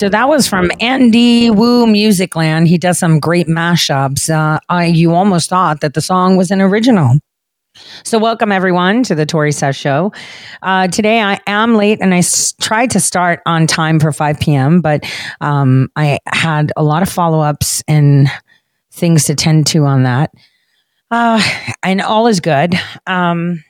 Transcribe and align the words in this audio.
So 0.00 0.08
that 0.08 0.28
was 0.28 0.46
from 0.46 0.70
Andy 0.78 1.50
Wu 1.50 1.84
Musicland. 1.84 2.68
He 2.68 2.78
does 2.78 3.00
some 3.00 3.18
great 3.18 3.48
mashups. 3.48 4.30
Uh, 4.30 4.60
I, 4.68 4.84
you 4.84 5.12
almost 5.12 5.50
thought 5.50 5.80
that 5.80 5.94
the 5.94 6.00
song 6.00 6.36
was 6.36 6.52
an 6.52 6.60
original. 6.60 7.18
So, 8.04 8.16
welcome 8.16 8.52
everyone 8.52 9.02
to 9.04 9.16
the 9.16 9.26
Tori 9.26 9.50
Says 9.50 9.74
Show. 9.74 10.12
Uh, 10.62 10.86
today 10.86 11.20
I 11.20 11.40
am 11.48 11.74
late 11.74 11.98
and 12.00 12.14
I 12.14 12.18
s- 12.18 12.52
tried 12.60 12.92
to 12.92 13.00
start 13.00 13.40
on 13.44 13.66
time 13.66 13.98
for 13.98 14.12
5 14.12 14.38
p.m., 14.38 14.80
but 14.80 15.04
um, 15.40 15.88
I 15.96 16.18
had 16.26 16.70
a 16.76 16.84
lot 16.84 17.02
of 17.02 17.08
follow 17.08 17.40
ups 17.40 17.82
and 17.88 18.28
things 18.92 19.24
to 19.24 19.34
tend 19.34 19.66
to 19.68 19.84
on 19.84 20.04
that. 20.04 20.30
Uh, 21.10 21.42
and 21.82 22.00
all 22.00 22.28
is 22.28 22.38
good. 22.38 22.78
Um, 23.08 23.64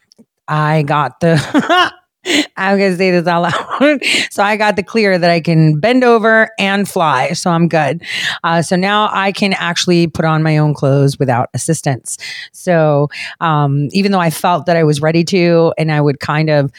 I 0.47 0.83
got 0.83 1.21
the. 1.21 1.93
I'm 2.57 2.79
gonna 2.79 2.97
say 2.97 3.11
this 3.11 3.27
out 3.27 3.43
loud. 3.43 4.05
so 4.31 4.43
I 4.43 4.57
got 4.57 4.77
the 4.77 4.83
clear 4.83 5.19
that 5.19 5.31
I 5.31 5.41
can 5.41 5.79
bend 5.81 6.05
over 6.05 6.51
and 6.59 6.89
fly. 6.89 7.33
So 7.33 7.51
I'm 7.51 7.69
good. 7.69 8.03
Uh, 8.45 8.63
so 8.63 8.77
now 8.77 9.09
I 9.13 9.33
can 9.33 9.53
actually 9.55 10.07
put 10.07 10.25
on 10.25 10.43
my 10.43 10.59
own 10.59 10.75
clothes 10.75 11.19
without 11.19 11.49
assistance. 11.55 12.19
So 12.53 13.09
um, 13.41 13.89
even 13.93 14.13
though 14.13 14.21
I 14.21 14.31
felt 14.31 14.67
that 14.67 14.77
I 14.77 14.85
was 14.85 15.01
ready 15.01 15.25
to, 15.25 15.73
and 15.79 15.93
I 15.93 16.01
would 16.01 16.21
kind 16.21 16.51
of 16.51 16.71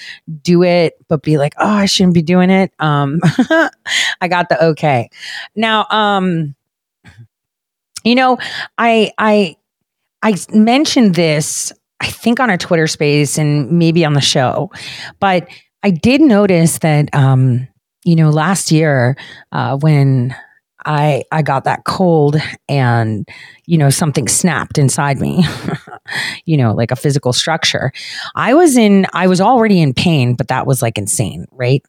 do 0.42 0.64
it, 0.64 0.94
but 1.08 1.24
be 1.24 1.38
like, 1.38 1.54
oh, 1.58 1.68
I 1.68 1.86
shouldn't 1.86 2.14
be 2.14 2.22
doing 2.22 2.50
it. 2.50 2.72
Um, 2.80 3.20
I 4.22 4.28
got 4.28 4.50
the 4.50 4.64
okay. 4.68 5.10
Now, 5.56 5.86
um, 5.90 6.56
you 8.04 8.16
know, 8.16 8.38
I 8.78 9.12
I 9.18 9.58
I 10.22 10.36
mentioned 10.52 11.16
this 11.16 11.72
I 12.02 12.08
think 12.08 12.40
on 12.40 12.50
a 12.50 12.58
Twitter 12.58 12.88
space 12.88 13.38
and 13.38 13.72
maybe 13.72 14.06
on 14.06 14.14
the 14.14 14.22
show, 14.22 14.72
but 15.20 15.48
I 15.84 15.92
did 15.92 16.22
notice 16.22 16.80
that, 16.80 17.14
um, 17.14 17.68
you 18.04 18.16
know, 18.16 18.30
last 18.30 18.72
year 18.72 19.18
uh, 19.52 19.78
when 19.78 20.36
I 20.86 21.24
I 21.32 21.42
got 21.42 21.66
that 21.66 21.84
cold 21.84 22.38
and 22.68 23.28
you 23.66 23.78
know 23.78 23.90
something 23.90 24.28
snapped 24.28 24.78
inside 24.78 25.20
me, 25.20 25.44
you 26.46 26.58
know, 26.58 26.74
like 26.74 26.92
a 26.92 26.96
physical 26.96 27.34
structure. 27.34 27.92
I 28.36 28.54
was 28.54 28.78
in 28.78 29.06
I 29.14 29.28
was 29.28 29.42
already 29.42 29.82
in 29.82 29.94
pain, 29.94 30.36
but 30.36 30.48
that 30.48 30.66
was 30.66 30.82
like 30.82 30.98
insane, 30.98 31.46
right? 31.52 31.84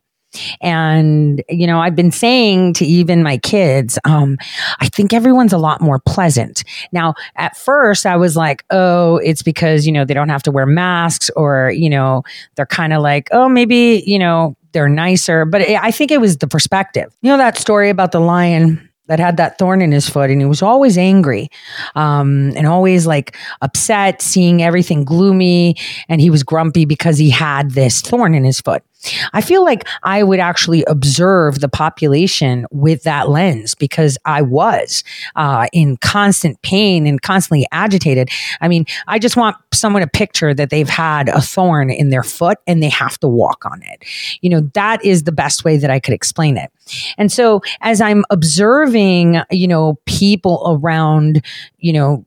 And, 0.60 1.42
you 1.48 1.66
know, 1.66 1.80
I've 1.80 1.96
been 1.96 2.10
saying 2.10 2.74
to 2.74 2.84
even 2.84 3.22
my 3.22 3.38
kids, 3.38 3.98
um, 4.04 4.38
I 4.80 4.88
think 4.88 5.12
everyone's 5.12 5.52
a 5.52 5.58
lot 5.58 5.80
more 5.80 5.98
pleasant. 5.98 6.64
Now, 6.92 7.14
at 7.36 7.56
first, 7.56 8.06
I 8.06 8.16
was 8.16 8.36
like, 8.36 8.64
oh, 8.70 9.16
it's 9.18 9.42
because, 9.42 9.86
you 9.86 9.92
know, 9.92 10.04
they 10.04 10.14
don't 10.14 10.28
have 10.28 10.42
to 10.44 10.50
wear 10.50 10.66
masks 10.66 11.30
or, 11.36 11.72
you 11.74 11.90
know, 11.90 12.22
they're 12.56 12.66
kind 12.66 12.92
of 12.92 13.02
like, 13.02 13.28
oh, 13.32 13.48
maybe, 13.48 14.02
you 14.06 14.18
know, 14.18 14.56
they're 14.72 14.88
nicer. 14.88 15.44
But 15.44 15.62
I 15.62 15.90
think 15.90 16.10
it 16.10 16.20
was 16.20 16.38
the 16.38 16.46
perspective. 16.46 17.12
You 17.22 17.30
know, 17.30 17.36
that 17.38 17.58
story 17.58 17.90
about 17.90 18.12
the 18.12 18.20
lion 18.20 18.88
that 19.10 19.18
had 19.18 19.38
that 19.38 19.58
thorn 19.58 19.82
in 19.82 19.90
his 19.90 20.08
foot 20.08 20.30
and 20.30 20.40
he 20.40 20.44
was 20.44 20.62
always 20.62 20.96
angry 20.96 21.48
um, 21.96 22.52
and 22.54 22.68
always 22.68 23.08
like 23.08 23.36
upset 23.60 24.22
seeing 24.22 24.62
everything 24.62 25.04
gloomy 25.04 25.74
and 26.08 26.20
he 26.20 26.30
was 26.30 26.44
grumpy 26.44 26.84
because 26.84 27.18
he 27.18 27.28
had 27.28 27.72
this 27.72 28.00
thorn 28.02 28.36
in 28.36 28.44
his 28.44 28.60
foot 28.60 28.84
I 29.32 29.40
feel 29.40 29.64
like 29.64 29.86
I 30.02 30.22
would 30.22 30.40
actually 30.40 30.84
observe 30.84 31.60
the 31.60 31.68
population 31.68 32.66
with 32.70 33.02
that 33.04 33.28
lens 33.28 33.74
because 33.74 34.18
I 34.24 34.42
was 34.42 35.02
uh, 35.36 35.66
in 35.72 35.96
constant 35.98 36.60
pain 36.62 37.06
and 37.06 37.20
constantly 37.22 37.66
agitated. 37.72 38.28
I 38.60 38.68
mean, 38.68 38.84
I 39.06 39.18
just 39.18 39.36
want 39.36 39.56
someone 39.72 40.02
to 40.02 40.08
picture 40.08 40.52
that 40.52 40.70
they've 40.70 40.88
had 40.88 41.28
a 41.28 41.40
thorn 41.40 41.90
in 41.90 42.10
their 42.10 42.22
foot 42.22 42.58
and 42.66 42.82
they 42.82 42.88
have 42.90 43.18
to 43.20 43.28
walk 43.28 43.64
on 43.64 43.82
it. 43.82 44.04
You 44.42 44.50
know, 44.50 44.60
that 44.74 45.04
is 45.04 45.22
the 45.22 45.32
best 45.32 45.64
way 45.64 45.76
that 45.78 45.90
I 45.90 46.00
could 46.00 46.14
explain 46.14 46.56
it. 46.56 46.70
And 47.16 47.32
so 47.32 47.62
as 47.80 48.00
I'm 48.00 48.24
observing, 48.30 49.40
you 49.50 49.68
know, 49.68 49.98
people 50.06 50.62
around, 50.66 51.44
you 51.78 51.92
know, 51.92 52.24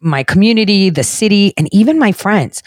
my 0.00 0.22
community, 0.22 0.90
the 0.90 1.04
city, 1.04 1.52
and 1.56 1.68
even 1.72 1.98
my 1.98 2.12
friends, 2.12 2.62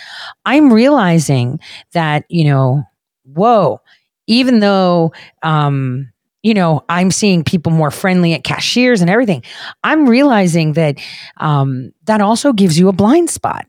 I'm 0.45 0.71
realizing 0.71 1.59
that, 1.94 2.25
you 2.29 2.45
know, 2.45 2.83
whoa, 3.23 3.81
even 4.27 4.59
though, 4.59 5.13
um, 5.41 6.11
you 6.44 6.53
know, 6.53 6.83
I'm 6.89 7.09
seeing 7.09 7.44
people 7.44 7.71
more 7.71 7.91
friendly 7.91 8.33
at 8.33 8.44
cashiers 8.44 9.01
and 9.01 9.09
everything. 9.09 9.44
I'm 9.83 10.07
realizing 10.07 10.73
that 10.73 10.97
um, 11.38 11.91
that 12.05 12.21
also 12.21 12.51
gives 12.51 12.77
you 12.77 12.89
a 12.89 12.94
blind 12.94 13.29
spot. 13.29 13.65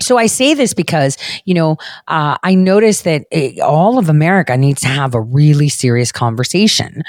So 0.00 0.16
I 0.16 0.26
say 0.26 0.54
this 0.54 0.74
because, 0.74 1.16
you 1.44 1.54
know, 1.54 1.76
uh, 2.08 2.38
I 2.42 2.54
notice 2.54 3.02
that 3.02 3.26
it, 3.30 3.60
all 3.60 3.98
of 3.98 4.08
America 4.08 4.56
needs 4.56 4.80
to 4.82 4.88
have 4.88 5.14
a 5.14 5.20
really 5.20 5.68
serious 5.68 6.10
conversation 6.10 7.02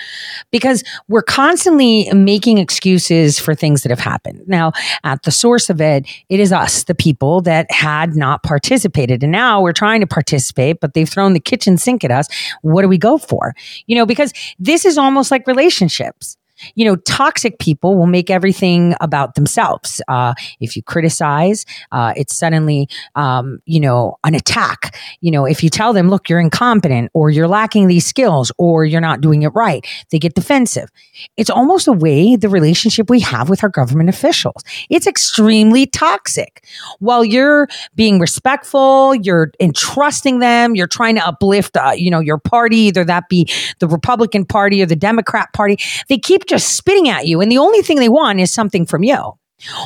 because 0.51 0.83
we're 1.07 1.21
constantly 1.21 2.09
making 2.13 2.57
excuses 2.57 3.39
for 3.39 3.55
things 3.55 3.83
that 3.83 3.89
have 3.89 3.99
happened. 3.99 4.43
Now, 4.47 4.73
at 5.03 5.23
the 5.23 5.31
source 5.31 5.69
of 5.69 5.79
it, 5.79 6.05
it 6.29 6.39
is 6.39 6.51
us, 6.51 6.83
the 6.83 6.95
people 6.95 7.41
that 7.41 7.71
had 7.71 8.15
not 8.15 8.43
participated. 8.43 9.23
And 9.23 9.31
now 9.31 9.61
we're 9.61 9.73
trying 9.73 10.01
to 10.01 10.07
participate, 10.07 10.79
but 10.81 10.93
they've 10.93 11.09
thrown 11.09 11.33
the 11.33 11.39
kitchen 11.39 11.77
sink 11.77 12.03
at 12.03 12.11
us. 12.11 12.27
What 12.61 12.81
do 12.81 12.87
we 12.87 12.97
go 12.97 13.17
for? 13.17 13.55
You 13.87 13.95
know, 13.95 14.05
because 14.05 14.33
this 14.59 14.85
is 14.85 14.97
almost 14.97 15.31
like 15.31 15.47
relationships 15.47 16.37
you 16.75 16.85
know, 16.85 16.95
toxic 16.95 17.59
people 17.59 17.97
will 17.97 18.07
make 18.07 18.29
everything 18.29 18.95
about 19.01 19.35
themselves. 19.35 20.01
Uh, 20.07 20.33
if 20.59 20.75
you 20.75 20.83
criticize, 20.83 21.65
uh, 21.91 22.13
it's 22.15 22.35
suddenly, 22.35 22.87
um, 23.15 23.59
you 23.65 23.79
know, 23.79 24.17
an 24.23 24.35
attack. 24.35 24.97
You 25.21 25.31
know, 25.31 25.45
if 25.45 25.63
you 25.63 25.69
tell 25.69 25.93
them, 25.93 26.09
look, 26.09 26.29
you're 26.29 26.39
incompetent 26.39 27.09
or 27.13 27.29
you're 27.29 27.47
lacking 27.47 27.87
these 27.87 28.05
skills 28.05 28.51
or 28.57 28.85
you're 28.85 29.01
not 29.01 29.21
doing 29.21 29.43
it 29.43 29.49
right, 29.49 29.85
they 30.11 30.19
get 30.19 30.35
defensive. 30.35 30.89
It's 31.37 31.49
almost 31.49 31.87
a 31.87 31.93
way 31.93 32.35
the 32.35 32.49
relationship 32.49 33.09
we 33.09 33.19
have 33.21 33.49
with 33.49 33.63
our 33.63 33.69
government 33.69 34.09
officials. 34.09 34.63
It's 34.89 35.07
extremely 35.07 35.85
toxic. 35.85 36.65
While 36.99 37.23
you're 37.23 37.67
being 37.95 38.19
respectful, 38.19 39.15
you're 39.15 39.51
entrusting 39.59 40.39
them, 40.39 40.75
you're 40.75 40.87
trying 40.87 41.15
to 41.15 41.25
uplift, 41.25 41.77
uh, 41.77 41.91
you 41.95 42.11
know, 42.11 42.19
your 42.19 42.37
party, 42.37 42.77
either 42.77 43.03
that 43.05 43.29
be 43.29 43.49
the 43.79 43.87
Republican 43.87 44.45
Party 44.45 44.81
or 44.81 44.85
the 44.85 44.95
Democrat 44.95 45.51
Party. 45.53 45.77
They 46.09 46.17
keep 46.17 46.45
just 46.51 46.75
spitting 46.75 47.09
at 47.09 47.25
you. 47.25 47.41
And 47.41 47.51
the 47.51 47.57
only 47.57 47.81
thing 47.81 47.97
they 47.97 48.09
want 48.09 48.39
is 48.39 48.53
something 48.53 48.85
from 48.85 49.03
you. 49.03 49.33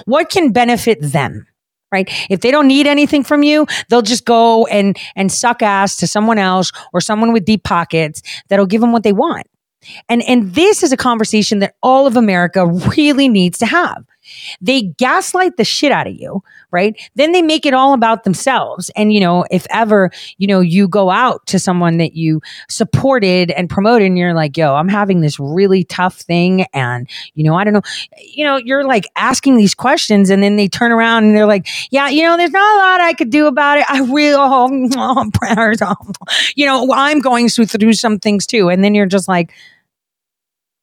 What 0.06 0.30
can 0.30 0.52
benefit 0.52 1.00
them? 1.02 1.48
Right. 1.92 2.09
If 2.30 2.42
they 2.42 2.52
don't 2.52 2.68
need 2.68 2.88
anything 2.88 3.24
from 3.24 3.44
you, 3.44 3.68
they'll 3.90 4.02
just 4.02 4.26
go 4.26 4.66
and, 4.66 4.98
and 5.16 5.31
suck 5.31 5.62
ass 5.62 5.96
to 5.98 6.08
someone 6.08 6.38
else 6.38 6.72
or 6.92 7.00
someone 7.00 7.31
with 7.31 7.46
deep 7.46 7.64
pockets 7.64 8.22
that'll 8.50 8.66
give 8.66 8.81
them 8.81 8.92
what 8.92 9.03
they 9.03 9.14
want. 9.14 9.48
And, 10.09 10.22
and 10.24 10.53
this 10.56 10.84
is 10.84 10.92
a 10.92 10.98
conversation 10.98 11.59
that 11.59 11.76
all 11.81 12.08
of 12.08 12.18
America 12.18 12.66
really 12.66 13.30
needs 13.30 13.59
to 13.59 13.66
have. 13.66 14.03
They 14.62 14.84
gaslight 14.84 15.58
the 15.58 15.63
shit 15.63 15.91
out 15.91 16.08
of 16.08 16.16
you, 16.16 16.44
right? 16.72 16.96
Then 17.16 17.31
they 17.31 17.41
make 17.41 17.66
it 17.66 17.74
all 17.74 17.94
about 17.94 18.24
themselves. 18.24 18.90
And, 18.96 19.13
you 19.13 19.19
know, 19.19 19.46
if 19.52 19.66
ever, 19.69 20.12
you 20.38 20.47
know, 20.47 20.59
you 20.59 20.88
go 20.88 21.09
out 21.09 21.46
to 21.47 21.59
someone 21.59 21.97
that 21.97 22.16
you 22.16 22.41
supported 22.70 23.52
and 23.52 23.70
promoted 23.70 24.08
and 24.08 24.17
you're 24.17 24.34
like, 24.34 24.58
yo, 24.58 24.76
I'm 24.76 24.90
having 24.90 25.22
this 25.22 25.40
really 25.40 25.84
tough 25.84 26.16
thing. 26.17 26.66
And, 26.73 27.09
you 27.34 27.44
know, 27.44 27.55
I 27.55 27.64
don't 27.64 27.73
know, 27.73 27.82
you 28.20 28.44
know, 28.44 28.58
you're 28.58 28.85
like 28.85 29.05
asking 29.16 29.58
these 29.58 29.73
questions 29.73 30.29
and 30.29 30.41
then 30.41 30.55
they 30.55 30.67
turn 30.67 30.91
around 30.91 31.26
and 31.26 31.35
they're 31.35 31.46
like, 31.46 31.67
yeah, 31.91 32.09
you 32.09 32.23
know, 32.23 32.38
there's 32.38 32.52
not 32.52 32.76
a 32.76 32.79
lot 32.79 33.02
I 33.02 33.14
could 33.14 33.29
do 33.29 33.47
about 33.47 33.79
it. 33.79 33.85
I 33.90 34.00
really, 34.02 34.35
oh, 34.97 35.29
prayers, 35.34 35.79
oh. 35.82 35.96
you 36.55 36.66
know, 36.66 36.91
I'm 36.94 37.20
going 37.20 37.50
through 37.50 37.94
some 37.94 38.20
things 38.20 38.46
too. 38.46 38.70
And 38.70 38.84
then 38.84 38.96
you're 38.96 39.05
just 39.05 39.28
like, 39.28 39.53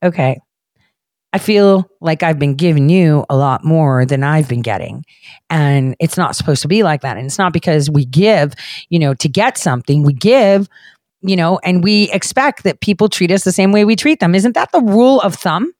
okay, 0.02 0.40
I 1.32 1.38
feel 1.38 1.88
like 2.00 2.22
I've 2.22 2.38
been 2.38 2.54
giving 2.54 2.88
you 2.88 3.24
a 3.30 3.36
lot 3.36 3.64
more 3.64 4.04
than 4.04 4.22
I've 4.22 4.48
been 4.48 4.60
getting. 4.60 5.04
And 5.48 5.96
it's 5.98 6.18
not 6.18 6.36
supposed 6.36 6.62
to 6.62 6.68
be 6.68 6.82
like 6.82 7.00
that. 7.00 7.16
And 7.16 7.26
it's 7.26 7.38
not 7.38 7.52
because 7.52 7.88
we 7.88 8.04
give, 8.04 8.54
you 8.90 8.98
know, 8.98 9.14
to 9.14 9.28
get 9.28 9.56
something, 9.56 10.02
we 10.02 10.12
give, 10.12 10.68
you 11.22 11.36
know, 11.36 11.58
and 11.64 11.82
we 11.82 12.10
expect 12.10 12.64
that 12.64 12.80
people 12.80 13.08
treat 13.08 13.30
us 13.30 13.44
the 13.44 13.52
same 13.52 13.72
way 13.72 13.84
we 13.84 13.96
treat 13.96 14.20
them. 14.20 14.34
Isn't 14.34 14.54
that 14.54 14.72
the 14.72 14.80
rule 14.80 15.20
of 15.20 15.34
thumb? 15.34 15.72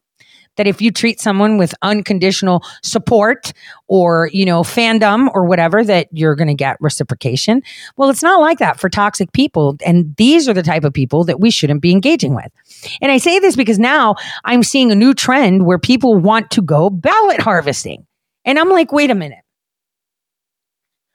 that 0.56 0.66
if 0.66 0.82
you 0.82 0.90
treat 0.90 1.20
someone 1.20 1.56
with 1.56 1.75
unconditional 1.82 2.62
support 2.82 3.52
or 3.88 4.28
you 4.32 4.44
know 4.44 4.62
fandom 4.62 5.28
or 5.34 5.44
whatever 5.44 5.82
that 5.84 6.08
you're 6.12 6.34
going 6.34 6.49
to 6.49 6.54
get 6.54 6.76
reciprocation 6.81 7.62
well 7.96 8.10
it's 8.10 8.22
not 8.22 8.40
like 8.40 8.58
that 8.58 8.78
for 8.78 8.88
toxic 8.88 9.32
people 9.32 9.76
and 9.84 10.14
these 10.16 10.49
are 10.49 10.54
the 10.54 10.62
type 10.62 10.84
of 10.84 10.93
people 10.93 11.25
that 11.25 11.40
we 11.40 11.50
shouldn't 11.50 11.81
be 11.81 11.93
engaging 11.93 12.34
with 12.34 12.52
and 13.00 13.12
i 13.12 13.19
say 13.19 13.38
this 13.38 13.56
because 13.56 13.79
now 13.79 14.14
i'm 14.44 14.62
seeing 14.62 14.90
a 14.90 14.94
new 14.94 15.14
trend 15.14 15.67
where 15.67 15.79
people 15.79 16.17
want 16.17 16.50
to 16.50 16.62
go 16.62 16.90
ballot 16.90 17.40
harvesting. 17.40 18.06
And 18.44 18.58
i'm 18.58 18.70
like 18.70 18.93
wait 18.93 19.11
a 19.11 19.14
minute. 19.14 19.44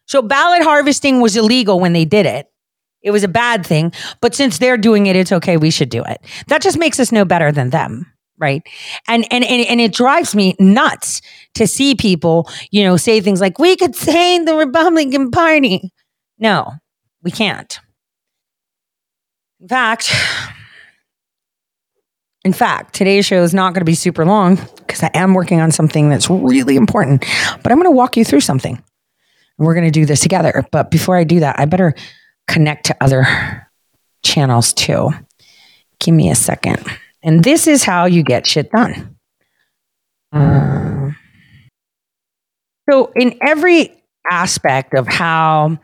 So 0.06 0.22
ballot 0.22 0.64
harvesting 0.64 1.22
was 1.22 1.36
illegal 1.36 1.80
when 1.80 1.94
they 1.94 2.06
did 2.06 2.26
it. 2.26 2.48
It 3.02 3.12
was 3.12 3.24
a 3.24 3.28
bad 3.28 3.66
thing. 3.66 3.92
But 4.22 4.36
since 4.36 4.58
they're 4.58 4.78
doing 4.78 5.08
it 5.08 5.16
it's 5.16 5.32
okay. 5.32 5.58
We 5.58 5.72
should 5.72 5.90
do 5.90 6.04
it. 6.04 6.22
That 6.48 6.62
just 6.62 6.78
makes 6.78 7.00
us 7.00 7.12
no 7.12 7.26
better 7.26 7.52
than 7.52 7.70
them 7.70 8.06
right? 8.38 8.62
And, 9.08 9.26
and 9.32 9.44
and 9.44 9.68
and 9.68 9.82
it 9.82 9.94
drives 9.94 10.36
me 10.36 10.56
nuts 10.60 11.22
to 11.56 11.68
see 11.68 11.96
people 11.96 12.50
you 12.72 12.84
know 12.84 12.98
say 12.98 13.20
things 13.22 13.42
like 13.42 13.60
we 13.60 13.76
could 13.76 13.96
say 13.96 14.44
the 14.44 14.56
republican 14.56 15.32
party. 15.32 15.92
No, 16.40 16.72
we 17.24 17.32
can't. 17.32 17.80
In 19.60 19.68
fact, 19.68 20.14
in 22.48 22.54
fact, 22.54 22.96
today's 22.96 23.26
show 23.26 23.44
is 23.44 23.54
not 23.54 23.74
going 23.74 23.82
to 23.82 23.86
be 23.86 23.94
super 23.94 24.24
long 24.24 24.56
because 24.78 25.04
I 25.04 25.12
am 25.14 25.34
working 25.34 25.60
on 25.60 25.70
something 25.70 26.08
that's 26.08 26.30
really 26.30 26.78
important. 26.78 27.26
But 27.62 27.74
I'm 27.74 27.78
going 27.78 27.92
to 27.92 27.96
walk 27.96 28.16
you 28.16 28.24
through 28.24 28.40
something. 28.40 28.82
We're 29.58 29.74
going 29.74 29.86
to 29.86 29.92
do 29.92 30.06
this 30.06 30.22
together. 30.22 30.66
But 30.72 30.90
before 30.90 31.18
I 31.18 31.26
do 31.26 31.42
that, 31.42 31.60
I 31.60 31.66
better 31.66 31.94
connect 32.48 32.86
to 32.86 32.96
other 33.02 33.68
channels 34.24 34.72
too. 34.72 35.10
Give 36.00 36.16
me 36.16 36.30
a 36.30 36.36
second. 36.36 36.86
And 37.22 37.44
this 37.44 37.68
is 37.68 37.84
how 37.84 38.06
you 38.06 38.24
get 38.24 38.48
shit 38.48 38.72
done. 38.72 39.18
Uh, 40.32 41.12
so, 42.90 43.12
in 43.14 43.38
every 43.46 43.92
aspect 44.32 44.94
of 44.94 45.06
how 45.06 45.78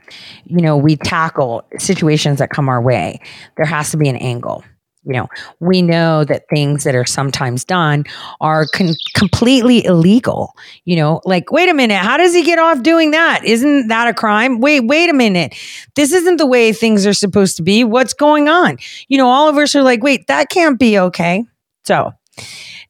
you 0.46 0.62
know 0.62 0.78
we 0.78 0.96
tackle 0.96 1.66
situations 1.78 2.40
that 2.40 2.50
come 2.50 2.68
our 2.68 2.82
way 2.82 3.18
there 3.56 3.66
has 3.66 3.92
to 3.92 3.96
be 3.96 4.10
an 4.10 4.18
angle 4.18 4.66
you 5.06 5.14
know 5.14 5.28
we 5.60 5.82
know 5.82 6.24
that 6.24 6.44
things 6.50 6.84
that 6.84 6.96
are 6.96 7.06
sometimes 7.06 7.64
done 7.64 8.04
are 8.42 8.66
con- 8.74 8.96
completely 9.16 9.84
illegal. 9.86 10.54
You 10.86 10.96
know 10.96 11.22
like 11.26 11.52
wait 11.52 11.70
a 11.70 11.74
minute 11.74 11.98
how 11.98 12.18
does 12.18 12.34
he 12.34 12.44
get 12.44 12.60
off 12.60 12.84
doing 12.84 13.12
that? 13.12 13.44
Isn't 13.44 13.88
that 13.88 14.08
a 14.08 14.14
crime? 14.14 14.60
Wait 14.60 14.82
wait 14.82 15.10
a 15.10 15.14
minute. 15.14 15.56
This 15.96 16.14
isn't 16.14 16.38
the 16.38 16.48
way 16.48 16.72
things 16.74 17.06
are 17.06 17.14
supposed 17.14 17.58
to 17.58 17.64
be. 17.64 17.84
What's 17.84 18.14
going 18.14 18.50
on? 18.50 18.78
You 19.08 19.18
know 19.18 19.28
all 19.28 19.48
of 19.48 19.58
us 19.58 19.76
are 19.76 19.84
like 19.84 20.04
wait 20.04 20.28
that 20.28 20.50
can't 20.50 20.80
be 20.80 20.98
okay. 20.98 21.46
So 21.86 22.12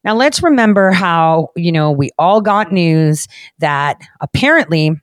now 0.04 0.14
let's 0.14 0.42
remember 0.42 0.90
how 0.90 1.48
you 1.56 1.72
know 1.72 1.90
we 1.90 2.10
all 2.18 2.40
got 2.40 2.72
news 2.72 3.26
that 3.58 4.00
apparently 4.20 5.00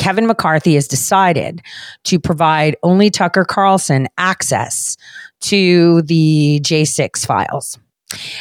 Kevin 0.00 0.26
McCarthy 0.26 0.74
has 0.74 0.88
decided 0.88 1.60
to 2.04 2.18
provide 2.18 2.74
only 2.82 3.10
Tucker 3.10 3.44
Carlson 3.44 4.08
access 4.16 4.96
to 5.42 6.02
the 6.02 6.60
J6 6.62 7.26
files. 7.26 7.78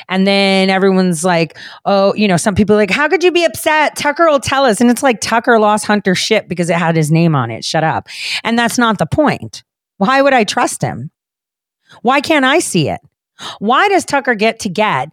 And 0.08 0.26
then 0.26 0.70
everyone's 0.70 1.24
like, 1.24 1.58
oh, 1.86 2.14
you 2.16 2.28
know, 2.28 2.38
some 2.38 2.56
people 2.56 2.76
like, 2.76 2.90
how 2.90 3.08
could 3.08 3.24
you 3.24 3.32
be 3.32 3.44
upset? 3.44 3.96
Tucker 3.96 4.28
will 4.28 4.40
tell 4.40 4.66
us. 4.66 4.82
And 4.82 4.90
it's 4.90 5.04
like 5.04 5.22
Tucker 5.22 5.60
lost 5.60 5.86
Hunter's 5.86 6.18
ship 6.18 6.48
because 6.48 6.70
it 6.70 6.78
had 6.78 6.96
his 6.96 7.12
name 7.12 7.36
on 7.36 7.52
it. 7.52 7.64
Shut 7.64 7.84
up. 7.84 8.08
And 8.44 8.58
that's 8.58 8.78
not 8.78 8.98
the 8.98 9.06
point. 9.06 9.64
Why 9.98 10.22
would 10.22 10.34
I 10.34 10.44
trust 10.44 10.82
him? 10.82 11.12
Why 12.02 12.22
can't 12.22 12.46
I 12.46 12.60
see 12.60 12.90
it? 12.90 13.00
Why 13.60 13.88
does 13.90 14.06
Tucker 14.06 14.36
get 14.36 14.60
to 14.62 14.70
get 14.70 15.10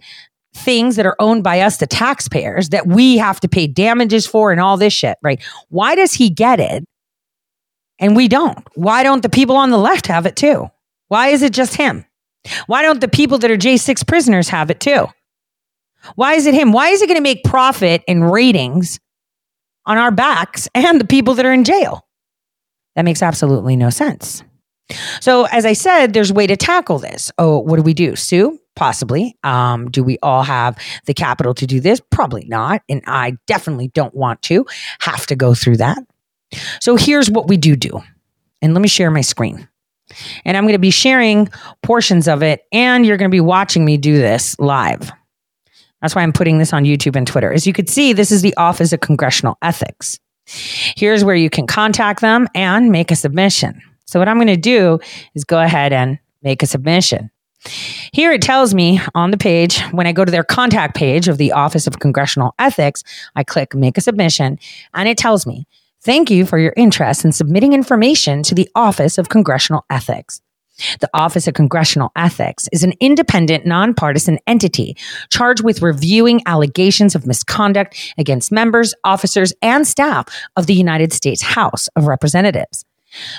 things 0.55 0.97
that 0.97 1.07
are 1.07 1.17
owned 1.19 1.45
by 1.45 1.61
us, 1.61 1.77
the 1.77 1.87
taxpayers, 1.87 2.71
that 2.71 2.87
we 2.87 3.19
have 3.19 3.41
to 3.41 3.49
pay 3.49 3.67
damages 3.67 4.27
for 4.27 4.53
and 4.53 4.61
all 4.61 4.77
this 4.77 4.93
shit, 4.93 5.19
right? 5.23 5.43
Why 5.69 5.95
does 5.95 6.15
he 6.15 6.31
get 6.31 6.61
it 6.61 6.85
and 7.99 8.17
we 8.17 8.27
don't? 8.27 8.67
Why 8.75 9.03
don't 9.03 9.23
the 9.23 9.29
people 9.29 9.57
on 9.57 9.71
the 9.71 9.79
left 9.79 10.07
have 10.07 10.25
it 10.27 10.37
too? 10.37 10.71
Why 11.09 11.29
is 11.29 11.43
it 11.43 11.53
just 11.53 11.77
him? 11.77 12.05
Why 12.67 12.83
don't 12.83 13.01
the 13.01 13.09
people 13.09 13.39
that 13.39 13.51
are 13.51 13.57
J6 13.57 14.07
prisoners 14.07 14.49
have 14.49 14.71
it 14.71 14.81
too? 14.81 15.07
Why 16.15 16.35
is 16.35 16.47
it 16.47 16.55
him? 16.55 16.73
Why 16.73 16.89
is 16.89 17.03
it 17.03 17.07
going 17.07 17.17
to 17.17 17.23
make 17.23 17.43
profit 17.45 18.03
and 18.07 18.31
ratings 18.31 19.01
on 19.85 19.99
our 19.99 20.11
backs 20.11 20.69
and 20.75 21.01
the 21.01 21.07
people 21.07 21.35
that 21.35 21.47
are 21.47 21.53
in 21.53 21.65
jail? 21.65 22.07
That 22.95 23.05
makes 23.05 23.23
absolutely 23.23 23.77
no 23.77 23.91
sense. 23.91 24.43
So, 25.21 25.45
as 25.47 25.67
I 25.67 25.73
said, 25.73 26.13
there's 26.13 26.31
a 26.31 26.35
way 26.35 26.47
to 26.47 26.57
tackle 26.57 26.99
this. 26.99 27.33
Oh, 27.39 27.59
what 27.59 27.77
do 27.77 27.83
we 27.83 27.93
do? 27.93 28.15
Sue? 28.15 28.59
Possibly. 28.77 29.37
Um, 29.43 29.91
do 29.91 30.05
we 30.05 30.19
all 30.23 30.45
have 30.45 30.79
the 31.07 31.15
capital 31.15 31.55
to 31.55 31.67
do 31.67 31.81
this? 31.81 32.01
Probably 32.11 32.45
not. 32.47 32.83
And 32.89 33.03
I 33.07 33.37
definitely 33.47 33.89
don't 33.89 34.15
want 34.15 34.43
to 34.43 34.65
have 35.01 35.27
to 35.27 35.35
go 35.35 35.55
through 35.55 35.79
that. 35.79 35.99
So 36.81 36.95
here's 36.97 37.31
what 37.31 37.49
we 37.49 37.57
do 37.57 37.75
do. 37.75 38.01
And 38.63 38.75
let 38.75 38.81
me 38.81 38.89
share 38.89 39.11
my 39.11 39.23
screen. 39.23 39.69
And 40.45 40.57
I'm 40.57 40.65
going 40.65 40.73
to 40.73 40.79
be 40.79 40.91
sharing 40.91 41.49
portions 41.83 42.29
of 42.29 42.43
it, 42.43 42.65
and 42.73 43.05
you're 43.05 43.17
going 43.17 43.31
to 43.31 43.35
be 43.35 43.41
watching 43.41 43.85
me 43.85 43.97
do 43.97 44.17
this 44.17 44.59
live. 44.59 45.11
That's 46.01 46.15
why 46.15 46.23
I'm 46.23 46.33
putting 46.33 46.59
this 46.59 46.73
on 46.73 46.85
YouTube 46.85 47.17
and 47.17 47.27
Twitter. 47.27 47.53
As 47.53 47.67
you 47.67 47.73
can 47.73 47.87
see, 47.87 48.13
this 48.13 48.31
is 48.31 48.43
the 48.43 48.57
Office 48.57 48.93
of 48.93 49.01
Congressional 49.01 49.59
Ethics. 49.63 50.21
Here's 50.47 51.25
where 51.25 51.35
you 51.35 51.51
can 51.51 51.67
contact 51.67 52.21
them 52.21 52.47
and 52.55 52.93
make 52.93 53.11
a 53.11 53.17
submission. 53.17 53.83
So, 54.07 54.21
what 54.21 54.29
I'm 54.29 54.37
going 54.37 54.47
to 54.47 54.57
do 54.57 55.01
is 55.35 55.45
go 55.45 55.61
ahead 55.61 55.93
and 55.93 56.19
make 56.43 56.63
a 56.63 56.67
submission. 56.67 57.31
Here 58.13 58.31
it 58.33 58.43
tells 58.43 58.75
me 58.75 59.01
on 59.15 59.33
the 59.33 59.37
page, 59.37 59.81
when 59.91 60.07
I 60.07 60.13
go 60.13 60.25
to 60.25 60.31
their 60.31 60.45
contact 60.45 60.95
page 60.95 61.27
of 61.27 61.39
the 61.39 61.53
Office 61.53 61.87
of 61.87 61.99
Congressional 61.99 62.55
Ethics, 62.59 63.03
I 63.35 63.43
click 63.43 63.75
make 63.75 63.99
a 63.99 64.01
submission, 64.01 64.59
and 64.95 65.09
it 65.09 65.19
tells 65.19 65.47
me, 65.47 65.67
thank 66.07 66.31
you 66.31 66.47
for 66.47 66.57
your 66.57 66.73
interest 66.77 67.25
in 67.25 67.33
submitting 67.33 67.73
information 67.73 68.45
to 68.45 68.55
the 68.55 68.71
Office 68.77 69.19
of 69.19 69.29
Congressional 69.29 69.85
Ethics. 69.91 70.41
The 71.01 71.11
Office 71.13 71.49
of 71.49 71.55
Congressional 71.55 72.13
Ethics 72.15 72.69
is 72.71 72.85
an 72.85 72.93
independent, 73.01 73.67
nonpartisan 73.67 74.39
entity 74.47 74.97
charged 75.31 75.65
with 75.65 75.83
reviewing 75.83 76.43
allegations 76.47 77.17
of 77.17 77.27
misconduct 77.27 78.15
against 78.19 78.53
members, 78.53 78.95
officers, 79.03 79.53
and 79.63 79.85
staff 79.85 80.29
of 80.55 80.69
the 80.69 80.75
United 80.75 81.13
States 81.13 81.43
House 81.43 81.89
of 81.97 82.07
Representatives. 82.07 82.85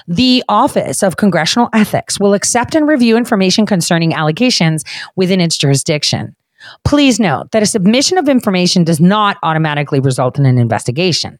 The 0.05 0.43
Office 0.49 1.03
of 1.03 1.15
Congressional 1.15 1.69
Ethics 1.73 2.19
will 2.19 2.33
accept 2.33 2.75
and 2.75 2.85
review 2.85 3.15
information 3.15 3.65
concerning 3.65 4.13
allegations 4.13 4.83
within 5.15 5.39
its 5.39 5.57
jurisdiction. 5.57 6.35
Please 6.83 7.17
note 7.17 7.51
that 7.53 7.63
a 7.63 7.67
submission 7.67 8.17
of 8.17 8.27
information 8.27 8.83
does 8.83 8.99
not 8.99 9.37
automatically 9.41 10.01
result 10.01 10.37
in 10.37 10.45
an 10.45 10.57
investigation. 10.57 11.39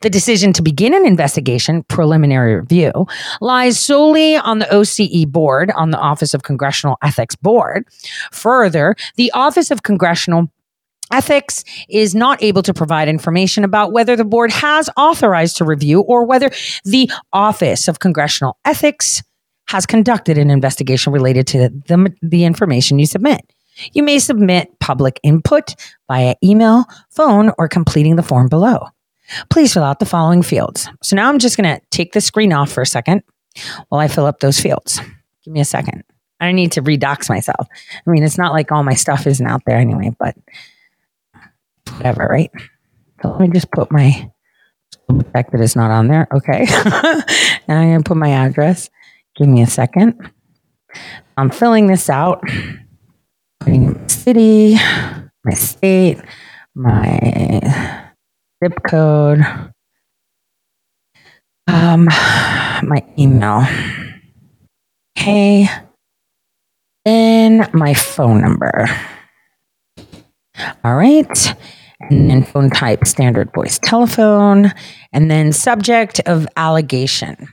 The 0.00 0.10
decision 0.10 0.52
to 0.54 0.62
begin 0.62 0.94
an 0.94 1.06
investigation, 1.06 1.82
preliminary 1.84 2.56
review, 2.56 3.06
lies 3.40 3.78
solely 3.80 4.36
on 4.36 4.60
the 4.60 4.66
OCE 4.66 5.26
board, 5.26 5.72
on 5.72 5.90
the 5.90 5.98
Office 5.98 6.34
of 6.34 6.42
Congressional 6.42 6.96
Ethics 7.02 7.34
Board. 7.36 7.86
Further, 8.32 8.94
the 9.16 9.32
Office 9.32 9.70
of 9.70 9.82
Congressional 9.82 10.50
Ethics 11.12 11.64
is 11.88 12.14
not 12.14 12.42
able 12.42 12.62
to 12.62 12.74
provide 12.74 13.08
information 13.08 13.64
about 13.64 13.92
whether 13.92 14.16
the 14.16 14.24
board 14.24 14.50
has 14.50 14.90
authorized 14.96 15.56
to 15.56 15.64
review 15.64 16.00
or 16.00 16.24
whether 16.24 16.50
the 16.84 17.10
Office 17.32 17.86
of 17.86 18.00
Congressional 18.00 18.58
Ethics 18.64 19.22
has 19.68 19.86
conducted 19.86 20.38
an 20.38 20.50
investigation 20.50 21.12
related 21.12 21.46
to 21.48 21.68
the, 21.86 22.14
the 22.22 22.44
information 22.44 22.98
you 22.98 23.06
submit. 23.06 23.40
You 23.92 24.02
may 24.02 24.18
submit 24.18 24.78
public 24.80 25.20
input 25.22 25.74
via 26.08 26.34
email, 26.42 26.84
phone, 27.10 27.52
or 27.58 27.68
completing 27.68 28.16
the 28.16 28.22
form 28.22 28.48
below. 28.48 28.88
Please 29.50 29.74
fill 29.74 29.82
out 29.82 29.98
the 29.98 30.06
following 30.06 30.42
fields. 30.42 30.88
So 31.02 31.16
now 31.16 31.28
I'm 31.28 31.38
just 31.38 31.56
going 31.56 31.74
to 31.74 31.84
take 31.90 32.12
the 32.12 32.20
screen 32.20 32.52
off 32.52 32.70
for 32.70 32.82
a 32.82 32.86
second 32.86 33.22
while 33.88 34.00
I 34.00 34.08
fill 34.08 34.26
up 34.26 34.40
those 34.40 34.60
fields. 34.60 35.00
Give 35.44 35.52
me 35.52 35.60
a 35.60 35.64
second. 35.64 36.04
I 36.40 36.52
need 36.52 36.72
to 36.72 36.82
redox 36.82 37.28
myself. 37.28 37.66
I 38.06 38.10
mean, 38.10 38.22
it's 38.22 38.38
not 38.38 38.52
like 38.52 38.70
all 38.70 38.82
my 38.82 38.94
stuff 38.94 39.26
isn't 39.26 39.46
out 39.46 39.62
there 39.66 39.78
anyway, 39.78 40.14
but 40.18 40.36
whatever, 41.96 42.26
right? 42.26 42.50
So 43.22 43.30
let 43.30 43.40
me 43.40 43.48
just 43.48 43.70
put 43.70 43.90
my 43.90 44.30
check 45.34 45.50
that 45.52 45.60
is 45.60 45.76
not 45.76 45.90
on 45.90 46.08
there. 46.08 46.28
Okay. 46.32 46.64
now 47.68 47.80
I'm 47.80 47.88
going 47.88 48.02
to 48.02 48.08
put 48.08 48.16
my 48.16 48.30
address. 48.30 48.90
Give 49.36 49.48
me 49.48 49.62
a 49.62 49.66
second. 49.66 50.30
I'm 51.36 51.50
filling 51.50 51.86
this 51.86 52.10
out. 52.10 52.42
Putting 53.60 53.92
my 53.92 54.06
city, 54.06 54.74
my 55.44 55.54
state, 55.54 56.18
my 56.74 57.95
zip 58.64 58.78
code, 58.88 59.40
um, 61.66 62.04
my 62.06 63.04
email. 63.18 63.66
Okay. 65.18 65.68
Then 67.04 67.68
my 67.72 67.94
phone 67.94 68.40
number. 68.40 68.86
All 70.84 70.96
right 70.96 71.54
and 72.00 72.30
then 72.30 72.44
phone 72.44 72.70
type 72.70 73.06
standard 73.06 73.52
voice 73.54 73.78
telephone, 73.82 74.72
and 75.12 75.30
then 75.30 75.52
subject 75.52 76.20
of 76.26 76.46
allegation. 76.56 77.48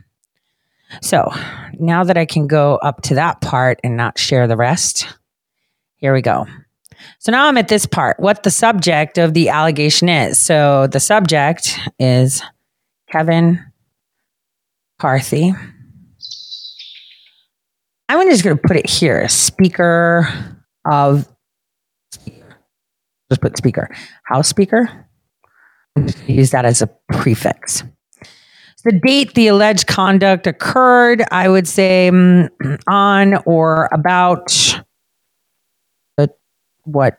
So 1.01 1.31
now 1.79 2.03
that 2.03 2.17
I 2.17 2.25
can 2.25 2.47
go 2.47 2.75
up 2.75 3.01
to 3.03 3.15
that 3.15 3.41
part 3.41 3.79
and 3.83 3.97
not 3.97 4.19
share 4.19 4.47
the 4.47 4.57
rest, 4.57 5.07
here 5.95 6.13
we 6.13 6.21
go. 6.21 6.45
So 7.19 7.31
now 7.31 7.47
I'm 7.47 7.57
at 7.57 7.67
this 7.67 7.85
part, 7.85 8.19
what 8.19 8.43
the 8.43 8.51
subject 8.51 9.17
of 9.17 9.33
the 9.33 9.49
allegation 9.49 10.09
is. 10.09 10.39
So 10.39 10.87
the 10.87 10.99
subject 10.99 11.79
is 11.99 12.41
Kevin 13.11 13.63
Carthy. 14.99 15.53
I'm 18.09 18.29
just 18.29 18.43
going 18.43 18.57
to 18.57 18.61
put 18.61 18.77
it 18.77 18.89
here 18.89 19.27
Speaker 19.29 20.27
of 20.85 21.27
just 23.33 23.41
put 23.41 23.57
speaker. 23.57 23.89
House 24.25 24.47
speaker. 24.47 25.07
Use 26.27 26.51
that 26.51 26.65
as 26.65 26.81
a 26.83 26.89
prefix. 27.11 27.83
The 28.83 28.99
date 29.03 29.33
the 29.33 29.47
alleged 29.47 29.87
conduct 29.87 30.45
occurred, 30.45 31.23
I 31.31 31.47
would 31.47 31.67
say 31.67 32.09
um, 32.09 32.49
on 32.87 33.35
or 33.45 33.89
about 33.91 34.72
what 36.83 37.17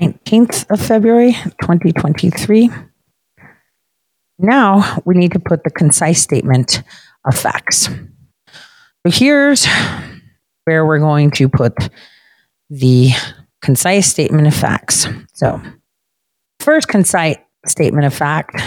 19th 0.00 0.70
of 0.70 0.80
February 0.80 1.32
2023. 1.60 2.70
Now 4.38 4.98
we 5.04 5.14
need 5.14 5.32
to 5.32 5.38
put 5.38 5.64
the 5.64 5.70
concise 5.70 6.22
statement 6.22 6.82
of 7.24 7.38
facts. 7.38 7.88
So 9.04 9.10
here's 9.10 9.66
where 10.64 10.86
we're 10.86 10.98
going 10.98 11.30
to 11.32 11.48
put 11.48 11.74
the 12.70 13.10
concise 13.60 14.06
statement 14.08 14.46
of 14.46 14.54
facts. 14.54 15.06
So, 15.34 15.60
first 16.60 16.88
concise 16.88 17.36
statement 17.66 18.06
of 18.06 18.14
fact 18.14 18.60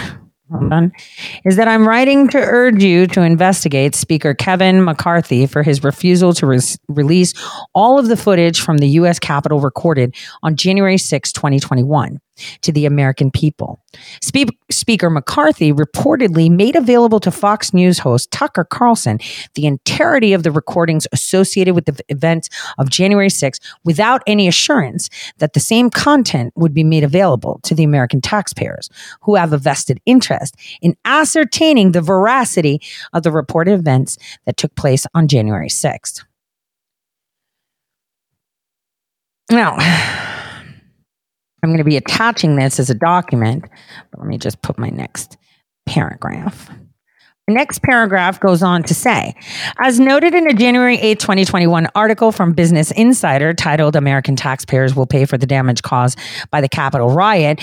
is 1.44 1.56
that 1.56 1.68
I'm 1.68 1.86
writing 1.86 2.28
to 2.28 2.38
urge 2.38 2.82
you 2.82 3.06
to 3.08 3.22
investigate 3.22 3.94
Speaker 3.94 4.34
Kevin 4.34 4.84
McCarthy 4.84 5.46
for 5.46 5.62
his 5.62 5.82
refusal 5.82 6.32
to 6.34 6.46
re- 6.46 6.60
release 6.88 7.34
all 7.74 7.98
of 7.98 8.08
the 8.08 8.16
footage 8.16 8.60
from 8.60 8.78
the 8.78 8.88
U.S. 8.90 9.18
Capitol 9.18 9.60
recorded 9.60 10.14
on 10.42 10.56
January 10.56 10.98
6, 10.98 11.32
2021 11.32 12.20
to 12.62 12.72
the 12.72 12.86
American 12.86 13.30
people. 13.30 13.82
Spe- 14.20 14.50
Speaker 14.70 15.10
McCarthy 15.10 15.72
reportedly 15.72 16.50
made 16.50 16.76
available 16.76 17.20
to 17.20 17.30
Fox 17.30 17.72
News 17.72 17.98
host 17.98 18.30
Tucker 18.30 18.64
Carlson 18.64 19.18
the 19.54 19.66
entirety 19.66 20.32
of 20.32 20.42
the 20.42 20.50
recordings 20.50 21.06
associated 21.12 21.74
with 21.74 21.86
the 21.86 21.98
events 22.08 22.48
of 22.78 22.90
January 22.90 23.30
6 23.30 23.58
without 23.84 24.22
any 24.26 24.48
assurance 24.48 25.08
that 25.38 25.52
the 25.52 25.60
same 25.60 25.90
content 25.90 26.52
would 26.56 26.74
be 26.74 26.84
made 26.84 27.04
available 27.04 27.60
to 27.62 27.74
the 27.74 27.84
American 27.84 28.20
taxpayers 28.20 28.90
who 29.22 29.34
have 29.34 29.52
a 29.52 29.58
vested 29.58 30.00
interest 30.06 30.54
in 30.82 30.96
ascertaining 31.04 31.92
the 31.92 32.00
veracity 32.00 32.80
of 33.12 33.22
the 33.22 33.32
reported 33.32 33.72
events 33.72 34.18
that 34.44 34.56
took 34.56 34.74
place 34.74 35.06
on 35.14 35.28
January 35.28 35.68
6th. 35.68 36.24
Now, 39.50 39.76
I'm 41.66 41.70
going 41.72 41.78
to 41.78 41.84
be 41.84 41.96
attaching 41.96 42.54
this 42.54 42.78
as 42.78 42.90
a 42.90 42.94
document, 42.94 43.64
but 44.12 44.20
let 44.20 44.28
me 44.28 44.38
just 44.38 44.62
put 44.62 44.78
my 44.78 44.88
next 44.88 45.36
paragraph. 45.84 46.70
The 47.48 47.54
next 47.54 47.82
paragraph 47.82 48.38
goes 48.38 48.62
on 48.62 48.84
to 48.84 48.94
say, 48.94 49.34
as 49.80 49.98
noted 49.98 50.32
in 50.32 50.48
a 50.48 50.52
January 50.52 50.96
8, 50.96 51.18
2021 51.18 51.88
article 51.96 52.30
from 52.30 52.52
Business 52.52 52.92
Insider 52.92 53.52
titled 53.52 53.96
American 53.96 54.36
Taxpayers 54.36 54.94
Will 54.94 55.06
Pay 55.06 55.24
for 55.24 55.36
the 55.36 55.46
Damage 55.46 55.82
Caused 55.82 56.20
by 56.52 56.60
the 56.60 56.68
Capitol 56.68 57.10
Riot 57.10 57.60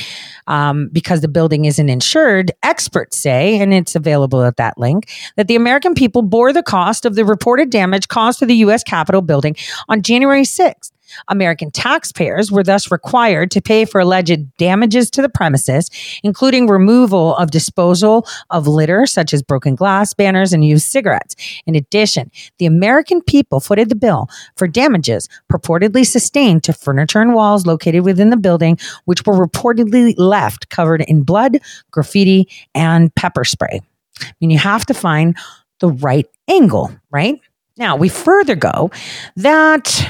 um, 0.48 0.90
because 0.92 1.22
the 1.22 1.30
building 1.30 1.64
isn't 1.64 1.90
insured, 1.90 2.52
experts 2.62 3.18
say, 3.18 3.58
and 3.62 3.74
it's 3.74 3.96
available 3.96 4.44
at 4.44 4.58
that 4.58 4.78
link, 4.78 5.10
that 5.38 5.48
the 5.48 5.56
American 5.56 5.94
people 5.94 6.24
bore 6.24 6.52
the 6.52 6.64
cost 6.64 7.06
of 7.06 7.16
the 7.16 7.24
reported 7.24 7.70
damage 7.70 8.10
caused 8.10 8.40
to 8.40 8.46
the 8.46 8.56
U.S. 8.56 8.84
Capitol 8.84 9.22
building 9.22 9.56
on 9.88 10.02
January 10.02 10.44
6th. 10.44 10.92
American 11.28 11.72
taxpayers 11.72 12.52
were 12.52 12.64
thus 12.64 12.92
required 12.92 13.52
to 13.52 13.62
pay 13.62 13.86
for 13.86 14.02
alleged 14.02 14.56
damages 14.58 15.10
to 15.12 15.22
the 15.22 15.30
premises, 15.30 15.90
including 16.24 16.68
removal 16.68 17.36
of 17.36 17.52
disposal 17.52 18.28
of 18.50 18.68
litter 18.68 19.06
such 19.06 19.34
as 19.34 19.42
broken 19.42 19.76
glass, 19.76 20.14
banners, 20.14 20.54
and 20.54 20.66
used 20.66 20.88
cigarettes. 20.88 21.36
In 21.66 21.76
addition, 21.76 22.32
the 22.60 22.66
American 22.66 23.22
people 23.22 23.60
footed 23.60 23.90
the 23.90 23.96
bill 23.96 24.28
for 24.56 24.68
damages 24.68 25.30
purportedly 25.52 26.06
sustained 26.06 26.64
to 26.64 26.74
furniture 26.74 27.22
and 27.22 27.34
walls 27.34 27.66
located 27.66 28.04
within 28.04 28.30
the 28.30 28.38
building, 28.38 28.78
which 29.06 29.26
were 29.26 29.36
reportedly 29.36 30.14
left 30.18 30.70
covered 30.70 31.02
in 31.02 31.24
blood, 31.24 31.60
graffiti, 31.92 32.48
and 32.76 33.14
pepper 33.16 33.44
spray. 33.44 33.82
I 34.22 34.32
mean, 34.40 34.50
you 34.50 34.58
have 34.60 34.86
to 34.88 34.94
find 34.94 35.36
the 35.80 35.90
right 35.90 36.28
angle, 36.48 36.92
right? 37.12 37.40
Now, 37.78 37.96
we 37.96 38.10
further 38.10 38.56
go 38.56 38.92
that 39.36 40.08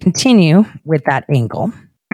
continue 0.00 0.64
with 0.84 1.02
that 1.04 1.24
angle, 1.28 1.72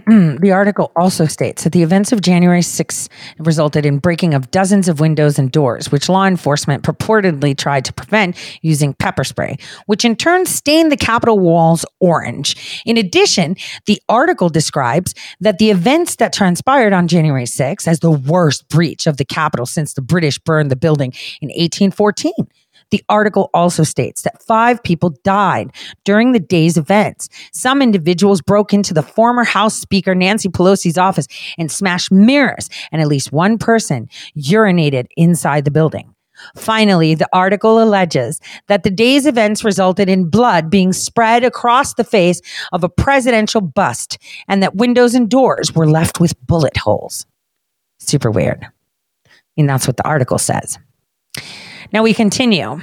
mm, 0.08 0.40
the 0.40 0.52
article 0.52 0.92
also 0.96 1.26
states 1.26 1.64
that 1.64 1.72
the 1.72 1.82
events 1.82 2.12
of 2.12 2.20
January 2.20 2.62
6 2.62 3.08
resulted 3.38 3.86
in 3.86 3.98
breaking 3.98 4.34
of 4.34 4.50
dozens 4.50 4.88
of 4.88 5.00
windows 5.00 5.38
and 5.38 5.50
doors, 5.52 5.92
which 5.92 6.08
law 6.08 6.26
enforcement 6.26 6.82
purportedly 6.82 7.56
tried 7.56 7.84
to 7.84 7.92
prevent 7.92 8.36
using 8.62 8.94
pepper 8.94 9.24
spray, 9.24 9.56
which 9.86 10.04
in 10.04 10.16
turn 10.16 10.46
stained 10.46 10.90
the 10.90 10.96
Capitol 10.96 11.38
walls 11.38 11.84
orange. 12.00 12.82
In 12.84 12.96
addition, 12.96 13.56
the 13.86 14.00
article 14.08 14.48
describes 14.48 15.14
that 15.40 15.58
the 15.58 15.70
events 15.70 16.16
that 16.16 16.32
transpired 16.32 16.92
on 16.92 17.08
January 17.08 17.46
6 17.46 17.86
as 17.86 18.00
the 18.00 18.10
worst 18.10 18.68
breach 18.68 19.06
of 19.06 19.16
the 19.16 19.24
Capitol 19.24 19.66
since 19.66 19.94
the 19.94 20.02
British 20.02 20.38
burned 20.38 20.70
the 20.70 20.76
building 20.76 21.12
in 21.40 21.48
1814 21.48 22.32
the 22.92 23.02
article 23.08 23.48
also 23.54 23.82
states 23.82 24.20
that 24.22 24.42
five 24.42 24.82
people 24.82 25.10
died 25.24 25.72
during 26.04 26.32
the 26.32 26.38
day's 26.38 26.76
events. 26.76 27.30
Some 27.52 27.80
individuals 27.80 28.42
broke 28.42 28.74
into 28.74 28.92
the 28.92 29.02
former 29.02 29.44
House 29.44 29.74
Speaker 29.74 30.14
Nancy 30.14 30.50
Pelosi's 30.50 30.98
office 30.98 31.26
and 31.56 31.72
smashed 31.72 32.12
mirrors, 32.12 32.68
and 32.92 33.00
at 33.00 33.08
least 33.08 33.32
one 33.32 33.56
person 33.56 34.10
urinated 34.36 35.06
inside 35.16 35.64
the 35.64 35.70
building. 35.70 36.14
Finally, 36.54 37.14
the 37.14 37.28
article 37.32 37.82
alleges 37.82 38.40
that 38.68 38.82
the 38.82 38.90
day's 38.90 39.24
events 39.24 39.64
resulted 39.64 40.10
in 40.10 40.28
blood 40.28 40.68
being 40.68 40.92
spread 40.92 41.44
across 41.44 41.94
the 41.94 42.04
face 42.04 42.42
of 42.72 42.84
a 42.84 42.90
presidential 42.90 43.62
bust 43.62 44.18
and 44.48 44.62
that 44.62 44.74
windows 44.74 45.14
and 45.14 45.30
doors 45.30 45.74
were 45.74 45.88
left 45.88 46.20
with 46.20 46.38
bullet 46.46 46.76
holes. 46.76 47.24
Super 47.98 48.30
weird. 48.30 48.66
And 49.56 49.68
that's 49.68 49.86
what 49.86 49.96
the 49.96 50.06
article 50.06 50.38
says. 50.38 50.78
Now 51.92 52.02
we 52.02 52.14
continue 52.14 52.80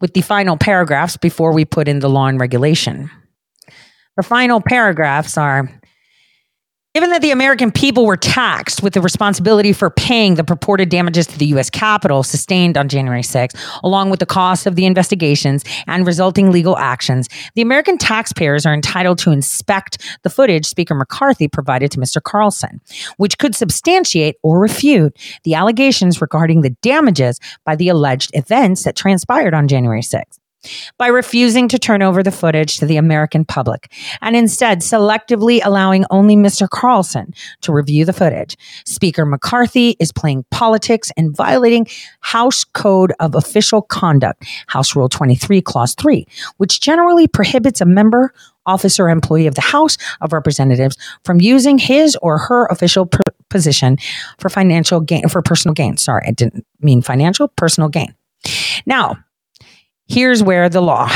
with 0.00 0.14
the 0.14 0.20
final 0.20 0.56
paragraphs 0.56 1.16
before 1.16 1.52
we 1.52 1.64
put 1.64 1.88
in 1.88 1.98
the 1.98 2.08
law 2.08 2.26
and 2.26 2.40
regulation. 2.40 3.10
The 4.16 4.22
final 4.22 4.60
paragraphs 4.60 5.36
are 5.36 5.79
Given 6.92 7.10
that 7.10 7.22
the 7.22 7.30
American 7.30 7.70
people 7.70 8.04
were 8.04 8.16
taxed 8.16 8.82
with 8.82 8.94
the 8.94 9.00
responsibility 9.00 9.72
for 9.72 9.90
paying 9.90 10.34
the 10.34 10.42
purported 10.42 10.88
damages 10.88 11.24
to 11.28 11.38
the 11.38 11.46
U.S. 11.46 11.70
Capitol 11.70 12.24
sustained 12.24 12.76
on 12.76 12.88
January 12.88 13.22
6, 13.22 13.54
along 13.84 14.10
with 14.10 14.18
the 14.18 14.26
cost 14.26 14.66
of 14.66 14.74
the 14.74 14.86
investigations 14.86 15.62
and 15.86 16.04
resulting 16.04 16.50
legal 16.50 16.76
actions, 16.76 17.28
the 17.54 17.62
American 17.62 17.96
taxpayers 17.96 18.66
are 18.66 18.74
entitled 18.74 19.18
to 19.18 19.30
inspect 19.30 20.04
the 20.24 20.30
footage 20.30 20.66
Speaker 20.66 20.96
McCarthy 20.96 21.46
provided 21.46 21.92
to 21.92 22.00
Mr. 22.00 22.20
Carlson, 22.20 22.80
which 23.18 23.38
could 23.38 23.54
substantiate 23.54 24.34
or 24.42 24.58
refute 24.58 25.16
the 25.44 25.54
allegations 25.54 26.20
regarding 26.20 26.62
the 26.62 26.70
damages 26.82 27.38
by 27.64 27.76
the 27.76 27.88
alleged 27.88 28.32
events 28.34 28.82
that 28.82 28.96
transpired 28.96 29.54
on 29.54 29.68
January 29.68 30.02
6 30.02 30.39
by 30.98 31.06
refusing 31.06 31.68
to 31.68 31.78
turn 31.78 32.02
over 32.02 32.22
the 32.22 32.30
footage 32.30 32.78
to 32.78 32.86
the 32.86 32.96
American 32.96 33.44
public 33.44 33.92
and 34.20 34.36
instead 34.36 34.80
selectively 34.80 35.60
allowing 35.64 36.04
only 36.10 36.36
Mr. 36.36 36.68
Carlson 36.68 37.32
to 37.62 37.72
review 37.72 38.04
the 38.04 38.12
footage. 38.12 38.56
Speaker 38.84 39.24
McCarthy 39.24 39.96
is 39.98 40.12
playing 40.12 40.44
politics 40.50 41.10
and 41.16 41.34
violating 41.36 41.86
House 42.20 42.64
Code 42.64 43.12
of 43.20 43.34
Official 43.34 43.82
Conduct, 43.82 44.44
House 44.66 44.94
Rule 44.94 45.08
23, 45.08 45.62
Clause 45.62 45.94
3, 45.94 46.26
which 46.58 46.80
generally 46.80 47.26
prohibits 47.26 47.80
a 47.80 47.86
member 47.86 48.32
officer 48.66 49.08
employee 49.08 49.46
of 49.46 49.54
the 49.54 49.60
House 49.60 49.96
of 50.20 50.32
Representatives 50.32 50.96
from 51.24 51.40
using 51.40 51.78
his 51.78 52.16
or 52.22 52.38
her 52.38 52.66
official 52.66 53.08
position 53.48 53.96
for 54.38 54.48
financial 54.48 55.00
gain 55.00 55.28
for 55.28 55.42
personal 55.42 55.74
gain. 55.74 55.96
Sorry, 55.96 56.24
I 56.26 56.32
didn't 56.32 56.66
mean 56.80 57.02
financial, 57.02 57.48
personal 57.48 57.88
gain. 57.88 58.14
Now, 58.86 59.16
Here's 60.10 60.42
where 60.42 60.68
the 60.68 60.80
law 60.80 61.08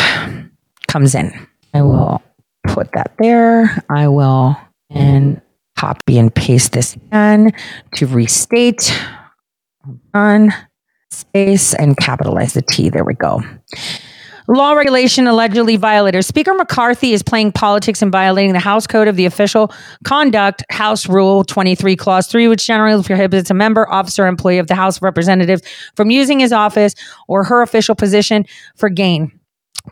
comes 0.87 1.17
in. 1.17 1.33
I 1.75 1.83
will 1.83 2.23
put 2.69 2.93
that 2.95 3.11
there. 3.19 3.83
I 3.91 4.07
will 4.07 4.57
and 4.89 5.41
copy 5.77 6.17
and 6.17 6.33
paste 6.33 6.71
this 6.71 6.95
again 6.95 7.51
to 7.97 8.07
restate 8.07 8.97
on 10.15 10.53
space 11.11 11.75
and 11.75 11.97
capitalize 11.97 12.53
the 12.53 12.63
T. 12.63 12.89
There 12.89 13.03
we 13.03 13.15
go. 13.15 13.43
Law 14.47 14.73
regulation 14.73 15.27
allegedly 15.27 15.77
violated. 15.77 16.23
Speaker 16.25 16.53
McCarthy 16.53 17.13
is 17.13 17.23
playing 17.23 17.53
politics 17.53 18.03
and 18.03 18.13
violating 18.13 18.53
the 18.53 18.59
House 18.59 18.87
Code 18.87 19.09
of 19.09 19.17
the 19.17 19.25
Official 19.25 19.73
Conduct, 20.05 20.63
House 20.71 21.09
Rule 21.09 21.45
23, 21.45 21.97
Clause 21.97 22.27
3, 22.27 22.49
which 22.49 22.67
generally 22.67 23.03
prohibits 23.03 23.51
a 23.51 23.55
member, 23.55 23.91
officer, 23.91 24.27
employee 24.27 24.59
of 24.59 24.67
the 24.67 24.75
House 24.75 24.99
of 24.99 25.03
Representatives 25.03 25.63
from 25.97 26.11
using 26.11 26.41
his 26.41 26.53
office 26.53 26.95
or 27.27 27.45
her 27.45 27.63
official 27.63 27.95
position 27.95 28.45
for 28.77 28.91
gain 28.91 29.33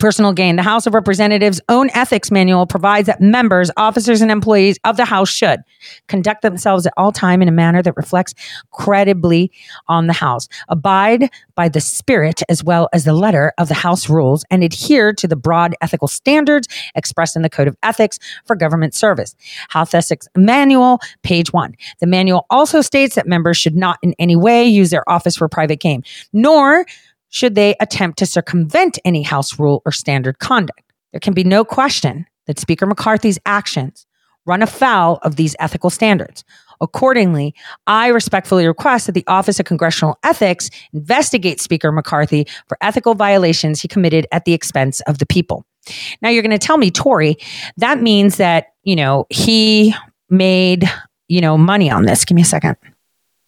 personal 0.01 0.33
gain. 0.33 0.57
The 0.57 0.63
House 0.63 0.87
of 0.87 0.95
Representatives' 0.95 1.61
own 1.69 1.91
ethics 1.91 2.31
manual 2.31 2.67
provides 2.67 3.07
that 3.07 3.21
members, 3.21 3.71
officers, 3.77 4.21
and 4.21 4.31
employees 4.31 4.79
of 4.85 4.97
the 4.97 5.05
House 5.05 5.29
should 5.29 5.61
conduct 6.09 6.43
themselves 6.43 6.87
at 6.87 6.95
all 6.97 7.13
time 7.13 7.43
in 7.43 7.49
a 7.49 7.53
manner 7.53 7.83
that 7.83 7.97
reflects 7.97 8.35
credibly 8.71 9.51
on 9.89 10.07
the 10.07 10.13
House, 10.13 10.49
abide 10.69 11.31
by 11.55 11.69
the 11.69 11.81
spirit 11.81 12.43
as 12.49 12.65
well 12.65 12.89
as 12.93 13.05
the 13.05 13.13
letter 13.13 13.53
of 13.59 13.69
the 13.69 13.75
House 13.75 14.09
rules, 14.09 14.45
and 14.51 14.65
adhere 14.65 15.13
to 15.13 15.29
the 15.29 15.37
broad 15.37 15.75
ethical 15.81 16.09
standards 16.09 16.69
expressed 16.95 17.37
in 17.37 17.43
the 17.43 17.51
Code 17.51 17.69
of 17.69 17.77
Ethics 17.83 18.19
for 18.47 18.57
Government 18.57 18.95
Service. 18.95 19.35
House 19.69 19.95
Ethics 19.95 20.27
Manual, 20.37 21.01
page 21.23 21.53
one. 21.53 21.75
The 22.01 22.07
manual 22.07 22.47
also 22.51 22.81
states 22.81 23.15
that 23.15 23.27
members 23.27 23.57
should 23.57 23.77
not 23.77 23.99
in 24.03 24.15
any 24.19 24.37
way 24.37 24.65
use 24.65 24.91
their 24.91 25.09
office 25.09 25.37
for 25.37 25.49
private 25.49 25.81
gain, 25.81 26.03
nor 26.33 26.87
should 27.33 27.55
they 27.55 27.75
attempt 27.81 28.19
to 28.19 28.27
circumvent 28.27 28.99
any 29.05 29.23
House 29.23 29.59
rule 29.59 29.83
or 29.85 29.91
standard 29.91 30.39
conduct. 30.39 30.93
There 31.12 31.21
can 31.21 31.33
be 31.33 31.45
no 31.45 31.65
question 31.65 32.27
that 32.47 32.59
Speaker 32.59 32.87
McCarthy's 32.87 33.39
actions 33.47 34.07
run 34.45 34.62
afoul 34.62 35.19
of 35.23 35.37
these 35.37 35.57
ethical 35.59 35.91
standards. 35.91 36.45
Accordingly, 36.81 37.55
I 37.87 38.09
respectfully 38.09 38.67
request 38.67 39.07
that 39.07 39.12
the 39.12 39.25
Office 39.29 39.59
of 39.61 39.67
Congressional 39.67 40.19
Ethics 40.25 40.69
investigate 40.93 41.61
Speaker 41.61 41.91
McCarthy 41.91 42.47
for 42.69 42.77
ethical 42.81 43.15
violations 43.15 43.81
he 43.81 43.89
committed 43.89 44.27
at 44.31 44.45
the 44.45 44.53
expense 44.53 45.01
of 45.03 45.19
the 45.19 45.27
people. 45.27 45.65
Now 46.21 46.29
you're 46.29 46.43
going 46.43 46.51
to 46.51 46.59
tell 46.59 46.79
me, 46.79 46.91
Tori, 46.91 47.37
that 47.77 48.03
means 48.03 48.37
that, 48.37 48.75
you 48.83 48.97
know, 48.97 49.27
he 49.31 49.95
made, 50.29 50.91
you 51.29 51.41
know, 51.41 51.57
money 51.57 51.91
on 51.91 52.05
this. 52.05 52.25
Give 52.25 52.35
me 52.37 52.43
a 52.43 52.45
second. 52.45 52.77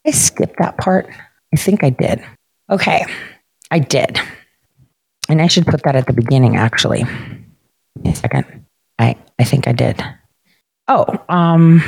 I 0.07 0.13
skipped 0.13 0.59
that 0.59 0.79
part. 0.79 1.09
I 1.53 1.57
think 1.57 1.83
I 1.83 1.91
did. 1.91 2.25
Okay. 2.71 3.05
I 3.71 3.79
did. 3.79 4.21
And 5.29 5.41
I 5.41 5.47
should 5.47 5.67
put 5.67 5.83
that 5.85 5.97
at 5.97 6.07
the 6.07 6.13
beginning, 6.13 6.57
actually. 6.57 7.05
A 8.05 8.15
second. 8.15 8.67
I, 8.99 9.17
I 9.39 9.45
think 9.45 9.67
I 9.67 9.73
did. 9.73 10.03
Oh, 10.87 11.07
um, 11.29 11.83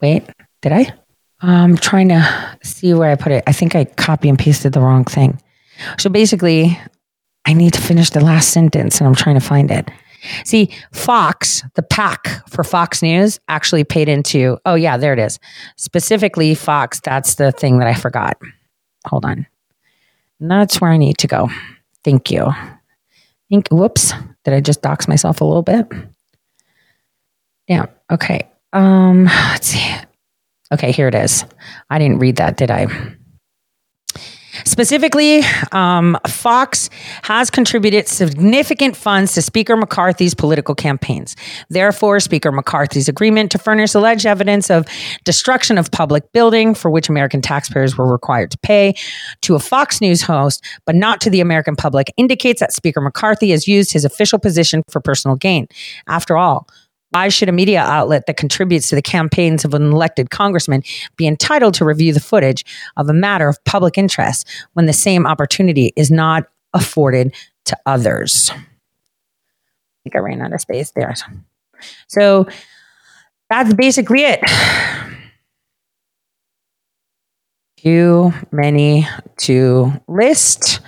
wait, 0.00 0.24
did 0.62 0.72
I? 0.72 0.92
I'm 1.40 1.76
trying 1.76 2.08
to 2.08 2.58
see 2.62 2.94
where 2.94 3.10
I 3.10 3.14
put 3.14 3.32
it. 3.32 3.44
I 3.46 3.52
think 3.52 3.74
I 3.74 3.84
copy 3.84 4.28
and 4.28 4.38
pasted 4.38 4.72
the 4.72 4.80
wrong 4.80 5.04
thing. 5.04 5.40
So 5.98 6.08
basically, 6.08 6.78
I 7.44 7.52
need 7.52 7.74
to 7.74 7.80
finish 7.80 8.10
the 8.10 8.24
last 8.24 8.50
sentence 8.50 8.98
and 8.98 9.06
I'm 9.06 9.14
trying 9.14 9.38
to 9.38 9.46
find 9.46 9.70
it. 9.70 9.90
See, 10.44 10.74
Fox, 10.92 11.62
the 11.74 11.82
pack 11.82 12.48
for 12.48 12.64
Fox 12.64 13.02
News 13.02 13.38
actually 13.48 13.84
paid 13.84 14.08
into, 14.08 14.58
oh, 14.64 14.74
yeah, 14.74 14.96
there 14.96 15.12
it 15.12 15.18
is. 15.18 15.38
Specifically, 15.76 16.54
Fox, 16.54 17.00
that's 17.00 17.34
the 17.34 17.52
thing 17.52 17.78
that 17.78 17.86
I 17.86 17.94
forgot. 17.94 18.38
Hold 19.06 19.26
on. 19.26 19.46
And 20.40 20.50
that's 20.50 20.80
where 20.80 20.90
I 20.90 20.96
need 20.96 21.18
to 21.18 21.26
go. 21.26 21.48
Thank 22.04 22.30
you. 22.30 22.52
Think, 23.48 23.68
whoops, 23.68 24.12
did 24.44 24.54
I 24.54 24.60
just 24.60 24.82
dox 24.82 25.08
myself 25.08 25.40
a 25.40 25.44
little 25.44 25.62
bit? 25.62 25.86
Yeah. 27.68 27.86
Okay. 28.10 28.48
Um, 28.72 29.24
let's 29.24 29.68
see. 29.68 29.94
Okay, 30.72 30.92
here 30.92 31.08
it 31.08 31.14
is. 31.14 31.44
I 31.88 31.98
didn't 31.98 32.18
read 32.18 32.36
that, 32.36 32.56
did 32.56 32.70
I? 32.70 32.86
Specifically, 34.64 35.42
um, 35.72 36.18
Fox 36.26 36.90
has 37.22 37.50
contributed 37.50 38.08
significant 38.08 38.96
funds 38.96 39.34
to 39.34 39.42
Speaker 39.42 39.76
McCarthy's 39.76 40.34
political 40.34 40.74
campaigns. 40.74 41.36
Therefore, 41.68 42.20
Speaker 42.20 42.52
McCarthy's 42.52 43.08
agreement 43.08 43.50
to 43.52 43.58
furnish 43.58 43.94
alleged 43.94 44.26
evidence 44.26 44.70
of 44.70 44.86
destruction 45.24 45.78
of 45.78 45.90
public 45.90 46.32
building 46.32 46.74
for 46.74 46.90
which 46.90 47.08
American 47.08 47.42
taxpayers 47.42 47.96
were 47.96 48.10
required 48.10 48.50
to 48.50 48.58
pay 48.58 48.94
to 49.42 49.54
a 49.54 49.58
Fox 49.58 50.00
News 50.00 50.22
host, 50.22 50.64
but 50.84 50.94
not 50.94 51.20
to 51.20 51.30
the 51.30 51.40
American 51.40 51.76
public, 51.76 52.12
indicates 52.16 52.60
that 52.60 52.72
Speaker 52.72 53.00
McCarthy 53.00 53.50
has 53.50 53.68
used 53.68 53.92
his 53.92 54.04
official 54.04 54.38
position 54.38 54.82
for 54.90 55.00
personal 55.00 55.36
gain. 55.36 55.66
After 56.06 56.36
all, 56.36 56.68
why 57.16 57.28
should 57.28 57.48
a 57.48 57.52
media 57.52 57.80
outlet 57.80 58.26
that 58.26 58.36
contributes 58.36 58.90
to 58.90 58.94
the 58.94 59.00
campaigns 59.00 59.64
of 59.64 59.72
an 59.72 59.90
elected 59.90 60.28
congressman 60.28 60.82
be 61.16 61.26
entitled 61.26 61.72
to 61.72 61.82
review 61.82 62.12
the 62.12 62.20
footage 62.20 62.62
of 62.98 63.08
a 63.08 63.14
matter 63.14 63.48
of 63.48 63.56
public 63.64 63.96
interest 63.96 64.46
when 64.74 64.84
the 64.84 64.92
same 64.92 65.26
opportunity 65.26 65.94
is 65.96 66.10
not 66.10 66.44
afforded 66.74 67.34
to 67.64 67.74
others? 67.86 68.50
I 68.50 68.56
think 70.02 70.14
I 70.14 70.18
ran 70.18 70.42
out 70.42 70.52
of 70.52 70.60
space 70.60 70.90
there. 70.90 71.14
So 72.06 72.46
that's 73.48 73.72
basically 73.72 74.20
it. 74.20 74.40
Too 77.78 78.30
many 78.52 79.08
to 79.38 79.90
list. 80.06 80.80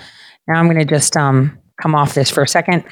Now 0.46 0.56
I'm 0.56 0.66
going 0.66 0.76
to 0.76 0.84
just 0.84 1.16
um, 1.16 1.58
come 1.80 1.94
off 1.94 2.12
this 2.12 2.30
for 2.30 2.42
a 2.42 2.48
second 2.48 2.84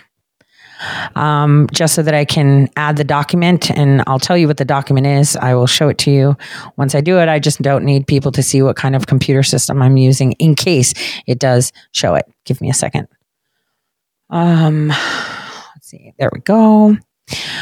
um, 1.14 1.68
just 1.72 1.94
so 1.94 2.02
that 2.02 2.14
I 2.14 2.24
can 2.24 2.68
add 2.76 2.96
the 2.96 3.04
document. 3.04 3.70
And 3.70 4.02
I'll 4.06 4.18
tell 4.18 4.36
you 4.36 4.46
what 4.46 4.56
the 4.56 4.64
document 4.64 5.06
is. 5.06 5.36
I 5.36 5.54
will 5.54 5.66
show 5.66 5.88
it 5.88 5.98
to 5.98 6.10
you 6.10 6.36
once 6.76 6.94
I 6.94 7.00
do 7.00 7.18
it. 7.18 7.28
I 7.28 7.38
just 7.38 7.62
don't 7.62 7.84
need 7.84 8.06
people 8.06 8.32
to 8.32 8.42
see 8.42 8.62
what 8.62 8.76
kind 8.76 8.96
of 8.96 9.06
computer 9.06 9.42
system 9.42 9.82
I'm 9.82 9.96
using 9.96 10.32
in 10.32 10.54
case 10.54 10.94
it 11.26 11.38
does 11.38 11.72
show 11.92 12.14
it. 12.14 12.26
Give 12.44 12.60
me 12.60 12.70
a 12.70 12.74
second. 12.74 13.08
Um, 14.30 14.88
let's 14.88 15.88
see. 15.88 16.12
There 16.18 16.30
we 16.32 16.40
go. 16.40 16.96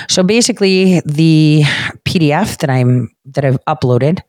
So 0.08 0.22
basically, 0.22 1.00
the 1.00 1.62
PDF 2.04 2.58
that 2.58 2.70
I'm 2.70 3.14
that 3.26 3.44
I've 3.44 3.58
uploaded 3.66 4.20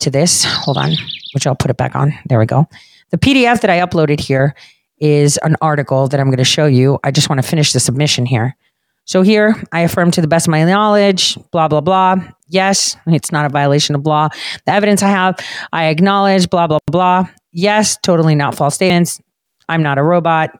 to 0.00 0.10
this. 0.10 0.44
Hold 0.44 0.78
on, 0.78 0.92
which 1.34 1.46
I'll 1.46 1.56
put 1.56 1.70
it 1.70 1.76
back 1.76 1.96
on. 1.96 2.12
There 2.26 2.38
we 2.38 2.46
go. 2.46 2.68
The 3.10 3.18
PDF 3.18 3.60
that 3.60 3.70
I 3.70 3.80
uploaded 3.80 4.20
here 4.20 4.54
is 5.02 5.36
an 5.38 5.56
article 5.60 6.06
that 6.06 6.20
I'm 6.20 6.28
going 6.28 6.38
to 6.38 6.44
show 6.44 6.64
you. 6.64 6.98
I 7.02 7.10
just 7.10 7.28
want 7.28 7.42
to 7.42 7.46
finish 7.46 7.72
the 7.72 7.80
submission 7.80 8.24
here. 8.24 8.56
So 9.04 9.22
here, 9.22 9.60
I 9.72 9.80
affirm 9.80 10.12
to 10.12 10.20
the 10.20 10.28
best 10.28 10.46
of 10.46 10.52
my 10.52 10.62
knowledge, 10.62 11.36
blah, 11.50 11.66
blah, 11.66 11.80
blah. 11.80 12.16
Yes, 12.46 12.96
it's 13.08 13.32
not 13.32 13.44
a 13.44 13.48
violation 13.48 13.96
of 13.96 14.06
law. 14.06 14.28
The 14.64 14.72
evidence 14.72 15.02
I 15.02 15.08
have, 15.08 15.40
I 15.72 15.86
acknowledge, 15.86 16.48
blah, 16.48 16.68
blah, 16.68 16.78
blah. 16.86 17.24
Yes, 17.50 17.98
totally 18.04 18.36
not 18.36 18.54
false 18.54 18.76
statements. 18.76 19.20
I'm 19.68 19.82
not 19.82 19.98
a 19.98 20.04
robot. 20.04 20.56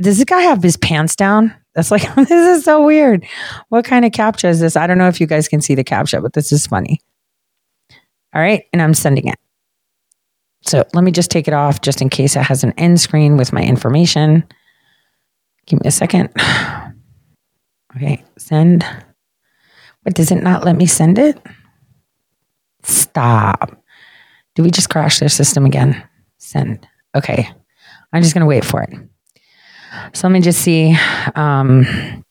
Does 0.00 0.18
this 0.18 0.24
guy 0.24 0.42
have 0.42 0.60
his 0.60 0.76
pants 0.76 1.14
down? 1.14 1.54
That's 1.76 1.92
like, 1.92 2.12
this 2.16 2.30
is 2.30 2.64
so 2.64 2.84
weird. 2.84 3.24
What 3.68 3.84
kind 3.84 4.04
of 4.04 4.10
captcha 4.10 4.48
is 4.48 4.58
this? 4.58 4.76
I 4.76 4.88
don't 4.88 4.98
know 4.98 5.08
if 5.08 5.20
you 5.20 5.28
guys 5.28 5.46
can 5.46 5.60
see 5.60 5.76
the 5.76 5.84
captcha, 5.84 6.20
but 6.20 6.32
this 6.32 6.50
is 6.50 6.66
funny. 6.66 7.00
All 8.34 8.42
right. 8.42 8.64
And 8.72 8.82
I'm 8.82 8.92
sending 8.92 9.28
it. 9.28 9.36
So 10.66 10.84
let 10.94 11.04
me 11.04 11.12
just 11.12 11.30
take 11.30 11.46
it 11.46 11.54
off 11.54 11.80
just 11.80 12.02
in 12.02 12.10
case 12.10 12.34
it 12.34 12.42
has 12.42 12.64
an 12.64 12.72
end 12.76 13.00
screen 13.00 13.36
with 13.36 13.52
my 13.52 13.62
information. 13.62 14.44
Give 15.66 15.80
me 15.80 15.88
a 15.88 15.92
second. 15.92 16.30
Okay, 17.96 18.22
send. 18.36 18.84
But 20.04 20.12
does 20.12 20.30
it 20.30 20.42
not 20.42 20.64
let 20.64 20.76
me 20.76 20.84
send 20.84 21.18
it? 21.18 21.40
Stop. 22.82 23.82
Do 24.54 24.62
we 24.62 24.70
just 24.70 24.90
crash 24.90 25.18
their 25.18 25.30
system 25.30 25.64
again? 25.64 26.06
Send. 26.36 26.86
Okay. 27.14 27.48
I'm 28.12 28.22
just 28.22 28.34
going 28.34 28.42
to 28.42 28.46
wait 28.46 28.66
for 28.66 28.82
it. 28.82 28.98
So 30.12 30.28
let 30.28 30.32
me 30.32 30.42
just 30.42 30.60
see. 30.60 30.94
Um, 31.34 32.22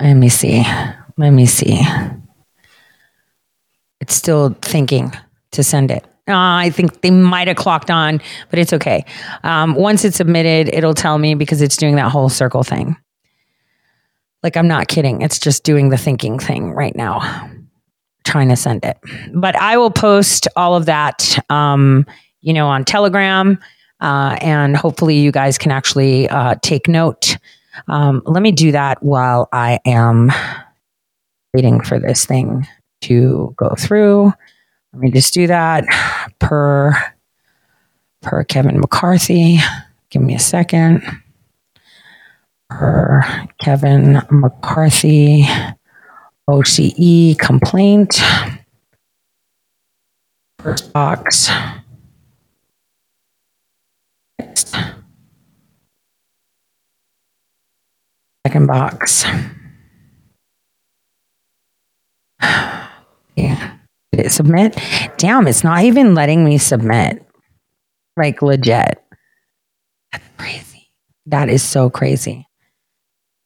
let 0.00 0.14
me 0.14 0.28
see. 0.28 0.64
Let 1.16 1.30
me 1.30 1.46
see. 1.46 1.80
It's 4.00 4.14
still 4.14 4.56
thinking 4.62 5.12
to 5.52 5.62
send 5.62 5.92
it. 5.92 6.04
Uh, 6.28 6.34
I 6.36 6.70
think 6.70 7.00
they 7.00 7.10
might 7.10 7.48
have 7.48 7.56
clocked 7.56 7.90
on, 7.90 8.20
but 8.48 8.58
it's 8.58 8.72
okay. 8.72 9.04
Um, 9.42 9.74
once 9.74 10.04
it's 10.04 10.16
submitted, 10.16 10.72
it'll 10.72 10.94
tell 10.94 11.18
me 11.18 11.34
because 11.34 11.60
it's 11.60 11.76
doing 11.76 11.96
that 11.96 12.12
whole 12.12 12.28
circle 12.28 12.62
thing. 12.62 12.96
Like, 14.44 14.56
I'm 14.56 14.68
not 14.68 14.86
kidding. 14.86 15.22
It's 15.22 15.38
just 15.38 15.64
doing 15.64 15.88
the 15.88 15.96
thinking 15.96 16.38
thing 16.38 16.72
right 16.72 16.94
now, 16.94 17.50
trying 18.24 18.48
to 18.50 18.56
send 18.56 18.84
it. 18.84 18.98
But 19.34 19.56
I 19.56 19.76
will 19.76 19.90
post 19.90 20.46
all 20.54 20.76
of 20.76 20.86
that, 20.86 21.38
um, 21.50 22.06
you 22.40 22.52
know, 22.52 22.68
on 22.68 22.84
Telegram. 22.84 23.58
Uh, 24.00 24.36
and 24.40 24.76
hopefully, 24.76 25.18
you 25.18 25.32
guys 25.32 25.58
can 25.58 25.70
actually 25.72 26.28
uh, 26.28 26.56
take 26.62 26.88
note. 26.88 27.36
Um, 27.88 28.22
let 28.26 28.42
me 28.42 28.52
do 28.52 28.72
that 28.72 29.02
while 29.02 29.48
I 29.52 29.80
am 29.86 30.30
waiting 31.54 31.80
for 31.80 31.98
this 31.98 32.24
thing 32.24 32.66
to 33.02 33.54
go 33.56 33.74
through. 33.78 34.32
Let 34.92 35.00
me 35.00 35.10
just 35.10 35.32
do 35.32 35.46
that 35.46 35.84
per 36.38 36.92
per 38.20 38.44
Kevin 38.44 38.78
McCarthy. 38.78 39.58
Give 40.10 40.22
me 40.22 40.34
a 40.34 40.38
second. 40.38 41.02
Per 42.68 43.22
Kevin 43.58 44.22
McCarthy 44.30 45.46
OCE 46.48 47.38
complaint. 47.38 48.20
First 50.58 50.92
box. 50.92 51.50
Second 58.46 58.66
box. 58.66 59.24
Yeah 63.34 63.71
submit? 64.28 64.78
Damn, 65.16 65.46
it's 65.46 65.64
not 65.64 65.84
even 65.84 66.14
letting 66.14 66.44
me 66.44 66.58
submit. 66.58 67.24
Like 68.16 68.42
legit. 68.42 69.02
That's 70.12 70.28
crazy. 70.36 70.90
That 71.26 71.48
is 71.48 71.62
so 71.62 71.88
crazy. 71.88 72.46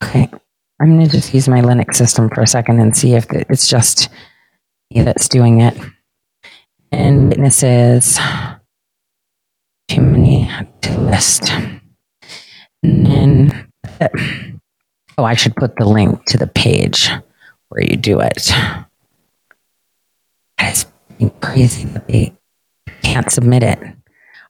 Okay. 0.02 0.28
I'm 0.80 0.96
going 0.96 1.06
to 1.06 1.10
just 1.10 1.32
use 1.32 1.48
my 1.48 1.60
Linux 1.62 1.94
system 1.94 2.28
for 2.28 2.42
a 2.42 2.46
second 2.46 2.80
and 2.80 2.96
see 2.96 3.14
if 3.14 3.26
it's 3.30 3.68
just 3.68 4.08
me 4.90 5.02
that's 5.02 5.28
doing 5.28 5.60
it. 5.60 5.76
And 6.92 7.28
witnesses, 7.28 8.18
too 9.88 10.02
many 10.02 10.50
to 10.82 11.00
list. 11.00 11.50
And 12.82 13.06
then, 13.06 13.68
oh, 15.16 15.24
I 15.24 15.34
should 15.34 15.56
put 15.56 15.76
the 15.76 15.86
link 15.86 16.24
to 16.26 16.38
the 16.38 16.46
page 16.46 17.10
where 17.68 17.82
you 17.82 17.96
do 17.96 18.20
it. 18.20 18.50
That 20.58 20.72
is 20.72 20.86
crazy 21.40 21.84
that 21.84 22.08
they 22.08 22.36
can't 23.02 23.30
submit 23.30 23.62
it. 23.62 23.78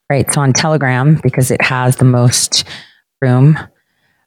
Right. 0.08 0.32
So 0.32 0.40
on 0.40 0.52
Telegram, 0.52 1.18
because 1.22 1.50
it 1.50 1.60
has 1.62 1.96
the 1.96 2.04
most 2.04 2.64
room. 3.20 3.58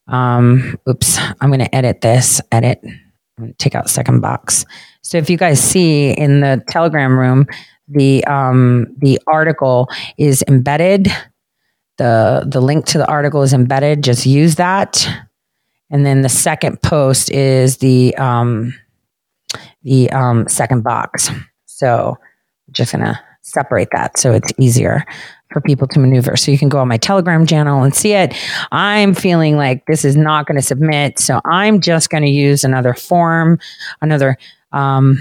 Um, 0.08 0.78
oops, 0.90 1.18
I'm 1.40 1.50
going 1.50 1.60
to 1.60 1.74
edit 1.74 2.02
this. 2.02 2.42
Edit. 2.52 2.82
Take 3.58 3.76
out 3.76 3.90
second 3.90 4.20
box. 4.20 4.66
So 5.02 5.18
if 5.18 5.30
you 5.30 5.38
guys 5.38 5.62
see 5.62 6.12
in 6.12 6.42
the 6.42 6.62
Telegram 6.70 7.18
room, 7.18 7.48
the 7.88 8.26
um, 8.26 8.88
the 8.98 9.20
article 9.28 9.88
is 10.18 10.44
embedded. 10.48 11.08
the 11.98 12.46
The 12.46 12.60
link 12.60 12.86
to 12.88 12.98
the 12.98 13.08
article 13.08 13.42
is 13.42 13.54
embedded. 13.54 14.04
Just 14.04 14.26
use 14.26 14.56
that, 14.56 15.08
and 15.90 16.06
then 16.06 16.22
the 16.22 16.30
second 16.30 16.82
post 16.82 17.32
is 17.32 17.78
the 17.78 18.14
um, 18.18 18.74
the 19.84 20.12
um, 20.12 20.48
second 20.50 20.84
box. 20.84 21.32
So 21.80 22.18
I'm 22.68 22.74
just 22.74 22.92
gonna 22.92 23.20
separate 23.42 23.88
that 23.94 24.18
so 24.18 24.34
it's 24.34 24.52
easier 24.58 25.06
for 25.52 25.62
people 25.62 25.88
to 25.88 26.00
maneuver. 26.00 26.36
So 26.36 26.52
you 26.52 26.58
can 26.58 26.70
go 26.70 26.78
on 26.80 26.88
my 26.88 26.98
Telegram 26.98 27.46
channel 27.46 27.84
and 27.84 27.96
see 27.96 28.14
it. 28.14 28.36
I'm 28.72 29.14
feeling 29.16 29.56
like 29.58 29.86
this 29.88 30.06
is 30.06 30.16
not 30.16 30.46
going 30.46 30.58
to 30.58 30.62
submit. 30.62 31.18
So 31.18 31.42
I'm 31.46 31.82
just 31.82 32.12
going 32.12 32.22
to 32.22 32.30
use 32.30 32.64
another 32.64 32.94
form, 32.94 33.58
another, 34.02 34.38
um, 34.72 35.18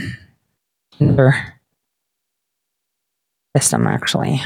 another 1.00 1.34
system 3.56 3.86
actually 3.86 4.42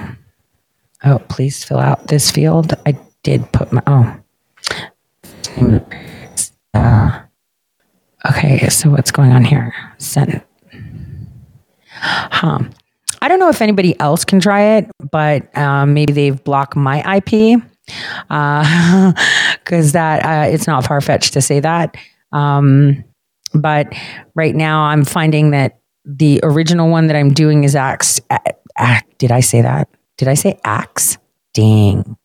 Oh, 1.03 1.17
please 1.27 1.63
fill 1.63 1.79
out 1.79 2.05
this 2.05 2.29
field. 2.29 2.75
I 2.85 2.95
did 3.23 3.51
put 3.51 3.73
my, 3.73 3.81
oh. 3.87 4.15
Uh, 6.75 7.19
okay, 8.29 8.69
so 8.69 8.91
what's 8.91 9.09
going 9.09 9.31
on 9.31 9.43
here? 9.43 9.73
Send. 9.97 10.43
Huh. 11.89 12.59
I 13.25 13.27
don't 13.27 13.39
know 13.39 13.49
if 13.49 13.59
anybody 13.59 13.99
else 13.99 14.23
can 14.23 14.39
try 14.39 14.77
it, 14.77 14.91
but 15.11 15.57
um, 15.57 15.95
maybe 15.95 16.13
they've 16.13 16.43
blocked 16.43 16.75
my 16.75 16.99
IP 17.15 17.59
because 18.29 18.29
uh, 18.29 19.13
that 19.93 20.23
uh, 20.23 20.47
it's 20.53 20.67
not 20.67 20.85
far 20.85 21.01
fetched 21.01 21.33
to 21.33 21.41
say 21.41 21.59
that. 21.59 21.97
Um, 22.31 23.03
but 23.55 23.91
right 24.35 24.53
now, 24.53 24.83
I'm 24.83 25.03
finding 25.03 25.49
that 25.51 25.79
the 26.05 26.39
original 26.43 26.91
one 26.91 27.07
that 27.07 27.15
I'm 27.15 27.33
doing 27.33 27.63
is 27.63 27.75
Axe. 27.75 28.21
Did 29.17 29.31
I 29.31 29.39
say 29.39 29.63
that? 29.63 29.89
Did 30.17 30.27
I 30.27 30.35
say 30.35 30.59
Axe? 30.63 31.17
Dang. 31.55 32.17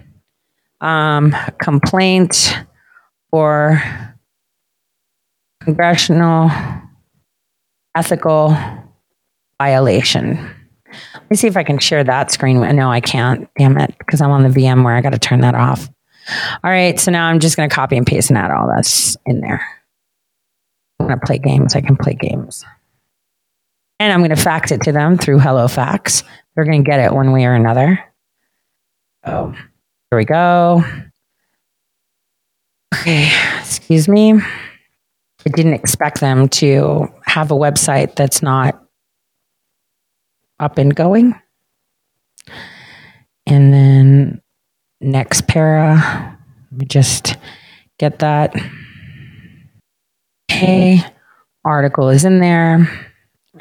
um, 0.81 1.37
complaint 1.61 2.59
or 3.31 3.83
congressional 5.63 6.51
ethical 7.97 8.57
violation. 9.61 10.37
Let 11.15 11.31
me 11.31 11.37
see 11.37 11.47
if 11.47 11.57
I 11.57 11.63
can 11.63 11.79
share 11.79 12.05
that 12.05 12.31
screen. 12.31 12.61
No, 12.77 12.91
I 12.91 13.01
can't. 13.01 13.49
Damn 13.57 13.79
it, 13.79 13.95
because 13.99 14.21
I'm 14.21 14.31
on 14.31 14.43
the 14.43 14.51
VMware 14.51 14.99
I 14.99 15.01
got 15.01 15.13
to 15.13 15.19
turn 15.19 15.41
that 15.41 15.55
off. 15.55 15.89
All 16.63 16.71
right, 16.71 17.01
so 17.01 17.11
now 17.11 17.27
I'm 17.27 17.41
just 17.41 17.57
going 17.57 17.69
to 17.69 17.75
copy 17.75 17.97
and 17.97 18.07
paste 18.07 18.31
and 18.31 18.39
add 18.39 18.51
all 18.51 18.73
this 18.77 19.17
in 19.27 19.41
there. 19.41 19.67
I'm 21.01 21.07
going 21.07 21.19
to 21.19 21.27
play 21.27 21.39
games. 21.39 21.75
I 21.75 21.81
can 21.81 21.97
play 21.97 22.15
games 22.15 22.65
and 24.03 24.13
I'm 24.13 24.21
going 24.21 24.31
to 24.31 24.37
fax 24.37 24.71
it 24.71 24.83
to 24.83 24.93
them 24.93 25.17
through 25.17 25.39
HelloFax. 25.39 26.23
They're 26.55 26.65
going 26.65 26.85
to 26.85 26.91
get 26.91 27.01
it 27.01 27.13
one 27.13 27.33
way 27.33 27.45
or 27.45 27.55
another. 27.55 27.99
Oh, 29.25 29.53
here 30.11 30.19
we 30.19 30.25
go. 30.25 30.85
Okay, 32.95 33.31
excuse 33.61 34.09
me. 34.09 34.35
I 34.35 35.51
didn't 35.51 35.75
expect 35.75 36.21
them 36.21 36.49
to 36.51 37.09
have 37.25 37.51
a 37.51 37.55
website 37.55 38.15
that's 38.15 38.43
not 38.43 38.83
up 40.61 40.79
and 40.79 40.95
going. 40.95 41.35
And 43.47 43.73
then 43.73 44.43
next 45.01 45.49
para, 45.49 46.39
let 46.71 46.79
me 46.79 46.87
just 46.87 47.37
Get 48.03 48.19
that. 48.19 48.53
Okay. 50.51 51.01
Article 51.65 52.09
is 52.09 52.25
in 52.25 52.41
there. 52.41 53.12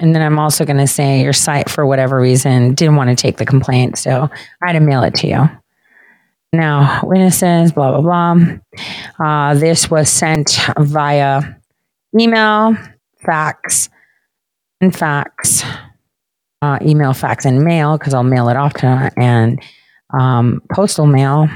And 0.01 0.15
then 0.15 0.23
I'm 0.23 0.39
also 0.39 0.65
going 0.65 0.77
to 0.79 0.87
say 0.87 1.21
your 1.21 1.31
site, 1.31 1.69
for 1.69 1.85
whatever 1.85 2.19
reason, 2.19 2.73
didn't 2.73 2.95
want 2.95 3.11
to 3.11 3.15
take 3.15 3.37
the 3.37 3.45
complaint. 3.45 3.99
So 3.99 4.27
I 4.63 4.67
had 4.67 4.73
to 4.73 4.79
mail 4.79 5.03
it 5.03 5.13
to 5.15 5.27
you. 5.27 5.49
Now, 6.51 7.01
witnesses, 7.03 7.71
blah, 7.71 8.01
blah, 8.01 8.33
blah. 8.33 8.57
Uh, 9.23 9.53
this 9.53 9.91
was 9.91 10.09
sent 10.09 10.59
via 10.79 11.43
email, 12.19 12.75
fax, 13.23 13.89
and 14.81 14.93
fax, 14.93 15.63
uh, 16.63 16.79
email, 16.81 17.13
fax, 17.13 17.45
and 17.45 17.63
mail, 17.63 17.97
because 17.97 18.15
I'll 18.15 18.23
mail 18.23 18.49
it 18.49 18.57
off 18.57 18.73
to, 18.73 19.11
and 19.15 19.61
um, 20.19 20.63
postal 20.73 21.05
mail. 21.05 21.47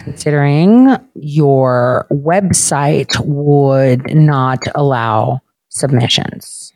Considering 0.00 0.96
your 1.14 2.06
website 2.10 3.14
would 3.26 4.14
not 4.14 4.60
allow 4.74 5.42
submissions 5.68 6.69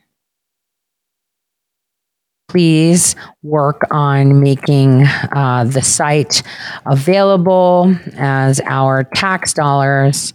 please 2.47 3.15
work 3.43 3.81
on 3.91 4.39
making 4.39 5.03
uh, 5.33 5.65
the 5.67 5.81
site 5.81 6.43
available 6.85 7.95
as 8.15 8.61
our 8.65 9.03
tax 9.03 9.53
dollars 9.53 10.33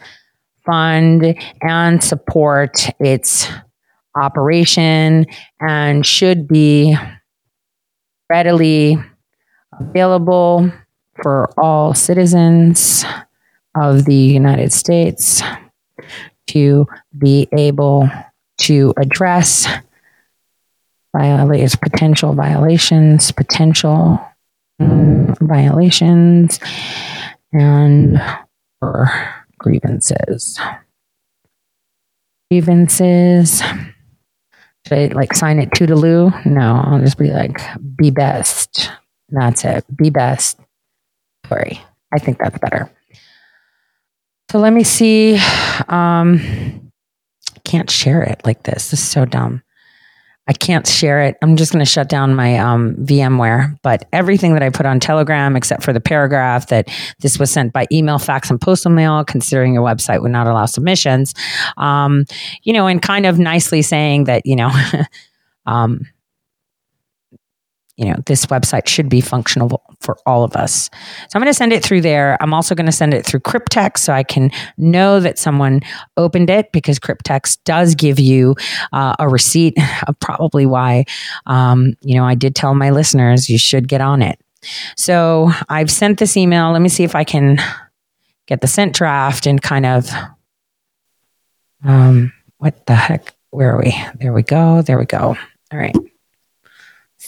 fund 0.64 1.34
and 1.62 2.02
support 2.02 2.88
its 2.98 3.48
operation 4.16 5.24
and 5.60 6.04
should 6.04 6.48
be 6.48 6.96
readily 8.28 8.96
available 9.78 10.70
for 11.22 11.48
all 11.58 11.94
citizens 11.94 13.04
of 13.76 14.04
the 14.04 14.14
United 14.14 14.72
States 14.72 15.42
to 16.48 16.86
be 17.16 17.48
able 17.56 18.08
to 18.58 18.92
address 18.96 19.66
violators, 21.16 21.76
potential 21.76 22.34
violations, 22.34 23.32
potential 23.32 24.20
um, 24.78 25.34
violations, 25.40 26.58
and 27.52 28.20
or 28.80 29.10
grievances. 29.58 30.58
Grievances. 32.50 33.62
Should 34.86 34.98
I 34.98 35.06
like 35.08 35.34
sign 35.34 35.58
it 35.58 35.72
to 35.74 35.86
toodaloo? 35.86 36.46
No, 36.46 36.82
I'll 36.84 37.00
just 37.00 37.18
be 37.18 37.30
like, 37.30 37.60
be 37.96 38.10
best. 38.10 38.90
That's 39.28 39.64
it. 39.64 39.84
Be 39.94 40.10
best. 40.10 40.58
Sorry. 41.48 41.80
I 42.12 42.18
think 42.18 42.38
that's 42.38 42.58
better. 42.58 42.90
So 44.50 44.58
let 44.58 44.72
me 44.72 44.82
see. 44.82 45.38
Um, 45.88 46.90
can't 47.64 47.90
share 47.90 48.22
it 48.22 48.40
like 48.44 48.64
this. 48.64 48.90
This 48.90 49.00
is 49.00 49.08
so 49.08 49.24
dumb. 49.24 49.62
I 50.50 50.52
can't 50.52 50.84
share 50.84 51.22
it. 51.22 51.36
I'm 51.42 51.54
just 51.54 51.72
going 51.72 51.84
to 51.84 51.88
shut 51.88 52.08
down 52.08 52.34
my 52.34 52.58
um, 52.58 52.96
VMware. 52.96 53.78
But 53.82 54.08
everything 54.12 54.54
that 54.54 54.64
I 54.64 54.70
put 54.70 54.84
on 54.84 54.98
Telegram, 54.98 55.54
except 55.54 55.84
for 55.84 55.92
the 55.92 56.00
paragraph 56.00 56.66
that 56.70 56.88
this 57.20 57.38
was 57.38 57.52
sent 57.52 57.72
by 57.72 57.86
email, 57.92 58.18
fax, 58.18 58.50
and 58.50 58.60
postal 58.60 58.90
mail, 58.90 59.24
considering 59.24 59.74
your 59.74 59.84
website 59.84 60.22
would 60.22 60.32
not 60.32 60.48
allow 60.48 60.66
submissions, 60.66 61.34
um, 61.76 62.24
you 62.64 62.72
know, 62.72 62.88
and 62.88 63.00
kind 63.00 63.26
of 63.26 63.38
nicely 63.38 63.80
saying 63.80 64.24
that, 64.24 64.44
you 64.44 64.56
know, 64.56 64.72
um, 65.66 66.00
you 68.00 68.06
know, 68.06 68.16
this 68.24 68.46
website 68.46 68.88
should 68.88 69.10
be 69.10 69.20
functional 69.20 69.82
for 70.00 70.16
all 70.24 70.42
of 70.42 70.56
us. 70.56 70.88
So 71.28 71.28
I'm 71.34 71.42
going 71.42 71.52
to 71.52 71.54
send 71.54 71.74
it 71.74 71.84
through 71.84 72.00
there. 72.00 72.38
I'm 72.40 72.54
also 72.54 72.74
going 72.74 72.86
to 72.86 72.92
send 72.92 73.12
it 73.12 73.26
through 73.26 73.40
Criptext 73.40 73.98
so 73.98 74.14
I 74.14 74.22
can 74.22 74.50
know 74.78 75.20
that 75.20 75.38
someone 75.38 75.82
opened 76.16 76.48
it 76.48 76.72
because 76.72 76.98
Criptext 76.98 77.58
does 77.64 77.94
give 77.94 78.18
you 78.18 78.56
uh, 78.94 79.16
a 79.18 79.28
receipt 79.28 79.76
of 80.08 80.18
probably 80.18 80.64
why, 80.64 81.04
um, 81.44 81.92
you 82.00 82.14
know, 82.14 82.24
I 82.24 82.34
did 82.34 82.54
tell 82.54 82.74
my 82.74 82.88
listeners 82.88 83.50
you 83.50 83.58
should 83.58 83.86
get 83.86 84.00
on 84.00 84.22
it. 84.22 84.40
So 84.96 85.50
I've 85.68 85.90
sent 85.90 86.18
this 86.18 86.38
email. 86.38 86.72
Let 86.72 86.80
me 86.80 86.88
see 86.88 87.04
if 87.04 87.14
I 87.14 87.24
can 87.24 87.58
get 88.46 88.62
the 88.62 88.66
sent 88.66 88.94
draft 88.94 89.46
and 89.46 89.60
kind 89.60 89.84
of, 89.84 90.10
um, 91.84 92.32
what 92.56 92.86
the 92.86 92.94
heck? 92.94 93.34
Where 93.50 93.74
are 93.74 93.78
we? 93.78 93.94
There 94.14 94.32
we 94.32 94.42
go. 94.42 94.80
There 94.80 94.98
we 94.98 95.04
go. 95.04 95.36
All 95.70 95.78
right 95.78 95.94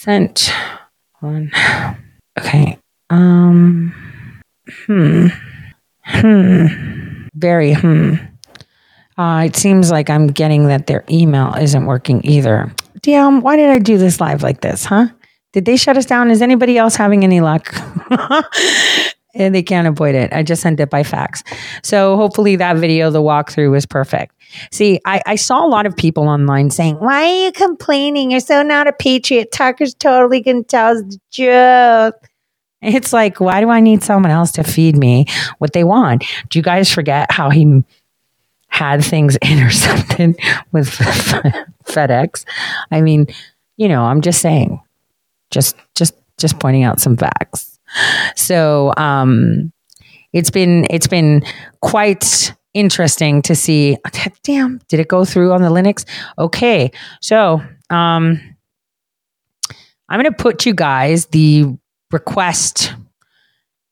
sent 0.02 0.52
one. 1.20 1.52
Okay. 2.38 2.76
Um. 3.08 3.94
Hmm. 4.86 5.28
Hmm. 6.02 6.66
Very 7.34 7.74
hmm. 7.74 8.14
Uh, 9.16 9.44
it 9.44 9.54
seems 9.54 9.90
like 9.92 10.10
I'm 10.10 10.26
getting 10.26 10.66
that 10.66 10.88
their 10.88 11.04
email 11.08 11.54
isn't 11.54 11.86
working 11.86 12.20
either. 12.24 12.74
Damn, 13.02 13.42
why 13.42 13.56
did 13.56 13.70
I 13.70 13.78
do 13.78 13.96
this 13.98 14.20
live 14.20 14.42
like 14.42 14.62
this, 14.62 14.84
huh? 14.84 15.06
Did 15.52 15.66
they 15.66 15.76
shut 15.76 15.96
us 15.96 16.06
down? 16.06 16.30
Is 16.30 16.42
anybody 16.42 16.78
else 16.78 16.96
having 16.96 17.22
any 17.22 17.40
luck? 17.40 17.72
and 19.34 19.54
they 19.54 19.62
can't 19.62 19.86
avoid 19.86 20.14
it. 20.14 20.32
I 20.32 20.42
just 20.42 20.62
sent 20.62 20.80
it 20.80 20.90
by 20.90 21.02
fax. 21.02 21.44
So 21.82 22.16
hopefully 22.16 22.56
that 22.56 22.76
video, 22.78 23.10
the 23.10 23.20
walkthrough 23.20 23.70
was 23.70 23.86
perfect. 23.86 24.34
See, 24.70 25.00
I, 25.04 25.20
I 25.26 25.34
saw 25.36 25.64
a 25.64 25.68
lot 25.68 25.86
of 25.86 25.96
people 25.96 26.28
online 26.28 26.70
saying, 26.70 26.96
Why 26.96 27.24
are 27.24 27.44
you 27.44 27.52
complaining? 27.52 28.30
You're 28.30 28.40
so 28.40 28.62
not 28.62 28.86
a 28.86 28.92
patriot. 28.92 29.52
Tucker's 29.52 29.94
totally 29.94 30.40
going 30.40 30.64
to 30.64 30.68
tell 30.68 30.96
us 30.96 31.02
the 31.02 31.18
truth. 31.32 32.30
It's 32.82 33.12
like, 33.12 33.40
why 33.40 33.60
do 33.60 33.70
I 33.70 33.80
need 33.80 34.02
someone 34.02 34.32
else 34.32 34.52
to 34.52 34.64
feed 34.64 34.96
me 34.96 35.26
what 35.58 35.72
they 35.72 35.84
want? 35.84 36.24
Do 36.48 36.58
you 36.58 36.62
guys 36.62 36.92
forget 36.92 37.30
how 37.30 37.48
he 37.48 37.84
had 38.66 39.04
things 39.04 39.36
intercepted 39.42 40.36
with 40.72 40.88
FedEx? 41.84 42.44
I 42.90 43.00
mean, 43.00 43.28
you 43.76 43.88
know, 43.88 44.02
I'm 44.02 44.20
just 44.20 44.40
saying, 44.40 44.80
just, 45.50 45.76
just, 45.94 46.14
just 46.38 46.58
pointing 46.58 46.82
out 46.82 47.00
some 47.00 47.16
facts. 47.16 47.78
So, 48.34 48.92
um, 48.96 49.72
it's 50.32 50.50
been, 50.50 50.86
it's 50.90 51.06
been 51.06 51.44
quite 51.80 52.54
interesting 52.74 53.42
to 53.42 53.54
see. 53.54 53.96
Damn, 54.42 54.80
did 54.88 55.00
it 55.00 55.08
go 55.08 55.24
through 55.24 55.52
on 55.52 55.62
the 55.62 55.70
Linux? 55.70 56.04
Okay, 56.38 56.90
so 57.20 57.62
um, 57.90 58.40
I'm 60.08 60.20
going 60.20 60.24
to 60.24 60.32
put 60.32 60.66
you 60.66 60.74
guys 60.74 61.26
the 61.26 61.66
request 62.10 62.94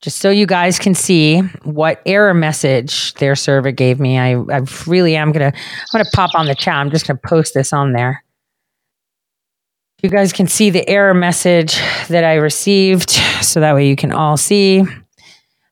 just 0.01 0.17
so 0.17 0.29
you 0.31 0.47
guys 0.47 0.79
can 0.79 0.95
see 0.95 1.39
what 1.63 2.01
error 2.05 2.33
message 2.33 3.13
their 3.15 3.35
server 3.35 3.71
gave 3.71 3.99
me. 3.99 4.17
I, 4.17 4.33
I 4.33 4.65
really 4.87 5.15
am 5.15 5.31
gonna 5.31 5.53
I'm 5.53 5.87
gonna 5.91 6.09
pop 6.13 6.31
on 6.33 6.47
the 6.47 6.55
chat. 6.55 6.75
I'm 6.75 6.89
just 6.89 7.07
gonna 7.07 7.19
post 7.23 7.53
this 7.53 7.71
on 7.71 7.93
there. 7.93 8.23
You 10.01 10.09
guys 10.09 10.33
can 10.33 10.47
see 10.47 10.71
the 10.71 10.87
error 10.89 11.13
message 11.13 11.75
that 12.09 12.23
I 12.23 12.35
received, 12.35 13.11
so 13.41 13.59
that 13.59 13.75
way 13.75 13.87
you 13.87 13.95
can 13.95 14.11
all 14.11 14.37
see. 14.37 14.83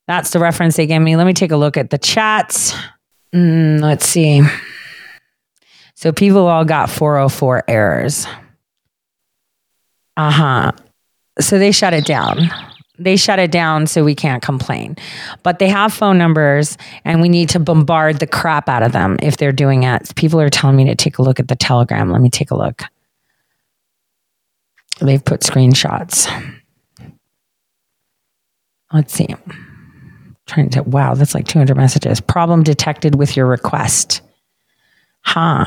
That's 0.08 0.30
the 0.30 0.39
reference 0.39 0.76
they 0.76 0.86
gave 0.86 1.02
me. 1.02 1.15
Let 1.15 1.26
me 1.26 1.34
take 1.34 1.52
a 1.52 1.58
look 1.58 1.78
at 1.78 1.89
the 1.89 1.98
chats. 1.98 2.76
Mm, 3.33 3.81
let's 3.81 4.07
see. 4.07 4.41
So 5.95 6.11
people 6.11 6.47
all 6.47 6.65
got 6.65 6.89
404 6.89 7.65
errors. 7.67 8.25
Uh 10.15 10.31
huh. 10.31 10.71
So 11.39 11.59
they 11.59 11.71
shut 11.71 11.93
it 11.93 12.05
down. 12.05 12.49
They 12.97 13.15
shut 13.15 13.39
it 13.39 13.51
down 13.51 13.87
so 13.87 14.03
we 14.03 14.15
can't 14.15 14.43
complain. 14.43 14.97
But 15.43 15.59
they 15.59 15.69
have 15.69 15.93
phone 15.93 16.17
numbers 16.17 16.77
and 17.05 17.21
we 17.21 17.29
need 17.29 17.49
to 17.49 17.59
bombard 17.59 18.19
the 18.19 18.27
crap 18.27 18.67
out 18.67 18.83
of 18.83 18.91
them 18.91 19.17
if 19.21 19.37
they're 19.37 19.53
doing 19.53 19.83
it. 19.83 20.13
People 20.15 20.41
are 20.41 20.49
telling 20.49 20.75
me 20.75 20.85
to 20.85 20.95
take 20.95 21.17
a 21.17 21.21
look 21.21 21.39
at 21.39 21.47
the 21.47 21.55
Telegram. 21.55 22.11
Let 22.11 22.21
me 22.21 22.29
take 22.29 22.51
a 22.51 22.57
look. 22.57 22.83
They've 24.99 25.23
put 25.23 25.41
screenshots. 25.41 26.29
Let's 28.91 29.13
see 29.13 29.27
trying 30.49 30.69
to, 30.71 30.83
wow, 30.83 31.13
that's 31.13 31.35
like 31.35 31.47
200 31.47 31.77
messages. 31.77 32.19
Problem 32.19 32.63
detected 32.63 33.15
with 33.15 33.38
your 33.38 33.45
request. 33.45 34.21
Huh. 35.21 35.65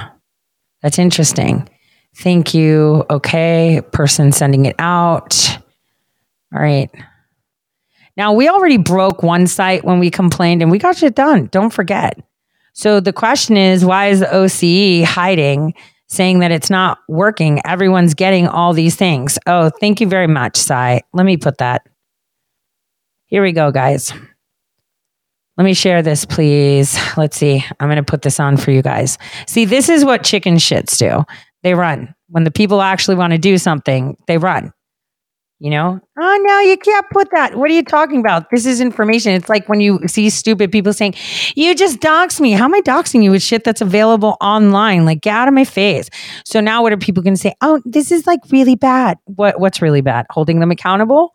That's 0.82 0.98
interesting. 0.98 1.68
Thank 2.16 2.52
you. 2.52 3.04
Okay. 3.08 3.80
Person 3.92 4.32
sending 4.32 4.66
it 4.66 4.76
out. 4.78 5.58
All 6.52 6.60
right. 6.60 6.90
Now, 8.16 8.34
we 8.34 8.48
already 8.48 8.76
broke 8.76 9.22
one 9.22 9.46
site 9.46 9.84
when 9.84 9.98
we 9.98 10.10
complained 10.10 10.60
and 10.60 10.70
we 10.70 10.78
got 10.78 11.02
it 11.02 11.14
done. 11.14 11.46
Don't 11.46 11.70
forget. 11.70 12.18
So 12.74 13.00
the 13.00 13.12
question 13.12 13.56
is 13.56 13.84
why 13.84 14.08
is 14.08 14.20
the 14.20 14.26
OCE 14.26 15.04
hiding, 15.04 15.74
saying 16.08 16.40
that 16.40 16.50
it's 16.50 16.70
not 16.70 16.98
working? 17.08 17.60
Everyone's 17.64 18.14
getting 18.14 18.48
all 18.48 18.72
these 18.72 18.96
things. 18.96 19.38
Oh, 19.46 19.70
thank 19.80 20.00
you 20.00 20.06
very 20.06 20.26
much, 20.26 20.56
Sai. 20.56 21.02
Let 21.14 21.24
me 21.24 21.36
put 21.36 21.58
that. 21.58 21.86
Here 23.26 23.42
we 23.42 23.52
go, 23.52 23.70
guys. 23.70 24.12
Let 25.58 25.64
me 25.64 25.74
share 25.74 26.02
this, 26.02 26.24
please. 26.24 26.98
Let's 27.16 27.36
see. 27.36 27.64
I'm 27.78 27.88
going 27.88 27.96
to 27.96 28.02
put 28.02 28.22
this 28.22 28.40
on 28.40 28.56
for 28.56 28.70
you 28.70 28.82
guys. 28.82 29.18
See, 29.46 29.64
this 29.64 29.88
is 29.88 30.04
what 30.04 30.24
chicken 30.24 30.54
shits 30.56 30.98
do. 30.98 31.24
They 31.62 31.74
run. 31.74 32.14
When 32.28 32.44
the 32.44 32.50
people 32.50 32.80
actually 32.80 33.16
want 33.16 33.32
to 33.32 33.38
do 33.38 33.58
something, 33.58 34.16
they 34.26 34.38
run. 34.38 34.72
You 35.62 35.70
know, 35.70 36.00
oh 36.18 36.42
no, 36.44 36.58
you 36.58 36.76
can't 36.76 37.06
put 37.12 37.28
that. 37.30 37.54
What 37.54 37.70
are 37.70 37.74
you 37.74 37.84
talking 37.84 38.18
about? 38.18 38.50
This 38.50 38.66
is 38.66 38.80
information. 38.80 39.30
It's 39.30 39.48
like 39.48 39.68
when 39.68 39.78
you 39.78 40.00
see 40.08 40.28
stupid 40.28 40.72
people 40.72 40.92
saying, 40.92 41.14
"You 41.54 41.72
just 41.76 42.00
dox 42.00 42.40
me." 42.40 42.50
How 42.50 42.64
am 42.64 42.74
I 42.74 42.80
doxing 42.80 43.22
you 43.22 43.30
with 43.30 43.44
shit 43.44 43.62
that's 43.62 43.80
available 43.80 44.36
online? 44.40 45.04
Like, 45.04 45.20
get 45.20 45.36
out 45.36 45.46
of 45.46 45.54
my 45.54 45.62
face. 45.62 46.08
So 46.44 46.60
now, 46.60 46.82
what 46.82 46.92
are 46.92 46.96
people 46.96 47.22
going 47.22 47.34
to 47.34 47.40
say? 47.40 47.54
Oh, 47.60 47.80
this 47.84 48.10
is 48.10 48.26
like 48.26 48.40
really 48.50 48.74
bad. 48.74 49.18
What 49.26 49.60
What's 49.60 49.80
really 49.80 50.00
bad? 50.00 50.26
Holding 50.30 50.58
them 50.58 50.72
accountable, 50.72 51.32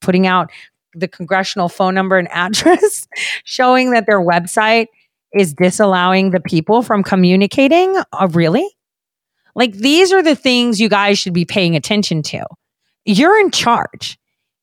putting 0.00 0.26
out 0.26 0.50
the 0.94 1.08
congressional 1.08 1.68
phone 1.68 1.94
number 1.94 2.18
and 2.18 2.28
address, 2.32 3.06
showing 3.44 3.92
that 3.92 4.06
their 4.06 4.20
website 4.20 4.86
is 5.34 5.52
disallowing 5.54 6.30
the 6.30 6.40
people 6.40 6.82
from 6.82 7.02
communicating. 7.02 7.96
Uh, 8.12 8.28
really? 8.32 8.66
Like, 9.54 9.72
these 9.74 10.12
are 10.12 10.22
the 10.22 10.36
things 10.36 10.80
you 10.80 10.88
guys 10.88 11.18
should 11.18 11.34
be 11.34 11.44
paying 11.44 11.76
attention 11.76 12.22
to 12.22 12.44
you're 13.08 13.40
in 13.40 13.50
charge. 13.50 14.18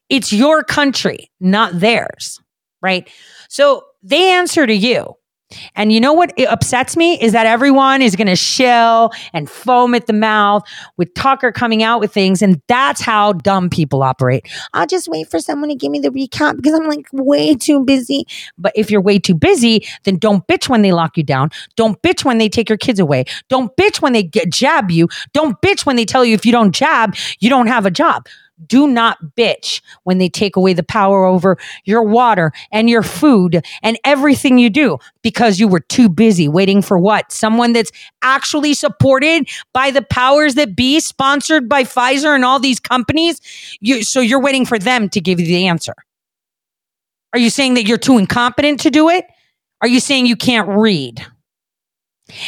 It's 0.10 0.32
your 0.32 0.64
country, 0.64 1.32
not 1.40 1.80
theirs, 1.80 2.40
right? 2.82 3.10
So 3.50 3.84
they 4.04 4.32
answer 4.32 4.68
to 4.68 4.74
you. 4.74 5.16
And 5.76 5.92
you 5.92 6.00
know 6.00 6.14
what 6.14 6.34
upsets 6.48 6.98
me 6.98 7.22
is 7.22 7.32
that 7.34 7.46
everyone 7.46 8.02
is 8.02 8.16
going 8.16 8.28
to 8.28 8.36
shill 8.36 9.12
and 9.34 9.50
foam 9.50 9.94
at 9.94 10.08
the 10.08 10.14
mouth 10.14 10.64
with 10.98 11.14
Tucker 11.14 11.52
coming 11.52 11.84
out 11.84 12.00
with 12.00 12.12
things. 12.12 12.42
And 12.42 12.62
that's 12.68 13.02
how 13.02 13.34
dumb 13.34 13.70
people 13.70 14.02
operate. 14.02 14.48
I'll 14.74 14.88
just 14.88 15.08
wait 15.08 15.30
for 15.30 15.40
someone 15.40 15.70
to 15.70 15.76
give 15.76 15.92
me 15.92 16.00
the 16.00 16.10
recap 16.10 16.56
because 16.56 16.74
I'm 16.74 16.88
like 16.88 17.08
way 17.14 17.56
too 17.56 17.84
busy. 17.84 18.26
But 18.58 18.74
if 18.76 18.90
you're 18.90 19.02
way 19.02 19.20
too 19.20 19.36
busy, 19.36 19.86
then 20.04 20.18
don't 20.18 20.46
bitch 20.48 20.68
when 20.68 20.82
they 20.82 20.92
lock 20.92 21.18
you 21.18 21.24
down. 21.24 21.52
Don't 21.76 22.02
bitch 22.02 22.26
when 22.26 22.38
they 22.38 22.50
take 22.50 22.70
your 22.70 22.78
kids 22.78 23.00
away. 23.00 23.26
Don't 23.48 23.76
bitch 23.78 24.02
when 24.02 24.14
they 24.14 24.24
get, 24.24 24.52
jab 24.52 24.90
you. 24.90 25.08
Don't 25.34 25.62
bitch 25.62 25.86
when 25.86 25.96
they 25.96 26.06
tell 26.06 26.26
you 26.26 26.34
if 26.34 26.46
you 26.46 26.52
don't 26.52 26.74
jab, 26.74 27.16
you 27.40 27.50
don't 27.50 27.68
have 27.68 27.86
a 27.86 27.92
job 27.92 28.28
do 28.66 28.88
not 28.88 29.18
bitch 29.36 29.82
when 30.04 30.18
they 30.18 30.30
take 30.30 30.56
away 30.56 30.74
the 30.74 30.84
power 30.84 31.26
over 31.26 31.58
your 31.84 32.04
water 32.04 32.52
and 32.72 32.90
your 32.90 33.04
food 33.04 33.62
and 33.84 34.00
everything 34.06 34.58
you 34.58 34.70
do 34.70 34.98
because 35.22 35.60
you 35.60 35.68
were 35.68 35.80
too 35.80 36.10
busy 36.10 36.48
waiting 36.48 36.82
for 36.82 36.98
what? 36.98 37.32
Someone 37.32 37.74
that's 37.74 37.92
actually 38.22 38.74
supported 38.74 39.50
by 39.74 39.92
the 39.92 40.02
powers 40.02 40.56
that 40.56 40.76
be, 40.76 41.00
sponsored 41.00 41.68
by 41.68 41.84
Pfizer 41.84 42.34
and 42.34 42.46
all 42.46 42.60
these 42.60 42.80
companies. 42.80 43.42
You, 43.82 44.04
so 44.04 44.22
you're 44.22 44.42
waiting 44.42 44.66
for 44.66 44.80
them 44.80 45.10
to 45.10 45.22
give 45.22 45.40
you 45.40 45.46
the 45.46 45.68
answer. 45.68 45.94
Are 47.34 47.40
you 47.40 47.50
saying 47.50 47.74
that 47.74 47.86
you're 47.86 47.98
too 47.98 48.18
incompetent 48.18 48.80
to 48.82 48.90
do 48.90 49.10
it? 49.10 49.26
Are 49.82 49.88
you 49.88 50.00
saying 50.00 50.26
you 50.26 50.38
can't 50.38 50.70
read? 50.70 51.26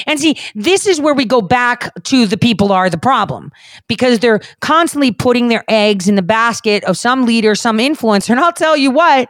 And 0.08 0.20
see, 0.20 0.38
this 0.56 0.88
is 0.88 1.00
where 1.00 1.13
we 1.13 1.26
go 1.26 1.42
back 1.42 1.94
to 2.06 2.26
the 2.26 2.38
people 2.38 2.72
are 2.72 2.90
the 2.90 2.98
problem 2.98 3.52
because 3.88 4.20
they're 4.20 4.42
constantly 4.60 5.12
putting 5.12 5.50
their 5.50 5.63
eggs 5.68 6.08
in 6.08 6.16
the 6.16 6.24
basket 6.24 6.84
of 6.86 6.98
some 6.98 7.26
leader, 7.26 7.54
some 7.54 7.78
influencer. 7.78 8.32
And 8.32 8.40
I'll 8.40 8.54
tell 8.54 8.76
you 8.76 8.90
what, 8.90 9.30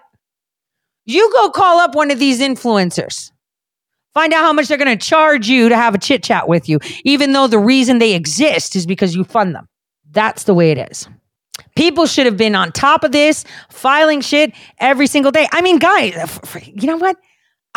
you 1.06 1.30
go 1.34 1.50
call 1.50 1.80
up 1.80 1.96
one 1.96 2.12
of 2.12 2.20
these 2.20 2.40
influencers. 2.40 3.32
Find 4.14 4.34
out 4.34 4.42
how 4.42 4.54
much 4.54 4.68
they're 4.68 4.78
going 4.78 4.98
to 4.98 5.06
charge 5.06 5.48
you 5.48 5.70
to 5.70 5.76
have 5.76 5.94
a 5.94 5.98
chit 6.00 6.24
chat 6.24 6.48
with 6.48 6.68
you, 6.68 6.80
even 7.04 7.34
though 7.34 7.48
the 7.48 7.60
reason 7.60 8.00
they 8.00 8.16
exist 8.16 8.76
is 8.76 8.86
because 8.86 9.16
you 9.16 9.24
fund 9.24 9.54
them. 9.54 9.68
That's 10.10 10.46
the 10.46 10.54
way 10.54 10.72
it 10.72 10.92
is. 10.92 11.08
People 11.76 12.08
should 12.08 12.26
have 12.26 12.38
been 12.38 12.56
on 12.56 12.72
top 12.72 13.04
of 13.04 13.12
this, 13.12 13.46
filing 13.70 14.22
shit 14.22 14.54
every 14.80 15.08
single 15.08 15.32
day. 15.32 15.48
I 15.52 15.62
mean, 15.62 15.78
guys, 15.78 16.16
you 16.66 16.88
know 16.88 16.98
what? 16.98 17.18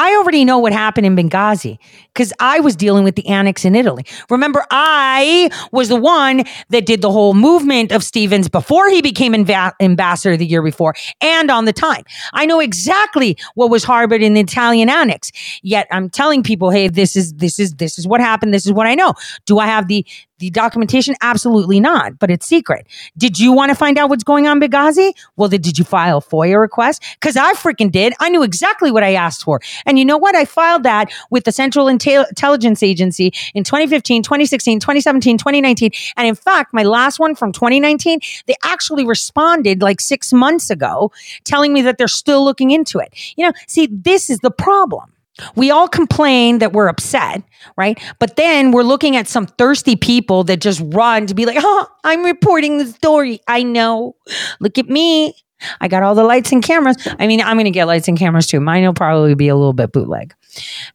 I 0.01 0.17
already 0.17 0.47
know 0.47 0.59
what 0.59 0.73
happened 0.73 1.07
in 1.07 1.15
Benghazi 1.15 1.77
because 2.15 2.33
I 2.41 2.61
was 2.61 2.75
dealing 2.75 3.05
with 3.05 3.17
the 3.17 3.27
annex 3.29 3.67
in 3.67 3.77
Italy. 3.77 4.07
Remember, 4.31 4.65
I 4.71 5.51
was 5.73 5.91
the 5.91 6.01
one 6.01 6.45
that 6.71 6.87
did 6.87 7.03
the 7.03 7.13
whole 7.13 7.35
movement 7.35 7.93
of 7.93 8.03
Stevens 8.03 8.49
before 8.49 8.89
he 8.89 9.03
became 9.03 9.35
inva- 9.35 9.75
ambassador 9.79 10.39
the 10.39 10.47
year 10.47 10.63
before 10.63 10.95
and 11.21 11.51
on 11.51 11.67
the 11.67 11.75
time. 11.75 12.05
I 12.33 12.47
know 12.47 12.61
exactly 12.61 13.37
what 13.57 13.69
was 13.69 13.85
harbored 13.85 14.23
in 14.23 14.33
the 14.33 14.41
Italian 14.41 14.89
annex. 14.89 15.33
Yet 15.63 15.87
I'm 15.91 16.09
telling 16.09 16.43
people, 16.43 16.71
hey, 16.71 16.89
this 16.89 17.15
is 17.15 17.35
this 17.35 17.59
is 17.59 17.75
this 17.75 17.99
is 17.99 18.09
what 18.09 18.23
happened. 18.23 18.55
This 18.55 18.65
is 18.65 18.73
what 18.73 18.87
I 18.87 18.95
know. 18.95 19.13
Do 19.45 19.59
I 19.59 19.67
have 19.67 19.89
the 19.89 20.07
the 20.41 20.51
documentation? 20.51 21.15
Absolutely 21.23 21.79
not, 21.79 22.19
but 22.19 22.31
it's 22.31 22.45
secret. 22.45 22.87
Did 23.17 23.39
you 23.39 23.53
want 23.53 23.71
to 23.71 23.77
find 23.77 23.97
out 23.97 24.09
what's 24.09 24.25
going 24.25 24.49
on 24.49 24.61
Benghazi? 24.61 25.13
Well, 25.37 25.49
did 25.49 25.79
you 25.79 25.85
file 25.85 26.19
a 26.19 26.21
FOIA 26.21 26.61
request? 26.61 27.03
Because 27.21 27.37
I 27.37 27.53
freaking 27.53 27.93
did. 27.93 28.13
I 28.19 28.29
knew 28.29 28.43
exactly 28.43 28.91
what 28.91 29.05
I 29.05 29.15
asked 29.15 29.45
for. 29.45 29.61
And 29.87 29.99
you 29.99 30.05
know 30.05 30.19
what? 30.19 30.35
I 30.35 30.45
filed 30.45 30.83
that 30.83 31.13
with 31.31 31.45
the 31.45 31.53
Central 31.53 31.87
Intelligence 31.87 32.83
Agency 32.83 33.33
in 33.55 33.63
2015, 33.63 34.23
2016, 34.23 34.81
2017, 34.81 35.39
2019. 35.39 35.91
And 36.17 36.27
in 36.27 36.35
fact, 36.35 36.75
my 36.75 36.83
last 36.83 37.21
one 37.21 37.35
from 37.35 37.53
2019, 37.53 38.21
they 38.47 38.57
actually 38.65 39.07
responded 39.07 39.83
like 39.83 40.01
six 40.01 40.33
months 40.33 40.71
ago 40.71 41.13
telling 41.45 41.73
me 41.73 41.83
that 41.83 41.99
they're 41.99 42.09
still 42.09 42.45
looking 42.45 42.71
into 42.71 42.99
it. 42.99 43.13
You 43.37 43.47
know, 43.47 43.53
see, 43.67 43.89
this 43.91 44.31
is 44.31 44.41
the 44.41 44.51
problem 44.51 45.13
we 45.57 45.71
all 45.71 45.89
complain 45.89 46.59
that 46.59 46.73
we're 46.73 46.89
upset, 46.89 47.43
right? 47.77 48.01
But 48.19 48.37
then 48.37 48.73
we're 48.73 48.83
looking 48.83 49.17
at 49.17 49.29
some 49.29 49.47
thirsty 49.47 49.97
people 49.97 50.45
that 50.45 50.61
just 50.61 50.83
run 50.87 51.27
to 51.27 51.35
be 51.35 51.47
like, 51.47 51.59
oh, 51.61 51.87
I'm 52.05 52.25
reporting 52.25 52.79
the 52.79 52.87
story. 52.87 53.41
I 53.47 53.63
know. 53.63 54.17
Look 54.61 54.79
at 54.79 54.89
me. 54.89 55.35
I 55.81 55.89
got 55.89 56.03
all 56.03 56.15
the 56.15 56.25
lights 56.25 56.53
and 56.53 56.63
cameras. 56.63 56.97
I 57.19 57.27
mean, 57.27 57.41
I'm 57.41 57.57
going 57.57 57.65
to 57.65 57.71
get 57.71 57.87
lights 57.87 58.09
and 58.09 58.19
cameras 58.19 58.47
too. 58.47 58.61
Mine 58.61 58.85
will 58.85 58.95
probably 58.95 59.35
be 59.35 59.49
a 59.49 59.57
little 59.57 59.75
bit 59.75 59.93
bootleg 59.93 60.35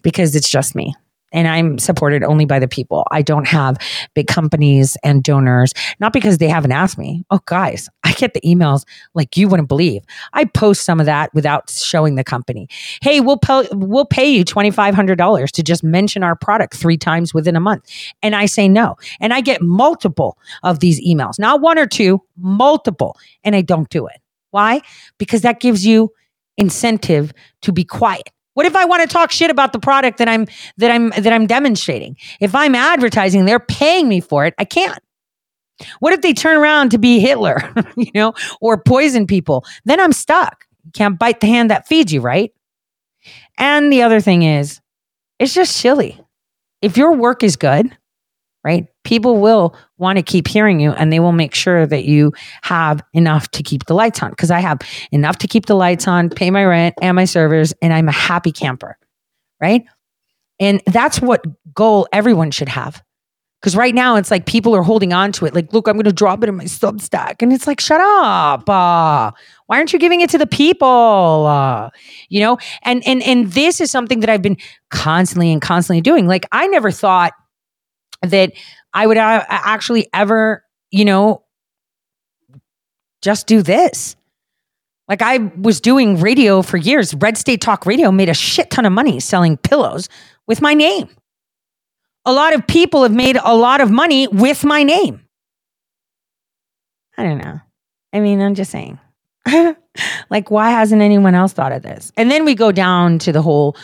because 0.02 0.36
it's 0.36 0.50
just 0.50 0.76
me 0.76 0.96
and 1.36 1.50
I'm 1.50 1.78
supported 1.78 2.24
only 2.24 2.46
by 2.46 2.58
the 2.60 2.68
people. 2.68 3.06
I 3.12 3.22
don't 3.22 3.48
have 3.48 3.78
big 4.16 4.28
companies 4.28 4.98
and 5.04 5.22
donors, 5.22 5.74
not 6.00 6.14
because 6.14 6.38
they 6.38 6.48
haven't 6.48 6.72
asked 6.72 6.98
me. 6.98 7.24
Oh, 7.30 7.42
guys, 7.46 7.90
I 8.04 8.14
get 8.14 8.34
the 8.34 8.42
emails 8.42 8.86
like 9.14 9.36
you 9.36 9.50
wouldn't 9.50 9.68
believe. 9.68 10.04
I 10.34 10.46
post 10.46 10.86
some 10.86 11.00
of 11.00 11.06
that 11.06 11.34
without 11.34 11.70
showing 11.70 12.16
the 12.16 12.24
company. 12.24 12.70
Hey, 13.02 13.20
we'll 13.20 13.38
pay, 13.38 13.68
we'll 13.74 14.06
pay 14.06 14.30
you 14.30 14.46
$2,500 14.46 15.52
to 15.52 15.64
just 15.64 15.84
mention 15.84 16.24
our 16.24 16.36
product 16.38 16.76
three 16.76 16.98
times 16.98 17.34
within 17.34 17.58
a 17.58 17.60
month. 17.60 17.92
And 18.24 18.34
I 18.34 18.46
say 18.46 18.70
no. 18.70 18.96
And 19.20 19.34
I 19.34 19.42
get 19.42 19.62
multiple 19.62 20.38
of 20.64 20.80
these 20.80 21.06
emails, 21.06 21.38
not 21.38 21.60
one 21.60 21.78
or 21.78 21.86
two, 21.86 22.22
multiple. 22.38 23.18
And 23.44 23.56
I 23.56 23.62
don't 23.62 23.90
do 23.90 24.08
it. 24.08 24.22
Why? 24.52 24.80
Because 25.18 25.42
that 25.42 25.60
gives 25.60 25.86
you 25.86 26.12
incentive 26.58 27.34
to 27.64 27.74
be 27.74 27.84
quiet 27.84 28.30
what 28.56 28.66
if 28.66 28.76
I 28.76 28.86
want 28.86 29.04
to 29.04 29.08
talk 29.08 29.32
shit 29.32 29.52
about 29.52 29.74
the 29.74 29.80
product 29.80 30.18
that 30.18 30.28
I'm 30.28 30.48
that 30.78 30.90
I'm 30.90 31.10
that 31.12 31.32
I'm 31.32 31.46
demonstrating? 31.46 32.18
If 32.40 32.56
I'm 32.56 32.74
advertising, 32.74 33.46
they're 33.46 33.60
paying 33.60 34.10
me 34.10 34.22
for 34.22 34.46
it. 34.46 34.56
I 34.58 34.66
can't. 34.66 35.00
What 36.00 36.14
if 36.14 36.22
they 36.22 36.34
turn 36.34 36.58
around 36.58 36.92
to 36.92 36.98
be 36.98 37.20
Hitler, 37.20 37.74
you 37.98 38.12
know, 38.16 38.34
or 38.62 38.82
poison 38.82 39.28
people? 39.28 39.66
Then 39.84 40.00
I'm 40.00 40.14
stuck. 40.14 40.66
Can't 40.94 41.20
bite 41.20 41.42
the 41.42 41.48
hand 41.48 41.70
that 41.70 41.88
feeds 41.88 42.14
you, 42.14 42.22
right? 42.22 42.54
And 43.58 43.92
the 43.92 44.02
other 44.02 44.22
thing 44.22 44.44
is, 44.44 44.80
it's 45.38 45.54
just 45.54 45.76
silly. 45.76 46.20
If 46.82 46.98
your 46.98 47.14
work 47.14 47.44
is 47.44 47.58
good, 47.58 47.96
right? 48.64 48.88
People 49.06 49.40
will 49.40 49.76
want 49.98 50.18
to 50.18 50.24
keep 50.24 50.48
hearing 50.48 50.82
you 50.82 50.92
and 50.92 51.14
they 51.14 51.22
will 51.22 51.32
make 51.32 51.56
sure 51.56 51.88
that 51.88 52.04
you 52.04 52.34
have 52.64 53.02
enough 53.14 53.50
to 53.52 53.64
keep 53.64 53.86
the 53.86 53.94
lights 53.94 54.22
on 54.22 54.32
because 54.32 54.52
I 54.52 54.60
have 54.60 54.80
enough 55.12 55.38
to 55.38 55.48
keep 55.48 55.68
the 55.68 55.76
lights 55.76 56.08
on, 56.08 56.30
pay 56.30 56.52
my 56.52 56.66
rent 56.66 56.96
and 57.02 57.16
my 57.16 57.26
servers, 57.26 57.74
and 57.82 57.94
I'm 57.94 58.10
a 58.10 58.14
happy 58.14 58.52
camper, 58.52 58.98
right? 59.62 59.86
And 60.60 60.82
that's 60.88 61.22
what 61.22 61.46
goal 61.74 62.08
everyone 62.12 62.52
should 62.52 62.70
have. 62.70 63.02
Because 63.62 63.76
right 63.76 63.96
now 63.96 64.16
it's 64.16 64.30
like 64.30 64.46
people 64.46 64.76
are 64.76 64.84
holding 64.84 65.12
on 65.12 65.32
to 65.34 65.46
it. 65.46 65.56
Like, 65.56 65.74
look, 65.74 65.88
I'm 65.88 65.96
going 65.96 66.04
to 66.04 66.14
drop 66.14 66.44
it 66.44 66.50
in 66.50 66.56
my 66.56 66.66
Substack. 66.66 67.42
And 67.42 67.52
it's 67.52 67.66
like, 67.66 67.80
shut 67.80 68.00
up. 68.00 68.70
Uh, 68.70 69.32
why 69.66 69.78
aren't 69.78 69.92
you 69.92 69.98
giving 69.98 70.22
it 70.22 70.30
to 70.32 70.38
the 70.38 70.46
people? 70.46 71.48
Uh, 71.48 71.90
you 72.30 72.42
know, 72.42 72.60
and, 72.84 73.02
and, 73.08 73.24
and 73.24 73.54
this 73.54 73.82
is 73.82 73.90
something 73.90 74.20
that 74.20 74.30
I've 74.30 74.44
been 74.44 74.58
constantly 74.92 75.52
and 75.52 75.64
constantly 75.64 76.02
doing. 76.02 76.28
Like, 76.28 76.46
I 76.52 76.68
never 76.68 76.92
thought 76.92 77.34
that 78.22 78.54
I 78.96 79.06
would 79.06 79.18
uh, 79.18 79.44
actually 79.50 80.08
ever, 80.14 80.64
you 80.90 81.04
know, 81.04 81.44
just 83.22 83.46
do 83.46 83.62
this. 83.62 84.16
Like 85.10 85.22
I 85.22 85.38
was 85.38 85.82
doing 85.82 86.20
radio 86.20 86.62
for 86.62 86.78
years. 86.78 87.14
Red 87.14 87.38
State 87.38 87.60
Talk 87.60 87.86
Radio 87.86 88.10
made 88.12 88.30
a 88.30 88.34
shit 88.34 88.72
ton 88.72 88.86
of 88.86 88.94
money 88.94 89.20
selling 89.20 89.58
pillows 89.58 90.08
with 90.48 90.62
my 90.62 90.74
name. 90.74 91.10
A 92.24 92.32
lot 92.32 92.56
of 92.56 92.66
people 92.66 93.04
have 93.04 93.14
made 93.14 93.38
a 93.44 93.56
lot 93.56 93.82
of 93.82 93.92
money 93.92 94.28
with 94.28 94.64
my 94.64 94.82
name. 94.82 95.22
I 97.18 97.24
don't 97.24 97.38
know. 97.38 97.60
I 98.14 98.20
mean, 98.22 98.42
I'm 98.42 98.56
just 98.56 98.72
saying. 98.72 98.98
like, 100.30 100.50
why 100.52 100.72
hasn't 100.72 101.02
anyone 101.02 101.36
else 101.36 101.54
thought 101.54 101.72
of 101.72 101.84
this? 101.84 102.12
And 102.18 102.32
then 102.32 102.46
we 102.46 102.56
go 102.56 102.72
down 102.72 103.20
to 103.20 103.32
the 103.32 103.42
whole 103.42 103.76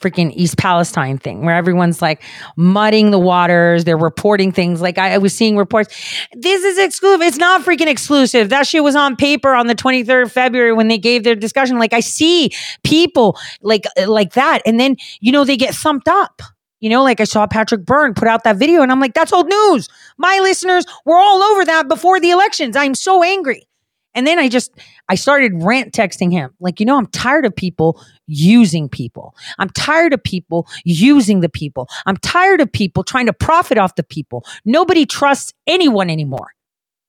freaking 0.00 0.32
East 0.34 0.56
Palestine 0.56 1.18
thing 1.18 1.44
where 1.44 1.54
everyone's 1.54 2.00
like 2.00 2.22
mudding 2.56 3.10
the 3.10 3.18
waters. 3.18 3.84
They're 3.84 3.98
reporting 3.98 4.50
things. 4.50 4.80
Like 4.80 4.98
I, 4.98 5.14
I 5.14 5.18
was 5.18 5.34
seeing 5.34 5.56
reports. 5.56 5.94
This 6.32 6.64
is 6.64 6.78
exclusive. 6.78 7.20
It's 7.22 7.36
not 7.36 7.62
freaking 7.62 7.86
exclusive. 7.86 8.48
That 8.48 8.66
shit 8.66 8.82
was 8.82 8.96
on 8.96 9.16
paper 9.16 9.54
on 9.54 9.66
the 9.66 9.74
23rd 9.74 10.24
of 10.24 10.32
February 10.32 10.72
when 10.72 10.88
they 10.88 10.98
gave 10.98 11.24
their 11.24 11.34
discussion. 11.34 11.78
Like 11.78 11.92
I 11.92 12.00
see 12.00 12.50
people 12.82 13.38
like, 13.60 13.84
like 14.06 14.32
that. 14.32 14.62
And 14.64 14.80
then, 14.80 14.96
you 15.20 15.32
know, 15.32 15.44
they 15.44 15.56
get 15.56 15.74
thumped 15.74 16.08
up. 16.08 16.42
You 16.80 16.88
know, 16.88 17.02
like 17.02 17.20
I 17.20 17.24
saw 17.24 17.46
Patrick 17.46 17.84
Byrne 17.84 18.14
put 18.14 18.26
out 18.26 18.44
that 18.44 18.56
video 18.56 18.80
and 18.80 18.90
I'm 18.90 19.00
like, 19.00 19.12
that's 19.12 19.34
old 19.34 19.48
news. 19.48 19.90
My 20.16 20.38
listeners 20.40 20.86
were 21.04 21.18
all 21.18 21.42
over 21.42 21.66
that 21.66 21.88
before 21.88 22.20
the 22.20 22.30
elections. 22.30 22.74
I'm 22.74 22.94
so 22.94 23.22
angry. 23.22 23.68
And 24.14 24.26
then 24.26 24.38
I 24.38 24.48
just, 24.48 24.72
I 25.08 25.14
started 25.14 25.52
rant 25.54 25.92
texting 25.92 26.32
him, 26.32 26.50
like, 26.60 26.80
you 26.80 26.86
know, 26.86 26.96
I'm 26.96 27.06
tired 27.06 27.46
of 27.46 27.54
people 27.54 28.02
using 28.26 28.88
people. 28.88 29.34
I'm 29.58 29.70
tired 29.70 30.12
of 30.12 30.22
people 30.22 30.66
using 30.84 31.40
the 31.40 31.48
people. 31.48 31.88
I'm 32.06 32.16
tired 32.16 32.60
of 32.60 32.72
people 32.72 33.04
trying 33.04 33.26
to 33.26 33.32
profit 33.32 33.78
off 33.78 33.94
the 33.94 34.02
people. 34.02 34.44
Nobody 34.64 35.06
trusts 35.06 35.52
anyone 35.66 36.10
anymore. 36.10 36.48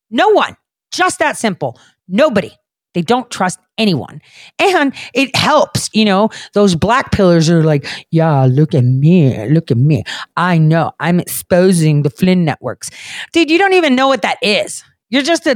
No 0.10 0.30
one. 0.30 0.56
Just 0.92 1.20
that 1.20 1.38
simple. 1.38 1.80
Nobody. 2.08 2.52
They 2.94 3.02
don't 3.02 3.32
trust 3.32 3.58
anyone. 3.78 4.22
And 4.60 4.94
it 5.14 5.34
helps, 5.36 5.90
you 5.94 6.04
know, 6.04 6.30
those 6.54 6.76
black 6.76 7.12
pillars 7.12 7.50
are 7.50 7.64
like, 7.64 7.88
yeah, 8.12 8.46
look 8.46 8.76
at 8.76 8.84
me. 8.84 9.48
Look 9.50 9.72
at 9.72 9.78
me. 9.78 10.04
I 10.36 10.58
know 10.58 10.92
I'm 11.00 11.20
exposing 11.20 12.04
the 12.04 12.10
Flynn 12.10 12.44
networks. 12.44 12.90
Dude, 13.32 13.50
you 13.50 13.58
don't 13.58 13.74
even 13.74 13.96
know 13.96 14.10
what 14.10 14.24
that 14.24 14.38
is. 14.42 14.84
You're 15.10 15.24
just 15.24 15.48
a 15.48 15.56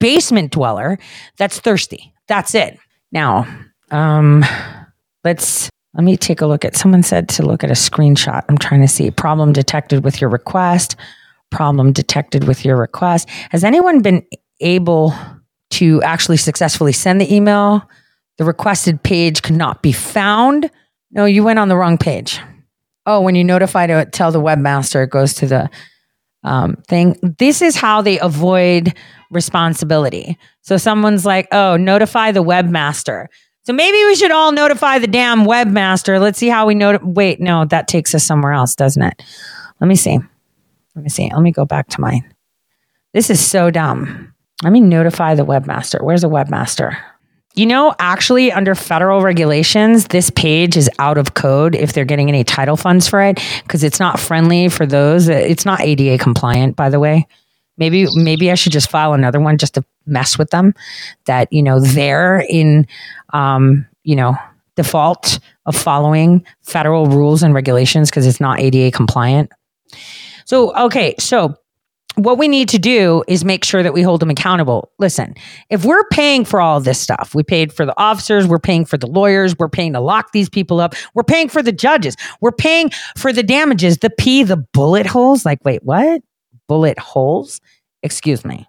basement 0.00 0.50
dweller 0.52 0.98
that's 1.36 1.60
thirsty. 1.60 2.12
That's 2.26 2.54
it. 2.54 2.78
Now, 3.12 3.46
um, 3.90 4.44
let's 5.24 5.70
let 5.94 6.04
me 6.04 6.16
take 6.16 6.40
a 6.40 6.46
look 6.46 6.64
at 6.64 6.76
someone 6.76 7.02
said 7.02 7.28
to 7.30 7.44
look 7.44 7.64
at 7.64 7.70
a 7.70 7.74
screenshot. 7.74 8.44
I'm 8.48 8.58
trying 8.58 8.80
to 8.80 8.88
see 8.88 9.10
problem 9.10 9.52
detected 9.52 10.04
with 10.04 10.20
your 10.20 10.30
request. 10.30 10.96
Problem 11.50 11.92
detected 11.92 12.44
with 12.44 12.64
your 12.64 12.76
request. 12.76 13.28
Has 13.50 13.64
anyone 13.64 14.00
been 14.00 14.24
able 14.60 15.12
to 15.70 16.00
actually 16.02 16.36
successfully 16.36 16.92
send 16.92 17.20
the 17.20 17.34
email? 17.34 17.88
The 18.38 18.44
requested 18.44 19.02
page 19.02 19.42
could 19.42 19.56
not 19.56 19.82
be 19.82 19.92
found. 19.92 20.70
No, 21.10 21.24
you 21.24 21.42
went 21.42 21.58
on 21.58 21.68
the 21.68 21.76
wrong 21.76 21.98
page. 21.98 22.40
Oh, 23.04 23.20
when 23.20 23.34
you 23.34 23.42
notify 23.42 23.88
to 23.88 24.04
tell 24.06 24.30
the 24.30 24.40
webmaster, 24.40 25.02
it 25.02 25.10
goes 25.10 25.34
to 25.34 25.46
the 25.46 25.68
um, 26.42 26.76
thing. 26.88 27.16
This 27.38 27.62
is 27.62 27.76
how 27.76 28.02
they 28.02 28.18
avoid 28.18 28.94
responsibility. 29.30 30.38
So 30.62 30.76
someone's 30.76 31.24
like, 31.24 31.48
oh, 31.52 31.76
notify 31.76 32.32
the 32.32 32.42
webmaster. 32.42 33.26
So 33.64 33.72
maybe 33.72 34.04
we 34.04 34.14
should 34.14 34.30
all 34.30 34.52
notify 34.52 34.98
the 34.98 35.06
damn 35.06 35.44
webmaster. 35.44 36.20
Let's 36.20 36.38
see 36.38 36.48
how 36.48 36.66
we 36.66 36.74
know. 36.74 36.98
Wait, 37.02 37.40
no, 37.40 37.64
that 37.66 37.88
takes 37.88 38.14
us 38.14 38.24
somewhere 38.24 38.52
else, 38.52 38.74
doesn't 38.74 39.02
it? 39.02 39.22
Let 39.80 39.86
me 39.86 39.96
see. 39.96 40.18
Let 40.94 41.02
me 41.02 41.08
see. 41.08 41.30
Let 41.32 41.42
me 41.42 41.52
go 41.52 41.64
back 41.64 41.88
to 41.88 42.00
mine. 42.00 42.34
This 43.12 43.30
is 43.30 43.40
so 43.44 43.70
dumb. 43.70 44.34
Let 44.62 44.72
me 44.72 44.80
notify 44.80 45.34
the 45.34 45.44
webmaster. 45.44 46.02
Where's 46.02 46.22
the 46.22 46.30
webmaster? 46.30 46.96
You 47.54 47.66
know, 47.66 47.94
actually, 47.98 48.52
under 48.52 48.76
federal 48.76 49.22
regulations, 49.22 50.06
this 50.06 50.30
page 50.30 50.76
is 50.76 50.88
out 51.00 51.18
of 51.18 51.34
code 51.34 51.74
if 51.74 51.92
they're 51.92 52.04
getting 52.04 52.28
any 52.28 52.44
title 52.44 52.76
funds 52.76 53.08
for 53.08 53.20
it 53.20 53.40
because 53.64 53.82
it's 53.82 53.98
not 53.98 54.20
friendly 54.20 54.68
for 54.68 54.86
those. 54.86 55.28
It's 55.28 55.66
not 55.66 55.80
ADA 55.80 56.22
compliant, 56.22 56.76
by 56.76 56.90
the 56.90 57.00
way. 57.00 57.26
Maybe 57.76 58.06
maybe 58.14 58.52
I 58.52 58.54
should 58.54 58.72
just 58.72 58.88
file 58.88 59.14
another 59.14 59.40
one 59.40 59.58
just 59.58 59.74
to 59.74 59.84
mess 60.06 60.38
with 60.38 60.50
them. 60.50 60.74
That 61.24 61.52
you 61.52 61.62
know 61.62 61.80
they're 61.80 62.44
in, 62.48 62.86
um, 63.32 63.86
you 64.04 64.14
know, 64.14 64.36
default 64.76 65.40
of 65.66 65.74
following 65.74 66.44
federal 66.62 67.06
rules 67.06 67.42
and 67.42 67.52
regulations 67.52 68.10
because 68.10 68.26
it's 68.26 68.40
not 68.40 68.60
ADA 68.60 68.92
compliant. 68.92 69.50
So 70.44 70.76
okay, 70.76 71.16
so 71.18 71.56
what 72.24 72.38
we 72.38 72.48
need 72.48 72.68
to 72.70 72.78
do 72.78 73.22
is 73.28 73.44
make 73.44 73.64
sure 73.64 73.82
that 73.82 73.92
we 73.92 74.02
hold 74.02 74.20
them 74.20 74.30
accountable. 74.30 74.92
Listen, 74.98 75.34
if 75.68 75.84
we're 75.84 76.04
paying 76.08 76.44
for 76.44 76.60
all 76.60 76.80
this 76.80 77.00
stuff, 77.00 77.34
we 77.34 77.42
paid 77.42 77.72
for 77.72 77.84
the 77.84 77.94
officers, 77.98 78.46
we're 78.46 78.58
paying 78.58 78.84
for 78.84 78.96
the 78.96 79.06
lawyers, 79.06 79.58
we're 79.58 79.68
paying 79.68 79.92
to 79.92 80.00
lock 80.00 80.32
these 80.32 80.48
people 80.48 80.80
up, 80.80 80.94
we're 81.14 81.22
paying 81.22 81.48
for 81.48 81.62
the 81.62 81.72
judges, 81.72 82.16
we're 82.40 82.52
paying 82.52 82.90
for 83.16 83.32
the 83.32 83.42
damages, 83.42 83.98
the 83.98 84.10
P, 84.10 84.42
the 84.42 84.56
bullet 84.56 85.06
holes. 85.06 85.44
Like, 85.44 85.58
wait, 85.64 85.82
what? 85.82 86.22
bullet 86.70 87.00
holes. 87.00 87.60
Excuse 88.04 88.44
me. 88.44 88.64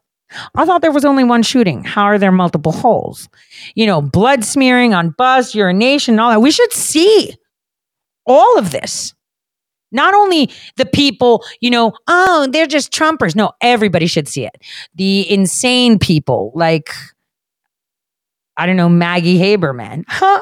I 0.55 0.65
thought 0.65 0.81
there 0.81 0.91
was 0.91 1.05
only 1.05 1.23
one 1.23 1.43
shooting. 1.43 1.83
How 1.83 2.05
are 2.05 2.17
there 2.17 2.31
multiple 2.31 2.71
holes? 2.71 3.29
You 3.75 3.85
know, 3.85 4.01
blood 4.01 4.43
smearing 4.43 4.95
on 4.95 5.11
bus, 5.11 5.53
urination, 5.53 6.17
all 6.17 6.31
that. 6.31 6.41
We 6.41 6.49
should 6.49 6.73
see 6.73 7.35
all 8.25 8.57
of 8.57 8.71
this. 8.71 9.13
Not 9.91 10.13
only 10.13 10.49
the 10.77 10.85
people, 10.85 11.43
you 11.59 11.69
know, 11.69 11.93
oh, 12.07 12.47
they're 12.51 12.67
just 12.67 12.91
Trumpers. 12.91 13.35
No, 13.35 13.51
everybody 13.61 14.07
should 14.07 14.27
see 14.27 14.45
it. 14.45 14.61
The 14.95 15.29
insane 15.29 15.99
people, 15.99 16.51
like, 16.55 16.89
I 18.57 18.65
don't 18.65 18.77
know, 18.77 18.89
Maggie 18.89 19.37
Haberman. 19.37 20.05
Huh? 20.07 20.41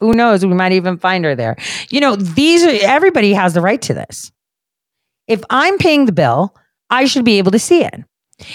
Who 0.00 0.14
knows? 0.14 0.44
We 0.44 0.54
might 0.54 0.72
even 0.72 0.96
find 0.96 1.24
her 1.24 1.34
there. 1.34 1.56
You 1.90 2.00
know, 2.00 2.16
these 2.16 2.64
are, 2.64 2.86
everybody 2.86 3.32
has 3.32 3.54
the 3.54 3.60
right 3.60 3.82
to 3.82 3.94
this. 3.94 4.30
If 5.26 5.42
I'm 5.50 5.76
paying 5.78 6.06
the 6.06 6.12
bill, 6.12 6.54
I 6.88 7.04
should 7.04 7.24
be 7.24 7.38
able 7.38 7.50
to 7.50 7.58
see 7.58 7.84
it. 7.84 8.04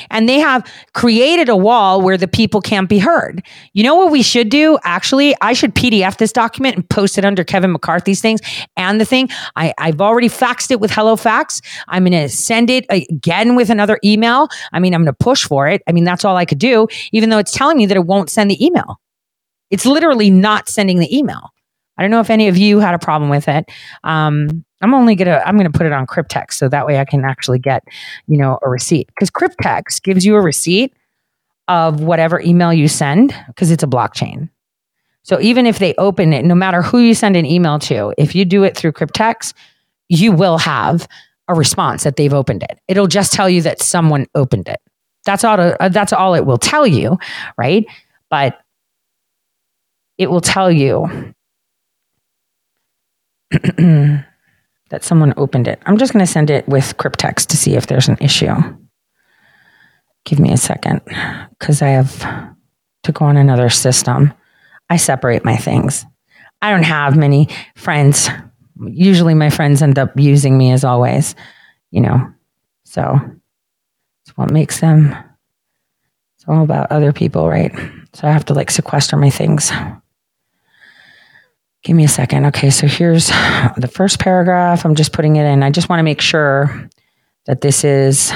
And 0.09 0.29
they 0.29 0.39
have 0.39 0.65
created 0.93 1.49
a 1.49 1.55
wall 1.55 2.01
where 2.01 2.17
the 2.17 2.27
people 2.27 2.61
can't 2.61 2.87
be 2.87 2.99
heard. 2.99 3.45
You 3.73 3.83
know 3.83 3.95
what 3.95 4.11
we 4.11 4.21
should 4.21 4.49
do? 4.49 4.77
Actually, 4.83 5.35
I 5.41 5.53
should 5.53 5.75
PDF 5.75 6.17
this 6.17 6.31
document 6.31 6.75
and 6.75 6.89
post 6.89 7.17
it 7.17 7.25
under 7.25 7.43
Kevin 7.43 7.71
McCarthy's 7.71 8.21
things. 8.21 8.41
And 8.77 8.99
the 8.99 9.05
thing, 9.05 9.29
I, 9.55 9.73
I've 9.77 10.01
already 10.01 10.29
faxed 10.29 10.71
it 10.71 10.79
with 10.79 10.91
HelloFax. 10.91 11.61
I'm 11.87 12.03
going 12.03 12.13
to 12.13 12.29
send 12.29 12.69
it 12.69 12.85
again 12.89 13.55
with 13.55 13.69
another 13.69 13.99
email. 14.03 14.47
I 14.71 14.79
mean, 14.79 14.93
I'm 14.93 15.01
going 15.01 15.13
to 15.13 15.23
push 15.23 15.43
for 15.43 15.67
it. 15.67 15.81
I 15.87 15.91
mean, 15.91 16.03
that's 16.03 16.25
all 16.25 16.37
I 16.37 16.45
could 16.45 16.59
do, 16.59 16.87
even 17.11 17.29
though 17.29 17.39
it's 17.39 17.51
telling 17.51 17.77
me 17.77 17.85
that 17.85 17.97
it 17.97 18.05
won't 18.05 18.29
send 18.29 18.49
the 18.49 18.65
email. 18.65 18.99
It's 19.69 19.85
literally 19.85 20.29
not 20.29 20.69
sending 20.69 20.99
the 20.99 21.15
email. 21.15 21.52
I 21.97 22.01
don't 22.01 22.11
know 22.11 22.19
if 22.19 22.29
any 22.29 22.47
of 22.47 22.57
you 22.57 22.79
had 22.79 22.95
a 22.95 22.99
problem 22.99 23.29
with 23.29 23.47
it. 23.47 23.69
Um, 24.03 24.65
I'm 24.81 24.93
only 24.93 25.15
gonna 25.15 25.41
I'm 25.45 25.57
gonna 25.57 25.71
put 25.71 25.85
it 25.85 25.93
on 25.93 26.05
Criptext 26.05 26.53
so 26.53 26.67
that 26.69 26.85
way 26.85 26.99
I 26.99 27.05
can 27.05 27.23
actually 27.23 27.59
get 27.59 27.83
you 28.27 28.37
know 28.37 28.59
a 28.61 28.69
receipt 28.69 29.07
because 29.07 29.29
Criptext 29.29 30.03
gives 30.03 30.25
you 30.25 30.35
a 30.35 30.41
receipt 30.41 30.93
of 31.67 32.01
whatever 32.01 32.41
email 32.41 32.73
you 32.73 32.87
send 32.87 33.33
because 33.47 33.71
it's 33.71 33.83
a 33.83 33.87
blockchain. 33.87 34.49
So 35.23 35.39
even 35.39 35.65
if 35.65 35.79
they 35.79 35.93
open 35.95 36.33
it, 36.33 36.43
no 36.43 36.55
matter 36.55 36.81
who 36.81 36.99
you 36.99 37.13
send 37.13 37.37
an 37.37 37.45
email 37.45 37.79
to, 37.79 38.13
if 38.17 38.35
you 38.35 38.43
do 38.43 38.63
it 38.63 38.75
through 38.75 38.91
Criptext, 38.91 39.53
you 40.09 40.33
will 40.33 40.57
have 40.57 41.07
a 41.47 41.53
response 41.53 42.03
that 42.03 42.17
they've 42.17 42.33
opened 42.33 42.63
it. 42.63 42.79
It'll 42.89 43.07
just 43.07 43.31
tell 43.31 43.49
you 43.49 43.61
that 43.61 43.81
someone 43.81 44.27
opened 44.35 44.67
it. 44.67 44.81
That's 45.25 45.45
all. 45.45 45.59
Uh, 45.59 45.89
that's 45.89 46.11
all 46.11 46.35
it 46.35 46.45
will 46.45 46.57
tell 46.57 46.85
you, 46.85 47.17
right? 47.57 47.85
But 48.29 48.59
it 50.17 50.29
will 50.29 50.41
tell 50.41 50.69
you 50.69 51.33
that 54.89 55.03
someone 55.03 55.33
opened 55.37 55.67
it. 55.67 55.81
I'm 55.85 55.97
just 55.97 56.13
going 56.13 56.25
to 56.25 56.31
send 56.31 56.49
it 56.49 56.67
with 56.67 56.97
Criptext 56.97 57.47
to 57.47 57.57
see 57.57 57.75
if 57.75 57.87
there's 57.87 58.07
an 58.07 58.17
issue. 58.19 58.53
Give 60.25 60.39
me 60.39 60.51
a 60.51 60.57
second 60.57 61.01
because 61.59 61.81
I 61.81 61.89
have 61.89 62.19
to 63.03 63.11
go 63.11 63.25
on 63.25 63.37
another 63.37 63.69
system. 63.69 64.33
I 64.89 64.97
separate 64.97 65.43
my 65.43 65.57
things. 65.57 66.05
I 66.61 66.71
don't 66.71 66.83
have 66.83 67.17
many 67.17 67.49
friends. 67.75 68.29
Usually 68.79 69.33
my 69.33 69.49
friends 69.49 69.81
end 69.81 69.99
up 69.99 70.11
using 70.17 70.57
me 70.57 70.71
as 70.71 70.83
always, 70.83 71.35
you 71.91 72.01
know. 72.01 72.33
So 72.85 73.19
it's 74.23 74.37
what 74.37 74.51
makes 74.51 74.79
them 74.79 75.15
it's 76.43 76.49
all 76.49 76.63
about 76.63 76.91
other 76.91 77.13
people, 77.13 77.47
right? 77.47 77.73
So 78.13 78.27
I 78.27 78.31
have 78.31 78.43
to 78.45 78.53
like 78.53 78.69
sequester 78.69 79.15
my 79.15 79.29
things. 79.29 79.71
Give 81.83 81.95
me 81.95 82.05
a 82.05 82.09
second. 82.09 82.45
Okay, 82.45 82.69
so 82.69 82.87
here's 82.87 83.27
the 83.27 83.91
first 83.91 84.19
paragraph. 84.19 84.85
I'm 84.85 84.95
just 84.95 85.11
putting 85.11 85.35
it 85.35 85.45
in. 85.45 85.63
I 85.63 85.69
just 85.69 85.89
want 85.89 85.99
to 85.99 86.03
make 86.03 86.21
sure 86.21 86.89
that 87.45 87.59
this 87.59 87.83
is 87.83 88.31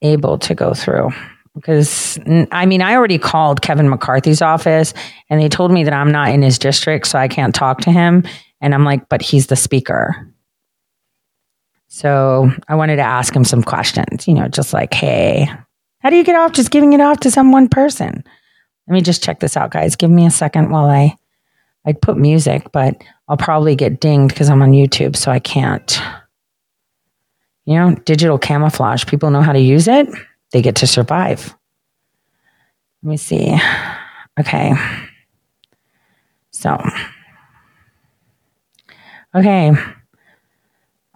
able 0.00 0.38
to 0.38 0.54
go 0.54 0.74
through. 0.74 1.10
Because, 1.56 2.18
I 2.50 2.66
mean, 2.66 2.82
I 2.82 2.94
already 2.94 3.18
called 3.18 3.62
Kevin 3.62 3.88
McCarthy's 3.88 4.42
office 4.42 4.92
and 5.30 5.40
they 5.40 5.48
told 5.48 5.70
me 5.70 5.84
that 5.84 5.92
I'm 5.92 6.10
not 6.10 6.30
in 6.30 6.42
his 6.42 6.58
district, 6.58 7.06
so 7.06 7.18
I 7.18 7.28
can't 7.28 7.54
talk 7.54 7.80
to 7.82 7.92
him. 7.92 8.24
And 8.60 8.74
I'm 8.74 8.84
like, 8.84 9.08
but 9.08 9.22
he's 9.22 9.46
the 9.46 9.56
speaker. 9.56 10.32
So 11.88 12.50
I 12.66 12.74
wanted 12.74 12.96
to 12.96 13.02
ask 13.02 13.34
him 13.34 13.44
some 13.44 13.62
questions, 13.62 14.26
you 14.26 14.34
know, 14.34 14.48
just 14.48 14.72
like, 14.72 14.92
hey, 14.94 15.48
how 16.00 16.10
do 16.10 16.16
you 16.16 16.24
get 16.24 16.36
off 16.36 16.52
just 16.52 16.70
giving 16.70 16.92
it 16.92 17.00
off 17.00 17.20
to 17.20 17.30
some 17.30 17.52
one 17.52 17.68
person? 17.68 18.24
Let 18.86 18.94
me 18.94 19.00
just 19.00 19.22
check 19.22 19.40
this 19.40 19.56
out, 19.56 19.70
guys. 19.70 19.96
Give 19.96 20.10
me 20.10 20.26
a 20.26 20.30
second 20.30 20.70
while 20.70 20.90
I 20.90 21.16
I'd 21.86 22.00
put 22.00 22.16
music, 22.16 22.72
but 22.72 23.02
I'll 23.28 23.36
probably 23.36 23.76
get 23.76 24.00
dinged 24.00 24.34
because 24.34 24.48
I'm 24.48 24.62
on 24.62 24.72
YouTube, 24.72 25.16
so 25.16 25.30
I 25.30 25.38
can't. 25.38 26.00
You 27.66 27.74
know, 27.74 27.94
digital 28.04 28.38
camouflage. 28.38 29.06
People 29.06 29.30
know 29.30 29.42
how 29.42 29.52
to 29.52 29.60
use 29.60 29.88
it, 29.88 30.08
they 30.52 30.62
get 30.62 30.76
to 30.76 30.86
survive. 30.86 31.54
Let 33.02 33.10
me 33.10 33.16
see. 33.16 33.58
Okay. 34.40 34.72
So, 36.50 36.82
okay. 39.34 39.72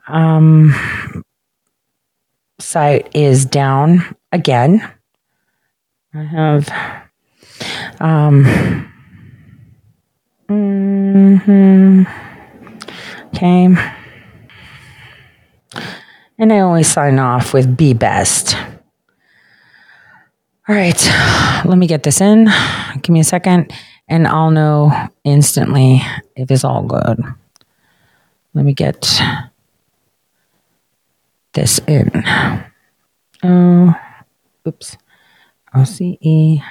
Um, 0.06 0.74
site 2.58 3.14
is 3.14 3.46
down 3.46 4.04
again. 4.32 4.86
I 6.14 6.22
have, 6.24 6.70
um, 8.00 8.92
Mm-hmm. 10.48 12.02
Okay. 13.28 13.76
And 16.38 16.52
I 16.52 16.60
always 16.60 16.86
sign 16.86 17.18
off 17.18 17.52
with 17.52 17.76
be 17.76 17.92
best. 17.94 18.56
All 20.68 20.74
right, 20.74 21.02
let 21.64 21.78
me 21.78 21.86
get 21.86 22.02
this 22.02 22.20
in. 22.20 22.48
Give 23.00 23.10
me 23.10 23.20
a 23.20 23.24
second, 23.24 23.72
and 24.06 24.26
I'll 24.26 24.50
know 24.50 24.92
instantly 25.24 26.02
if 26.36 26.50
it's 26.50 26.64
all 26.64 26.82
good. 26.82 27.18
Let 28.52 28.64
me 28.64 28.74
get 28.74 29.20
this 31.54 31.80
in. 31.86 32.10
Oh, 33.42 33.94
oops. 34.66 34.96
OCE. 35.74 36.62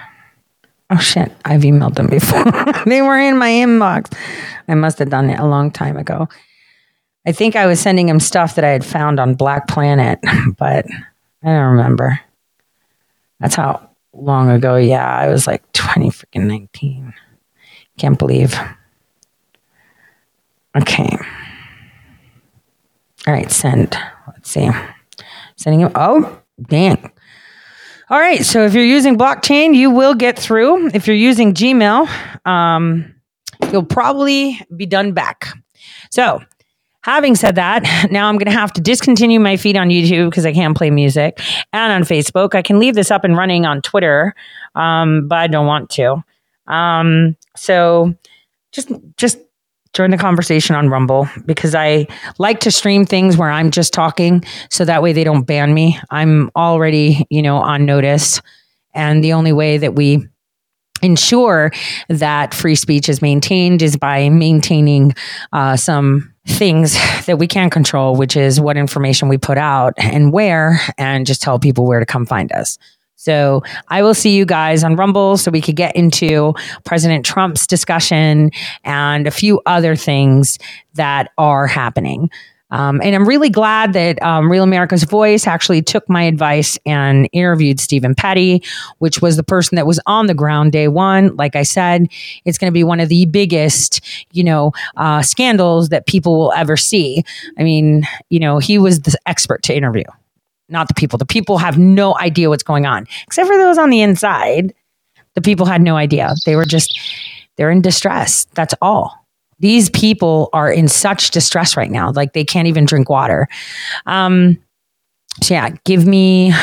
Oh 0.90 1.00
shit, 1.00 1.32
I've 1.44 1.62
emailed 1.62 1.96
them 1.96 2.08
before. 2.08 2.46
they 2.86 3.02
were 3.02 3.18
in 3.18 3.38
my 3.38 3.50
inbox. 3.50 4.18
I 4.68 4.76
must 4.76 5.00
have 5.00 5.10
done 5.10 5.30
it 5.30 5.40
a 5.40 5.46
long 5.46 5.72
time 5.72 5.98
ago. 5.98 6.30
I 7.26 7.34
think 7.34 7.58
I 7.58 7.66
was 7.66 7.80
sending 7.80 8.08
him 8.08 8.22
stuff 8.22 8.56
that 8.56 8.64
I 8.64 8.70
had 8.70 8.86
found 8.86 9.20
on 9.20 9.36
Black 9.36 9.68
Planet, 9.68 10.20
but 10.58 10.86
I 11.44 11.48
don't 11.48 11.72
remember. 11.72 12.20
That's 13.40 13.56
how 13.56 13.90
long 14.14 14.50
ago. 14.50 14.78
Yeah, 14.78 15.06
I 15.06 15.28
was 15.28 15.46
like 15.46 15.70
20 15.74 16.10
freaking 16.10 16.48
19. 16.48 17.14
Can't 17.98 18.18
believe. 18.18 18.58
Okay. 20.76 21.18
All 23.26 23.34
right, 23.34 23.52
send. 23.52 23.98
Let's 24.28 24.50
see. 24.50 24.70
Sending 25.58 25.82
him. 25.82 25.92
Oh, 25.96 26.40
dang. 26.62 27.12
All 28.10 28.20
right. 28.20 28.46
So 28.46 28.66
if 28.66 28.74
you're 28.74 28.86
using 28.86 29.18
blockchain, 29.18 29.76
you 29.76 29.92
will 29.92 30.14
get 30.14 30.40
through. 30.40 30.88
If 30.94 31.08
you're 31.08 31.16
using 31.16 31.54
Gmail, 31.54 32.08
um, 32.48 33.14
you'll 33.72 33.84
probably 33.84 34.60
be 34.76 34.86
done 34.86 35.14
back. 35.14 35.48
So 36.10 36.42
Having 37.08 37.36
said 37.36 37.56
that, 37.56 37.84
now 38.12 38.28
I'm 38.28 38.36
going 38.36 38.52
to 38.52 38.60
have 38.60 38.74
to 38.74 38.82
discontinue 38.82 39.40
my 39.40 39.56
feed 39.56 39.78
on 39.78 39.88
YouTube 39.88 40.30
because 40.30 40.46
I 40.46 40.52
can't 40.52 40.76
play 40.76 40.90
music 40.92 41.40
and 41.72 41.94
on 41.94 42.02
Facebook. 42.04 42.54
I 42.54 42.62
can 42.62 42.80
leave 42.80 42.96
this 42.96 43.12
up 43.12 43.24
and 43.24 43.38
running 43.38 43.66
on 43.66 43.82
Twitter, 43.82 44.36
um, 44.76 45.30
but 45.30 45.38
I 45.38 45.48
don't 45.48 45.66
want 45.66 45.90
to. 45.92 46.22
Um, 46.68 47.38
so 47.56 48.14
just 48.74 48.92
just 49.16 49.38
join 49.98 50.12
the 50.12 50.18
conversation 50.18 50.76
on 50.76 50.90
Rumble 50.90 51.28
because 51.48 51.74
I 51.74 52.06
like 52.38 52.60
to 52.62 52.72
stream 52.72 53.04
things 53.04 53.36
where 53.36 53.50
I'm 53.50 53.72
just 53.72 53.94
talking 53.94 54.44
so 54.70 54.86
that 54.86 55.02
way 55.02 55.12
they 55.12 55.24
don't 55.24 55.42
ban 55.42 55.74
me. 55.74 56.00
I'm 56.12 56.52
already, 56.56 57.26
you 57.32 57.42
know, 57.42 57.58
on 57.58 57.86
notice. 57.88 58.40
And 58.94 59.24
the 59.24 59.34
only 59.34 59.52
way 59.52 59.80
that 59.80 59.96
we 59.96 60.28
ensure 61.02 61.72
that 62.10 62.54
free 62.54 62.76
speech 62.76 63.10
is 63.10 63.24
maintained 63.24 63.82
is 63.82 63.98
by 63.98 64.30
maintaining 64.30 65.16
uh, 65.52 65.76
some 65.76 66.32
things 66.46 66.94
that 67.26 67.40
we 67.40 67.48
can't 67.48 67.72
control, 67.72 68.16
which 68.16 68.38
is 68.38 68.62
what 68.62 68.78
information 68.78 69.30
we 69.30 69.38
put 69.40 69.58
out 69.58 69.94
and 69.98 70.32
where, 70.32 70.80
and 71.00 71.26
just 71.26 71.42
tell 71.42 71.58
people 71.58 71.88
where 71.88 72.00
to 72.00 72.06
come 72.06 72.26
find 72.26 72.52
us. 72.52 72.78
So 73.18 73.64
I 73.90 74.02
will 74.04 74.14
see 74.14 74.36
you 74.36 74.46
guys 74.46 74.84
on 74.84 74.96
Rumble 74.96 75.38
so 75.38 75.52
we 75.52 75.60
could 75.60 75.76
get 75.76 75.96
into 75.96 76.54
President 76.86 77.26
Trump's 77.26 77.68
discussion 77.68 78.52
and 78.84 79.28
a 79.28 79.32
few 79.32 79.60
other 79.66 79.96
things 79.96 80.60
that 80.94 81.32
are 81.38 81.68
happening. 81.68 82.30
Um, 82.70 83.00
and 83.02 83.16
I'm 83.16 83.28
really 83.28 83.50
glad 83.50 83.94
that 83.94 84.22
um, 84.22 84.52
Real 84.52 84.64
America's 84.64 85.04
Voice 85.04 85.48
actually 85.48 85.82
took 85.82 86.08
my 86.10 86.24
advice 86.24 86.78
and 86.86 87.30
interviewed 87.32 87.80
Stephen 87.80 88.14
Petty, 88.14 88.62
which 89.00 89.22
was 89.22 89.38
the 89.38 89.44
person 89.44 89.78
that 89.78 89.88
was 89.88 90.00
on 90.06 90.28
the 90.28 90.34
ground 90.34 90.74
day 90.74 90.88
one. 90.88 91.36
Like 91.38 91.56
I 91.56 91.64
said, 91.64 92.08
it's 92.46 92.58
going 92.58 92.70
to 92.70 92.74
be 92.74 92.84
one 92.84 93.00
of 93.00 93.10
the 93.10 93.26
biggest, 93.26 94.02
you 94.34 94.44
know, 94.44 94.74
uh, 94.98 95.22
scandals 95.22 95.90
that 95.90 96.08
people 96.08 96.38
will 96.38 96.52
ever 96.54 96.76
see. 96.76 97.24
I 97.58 97.64
mean, 97.64 98.04
you 98.30 98.40
know, 98.40 98.60
he 98.60 98.78
was 98.78 99.00
the 99.02 99.18
expert 99.26 99.64
to 99.64 99.76
interview, 99.76 100.04
not 100.70 100.88
the 100.88 100.94
people. 100.94 101.18
The 101.18 101.26
people 101.26 101.58
have 101.58 101.78
no 101.78 102.18
idea 102.18 102.50
what's 102.50 102.64
going 102.64 102.86
on, 102.86 103.08
except 103.26 103.48
for 103.48 103.58
those 103.58 103.78
on 103.78 103.90
the 103.90 104.02
inside. 104.02 104.74
The 105.36 105.42
people 105.42 105.66
had 105.66 105.82
no 105.82 105.96
idea. 105.96 106.34
They 106.46 106.56
were 106.56 106.66
just, 106.66 107.00
they're 107.56 107.70
in 107.70 107.82
distress. 107.82 108.46
That's 108.56 108.74
all. 108.82 109.28
These 109.60 109.90
people 109.90 110.50
are 110.54 110.72
in 110.72 110.88
such 110.88 111.32
distress 111.32 111.76
right 111.76 111.90
now. 111.90 112.12
Like 112.12 112.34
they 112.34 112.46
can't 112.46 112.68
even 112.68 112.86
drink 112.86 113.10
water. 113.10 113.48
Um 114.06 114.58
so 115.42 115.54
yeah 115.54 115.70
give 115.86 116.06
me 116.06 116.54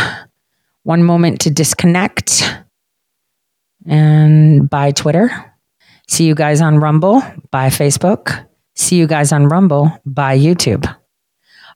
one 0.83 1.03
moment 1.03 1.41
to 1.43 1.51
disconnect. 1.51 2.43
And 3.87 4.69
by 4.71 4.93
twitter. 4.93 5.31
See 6.09 6.27
you 6.27 6.35
guys 6.35 6.61
on 6.61 6.79
rumble. 6.79 7.23
By 7.51 7.69
facebook. 7.69 8.47
See 8.77 8.97
you 8.97 9.07
guys 9.07 9.33
on 9.33 9.49
rumble. 9.49 9.91
By 10.07 10.39
youtube. 10.39 10.87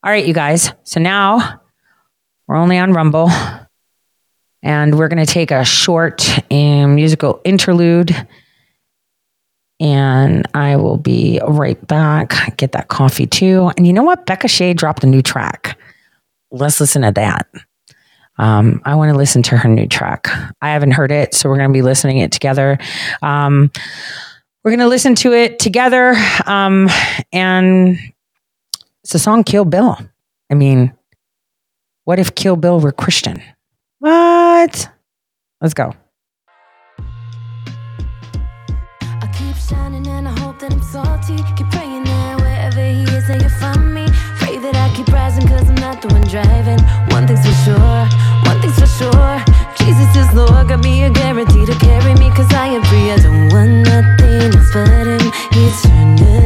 All 0.04 0.10
right 0.10 0.26
you 0.26 0.34
guys. 0.34 0.72
So 0.84 1.00
now 1.00 1.60
we're 2.48 2.56
only 2.56 2.78
on 2.78 2.92
rumble 2.92 3.30
and 4.62 4.98
we're 4.98 5.08
going 5.08 5.24
to 5.24 5.32
take 5.32 5.50
a 5.50 5.64
short 5.64 6.26
um, 6.50 6.94
musical 6.96 7.40
interlude 7.44 8.16
and 9.80 10.46
I 10.54 10.76
will 10.76 10.96
be 10.96 11.40
right 11.46 11.84
back. 11.86 12.56
Get 12.56 12.72
that 12.72 12.88
coffee 12.88 13.26
too. 13.26 13.70
And 13.76 13.86
you 13.86 13.92
know 13.92 14.02
what? 14.02 14.26
Becca 14.26 14.48
Shea 14.48 14.74
dropped 14.74 15.04
a 15.04 15.06
new 15.06 15.22
track. 15.22 15.78
Let's 16.50 16.80
listen 16.80 17.02
to 17.02 17.12
that. 17.12 17.46
Um, 18.38 18.80
I 18.84 18.94
want 18.94 19.12
to 19.12 19.16
listen 19.16 19.42
to 19.44 19.56
her 19.56 19.68
new 19.68 19.86
track. 19.86 20.28
I 20.62 20.70
haven't 20.70 20.92
heard 20.92 21.12
it, 21.12 21.34
so 21.34 21.48
we're 21.48 21.58
going 21.58 21.70
to 21.70 21.72
be 21.72 21.82
listening 21.82 22.18
it 22.18 22.32
together. 22.32 22.78
Um, 23.20 23.70
we're 24.64 24.70
going 24.70 24.78
to 24.80 24.88
listen 24.88 25.14
to 25.16 25.32
it 25.32 25.58
together. 25.58 26.14
Um, 26.46 26.88
and 27.32 27.98
it's 29.02 29.14
a 29.14 29.18
song 29.18 29.44
Kill 29.44 29.64
Bill. 29.64 29.98
I 30.50 30.54
mean, 30.54 30.92
what 32.08 32.18
if 32.18 32.34
Kill 32.34 32.56
Bill 32.56 32.80
were 32.80 32.90
Christian? 32.90 33.42
What? 33.98 34.88
Let's 35.60 35.74
go. 35.74 35.92
Keep 41.56 41.70
praying 41.70 42.04
that 42.04 42.40
wherever 42.40 42.80
he 42.80 43.02
is, 43.14 43.28
that 43.28 43.42
you 43.42 43.50
find 43.60 43.92
me. 43.92 44.06
Pray 44.40 44.56
that 44.56 44.74
I 44.74 44.88
keep 44.96 45.08
rising, 45.08 45.46
cause 45.46 45.68
I'm 45.68 45.74
not 45.74 46.00
the 46.00 46.08
one 46.08 46.22
driving. 46.22 46.80
One 47.12 47.26
thing's 47.26 47.44
for 47.44 47.52
sure, 47.68 48.02
one 48.48 48.58
thing's 48.62 48.80
for 48.80 48.86
sure. 48.86 49.36
Jesus 49.76 50.08
is 50.16 50.32
Lord, 50.32 50.68
got 50.68 50.82
me 50.82 51.04
a 51.04 51.10
guarantee 51.10 51.66
to 51.66 51.74
carry 51.74 52.14
me, 52.14 52.30
cause 52.30 52.50
I 52.54 52.68
am 52.68 52.82
free. 52.84 53.10
I 53.12 53.18
don't 53.18 53.52
want 53.52 53.84
nothing 53.84 54.56
else 54.56 54.72
but 54.72 54.88
him. 54.88 55.28
Eternity 55.52 56.37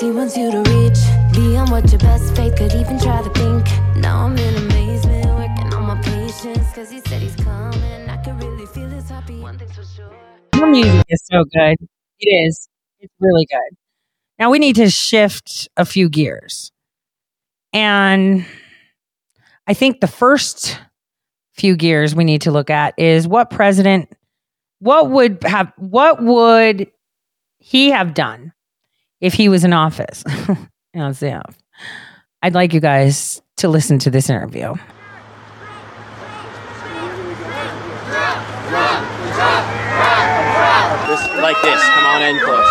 He 0.00 0.10
wants 0.10 0.34
you 0.34 0.50
to 0.50 0.58
reach 0.60 0.98
beyond 1.34 1.70
what 1.70 1.90
your 1.92 1.98
best 1.98 2.34
faith 2.34 2.56
could 2.56 2.72
even 2.72 2.98
try 2.98 3.22
to 3.22 3.28
think. 3.34 3.66
Now 3.98 4.24
I'm 4.24 4.38
in 4.38 4.56
amazement, 4.56 5.26
working 5.26 5.74
on 5.74 5.88
my 5.88 6.00
patience. 6.00 6.72
Cause 6.74 6.90
he 6.90 7.00
said 7.00 7.20
he's 7.20 7.36
coming. 7.36 8.08
I 8.08 8.16
can 8.24 8.38
really 8.38 8.64
feel 8.64 8.88
his 8.88 9.10
happy. 9.10 9.40
One 9.40 9.58
thing's 9.58 9.74
for 9.74 9.84
sure. 9.84 10.10
Your 10.54 10.68
music 10.68 11.04
is 11.10 11.22
so 11.30 11.44
good. 11.44 11.76
It 12.18 12.30
is. 12.30 12.66
It's 13.00 13.12
really 13.20 13.46
good. 13.50 13.76
Now 14.38 14.50
we 14.50 14.58
need 14.58 14.76
to 14.76 14.88
shift 14.88 15.68
a 15.76 15.84
few 15.84 16.08
gears. 16.08 16.72
And 17.74 18.46
I 19.66 19.74
think 19.74 20.00
the 20.00 20.06
first 20.06 20.80
few 21.52 21.76
gears 21.76 22.14
we 22.14 22.24
need 22.24 22.40
to 22.42 22.50
look 22.50 22.70
at 22.70 22.94
is 22.98 23.28
what 23.28 23.50
president 23.50 24.08
what 24.78 25.10
would 25.10 25.44
have 25.44 25.74
what 25.76 26.22
would 26.22 26.90
he 27.58 27.90
have 27.90 28.14
done 28.14 28.54
if 29.20 29.34
he 29.34 29.48
was 29.48 29.64
in 29.64 29.72
office? 29.72 30.24
I'd 32.42 32.54
like 32.54 32.72
you 32.72 32.80
guys 32.80 33.42
to 33.58 33.68
listen 33.68 33.98
to 34.00 34.10
this 34.10 34.30
interview. 34.30 34.74
Like 41.40 41.60
this. 41.62 41.82
Come 41.82 42.06
on 42.06 42.22
in 42.22 42.38
close. 42.38 42.66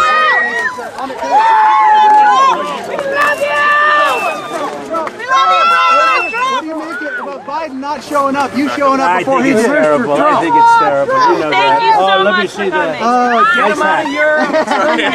What 5.29 6.61
do 6.61 6.67
you 6.67 6.77
make 6.79 7.01
it 7.01 7.19
about 7.19 7.41
Biden 7.45 7.79
not 7.99 8.07
showing 8.09 8.35
up? 8.35 8.55
You 8.55 8.69
showing 8.69 8.99
up 8.99 9.19
before 9.19 9.41
think 9.41 9.45
he 9.55 9.59
it's 9.59 9.67
did. 9.67 9.73
terrible. 9.75 10.13
I 10.13 10.39
think 10.41 10.55
it's 10.55 10.77
terrible. 10.79 11.13
You 11.13 11.19
know 11.39 11.51
Thank 11.51 11.79
that. 11.79 11.83
you 11.83 11.93
so 11.93 11.99
oh, 11.99 12.23
let 12.23 12.31
me 12.31 12.43
much 12.43 12.49
see 12.49 12.69
for 12.69 12.77
that. 12.79 12.99
coming. 12.99 13.03
Uh, 13.03 13.59
Nice 13.59 13.79
hat. 13.79 15.09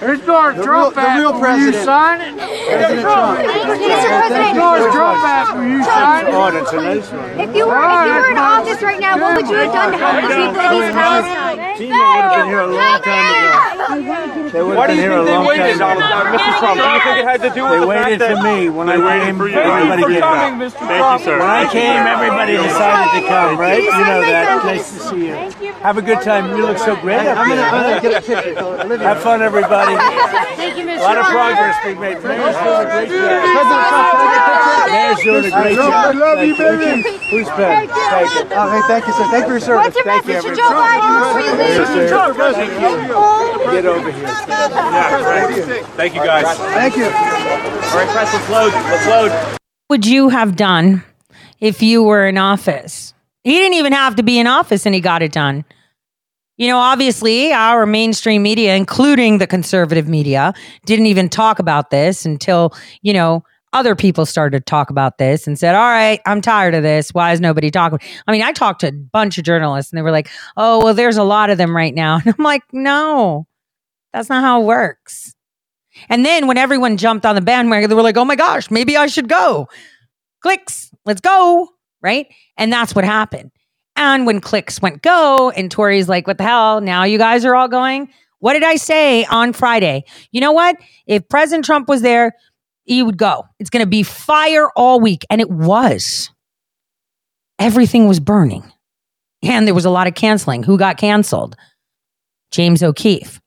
Where's 0.00 0.20
Donald 0.20 0.56
The 0.58 0.62
Trump 0.62 0.94
real- 0.96 1.02
the 1.04 1.10
at? 1.10 1.18
real 1.18 1.32
Will 1.32 1.38
you 1.38 1.42
president. 1.42 1.84
sign 1.84 2.20
it? 2.22 2.38
President 2.38 3.00
Trump. 3.02 3.38
Where's 3.38 4.54
Donald 4.54 4.92
Trump 4.94 5.18
at? 5.26 5.54
Will 5.58 5.66
you 5.68 5.82
sign 5.84 6.26
it? 6.26 6.34
Oh, 6.34 6.50
that's 6.54 6.72
a 6.72 6.76
nice 6.76 7.10
one. 7.10 7.40
If 7.40 7.56
you 7.56 7.66
were, 7.66 7.74
if 7.74 8.06
you 8.06 8.14
were 8.14 8.30
in 8.30 8.38
office 8.38 8.80
right 8.82 9.00
now, 9.00 9.18
what 9.18 9.36
would 9.36 9.48
you 9.50 9.56
have 9.58 9.72
done 9.74 9.90
to 9.92 9.98
help 9.98 10.22
the 10.22 10.28
people 10.38 10.60
of 10.62 10.72
East 10.78 10.94
Palestine? 10.94 11.76
Tina 11.78 11.94
would 11.98 12.22
have 12.22 12.30
been 12.38 12.46
here 12.46 12.60
a 12.60 12.66
long 12.70 13.02
time 13.02 13.26
ago. 13.26 13.67
They 13.88 14.60
would 14.62 14.76
Why 14.76 14.86
do 14.86 14.94
you 14.94 15.00
think 15.00 15.24
they 15.24 15.38
waited, 15.48 15.78
time 15.80 15.96
Donald, 15.96 16.04
ago. 16.04 16.28
uh, 16.28 16.36
Mr. 16.36 16.52
Trump? 16.60 16.76
Do 16.76 16.84
you 16.92 17.00
think 17.00 17.16
it 17.18 17.24
had 17.24 17.40
to 17.40 17.50
do 17.56 17.62
with 17.64 17.72
They 17.72 17.80
the 17.80 17.88
fact 17.88 18.04
waited 18.04 18.20
that 18.20 18.36
for 18.36 18.44
me. 18.44 18.68
When 18.68 18.88
I 18.88 18.96
waited 19.00 19.24
came, 19.24 19.36
for 19.40 19.48
you. 19.48 19.56
everybody 19.56 19.88
Thank 19.88 20.12
you 20.12 20.12
came. 20.12 20.20
for 20.20 20.28
coming, 20.28 20.56
Mr. 20.60 20.78
Thank 20.84 21.04
you, 21.08 21.24
sir. 21.24 21.36
When 21.40 21.48
I 21.48 21.64
came, 21.72 22.00
everybody 22.04 22.52
decided 22.60 23.08
to 23.16 23.20
come, 23.28 23.50
right? 23.56 23.80
You 23.82 24.04
know 24.04 24.20
that. 24.28 24.44
Nice 24.68 24.92
to 24.92 24.98
see 25.08 25.26
you. 25.32 25.72
Have 25.80 25.96
a 25.96 26.02
good 26.02 26.20
time. 26.20 26.52
You 26.52 26.66
look 26.68 26.76
so 26.78 26.96
great 27.00 27.24
up 27.24 27.38
I'm 27.38 27.48
gonna, 27.48 27.62
I'm 27.64 27.82
gonna 27.88 28.00
get 28.04 28.12
a 28.12 28.20
picture. 28.20 28.98
Have 29.00 29.20
fun, 29.24 29.40
everybody. 29.40 29.96
Thank 30.60 30.76
you, 30.76 30.84
Mr. 30.84 31.00
A 31.00 31.02
lot 31.08 31.16
of 31.16 31.26
progress 31.32 31.76
being 31.84 32.00
made. 32.00 32.20
Mayor's 32.20 32.56
doing 32.60 32.84
a 32.84 32.90
great 32.92 33.08
job. 33.08 33.40
President 33.56 33.84
Trump, 33.88 34.12
can 34.12 34.20
I 34.20 34.28
get 34.28 34.36
a 34.36 34.52
picture? 34.52 34.92
Mayor's 34.92 35.20
doing 35.24 35.44
a 35.48 35.52
great 35.56 35.78
I 35.78 35.88
job. 35.88 36.14
love 36.18 36.40
you, 36.44 36.54
baby. 36.58 37.02
Who's 37.32 37.48
pen? 37.56 37.88
Thank 37.88 37.90
you. 37.90 38.56
Oh, 38.58 38.68
hey, 38.68 38.82
thank 38.90 39.06
you, 39.06 39.12
sir. 39.14 39.24
Thank 39.32 39.42
you 39.46 39.48
for 39.48 39.56
your 39.56 39.60
service. 39.60 39.94
What's 39.94 39.96
your 39.96 40.04
Thank 40.04 40.26
you, 40.26 40.32
message 40.34 40.50
to. 40.50 40.56
Joe 40.58 40.70
Biden 40.74 41.10
before 41.14 41.40
you 41.40 41.52
leave? 41.56 41.78
Get 43.78 43.86
over 43.86 44.10
here. 44.10 44.26
Thank 45.94 46.16
you, 46.16 46.24
guys. 46.24 46.58
Thank 46.58 46.96
you. 46.96 47.04
All 47.04 47.10
right, 47.10 48.08
press, 48.08 48.34
let's 48.34 48.50
load. 48.50 48.72
Let's 48.72 49.06
load. 49.06 49.58
would 49.88 50.04
you 50.04 50.30
have 50.30 50.56
done 50.56 51.04
if 51.60 51.80
you 51.80 52.02
were 52.02 52.26
in 52.26 52.38
office? 52.38 53.14
He 53.44 53.52
didn't 53.52 53.74
even 53.74 53.92
have 53.92 54.16
to 54.16 54.24
be 54.24 54.40
in 54.40 54.48
office 54.48 54.84
and 54.84 54.96
he 54.96 55.00
got 55.00 55.22
it 55.22 55.30
done. 55.30 55.64
You 56.56 56.66
know, 56.66 56.78
obviously, 56.78 57.52
our 57.52 57.86
mainstream 57.86 58.42
media, 58.42 58.74
including 58.74 59.38
the 59.38 59.46
conservative 59.46 60.08
media, 60.08 60.54
didn't 60.84 61.06
even 61.06 61.28
talk 61.28 61.60
about 61.60 61.90
this 61.90 62.26
until, 62.26 62.74
you 63.02 63.12
know, 63.12 63.44
other 63.72 63.94
people 63.94 64.26
started 64.26 64.58
to 64.58 64.64
talk 64.64 64.90
about 64.90 65.18
this 65.18 65.46
and 65.46 65.56
said, 65.56 65.76
All 65.76 65.82
right, 65.82 66.20
I'm 66.26 66.40
tired 66.40 66.74
of 66.74 66.82
this. 66.82 67.14
Why 67.14 67.30
is 67.30 67.40
nobody 67.40 67.70
talking? 67.70 68.00
I 68.26 68.32
mean, 68.32 68.42
I 68.42 68.50
talked 68.50 68.80
to 68.80 68.88
a 68.88 68.92
bunch 68.92 69.38
of 69.38 69.44
journalists 69.44 69.92
and 69.92 69.98
they 69.98 70.02
were 70.02 70.10
like, 70.10 70.28
Oh, 70.56 70.82
well, 70.82 70.94
there's 70.94 71.16
a 71.16 71.22
lot 71.22 71.50
of 71.50 71.58
them 71.58 71.76
right 71.76 71.94
now. 71.94 72.18
And 72.24 72.34
I'm 72.36 72.44
like, 72.44 72.62
No, 72.72 73.46
that's 74.12 74.28
not 74.28 74.42
how 74.42 74.62
it 74.62 74.66
works. 74.66 75.34
And 76.08 76.24
then 76.24 76.46
when 76.46 76.58
everyone 76.58 76.96
jumped 76.96 77.26
on 77.26 77.34
the 77.34 77.40
bandwagon, 77.40 77.90
they 77.90 77.96
were 77.96 78.02
like, 78.02 78.16
oh 78.16 78.24
my 78.24 78.36
gosh, 78.36 78.70
maybe 78.70 78.96
I 78.96 79.06
should 79.06 79.28
go. 79.28 79.68
Clicks, 80.42 80.90
let's 81.04 81.20
go. 81.20 81.68
Right. 82.00 82.28
And 82.56 82.72
that's 82.72 82.94
what 82.94 83.04
happened. 83.04 83.50
And 83.96 84.26
when 84.26 84.40
clicks 84.40 84.80
went 84.80 85.02
go, 85.02 85.50
and 85.50 85.70
Tori's 85.70 86.08
like, 86.08 86.28
what 86.28 86.38
the 86.38 86.44
hell? 86.44 86.80
Now 86.80 87.02
you 87.02 87.18
guys 87.18 87.44
are 87.44 87.56
all 87.56 87.66
going. 87.66 88.08
What 88.38 88.52
did 88.52 88.62
I 88.62 88.76
say 88.76 89.24
on 89.24 89.52
Friday? 89.52 90.04
You 90.30 90.40
know 90.40 90.52
what? 90.52 90.76
If 91.06 91.28
President 91.28 91.64
Trump 91.64 91.88
was 91.88 92.02
there, 92.02 92.36
he 92.84 93.02
would 93.02 93.18
go. 93.18 93.44
It's 93.58 93.70
going 93.70 93.84
to 93.84 93.90
be 93.90 94.04
fire 94.04 94.68
all 94.76 95.00
week. 95.00 95.26
And 95.28 95.40
it 95.40 95.50
was. 95.50 96.30
Everything 97.58 98.06
was 98.06 98.20
burning. 98.20 98.72
And 99.42 99.66
there 99.66 99.74
was 99.74 99.84
a 99.84 99.90
lot 99.90 100.06
of 100.06 100.14
canceling. 100.14 100.62
Who 100.62 100.78
got 100.78 100.96
canceled? 100.96 101.56
James 102.52 102.82
O'Keefe. 102.82 103.40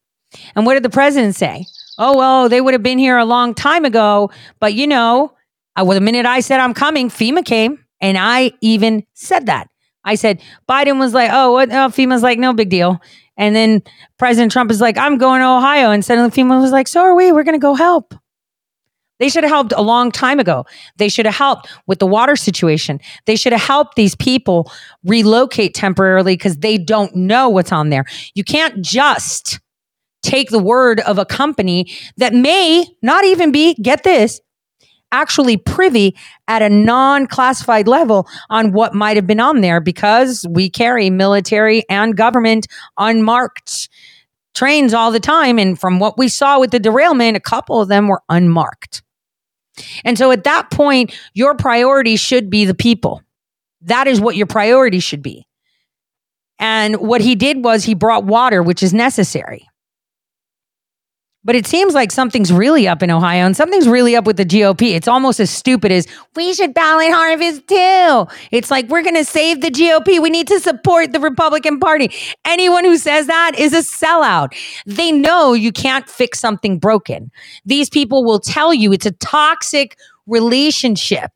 And 0.55 0.65
what 0.65 0.75
did 0.75 0.83
the 0.83 0.89
president 0.89 1.35
say? 1.35 1.65
Oh, 1.97 2.17
well, 2.17 2.49
they 2.49 2.61
would 2.61 2.73
have 2.73 2.83
been 2.83 2.97
here 2.97 3.17
a 3.17 3.25
long 3.25 3.53
time 3.53 3.85
ago. 3.85 4.31
But 4.59 4.73
you 4.73 4.87
know, 4.87 5.33
uh, 5.75 5.83
well, 5.85 5.95
the 5.95 6.01
minute 6.01 6.25
I 6.25 6.39
said 6.39 6.59
I'm 6.59 6.73
coming, 6.73 7.09
FEMA 7.09 7.45
came. 7.45 7.83
And 8.01 8.17
I 8.17 8.51
even 8.61 9.05
said 9.13 9.45
that. 9.45 9.69
I 10.03 10.15
said, 10.15 10.41
Biden 10.67 10.99
was 10.99 11.13
like, 11.13 11.29
oh, 11.31 11.51
what? 11.53 11.69
Oh, 11.69 11.89
FEMA's 11.89 12.23
like, 12.23 12.39
no 12.39 12.53
big 12.53 12.69
deal. 12.69 12.99
And 13.37 13.55
then 13.55 13.83
President 14.17 14.51
Trump 14.51 14.71
is 14.71 14.81
like, 14.81 14.97
I'm 14.97 15.17
going 15.17 15.41
to 15.41 15.47
Ohio. 15.47 15.91
And 15.91 16.03
suddenly 16.03 16.31
FEMA 16.31 16.59
was 16.59 16.71
like, 16.71 16.87
so 16.87 17.01
are 17.01 17.15
we. 17.15 17.31
We're 17.31 17.43
going 17.43 17.59
to 17.59 17.61
go 17.61 17.75
help. 17.75 18.15
They 19.19 19.29
should 19.29 19.43
have 19.43 19.51
helped 19.51 19.73
a 19.73 19.83
long 19.83 20.11
time 20.11 20.39
ago. 20.39 20.65
They 20.97 21.07
should 21.07 21.27
have 21.27 21.35
helped 21.35 21.69
with 21.85 21.99
the 21.99 22.07
water 22.07 22.35
situation. 22.35 22.99
They 23.27 23.35
should 23.35 23.53
have 23.53 23.61
helped 23.61 23.95
these 23.95 24.15
people 24.15 24.71
relocate 25.05 25.75
temporarily 25.75 26.33
because 26.33 26.57
they 26.57 26.79
don't 26.79 27.15
know 27.15 27.47
what's 27.47 27.71
on 27.71 27.89
there. 27.89 28.05
You 28.33 28.43
can't 28.43 28.83
just 28.83 29.59
take 30.21 30.49
the 30.49 30.59
word 30.59 30.99
of 31.01 31.17
a 31.17 31.25
company 31.25 31.91
that 32.17 32.33
may 32.33 32.85
not 33.01 33.25
even 33.25 33.51
be, 33.51 33.73
get 33.75 34.03
this, 34.03 34.39
actually 35.11 35.57
privy 35.57 36.15
at 36.47 36.61
a 36.61 36.69
non 36.69 37.27
classified 37.27 37.87
level 37.87 38.27
on 38.49 38.71
what 38.71 38.93
might 38.93 39.17
have 39.17 39.27
been 39.27 39.39
on 39.39 39.61
there 39.61 39.79
because 39.79 40.45
we 40.49 40.69
carry 40.69 41.09
military 41.09 41.83
and 41.89 42.15
government 42.15 42.67
unmarked 42.97 43.89
trains 44.53 44.93
all 44.93 45.11
the 45.11 45.19
time. 45.19 45.57
And 45.57 45.79
from 45.79 45.99
what 45.99 46.17
we 46.17 46.27
saw 46.27 46.59
with 46.59 46.71
the 46.71 46.79
derailment, 46.79 47.37
a 47.37 47.41
couple 47.41 47.81
of 47.81 47.87
them 47.87 48.07
were 48.07 48.21
unmarked. 48.29 49.03
And 50.03 50.17
so 50.17 50.31
at 50.31 50.43
that 50.43 50.69
point, 50.69 51.17
your 51.33 51.55
priority 51.55 52.15
should 52.15 52.49
be 52.49 52.65
the 52.65 52.73
people. 52.73 53.21
That 53.81 54.07
is 54.07 54.19
what 54.19 54.35
your 54.35 54.47
priority 54.47 54.99
should 54.99 55.21
be. 55.21 55.47
And 56.59 56.97
what 56.97 57.21
he 57.21 57.35
did 57.35 57.63
was 57.63 57.83
he 57.83 57.95
brought 57.95 58.25
water, 58.25 58.61
which 58.61 58.83
is 58.83 58.93
necessary. 58.93 59.67
But 61.43 61.55
it 61.55 61.65
seems 61.65 61.95
like 61.95 62.11
something's 62.11 62.53
really 62.53 62.87
up 62.87 63.01
in 63.01 63.09
Ohio 63.09 63.45
and 63.47 63.57
something's 63.57 63.87
really 63.87 64.15
up 64.15 64.25
with 64.25 64.37
the 64.37 64.45
GOP. 64.45 64.93
It's 64.93 65.07
almost 65.07 65.39
as 65.39 65.49
stupid 65.49 65.91
as 65.91 66.07
we 66.35 66.53
should 66.53 66.73
ballot 66.75 67.11
harvest 67.11 67.67
too. 67.67 68.27
It's 68.51 68.69
like 68.69 68.87
we're 68.89 69.01
going 69.01 69.15
to 69.15 69.25
save 69.25 69.61
the 69.61 69.71
GOP. 69.71 70.21
We 70.21 70.29
need 70.29 70.47
to 70.49 70.59
support 70.59 71.13
the 71.13 71.19
Republican 71.19 71.79
Party. 71.79 72.13
Anyone 72.45 72.85
who 72.85 72.95
says 72.95 73.25
that 73.25 73.57
is 73.57 73.73
a 73.73 73.79
sellout. 73.79 74.53
They 74.85 75.11
know 75.11 75.53
you 75.53 75.71
can't 75.71 76.07
fix 76.07 76.39
something 76.39 76.77
broken. 76.77 77.31
These 77.65 77.89
people 77.89 78.23
will 78.23 78.39
tell 78.39 78.71
you 78.71 78.93
it's 78.93 79.07
a 79.07 79.11
toxic 79.11 79.97
relationship. 80.27 81.31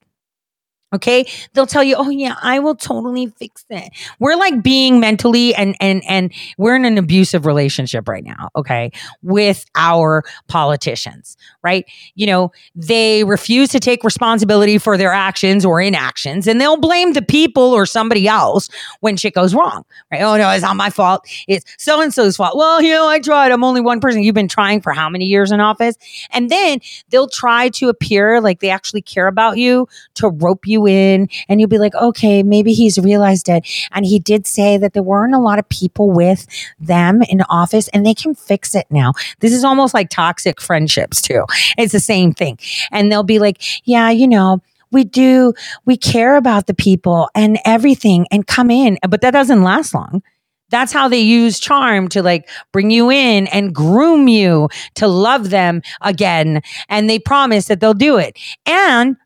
Okay. 0.94 1.26
They'll 1.54 1.66
tell 1.66 1.84
you, 1.84 1.96
oh 1.98 2.10
yeah, 2.10 2.36
I 2.42 2.60
will 2.60 2.76
totally 2.76 3.28
fix 3.28 3.66
it. 3.70 3.92
We're 4.20 4.36
like 4.36 4.64
being 4.64 5.00
mentally 5.00 5.54
and 5.56 5.76
and 5.82 6.04
and 6.08 6.32
we're 6.58 6.76
in 6.76 6.86
an 6.86 6.98
abusive 6.98 7.46
relationship 7.46 8.08
right 8.08 8.24
now, 8.24 8.50
okay, 8.56 8.92
with 9.22 9.66
our 9.76 10.24
politicians, 10.48 11.36
right? 11.64 11.86
You 12.14 12.28
know, 12.28 12.52
they 12.76 13.24
refuse 13.24 13.70
to 13.70 13.80
take 13.80 14.04
responsibility 14.04 14.78
for 14.78 14.96
their 14.98 15.12
actions 15.12 15.66
or 15.66 15.82
inactions, 15.82 16.48
and 16.48 16.62
they'll 16.62 16.78
blame 16.78 17.14
the 17.14 17.22
people 17.22 17.74
or 17.74 17.86
somebody 17.86 18.28
else 18.28 18.70
when 19.00 19.18
shit 19.18 19.34
goes 19.34 19.54
wrong. 19.56 19.84
Right? 20.12 20.22
Oh 20.22 20.38
no, 20.38 20.50
it's 20.52 20.62
not 20.62 20.78
my 20.78 20.92
fault. 20.92 21.28
It's 21.48 21.66
so 21.78 22.00
and 22.00 22.14
so's 22.14 22.38
fault. 22.38 22.56
Well, 22.56 22.82
you 22.82 22.92
know, 22.92 23.08
I 23.08 23.20
tried. 23.20 23.52
I'm 23.52 23.64
only 23.64 23.82
one 23.82 24.00
person. 24.00 24.22
You've 24.22 24.36
been 24.36 24.48
trying 24.48 24.82
for 24.82 24.94
how 24.94 25.10
many 25.10 25.26
years 25.26 25.52
in 25.52 25.60
office? 25.60 25.96
And 26.32 26.50
then 26.50 26.80
they'll 27.10 27.28
try 27.28 27.70
to 27.70 27.90
appear 27.90 28.40
like 28.40 28.60
they 28.60 28.70
actually 28.70 29.02
care 29.02 29.28
about 29.28 29.58
you 29.58 29.88
to 30.16 30.30
rope 30.30 30.68
you 30.68 30.75
in 30.84 31.30
and 31.48 31.60
you'll 31.60 31.70
be 31.70 31.78
like, 31.78 31.96
okay, 31.96 32.44
maybe 32.44 32.74
he's 32.74 32.98
realized 32.98 33.48
it. 33.48 33.66
And 33.92 34.06
he 34.06 34.20
did 34.20 34.46
say 34.48 34.78
that 34.78 34.94
there 34.94 35.04
weren't 35.04 35.34
a 35.34 35.40
lot 35.40 35.60
of 35.60 35.70
people 35.70 36.12
with 36.12 36.48
them 36.80 37.22
in 37.22 37.42
office 37.50 37.88
and 37.90 38.06
they 38.06 38.14
can 38.14 38.36
fix 38.36 38.76
it 38.76 38.88
now. 38.90 39.14
This 39.40 39.54
is 39.54 39.64
almost 39.64 39.94
like 39.94 40.10
toxic 40.10 40.60
friendships 40.60 41.22
too. 41.22 41.46
It's 41.78 41.94
the 41.94 42.00
same 42.00 42.34
thing. 42.34 42.60
And 42.92 43.12
they'll 43.12 43.24
be 43.24 43.40
like, 43.40 43.62
yeah, 43.86 44.10
you 44.10 44.28
know, 44.28 44.62
we 44.92 45.04
do, 45.04 45.54
we 45.86 45.98
care 45.98 46.36
about 46.36 46.68
the 46.68 46.74
people 46.74 47.30
and 47.36 47.60
everything 47.66 48.28
and 48.32 48.48
come 48.48 48.72
in. 48.72 48.98
But 49.08 49.22
that 49.22 49.32
doesn't 49.32 49.64
last 49.64 49.94
long. 49.94 50.24
That's 50.70 50.92
how 50.92 51.08
they 51.08 51.20
use 51.20 51.60
charm 51.60 52.08
to 52.10 52.24
like 52.24 52.50
bring 52.72 52.90
you 52.90 53.12
in 53.12 53.48
and 53.48 53.74
groom 53.74 54.28
you 54.28 54.70
to 54.96 55.08
love 55.08 55.50
them 55.52 55.82
again. 56.02 56.62
And 56.90 57.10
they 57.10 57.20
promise 57.20 57.66
that 57.66 57.80
they'll 57.80 57.94
do 57.94 58.18
it. 58.18 58.38
And 58.66 59.18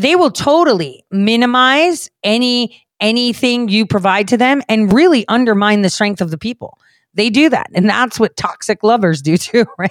they 0.00 0.16
will 0.16 0.30
totally 0.30 1.04
minimize 1.10 2.10
any 2.22 2.82
anything 3.00 3.68
you 3.68 3.86
provide 3.86 4.28
to 4.28 4.36
them 4.36 4.62
and 4.68 4.92
really 4.92 5.26
undermine 5.28 5.80
the 5.82 5.88
strength 5.88 6.20
of 6.20 6.30
the 6.30 6.36
people. 6.36 6.78
They 7.14 7.28
do 7.28 7.48
that. 7.48 7.66
And 7.74 7.88
that's 7.88 8.20
what 8.20 8.36
toxic 8.36 8.84
lovers 8.84 9.20
do 9.20 9.36
too, 9.38 9.64
right? 9.78 9.90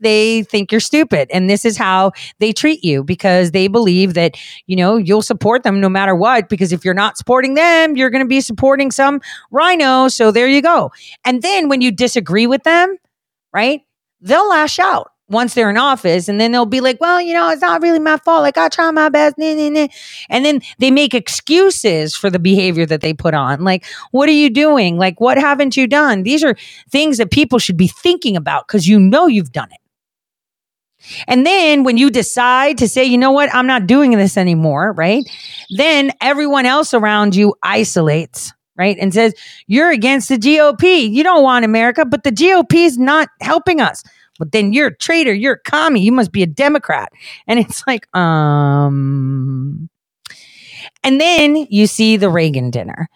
They 0.00 0.42
think 0.42 0.70
you're 0.70 0.80
stupid. 0.80 1.30
And 1.32 1.48
this 1.48 1.64
is 1.64 1.76
how 1.76 2.12
they 2.40 2.52
treat 2.52 2.84
you 2.84 3.02
because 3.02 3.52
they 3.52 3.68
believe 3.68 4.14
that, 4.14 4.36
you 4.66 4.76
know, 4.76 4.96
you'll 4.96 5.22
support 5.22 5.62
them 5.62 5.80
no 5.80 5.88
matter 5.88 6.14
what. 6.14 6.48
Because 6.48 6.72
if 6.72 6.84
you're 6.84 6.92
not 6.92 7.16
supporting 7.16 7.54
them, 7.54 7.96
you're 7.96 8.10
going 8.10 8.24
to 8.24 8.28
be 8.28 8.40
supporting 8.40 8.90
some 8.90 9.20
RINO. 9.52 10.08
So 10.08 10.30
there 10.30 10.48
you 10.48 10.60
go. 10.60 10.92
And 11.24 11.40
then 11.40 11.68
when 11.68 11.80
you 11.80 11.90
disagree 11.90 12.46
with 12.46 12.64
them, 12.64 12.96
right, 13.52 13.80
they'll 14.20 14.48
lash 14.48 14.78
out 14.78 15.12
once 15.28 15.54
they're 15.54 15.70
in 15.70 15.76
office 15.78 16.28
and 16.28 16.40
then 16.40 16.52
they'll 16.52 16.66
be 16.66 16.80
like, 16.80 17.00
well, 17.00 17.20
you 17.20 17.32
know, 17.32 17.48
it's 17.50 17.62
not 17.62 17.80
really 17.80 17.98
my 17.98 18.18
fault. 18.18 18.42
Like 18.42 18.58
I 18.58 18.68
try 18.68 18.90
my 18.90 19.08
best. 19.08 19.38
Nah, 19.38 19.54
nah, 19.54 19.68
nah. 19.70 19.86
And 20.28 20.44
then 20.44 20.60
they 20.78 20.90
make 20.90 21.14
excuses 21.14 22.14
for 22.14 22.28
the 22.28 22.38
behavior 22.38 22.84
that 22.86 23.00
they 23.00 23.14
put 23.14 23.34
on. 23.34 23.64
Like, 23.64 23.86
what 24.10 24.28
are 24.28 24.32
you 24.32 24.50
doing? 24.50 24.98
Like, 24.98 25.20
what 25.20 25.38
haven't 25.38 25.76
you 25.76 25.86
done? 25.86 26.24
These 26.24 26.44
are 26.44 26.56
things 26.90 27.18
that 27.18 27.30
people 27.30 27.58
should 27.58 27.76
be 27.76 27.88
thinking 27.88 28.36
about 28.36 28.66
because 28.68 28.86
you 28.86 29.00
know 29.00 29.26
you've 29.26 29.52
done 29.52 29.70
it. 29.72 29.80
And 31.26 31.44
then 31.44 31.84
when 31.84 31.96
you 31.96 32.10
decide 32.10 32.78
to 32.78 32.88
say, 32.88 33.04
you 33.04 33.18
know 33.18 33.32
what, 33.32 33.54
I'm 33.54 33.66
not 33.66 33.86
doing 33.86 34.12
this 34.12 34.36
anymore, 34.36 34.92
right? 34.92 35.22
Then 35.70 36.12
everyone 36.20 36.66
else 36.66 36.94
around 36.94 37.34
you 37.34 37.54
isolates, 37.62 38.52
right? 38.76 38.96
And 38.98 39.12
says, 39.12 39.34
you're 39.66 39.90
against 39.90 40.28
the 40.28 40.38
GOP. 40.38 41.10
You 41.10 41.22
don't 41.22 41.42
want 41.42 41.64
America, 41.64 42.04
but 42.04 42.24
the 42.24 42.32
GOP 42.32 42.86
is 42.86 42.96
not 42.96 43.28
helping 43.40 43.80
us. 43.80 44.02
But 44.38 44.52
then 44.52 44.72
you're 44.72 44.88
a 44.88 44.96
traitor. 44.96 45.32
You're 45.32 45.54
a 45.54 45.70
commie. 45.70 46.02
You 46.02 46.12
must 46.12 46.32
be 46.32 46.42
a 46.42 46.46
Democrat. 46.46 47.12
And 47.46 47.58
it's 47.58 47.84
like, 47.86 48.14
um. 48.16 49.88
And 51.02 51.20
then 51.20 51.66
you 51.70 51.86
see 51.86 52.16
the 52.16 52.28
Reagan 52.28 52.70
dinner. 52.70 53.08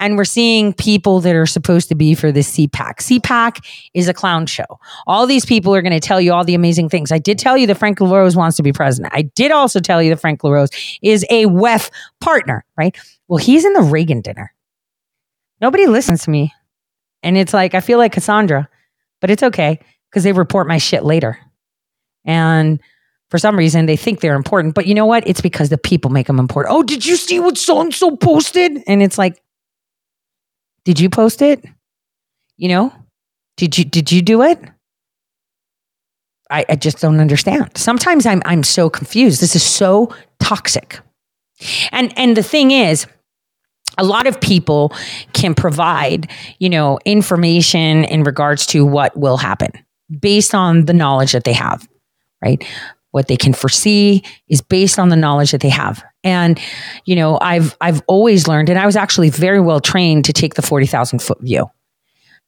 And 0.00 0.16
we're 0.16 0.24
seeing 0.24 0.72
people 0.72 1.20
that 1.20 1.36
are 1.36 1.46
supposed 1.46 1.88
to 1.88 1.94
be 1.94 2.16
for 2.16 2.32
the 2.32 2.40
CPAC. 2.40 2.96
CPAC 2.96 3.64
is 3.94 4.08
a 4.08 4.14
clown 4.14 4.44
show. 4.46 4.66
All 5.06 5.24
these 5.24 5.46
people 5.46 5.72
are 5.74 5.82
going 5.82 5.92
to 5.92 6.00
tell 6.00 6.20
you 6.20 6.32
all 6.32 6.44
the 6.44 6.56
amazing 6.56 6.88
things. 6.88 7.12
I 7.12 7.18
did 7.18 7.38
tell 7.38 7.56
you 7.56 7.68
that 7.68 7.76
Frank 7.76 8.00
LaRose 8.00 8.34
wants 8.34 8.56
to 8.56 8.62
be 8.64 8.72
president. 8.72 9.14
I 9.14 9.22
did 9.22 9.52
also 9.52 9.78
tell 9.78 10.02
you 10.02 10.10
that 10.10 10.20
Frank 10.20 10.42
LaRose 10.42 10.70
is 11.00 11.24
a 11.30 11.46
WEF 11.46 11.90
partner, 12.20 12.64
right? 12.76 12.96
Well, 13.28 13.38
he's 13.38 13.64
in 13.64 13.72
the 13.72 13.82
Reagan 13.82 14.20
dinner. 14.20 14.52
Nobody 15.60 15.86
listens 15.86 16.24
to 16.24 16.30
me. 16.30 16.52
And 17.22 17.38
it's 17.38 17.54
like, 17.54 17.74
I 17.74 17.80
feel 17.80 17.98
like 17.98 18.12
Cassandra, 18.12 18.68
but 19.20 19.30
it's 19.30 19.44
okay 19.44 19.78
because 20.14 20.22
they 20.22 20.30
report 20.30 20.68
my 20.68 20.78
shit 20.78 21.04
later. 21.04 21.36
And 22.24 22.78
for 23.30 23.38
some 23.38 23.58
reason, 23.58 23.86
they 23.86 23.96
think 23.96 24.20
they're 24.20 24.36
important. 24.36 24.76
But 24.76 24.86
you 24.86 24.94
know 24.94 25.06
what? 25.06 25.26
It's 25.26 25.40
because 25.40 25.70
the 25.70 25.76
people 25.76 26.08
make 26.08 26.28
them 26.28 26.38
important. 26.38 26.72
Oh, 26.72 26.84
did 26.84 27.04
you 27.04 27.16
see 27.16 27.40
what 27.40 27.58
so 27.58 27.80
and 27.80 27.92
so 27.92 28.14
posted? 28.16 28.80
And 28.86 29.02
it's 29.02 29.18
like, 29.18 29.42
did 30.84 31.00
you 31.00 31.10
post 31.10 31.42
it? 31.42 31.64
You 32.56 32.68
know, 32.68 32.92
did 33.56 33.76
you 33.76 33.84
did 33.84 34.12
you 34.12 34.22
do 34.22 34.42
it? 34.42 34.62
I, 36.48 36.64
I 36.68 36.76
just 36.76 37.00
don't 37.00 37.18
understand. 37.18 37.72
Sometimes 37.76 38.24
I'm 38.24 38.40
I'm 38.44 38.62
so 38.62 38.88
confused. 38.88 39.40
This 39.40 39.56
is 39.56 39.64
so 39.64 40.14
toxic. 40.38 41.00
And 41.90 42.16
and 42.16 42.36
the 42.36 42.42
thing 42.44 42.70
is, 42.70 43.08
a 43.98 44.04
lot 44.04 44.28
of 44.28 44.40
people 44.40 44.92
can 45.32 45.56
provide, 45.56 46.30
you 46.60 46.70
know, 46.70 47.00
information 47.04 48.04
in 48.04 48.22
regards 48.22 48.64
to 48.66 48.86
what 48.86 49.16
will 49.16 49.38
happen 49.38 49.72
based 50.20 50.54
on 50.54 50.86
the 50.86 50.92
knowledge 50.92 51.32
that 51.32 51.44
they 51.44 51.52
have, 51.52 51.86
right? 52.42 52.64
What 53.10 53.28
they 53.28 53.36
can 53.36 53.52
foresee 53.52 54.22
is 54.48 54.60
based 54.60 54.98
on 54.98 55.08
the 55.08 55.16
knowledge 55.16 55.52
that 55.52 55.60
they 55.60 55.68
have. 55.68 56.02
And, 56.24 56.58
you 57.04 57.14
know, 57.14 57.38
I've 57.40 57.76
I've 57.80 58.02
always 58.08 58.48
learned, 58.48 58.68
and 58.70 58.78
I 58.78 58.86
was 58.86 58.96
actually 58.96 59.30
very 59.30 59.60
well 59.60 59.80
trained 59.80 60.24
to 60.24 60.32
take 60.32 60.54
the 60.54 60.62
40,000 60.62 61.20
foot 61.20 61.40
view. 61.40 61.68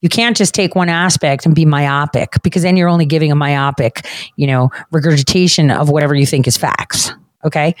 You 0.01 0.09
can't 0.09 0.37
just 0.37 0.53
take 0.53 0.75
one 0.75 0.89
aspect 0.89 1.45
and 1.45 1.55
be 1.55 1.65
myopic 1.65 2.33
because 2.43 2.61
then 2.63 2.77
you're 2.77 2.89
only 2.89 3.05
giving 3.05 3.31
a 3.31 3.35
myopic, 3.35 4.05
you 4.35 4.45
know, 4.45 4.69
regurgitation 4.91 5.71
of 5.71 5.89
whatever 5.89 6.13
you 6.13 6.25
think 6.25 6.47
is 6.47 6.57
facts. 6.57 7.11
Okay. 7.45 7.75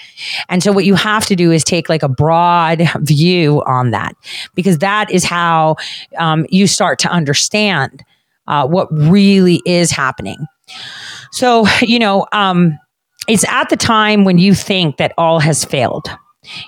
And 0.49 0.63
so 0.63 0.71
what 0.71 0.85
you 0.85 0.95
have 0.95 1.25
to 1.25 1.35
do 1.35 1.51
is 1.51 1.63
take 1.63 1.89
like 1.89 2.03
a 2.03 2.09
broad 2.09 2.81
view 2.99 3.63
on 3.65 3.91
that 3.91 4.15
because 4.55 4.79
that 4.79 5.11
is 5.11 5.23
how 5.23 5.75
um, 6.17 6.45
you 6.49 6.67
start 6.67 6.99
to 6.99 7.09
understand 7.09 8.03
uh, 8.47 8.67
what 8.67 8.87
really 8.91 9.61
is 9.65 9.91
happening. 9.91 10.45
So, 11.31 11.65
you 11.81 11.99
know, 11.99 12.25
um, 12.31 12.77
it's 13.27 13.45
at 13.47 13.69
the 13.69 13.77
time 13.77 14.23
when 14.23 14.37
you 14.37 14.53
think 14.53 14.97
that 14.97 15.13
all 15.17 15.39
has 15.39 15.65
failed, 15.65 16.09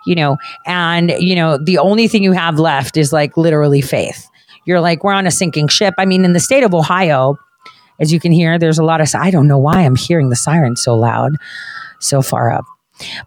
you 0.05 0.15
know, 0.15 0.37
and, 0.65 1.11
you 1.19 1.35
know, 1.35 1.57
the 1.57 1.77
only 1.77 2.07
thing 2.07 2.23
you 2.23 2.33
have 2.33 2.59
left 2.59 2.97
is 2.97 3.13
like 3.13 3.37
literally 3.37 3.81
faith. 3.81 4.27
You're 4.65 4.81
like, 4.81 5.03
we're 5.03 5.13
on 5.13 5.25
a 5.25 5.31
sinking 5.31 5.69
ship. 5.69 5.93
I 5.97 6.05
mean, 6.05 6.25
in 6.25 6.33
the 6.33 6.39
state 6.39 6.63
of 6.63 6.73
Ohio, 6.73 7.37
as 7.99 8.13
you 8.13 8.19
can 8.19 8.31
hear, 8.31 8.59
there's 8.59 8.79
a 8.79 8.83
lot 8.83 9.01
of, 9.01 9.09
I 9.15 9.31
don't 9.31 9.47
know 9.47 9.57
why 9.57 9.81
I'm 9.81 9.95
hearing 9.95 10.29
the 10.29 10.35
siren 10.35 10.75
so 10.75 10.95
loud, 10.95 11.37
so 11.99 12.21
far 12.21 12.51
up. 12.51 12.65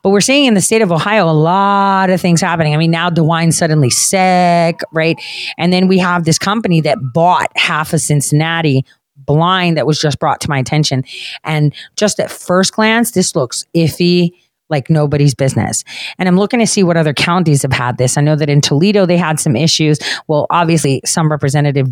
But 0.03 0.11
we're 0.11 0.21
seeing 0.21 0.47
in 0.47 0.55
the 0.55 0.61
state 0.61 0.83
of 0.83 0.93
Ohio 0.93 1.29
a 1.29 1.33
lot 1.33 2.11
of 2.11 2.21
things 2.21 2.41
happening. 2.41 2.75
I 2.75 2.77
mean, 2.77 2.91
now 2.91 3.11
DeWine's 3.11 3.57
suddenly 3.57 3.91
sick, 3.91 4.81
right? 4.93 5.21
And 5.59 5.73
then 5.73 5.89
we 5.89 5.99
have 5.99 6.25
this 6.25 6.39
company 6.39 6.81
that 6.83 6.99
bought 7.15 7.51
half 7.57 7.93
of 7.93 8.01
Cincinnati 8.01 8.85
blind 9.17 9.77
that 9.77 9.87
was 9.87 10.01
just 10.01 10.19
brought 10.19 10.41
to 10.43 10.51
my 10.51 10.59
attention. 10.59 11.05
And 11.45 11.75
just 11.97 12.19
at 12.21 12.31
first 12.31 12.75
glance, 12.75 13.13
this 13.13 13.37
looks 13.37 13.65
iffy 13.75 14.31
like 14.69 14.89
nobody's 14.91 15.35
business. 15.35 15.85
And 16.19 16.29
I'm 16.29 16.37
looking 16.37 16.61
to 16.61 16.67
see 16.67 16.83
what 16.83 16.97
other 16.97 17.13
counties 17.13 17.63
have 17.63 17.73
had 17.73 17.99
this. 17.99 18.17
I 18.17 18.23
know 18.23 18.37
that 18.37 18.49
in 18.49 18.61
Toledo 18.61 19.07
they 19.07 19.19
had 19.19 19.39
some 19.39 19.55
issues. 19.55 19.99
Well, 20.29 20.47
obviously 20.51 21.03
some 21.05 21.31
representative 21.31 21.89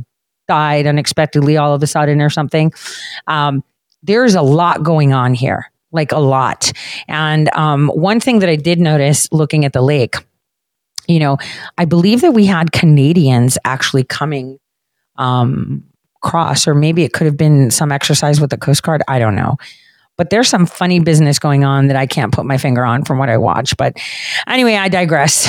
died 0.49 0.87
unexpectedly 0.87 1.57
all 1.57 1.75
of 1.75 1.83
a 1.83 1.87
sudden 1.87 2.21
or 2.21 2.31
something. 2.31 2.73
Um, 3.29 3.63
there's 4.03 4.35
a 4.35 4.43
lot 4.43 4.83
going 4.83 5.13
on 5.13 5.35
here, 5.35 5.70
like 5.93 6.13
a 6.13 6.19
lot. 6.19 6.73
And 7.09 7.49
um, 7.55 7.89
one 7.89 8.21
thing 8.21 8.41
that 8.41 8.49
I 8.49 8.57
did 8.57 8.79
notice 8.81 9.29
looking 9.33 9.65
at 9.65 9.73
the 9.73 9.83
lake, 9.83 10.17
you 11.09 11.19
know, 11.19 11.39
I 11.77 11.85
believe 11.85 12.21
that 12.21 12.33
we 12.33 12.47
had 12.47 12.73
Canadians 12.73 13.59
actually 13.65 14.05
coming 14.05 14.59
um, 15.17 15.85
cross, 16.23 16.69
or 16.69 16.75
maybe 16.75 17.03
it 17.03 17.13
could 17.13 17.27
have 17.27 17.37
been 17.37 17.71
some 17.71 17.91
exercise 17.93 18.41
with 18.41 18.51
the 18.51 18.59
Coast 18.59 18.83
Guard. 18.83 19.03
I 19.09 19.19
don't 19.19 19.35
know. 19.35 19.57
But 20.17 20.31
there's 20.31 20.49
some 20.49 20.67
funny 20.67 21.01
business 21.01 21.39
going 21.39 21.65
on 21.65 21.87
that 21.87 21.97
I 21.97 22.07
can't 22.07 22.33
put 22.33 22.45
my 22.45 22.59
finger 22.59 22.85
on 22.85 23.05
from 23.05 23.19
what 23.19 23.31
I 23.31 23.39
watch. 23.39 23.77
But 23.77 23.97
anyway, 24.47 24.75
I 24.75 24.89
digress. 24.89 25.49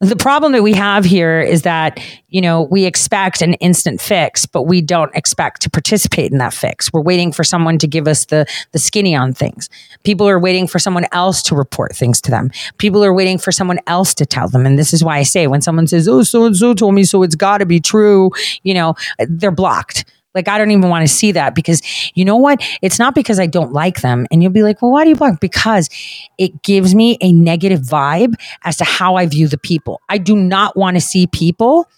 The 0.00 0.14
problem 0.14 0.52
that 0.52 0.62
we 0.62 0.74
have 0.74 1.04
here 1.04 1.40
is 1.40 1.62
that, 1.62 1.98
you 2.28 2.40
know, 2.40 2.62
we 2.62 2.84
expect 2.84 3.42
an 3.42 3.54
instant 3.54 4.00
fix, 4.00 4.46
but 4.46 4.62
we 4.62 4.80
don't 4.80 5.12
expect 5.16 5.60
to 5.62 5.70
participate 5.70 6.30
in 6.30 6.38
that 6.38 6.54
fix. 6.54 6.92
We're 6.92 7.00
waiting 7.00 7.32
for 7.32 7.42
someone 7.42 7.78
to 7.78 7.88
give 7.88 8.06
us 8.06 8.26
the, 8.26 8.46
the 8.70 8.78
skinny 8.78 9.16
on 9.16 9.32
things. 9.32 9.68
People 10.04 10.28
are 10.28 10.38
waiting 10.38 10.68
for 10.68 10.78
someone 10.78 11.06
else 11.10 11.42
to 11.44 11.56
report 11.56 11.96
things 11.96 12.20
to 12.20 12.30
them. 12.30 12.52
People 12.78 13.04
are 13.04 13.12
waiting 13.12 13.38
for 13.38 13.50
someone 13.50 13.80
else 13.88 14.14
to 14.14 14.24
tell 14.24 14.48
them. 14.48 14.66
And 14.66 14.78
this 14.78 14.94
is 14.94 15.02
why 15.02 15.18
I 15.18 15.24
say 15.24 15.48
when 15.48 15.62
someone 15.62 15.88
says, 15.88 16.06
oh, 16.06 16.22
so 16.22 16.46
and 16.46 16.56
so 16.56 16.74
told 16.74 16.94
me, 16.94 17.02
so 17.02 17.24
it's 17.24 17.34
got 17.34 17.58
to 17.58 17.66
be 17.66 17.80
true, 17.80 18.30
you 18.62 18.74
know, 18.74 18.94
they're 19.26 19.50
blocked. 19.50 20.04
Like, 20.34 20.46
I 20.46 20.58
don't 20.58 20.70
even 20.70 20.88
want 20.88 21.06
to 21.06 21.12
see 21.12 21.32
that 21.32 21.54
because 21.54 21.82
you 22.14 22.24
know 22.24 22.36
what? 22.36 22.62
It's 22.82 22.98
not 22.98 23.14
because 23.14 23.40
I 23.40 23.46
don't 23.46 23.72
like 23.72 24.02
them. 24.02 24.26
And 24.30 24.42
you'll 24.42 24.52
be 24.52 24.62
like, 24.62 24.82
well, 24.82 24.92
why 24.92 25.04
do 25.04 25.10
you 25.10 25.16
block? 25.16 25.40
Because 25.40 25.88
it 26.36 26.62
gives 26.62 26.94
me 26.94 27.16
a 27.20 27.32
negative 27.32 27.80
vibe 27.80 28.34
as 28.62 28.76
to 28.76 28.84
how 28.84 29.16
I 29.16 29.26
view 29.26 29.48
the 29.48 29.58
people. 29.58 30.00
I 30.08 30.18
do 30.18 30.36
not 30.36 30.76
want 30.76 30.96
to 30.96 31.00
see 31.00 31.26
people 31.26 31.88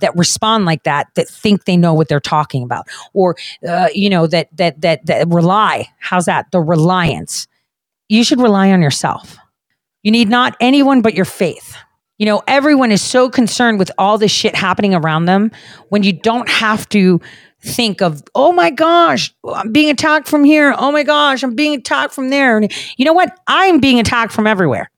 that 0.00 0.14
respond 0.16 0.64
like 0.64 0.84
that, 0.84 1.08
that 1.14 1.28
think 1.28 1.64
they 1.64 1.76
know 1.76 1.94
what 1.94 2.08
they're 2.08 2.20
talking 2.20 2.62
about 2.62 2.86
or, 3.14 3.36
uh, 3.66 3.88
you 3.94 4.10
know, 4.10 4.26
that, 4.26 4.48
that, 4.56 4.80
that, 4.82 5.06
that 5.06 5.28
rely. 5.28 5.88
How's 5.98 6.26
that? 6.26 6.50
The 6.52 6.60
reliance. 6.60 7.48
You 8.08 8.22
should 8.22 8.40
rely 8.40 8.70
on 8.70 8.82
yourself. 8.82 9.38
You 10.02 10.12
need 10.12 10.28
not 10.28 10.56
anyone 10.60 11.02
but 11.02 11.14
your 11.14 11.24
faith. 11.24 11.76
You 12.18 12.26
know, 12.26 12.42
everyone 12.48 12.90
is 12.90 13.00
so 13.00 13.30
concerned 13.30 13.78
with 13.78 13.92
all 13.96 14.18
this 14.18 14.32
shit 14.32 14.56
happening 14.56 14.94
around 14.94 15.26
them 15.26 15.52
when 15.88 16.02
you 16.02 16.12
don't 16.12 16.48
have 16.48 16.88
to 16.88 17.20
think 17.62 18.00
of, 18.00 18.22
oh 18.34 18.52
my 18.52 18.70
gosh, 18.70 19.34
I'm 19.46 19.72
being 19.72 19.90
attacked 19.90 20.28
from 20.28 20.44
here. 20.44 20.74
Oh 20.76 20.92
my 20.92 21.02
gosh, 21.02 21.42
I'm 21.42 21.54
being 21.54 21.74
attacked 21.74 22.14
from 22.14 22.30
there. 22.30 22.56
And 22.56 22.72
you 22.96 23.04
know 23.04 23.12
what? 23.12 23.36
I'm 23.46 23.80
being 23.80 23.98
attacked 23.98 24.32
from 24.32 24.46
everywhere, 24.46 24.90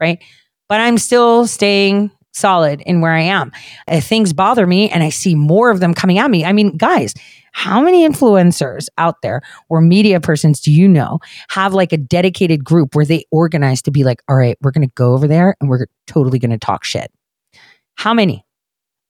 right? 0.00 0.22
But 0.68 0.80
I'm 0.80 0.98
still 0.98 1.46
staying 1.46 2.10
solid 2.32 2.82
in 2.82 3.00
where 3.00 3.12
I 3.12 3.22
am. 3.22 3.50
Uh, 3.88 4.00
things 4.00 4.32
bother 4.32 4.66
me 4.66 4.90
and 4.90 5.02
I 5.02 5.08
see 5.08 5.34
more 5.34 5.70
of 5.70 5.80
them 5.80 5.94
coming 5.94 6.18
at 6.18 6.30
me. 6.30 6.44
I 6.44 6.52
mean, 6.52 6.76
guys, 6.76 7.14
how 7.52 7.80
many 7.80 8.06
influencers 8.06 8.88
out 8.98 9.22
there 9.22 9.40
or 9.70 9.80
media 9.80 10.20
persons 10.20 10.60
do 10.60 10.70
you 10.70 10.86
know 10.86 11.18
have 11.48 11.72
like 11.72 11.92
a 11.92 11.96
dedicated 11.96 12.62
group 12.62 12.94
where 12.94 13.06
they 13.06 13.24
organize 13.30 13.80
to 13.82 13.90
be 13.90 14.04
like, 14.04 14.20
all 14.28 14.36
right, 14.36 14.58
we're 14.60 14.70
going 14.70 14.86
to 14.86 14.94
go 14.94 15.14
over 15.14 15.26
there 15.26 15.56
and 15.60 15.70
we're 15.70 15.86
totally 16.06 16.38
going 16.38 16.50
to 16.50 16.58
talk 16.58 16.84
shit? 16.84 17.10
How 17.94 18.12
many? 18.12 18.45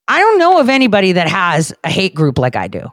I 0.07 0.19
don't 0.19 0.39
know 0.39 0.59
of 0.59 0.69
anybody 0.69 1.11
that 1.13 1.27
has 1.27 1.73
a 1.83 1.89
hate 1.89 2.15
group 2.15 2.37
like 2.37 2.55
I 2.55 2.67
do. 2.67 2.91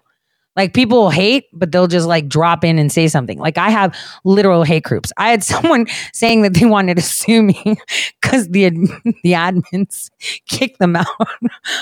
Like 0.57 0.73
people 0.73 1.11
hate, 1.11 1.47
but 1.53 1.73
they'll 1.73 1.89
just 1.89 2.07
like 2.07 2.29
drop 2.29 2.63
in 2.63 2.79
and 2.79 2.91
say 2.91 3.09
something. 3.09 3.39
Like 3.39 3.59
I 3.59 3.71
have 3.71 3.97
literal 4.25 4.63
hate 4.63 4.85
groups. 4.85 5.13
I 5.17 5.31
had 5.31 5.43
someone 5.53 5.87
saying 6.13 6.43
that 6.43 6.55
they 6.55 6.67
wanted 6.67 6.97
to 6.97 7.03
sue 7.03 7.43
me 7.43 7.61
because 8.23 8.49
the 8.49 8.71
the 9.25 9.33
admins 9.33 10.11
kicked 10.49 10.79
them 10.79 10.97
out 10.97 11.07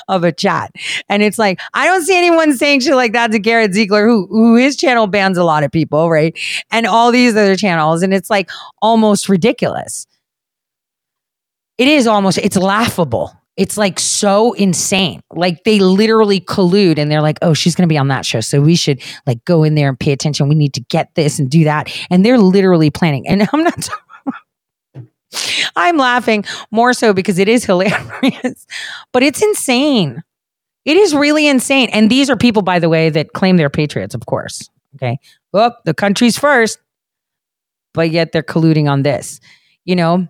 of 0.08 0.24
a 0.24 0.32
chat, 0.32 0.72
and 1.08 1.22
it's 1.22 1.38
like 1.38 1.60
I 1.74 1.86
don't 1.86 2.02
see 2.02 2.16
anyone 2.16 2.56
saying 2.56 2.80
shit 2.80 2.94
like 2.94 3.12
that 3.12 3.30
to 3.32 3.38
Garrett 3.38 3.74
Ziegler, 3.74 4.06
who 4.06 4.26
who 4.28 4.56
his 4.56 4.76
channel 4.76 5.06
bans 5.06 5.36
a 5.36 5.44
lot 5.44 5.64
of 5.64 5.70
people, 5.70 6.10
right? 6.10 6.38
And 6.70 6.86
all 6.86 7.12
these 7.12 7.32
other 7.32 7.56
channels, 7.56 8.02
and 8.02 8.14
it's 8.14 8.30
like 8.30 8.50
almost 8.80 9.28
ridiculous. 9.28 10.06
It 11.76 11.88
is 11.88 12.06
almost 12.06 12.38
it's 12.38 12.56
laughable 12.56 13.32
it's 13.56 13.76
like 13.76 14.00
so 14.00 14.54
insane. 14.54 15.20
Like 15.30 15.64
they 15.64 15.78
literally 15.78 16.40
collude 16.40 16.98
and 16.98 17.10
they're 17.10 17.20
like, 17.20 17.38
oh, 17.42 17.52
she's 17.54 17.74
going 17.74 17.86
to 17.86 17.92
be 17.92 17.98
on 17.98 18.08
that 18.08 18.24
show. 18.24 18.40
So 18.40 18.60
we 18.60 18.76
should 18.76 19.02
like 19.26 19.44
go 19.44 19.62
in 19.62 19.74
there 19.74 19.88
and 19.88 19.98
pay 19.98 20.12
attention. 20.12 20.48
We 20.48 20.54
need 20.54 20.74
to 20.74 20.80
get 20.80 21.14
this 21.14 21.38
and 21.38 21.50
do 21.50 21.64
that. 21.64 21.94
And 22.10 22.24
they're 22.24 22.38
literally 22.38 22.90
planning. 22.90 23.26
And 23.28 23.48
I'm 23.52 23.64
not. 23.64 23.88
I'm 25.76 25.96
laughing 25.96 26.44
more 26.70 26.92
so 26.92 27.12
because 27.12 27.38
it 27.38 27.48
is 27.48 27.64
hilarious, 27.66 28.66
but 29.12 29.22
it's 29.22 29.42
insane. 29.42 30.22
It 30.84 30.96
is 30.96 31.14
really 31.14 31.46
insane. 31.46 31.88
And 31.92 32.10
these 32.10 32.28
are 32.28 32.36
people, 32.36 32.62
by 32.62 32.78
the 32.78 32.88
way, 32.88 33.08
that 33.10 33.32
claim 33.32 33.56
they're 33.56 33.70
patriots, 33.70 34.14
of 34.14 34.26
course. 34.26 34.68
Okay. 34.96 35.18
Well, 35.52 35.76
the 35.84 35.94
country's 35.94 36.36
first, 36.36 36.78
but 37.94 38.10
yet 38.10 38.32
they're 38.32 38.42
colluding 38.42 38.90
on 38.90 39.02
this. 39.02 39.40
You 39.84 39.96
know, 39.96 40.28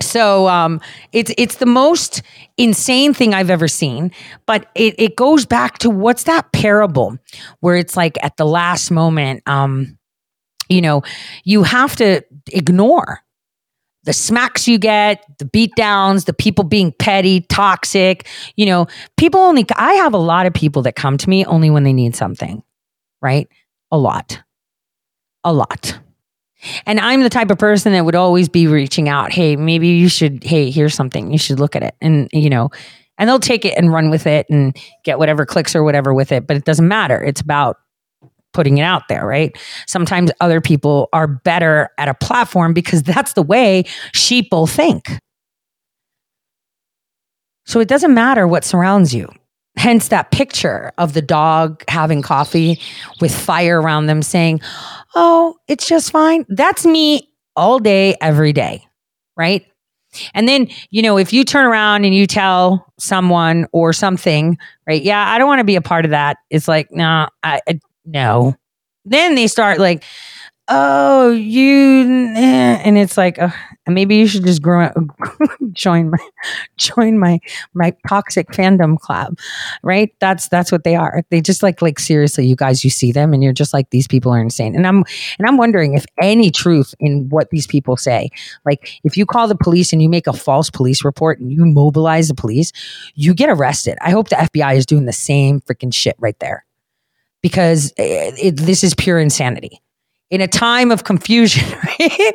So 0.00 0.48
um, 0.48 0.80
it's 1.12 1.32
it's 1.36 1.56
the 1.56 1.66
most 1.66 2.22
insane 2.56 3.14
thing 3.14 3.34
I've 3.34 3.50
ever 3.50 3.68
seen. 3.68 4.12
But 4.46 4.70
it, 4.74 4.94
it 4.98 5.16
goes 5.16 5.46
back 5.46 5.78
to 5.78 5.90
what's 5.90 6.24
that 6.24 6.52
parable 6.52 7.18
where 7.60 7.76
it's 7.76 7.96
like 7.96 8.16
at 8.22 8.36
the 8.36 8.46
last 8.46 8.90
moment, 8.90 9.42
um, 9.46 9.98
you 10.68 10.80
know, 10.80 11.02
you 11.44 11.62
have 11.62 11.96
to 11.96 12.22
ignore 12.52 13.20
the 14.04 14.12
smacks 14.12 14.66
you 14.66 14.78
get, 14.78 15.24
the 15.38 15.44
beat 15.44 15.72
downs, 15.76 16.24
the 16.24 16.32
people 16.32 16.64
being 16.64 16.92
petty, 16.92 17.42
toxic. 17.42 18.26
You 18.56 18.66
know, 18.66 18.86
people 19.16 19.40
only, 19.40 19.64
I 19.76 19.94
have 19.94 20.14
a 20.14 20.18
lot 20.18 20.46
of 20.46 20.54
people 20.54 20.82
that 20.82 20.96
come 20.96 21.18
to 21.18 21.28
me 21.30 21.44
only 21.44 21.70
when 21.70 21.84
they 21.84 21.92
need 21.92 22.16
something, 22.16 22.62
right? 23.20 23.48
A 23.90 23.98
lot. 23.98 24.42
A 25.44 25.52
lot. 25.52 25.98
And 26.86 27.00
I'm 27.00 27.22
the 27.22 27.30
type 27.30 27.50
of 27.50 27.58
person 27.58 27.92
that 27.92 28.04
would 28.04 28.14
always 28.14 28.48
be 28.48 28.66
reaching 28.66 29.08
out. 29.08 29.32
Hey, 29.32 29.56
maybe 29.56 29.88
you 29.88 30.08
should, 30.08 30.44
hey, 30.44 30.70
here's 30.70 30.94
something. 30.94 31.32
You 31.32 31.38
should 31.38 31.58
look 31.58 31.74
at 31.74 31.82
it. 31.82 31.94
And, 32.00 32.28
you 32.32 32.50
know, 32.50 32.70
and 33.18 33.28
they'll 33.28 33.38
take 33.38 33.64
it 33.64 33.76
and 33.76 33.92
run 33.92 34.10
with 34.10 34.26
it 34.26 34.46
and 34.48 34.76
get 35.04 35.18
whatever 35.18 35.44
clicks 35.44 35.76
or 35.76 35.82
whatever 35.82 36.14
with 36.14 36.32
it. 36.32 36.46
But 36.46 36.56
it 36.56 36.64
doesn't 36.64 36.86
matter. 36.86 37.22
It's 37.22 37.40
about 37.40 37.76
putting 38.52 38.78
it 38.78 38.82
out 38.82 39.08
there, 39.08 39.26
right? 39.26 39.56
Sometimes 39.86 40.30
other 40.40 40.60
people 40.60 41.08
are 41.12 41.26
better 41.26 41.88
at 41.98 42.08
a 42.08 42.14
platform 42.14 42.74
because 42.74 43.02
that's 43.02 43.32
the 43.32 43.42
way 43.42 43.84
sheeple 44.12 44.68
think. 44.68 45.18
So 47.64 47.80
it 47.80 47.88
doesn't 47.88 48.12
matter 48.12 48.46
what 48.46 48.64
surrounds 48.64 49.14
you. 49.14 49.28
Hence 49.76 50.08
that 50.08 50.30
picture 50.30 50.92
of 50.98 51.14
the 51.14 51.22
dog 51.22 51.82
having 51.88 52.20
coffee 52.20 52.78
with 53.20 53.34
fire 53.34 53.80
around 53.80 54.06
them 54.06 54.20
saying, 54.20 54.60
Oh, 55.14 55.56
it's 55.68 55.86
just 55.86 56.10
fine. 56.10 56.44
That's 56.48 56.86
me 56.86 57.28
all 57.56 57.78
day, 57.78 58.16
every 58.20 58.52
day, 58.52 58.84
right? 59.36 59.66
And 60.34 60.46
then, 60.48 60.68
you 60.90 61.02
know, 61.02 61.16
if 61.16 61.32
you 61.32 61.44
turn 61.44 61.64
around 61.64 62.04
and 62.04 62.14
you 62.14 62.26
tell 62.26 62.86
someone 62.98 63.66
or 63.72 63.92
something, 63.92 64.58
right? 64.86 65.02
Yeah, 65.02 65.26
I 65.26 65.38
don't 65.38 65.48
want 65.48 65.60
to 65.60 65.64
be 65.64 65.76
a 65.76 65.80
part 65.82 66.04
of 66.04 66.10
that. 66.10 66.36
It's 66.50 66.68
like, 66.68 66.90
no, 66.90 67.04
nah, 67.04 67.28
I, 67.42 67.60
I 67.68 67.80
no. 68.04 68.54
Then 69.04 69.34
they 69.34 69.46
start 69.46 69.78
like, 69.78 70.04
oh, 70.68 71.30
you, 71.30 72.32
eh, 72.36 72.80
and 72.84 72.96
it's 72.96 73.16
like, 73.16 73.38
uh, 73.38 73.50
maybe 73.86 74.16
you 74.16 74.26
should 74.26 74.44
just 74.44 74.62
grow, 74.62 74.90
join 75.72 76.10
my, 76.10 76.18
join 76.76 77.18
my, 77.18 77.40
my 77.74 77.92
toxic 78.08 78.48
fandom 78.48 78.98
club, 78.98 79.36
right? 79.82 80.14
That's 80.20 80.48
that's 80.48 80.70
what 80.70 80.84
they 80.84 80.94
are. 80.94 81.22
They 81.30 81.40
just 81.40 81.62
like, 81.62 81.82
like 81.82 81.98
seriously, 81.98 82.46
you 82.46 82.56
guys, 82.56 82.84
you 82.84 82.90
see 82.90 83.12
them, 83.12 83.32
and 83.32 83.42
you're 83.42 83.52
just 83.52 83.74
like, 83.74 83.90
these 83.90 84.06
people 84.06 84.32
are 84.32 84.40
insane. 84.40 84.74
And 84.76 84.86
I'm, 84.86 85.04
and 85.38 85.48
I'm 85.48 85.56
wondering 85.56 85.94
if 85.94 86.04
any 86.20 86.50
truth 86.50 86.94
in 87.00 87.28
what 87.28 87.50
these 87.50 87.66
people 87.66 87.96
say. 87.96 88.30
Like, 88.64 89.00
if 89.04 89.16
you 89.16 89.26
call 89.26 89.48
the 89.48 89.56
police 89.56 89.92
and 89.92 90.00
you 90.00 90.08
make 90.08 90.26
a 90.26 90.32
false 90.32 90.70
police 90.70 91.04
report 91.04 91.40
and 91.40 91.52
you 91.52 91.64
mobilize 91.66 92.28
the 92.28 92.34
police, 92.34 92.72
you 93.14 93.34
get 93.34 93.50
arrested. 93.50 93.98
I 94.00 94.10
hope 94.10 94.28
the 94.28 94.36
FBI 94.36 94.76
is 94.76 94.86
doing 94.86 95.06
the 95.06 95.12
same 95.12 95.60
freaking 95.60 95.92
shit 95.92 96.16
right 96.18 96.38
there 96.38 96.64
because 97.42 97.92
it, 97.96 98.34
it, 98.38 98.56
this 98.56 98.84
is 98.84 98.94
pure 98.94 99.18
insanity. 99.18 99.82
In 100.32 100.40
a 100.40 100.48
time 100.48 100.90
of 100.90 101.04
confusion, 101.04 101.70
right? 102.00 102.32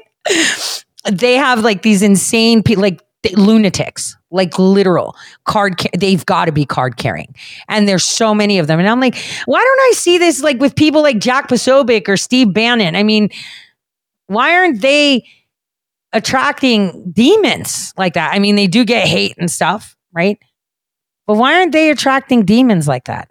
they 1.11 1.35
have 1.35 1.59
like 1.59 1.81
these 1.81 2.01
insane 2.01 2.63
people, 2.63 2.81
like 2.81 3.01
lunatics, 3.35 4.15
like 4.31 4.57
literal 4.59 5.15
card. 5.45 5.77
Ca- 5.77 5.89
they've 5.97 6.25
got 6.25 6.45
to 6.45 6.51
be 6.51 6.65
card 6.65 6.97
carrying, 6.97 7.33
and 7.67 7.87
there's 7.87 8.03
so 8.03 8.33
many 8.33 8.59
of 8.59 8.67
them. 8.67 8.79
And 8.79 8.87
I'm 8.87 8.99
like, 8.99 9.17
why 9.45 9.59
don't 9.63 9.79
I 9.89 9.91
see 9.95 10.17
this 10.17 10.41
like 10.41 10.59
with 10.59 10.75
people 10.75 11.01
like 11.01 11.19
Jack 11.19 11.49
Posobiec 11.49 12.07
or 12.07 12.17
Steve 12.17 12.53
Bannon? 12.53 12.95
I 12.95 13.03
mean, 13.03 13.29
why 14.27 14.55
aren't 14.55 14.81
they 14.81 15.25
attracting 16.13 17.11
demons 17.11 17.93
like 17.97 18.13
that? 18.13 18.33
I 18.33 18.39
mean, 18.39 18.55
they 18.55 18.67
do 18.67 18.85
get 18.85 19.07
hate 19.07 19.35
and 19.37 19.49
stuff, 19.49 19.95
right? 20.13 20.37
But 21.25 21.35
why 21.35 21.55
aren't 21.55 21.73
they 21.73 21.89
attracting 21.89 22.45
demons 22.45 22.87
like 22.87 23.05
that? 23.05 23.29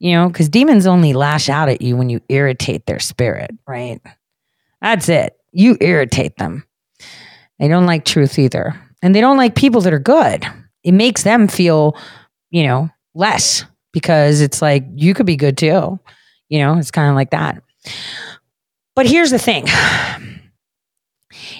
You 0.00 0.12
know, 0.12 0.28
because 0.28 0.48
demons 0.48 0.86
only 0.86 1.12
lash 1.12 1.48
out 1.48 1.68
at 1.68 1.82
you 1.82 1.96
when 1.96 2.08
you 2.08 2.20
irritate 2.28 2.86
their 2.86 2.98
spirit, 2.98 3.50
right? 3.68 4.00
That's 4.80 5.08
it. 5.08 5.36
You 5.52 5.76
irritate 5.80 6.36
them. 6.36 6.64
They 7.58 7.68
don't 7.68 7.86
like 7.86 8.04
truth 8.04 8.38
either. 8.38 8.80
And 9.02 9.14
they 9.14 9.20
don't 9.20 9.36
like 9.36 9.54
people 9.54 9.82
that 9.82 9.92
are 9.92 9.98
good. 9.98 10.46
It 10.82 10.92
makes 10.92 11.22
them 11.22 11.48
feel, 11.48 11.96
you 12.50 12.64
know, 12.64 12.88
less 13.14 13.64
because 13.92 14.40
it's 14.40 14.62
like 14.62 14.84
you 14.94 15.12
could 15.14 15.26
be 15.26 15.36
good 15.36 15.58
too. 15.58 16.00
You 16.48 16.58
know, 16.58 16.78
it's 16.78 16.90
kind 16.90 17.10
of 17.10 17.14
like 17.14 17.30
that. 17.30 17.62
But 18.96 19.06
here's 19.06 19.30
the 19.30 19.38
thing 19.38 19.66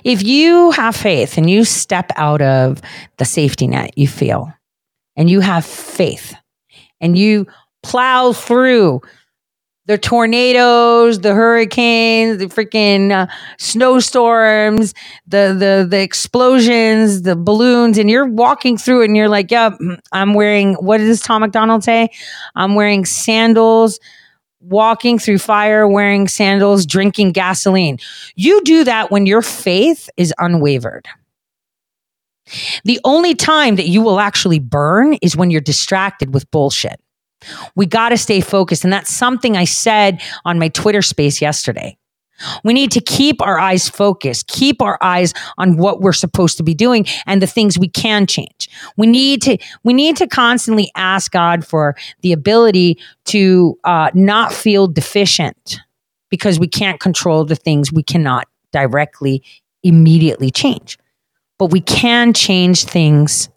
if 0.02 0.22
you 0.22 0.70
have 0.72 0.96
faith 0.96 1.36
and 1.36 1.48
you 1.48 1.64
step 1.64 2.10
out 2.16 2.40
of 2.40 2.80
the 3.18 3.24
safety 3.24 3.66
net 3.66 3.96
you 3.96 4.08
feel, 4.08 4.52
and 5.16 5.28
you 5.28 5.40
have 5.40 5.66
faith 5.66 6.34
and 7.00 7.16
you 7.18 7.46
plow 7.82 8.32
through 8.32 9.00
the 9.86 9.98
tornadoes, 9.98 11.18
the 11.20 11.34
hurricanes, 11.34 12.38
the 12.38 12.46
freaking 12.46 13.10
uh, 13.10 13.26
snowstorms, 13.58 14.94
the 15.26 15.54
the 15.58 15.86
the 15.88 16.00
explosions, 16.00 17.22
the 17.22 17.34
balloons, 17.34 17.98
and 17.98 18.08
you're 18.08 18.28
walking 18.28 18.78
through 18.78 19.02
it, 19.02 19.06
and 19.06 19.16
you're 19.16 19.28
like, 19.28 19.50
"Yep, 19.50 19.78
yeah, 19.80 19.96
I'm 20.12 20.34
wearing 20.34 20.74
what 20.74 20.98
does 20.98 21.20
Tom 21.20 21.40
MacDonald 21.42 21.82
say? 21.82 22.08
I'm 22.54 22.74
wearing 22.74 23.04
sandals." 23.04 23.98
Walking 24.62 25.18
through 25.18 25.38
fire, 25.38 25.88
wearing 25.88 26.28
sandals, 26.28 26.84
drinking 26.84 27.32
gasoline. 27.32 27.96
You 28.36 28.62
do 28.62 28.84
that 28.84 29.10
when 29.10 29.24
your 29.24 29.40
faith 29.40 30.10
is 30.18 30.34
unwavered. 30.38 31.08
The 32.84 33.00
only 33.04 33.34
time 33.34 33.76
that 33.76 33.88
you 33.88 34.02
will 34.02 34.20
actually 34.20 34.58
burn 34.58 35.14
is 35.22 35.34
when 35.34 35.50
you're 35.50 35.62
distracted 35.62 36.34
with 36.34 36.50
bullshit. 36.50 37.00
We 37.74 37.86
got 37.86 38.10
to 38.10 38.16
stay 38.16 38.40
focused. 38.40 38.84
And 38.84 38.92
that's 38.92 39.10
something 39.10 39.56
I 39.56 39.64
said 39.64 40.20
on 40.44 40.58
my 40.58 40.68
Twitter 40.68 41.02
space 41.02 41.40
yesterday. 41.40 41.96
We 42.64 42.72
need 42.72 42.90
to 42.92 43.00
keep 43.00 43.42
our 43.42 43.58
eyes 43.58 43.88
focused, 43.88 44.46
keep 44.46 44.80
our 44.80 44.98
eyes 45.02 45.34
on 45.58 45.76
what 45.76 46.00
we're 46.00 46.12
supposed 46.12 46.56
to 46.56 46.62
be 46.62 46.74
doing 46.74 47.04
and 47.26 47.42
the 47.42 47.46
things 47.46 47.78
we 47.78 47.88
can 47.88 48.26
change. 48.26 48.68
We 48.96 49.06
need 49.06 49.42
to, 49.42 49.58
we 49.84 49.92
need 49.92 50.16
to 50.16 50.26
constantly 50.26 50.90
ask 50.96 51.32
God 51.32 51.66
for 51.66 51.96
the 52.22 52.32
ability 52.32 52.98
to 53.26 53.78
uh, 53.84 54.10
not 54.14 54.52
feel 54.52 54.86
deficient 54.86 55.80
because 56.30 56.58
we 56.58 56.68
can't 56.68 57.00
control 57.00 57.44
the 57.44 57.56
things 57.56 57.92
we 57.92 58.02
cannot 58.02 58.46
directly, 58.72 59.42
immediately 59.82 60.50
change. 60.50 60.96
But 61.58 61.66
we 61.66 61.80
can 61.80 62.32
change 62.32 62.84
things 62.84 63.50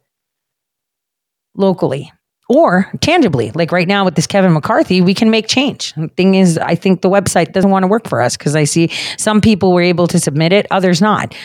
locally 1.56 2.12
or 2.50 2.92
tangibly 3.00 3.52
like 3.52 3.72
right 3.72 3.88
now 3.88 4.04
with 4.04 4.16
this 4.16 4.28
kevin 4.28 4.54
mccarthy 4.54 5.02
we 5.02 5.14
can 5.14 5.30
make 5.30 5.48
change. 5.48 5.94
The 5.94 6.10
thing 6.10 6.36
is 6.36 6.58
i 6.58 6.76
think 6.76 7.02
the 7.02 7.10
website 7.10 7.54
doesn't 7.54 7.70
want 7.72 7.84
to 7.84 7.88
work 7.88 8.08
for 8.08 8.22
us 8.22 8.38
because 8.38 8.56
i 8.56 8.64
see 8.64 8.90
some 9.18 9.42
people 9.42 9.74
were 9.74 9.82
able 9.82 10.08
to 10.08 10.20
submit 10.20 10.52
it 10.54 10.68
others 10.72 11.02
not 11.02 11.36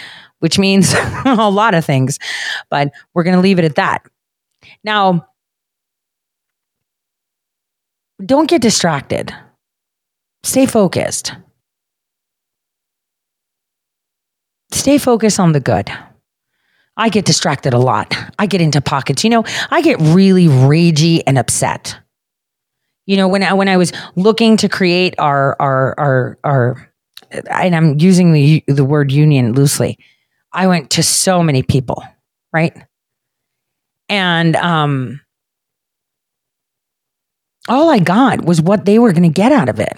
which 0.40 0.58
means 0.58 0.94
a 1.24 1.50
lot 1.50 1.74
of 1.74 1.84
things 1.84 2.18
but 2.70 2.92
we're 3.14 3.22
going 3.22 3.36
to 3.36 3.42
leave 3.42 3.58
it 3.58 3.64
at 3.64 3.76
that. 3.76 4.02
Now 4.84 5.26
don't 8.24 8.48
get 8.48 8.62
distracted. 8.62 9.32
Stay 10.42 10.66
focused. 10.66 11.34
Stay 14.72 14.98
focused 14.98 15.40
on 15.40 15.52
the 15.52 15.60
good 15.60 15.90
I 16.98 17.08
get 17.08 17.24
distracted 17.24 17.72
a 17.72 17.78
lot. 17.78 18.14
I 18.38 18.46
get 18.46 18.60
into 18.60 18.80
pockets. 18.80 19.24
You 19.24 19.30
know, 19.30 19.44
I 19.70 19.80
get 19.80 19.98
really 20.00 20.46
ragey 20.46 21.22
and 21.26 21.38
upset. 21.38 21.96
You 23.06 23.16
know, 23.16 23.28
when 23.28 23.42
I 23.42 23.54
when 23.54 23.68
I 23.68 23.78
was 23.78 23.92
looking 24.16 24.58
to 24.58 24.68
create 24.68 25.14
our 25.18 25.56
our 25.60 25.94
our 25.98 26.38
our 26.44 26.92
and 27.50 27.74
I'm 27.74 27.98
using 27.98 28.32
the 28.32 28.64
the 28.66 28.84
word 28.84 29.12
union 29.12 29.52
loosely. 29.52 29.98
I 30.52 30.66
went 30.66 30.90
to 30.92 31.02
so 31.02 31.42
many 31.42 31.62
people, 31.62 32.02
right? 32.52 32.76
And 34.08 34.56
um 34.56 35.20
all 37.68 37.90
I 37.90 37.98
got 37.98 38.44
was 38.44 38.60
what 38.60 38.86
they 38.86 38.98
were 38.98 39.12
going 39.12 39.24
to 39.24 39.28
get 39.28 39.52
out 39.52 39.68
of 39.68 39.78
it. 39.78 39.96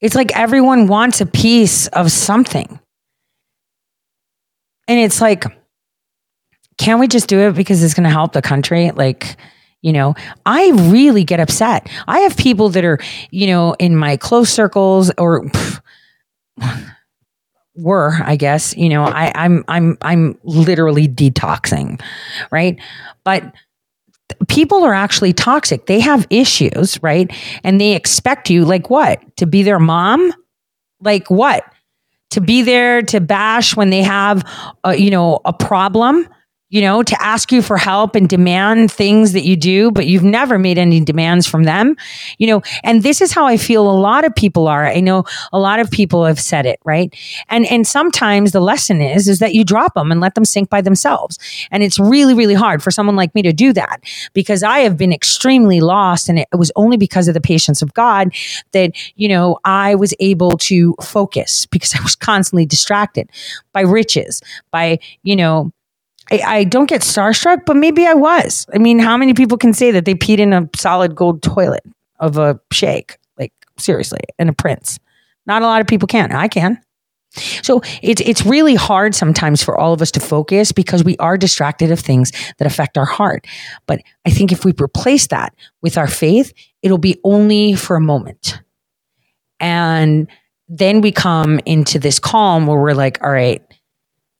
It's 0.00 0.16
like 0.16 0.36
everyone 0.36 0.88
wants 0.88 1.20
a 1.20 1.26
piece 1.26 1.86
of 1.88 2.10
something. 2.10 2.80
And 4.88 5.00
it's 5.00 5.20
like, 5.20 5.44
can 6.78 6.98
we 6.98 7.08
just 7.08 7.28
do 7.28 7.40
it 7.40 7.54
because 7.54 7.82
it's 7.82 7.94
going 7.94 8.04
to 8.04 8.10
help 8.10 8.32
the 8.32 8.42
country? 8.42 8.90
Like, 8.90 9.36
you 9.82 9.92
know, 9.92 10.14
I 10.44 10.70
really 10.90 11.24
get 11.24 11.40
upset. 11.40 11.88
I 12.06 12.20
have 12.20 12.36
people 12.36 12.70
that 12.70 12.84
are, 12.84 12.98
you 13.30 13.46
know, 13.46 13.74
in 13.78 13.96
my 13.96 14.16
close 14.16 14.50
circles 14.50 15.10
or 15.18 15.44
pff, 15.44 15.80
were, 17.74 18.18
I 18.24 18.36
guess, 18.36 18.76
you 18.76 18.88
know, 18.88 19.04
I, 19.04 19.32
I'm 19.34 19.64
I'm 19.68 19.98
I'm 20.00 20.38
literally 20.44 21.06
detoxing, 21.06 22.00
right? 22.50 22.80
But 23.22 23.54
people 24.48 24.82
are 24.84 24.94
actually 24.94 25.32
toxic. 25.32 25.86
They 25.86 26.00
have 26.00 26.26
issues, 26.30 27.00
right? 27.02 27.30
And 27.62 27.80
they 27.80 27.94
expect 27.94 28.50
you, 28.50 28.64
like 28.64 28.90
what? 28.90 29.20
To 29.36 29.46
be 29.46 29.62
their 29.62 29.78
mom? 29.78 30.32
Like 31.00 31.30
what? 31.30 31.64
To 32.30 32.40
be 32.40 32.62
there 32.62 33.02
to 33.02 33.20
bash 33.20 33.76
when 33.76 33.90
they 33.90 34.02
have, 34.02 34.44
uh, 34.84 34.90
you 34.90 35.10
know, 35.10 35.40
a 35.44 35.52
problem, 35.52 36.28
you 36.68 36.80
know, 36.80 37.02
to 37.02 37.22
ask 37.22 37.52
you 37.52 37.62
for 37.62 37.76
help 37.76 38.16
and 38.16 38.28
demand 38.28 38.90
things 38.90 39.32
that 39.32 39.44
you 39.44 39.56
do, 39.56 39.92
but 39.92 40.06
you've 40.06 40.24
never 40.24 40.58
made 40.58 40.78
any 40.78 40.98
demands 41.00 41.46
from 41.46 41.62
them, 41.62 41.96
you 42.38 42.46
know, 42.46 42.60
and 42.82 43.04
this 43.04 43.20
is 43.20 43.32
how 43.32 43.46
I 43.46 43.56
feel 43.56 43.88
a 43.88 43.92
lot 43.92 44.24
of 44.24 44.34
people 44.34 44.66
are. 44.66 44.84
I 44.84 45.00
know 45.00 45.24
a 45.52 45.60
lot 45.60 45.78
of 45.78 45.90
people 45.90 46.24
have 46.24 46.40
said 46.40 46.66
it, 46.66 46.80
right? 46.84 47.14
And, 47.48 47.66
and 47.66 47.86
sometimes 47.86 48.50
the 48.50 48.60
lesson 48.60 49.00
is, 49.00 49.28
is 49.28 49.38
that 49.38 49.54
you 49.54 49.64
drop 49.64 49.94
them 49.94 50.10
and 50.10 50.20
let 50.20 50.34
them 50.34 50.44
sink 50.44 50.68
by 50.68 50.80
themselves. 50.80 51.38
And 51.70 51.84
it's 51.84 52.00
really, 52.00 52.34
really 52.34 52.54
hard 52.54 52.82
for 52.82 52.90
someone 52.90 53.14
like 53.14 53.34
me 53.34 53.42
to 53.42 53.52
do 53.52 53.72
that 53.72 54.00
because 54.32 54.64
I 54.64 54.80
have 54.80 54.96
been 54.96 55.12
extremely 55.12 55.80
lost. 55.80 56.28
And 56.28 56.40
it 56.40 56.48
was 56.52 56.72
only 56.74 56.96
because 56.96 57.28
of 57.28 57.34
the 57.34 57.40
patience 57.40 57.80
of 57.80 57.94
God 57.94 58.34
that, 58.72 58.90
you 59.14 59.28
know, 59.28 59.58
I 59.64 59.94
was 59.94 60.14
able 60.18 60.52
to 60.58 60.96
focus 61.00 61.66
because 61.66 61.94
I 61.94 62.02
was 62.02 62.16
constantly 62.16 62.66
distracted 62.66 63.30
by 63.72 63.82
riches, 63.82 64.42
by, 64.72 64.98
you 65.22 65.36
know, 65.36 65.70
I, 66.30 66.40
I 66.44 66.64
don't 66.64 66.88
get 66.88 67.02
starstruck, 67.02 67.66
but 67.66 67.76
maybe 67.76 68.06
I 68.06 68.14
was. 68.14 68.66
I 68.74 68.78
mean, 68.78 68.98
how 68.98 69.16
many 69.16 69.34
people 69.34 69.58
can 69.58 69.72
say 69.72 69.90
that 69.92 70.04
they 70.04 70.14
peed 70.14 70.38
in 70.38 70.52
a 70.52 70.68
solid 70.74 71.14
gold 71.14 71.42
toilet 71.42 71.84
of 72.18 72.36
a 72.36 72.60
sheikh? 72.72 73.18
Like, 73.38 73.52
seriously, 73.78 74.20
in 74.38 74.48
a 74.48 74.52
prince. 74.52 74.98
Not 75.46 75.62
a 75.62 75.66
lot 75.66 75.80
of 75.80 75.86
people 75.86 76.08
can. 76.08 76.32
I 76.32 76.48
can. 76.48 76.80
So 77.62 77.82
it's 78.02 78.22
it's 78.22 78.46
really 78.46 78.74
hard 78.74 79.14
sometimes 79.14 79.62
for 79.62 79.76
all 79.76 79.92
of 79.92 80.00
us 80.00 80.10
to 80.12 80.20
focus 80.20 80.72
because 80.72 81.04
we 81.04 81.16
are 81.18 81.36
distracted 81.36 81.90
of 81.90 82.00
things 82.00 82.32
that 82.58 82.66
affect 82.66 82.96
our 82.96 83.04
heart. 83.04 83.46
But 83.86 84.00
I 84.24 84.30
think 84.30 84.52
if 84.52 84.64
we 84.64 84.72
replace 84.80 85.26
that 85.28 85.54
with 85.82 85.98
our 85.98 86.08
faith, 86.08 86.52
it'll 86.82 86.98
be 86.98 87.20
only 87.24 87.74
for 87.74 87.94
a 87.96 88.00
moment. 88.00 88.62
And 89.60 90.28
then 90.68 91.00
we 91.00 91.12
come 91.12 91.60
into 91.66 91.98
this 91.98 92.18
calm 92.18 92.66
where 92.66 92.78
we're 92.78 92.94
like, 92.94 93.22
all 93.22 93.30
right, 93.30 93.62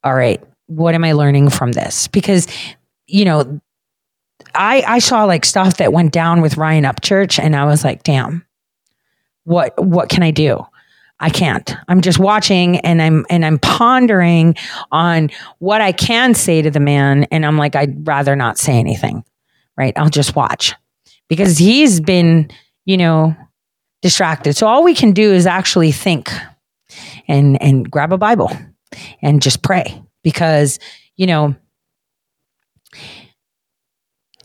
all 0.03 0.15
right, 0.15 0.43
what 0.67 0.95
am 0.95 1.05
I 1.05 1.13
learning 1.13 1.51
from 1.51 1.73
this? 1.73 2.09
Because, 2.09 2.47
you 3.07 3.25
know, 3.25 3.61
I 4.55 4.83
I 4.87 4.99
saw 4.99 5.25
like 5.25 5.45
stuff 5.45 5.79
that 5.79 5.93
went 5.93 6.13
down 6.13 6.41
with 6.41 6.57
Ryan 6.57 6.85
Upchurch 6.85 7.39
and 7.39 7.57
I 7.57 7.65
was 7.65 7.85
like, 7.85 8.03
damn, 8.03 8.45
what 9.45 9.73
what 9.83 10.09
can 10.09 10.23
I 10.23 10.31
do? 10.31 10.65
I 11.19 11.31
can't. 11.31 11.75
I'm 11.89 12.03
just 12.03 12.19
watching 12.19 12.79
and 12.81 13.01
I'm 13.01 13.25
and 13.31 13.45
I'm 13.45 13.59
pondering 13.59 14.55
on 14.93 15.31
what 15.59 15.81
I 15.81 15.93
can 15.93 16.35
say 16.35 16.61
to 16.61 16.71
the 16.71 16.81
man 16.81 17.25
and 17.25 17.47
I'm 17.47 17.57
like 17.57 17.75
I'd 17.75 18.07
rather 18.07 18.37
not 18.37 18.59
say 18.59 18.75
anything. 18.75 19.25
Right? 19.77 19.97
I'll 19.97 20.11
just 20.11 20.37
watch. 20.37 20.75
Because 21.29 21.59
he's 21.59 22.01
been, 22.01 22.51
you 22.85 22.97
know, 22.97 23.37
distracted. 24.01 24.57
So 24.57 24.67
all 24.67 24.85
we 24.85 24.95
can 24.95 25.13
do 25.13 25.33
is 25.33 25.47
actually 25.47 25.93
think 25.93 26.31
and 27.29 27.61
and 27.63 27.91
grab 27.91 28.13
a 28.13 28.19
Bible 28.19 28.51
and 29.23 29.43
just 29.43 29.63
pray 29.63 30.03
because, 30.27 30.81
you 31.15 31.25
know, 31.25 31.55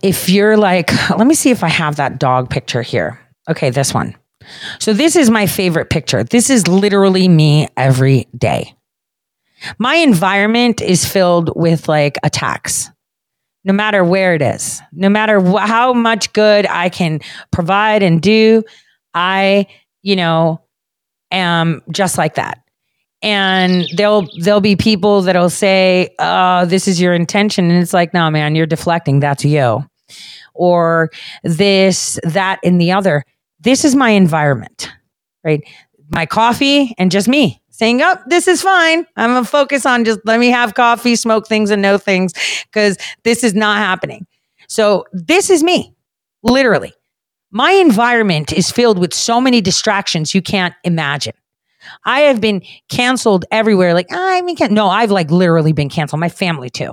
if 0.04 0.30
you're 0.30 0.56
like, 0.56 0.92
let 1.18 1.26
me 1.26 1.34
see 1.34 1.50
if 1.50 1.64
I 1.64 1.70
have 1.70 1.96
that 1.96 2.20
dog 2.20 2.52
picture 2.52 2.84
here. 2.84 3.20
Okay, 3.50 3.72
this 3.72 3.92
one. 3.92 4.16
So 4.78 4.94
this 4.94 5.16
is 5.16 5.32
my 5.32 5.48
favorite 5.48 5.90
picture. 5.90 6.24
This 6.24 6.52
is 6.52 6.68
literally 6.68 7.28
me 7.28 7.68
every 7.76 8.28
day. 8.38 8.76
My 9.80 9.96
environment 9.96 10.84
is 10.84 11.04
filled 11.04 11.52
with 11.56 11.90
like 11.90 12.20
attacks. 12.22 12.92
No 13.64 13.74
matter 13.74 14.04
where 14.04 14.36
it 14.36 14.44
is, 14.44 14.84
no 14.92 15.10
matter 15.10 15.40
wh- 15.40 15.68
how 15.68 15.94
much 15.94 16.32
good 16.34 16.68
I 16.68 16.90
can 16.90 17.22
provide 17.52 18.04
and 18.04 18.22
do, 18.22 18.64
I, 19.16 19.66
you 20.04 20.16
know, 20.16 20.62
am 21.32 21.82
just 21.90 22.20
like 22.20 22.36
that. 22.36 22.61
And 23.24 23.88
there'll 23.96 24.28
there'll 24.40 24.62
be 24.62 24.76
people 24.76 25.22
that'll 25.22 25.50
say, 25.50 26.10
"Oh, 26.18 26.66
this 26.66 26.88
is 26.88 27.00
your 27.00 27.14
intention," 27.14 27.70
and 27.70 27.82
it's 27.82 27.94
like, 27.94 28.14
"No, 28.14 28.32
man, 28.32 28.56
you're 28.56 28.66
deflecting. 28.66 29.20
That's 29.20 29.46
you." 29.46 29.86
Or 30.54 31.12
this, 31.44 32.20
that, 32.24 32.60
and 32.64 32.82
the 32.82 32.92
other 32.92 33.24
this 33.62 33.86
is 33.86 33.96
my 33.96 34.10
environment, 34.10 34.92
right? 35.44 35.62
My 36.10 36.26
coffee 36.26 36.94
and 36.98 37.12
just 37.12 37.28
me 37.28 37.62
saying, 37.70 38.02
oh, 38.02 38.18
this 38.28 38.48
is 38.48 38.62
fine. 38.62 39.06
I'm 39.16 39.32
gonna 39.32 39.46
focus 39.46 39.86
on 39.86 40.04
just 40.04 40.20
let 40.26 40.40
me 40.40 40.50
have 40.50 40.74
coffee, 40.74 41.16
smoke 41.16 41.48
things, 41.48 41.70
and 41.70 41.82
know 41.82 41.98
things 41.98 42.34
because 42.66 42.98
this 43.24 43.44
is 43.44 43.54
not 43.54 43.78
happening. 43.78 44.26
So 44.68 45.06
this 45.14 45.50
is 45.50 45.64
me, 45.64 45.96
literally. 46.44 46.94
My 47.52 47.72
environment 47.72 48.52
is 48.54 48.72
filled 48.72 48.98
with 48.98 49.14
so 49.14 49.40
many 49.42 49.62
distractions 49.62 50.34
you 50.34 50.42
can't 50.42 50.74
imagine. 50.84 51.34
I 52.06 52.22
have 52.22 52.42
been 52.42 52.62
canceled 52.90 53.46
everywhere. 53.52 53.94
Like, 53.94 54.08
I 54.12 54.42
mean, 54.42 54.56
can- 54.56 54.74
no, 54.74 54.88
I've 54.88 55.12
like 55.12 55.32
literally 55.32 55.74
been 55.74 55.90
canceled. 55.90 56.20
My 56.20 56.30
family 56.30 56.70
too. 56.70 56.92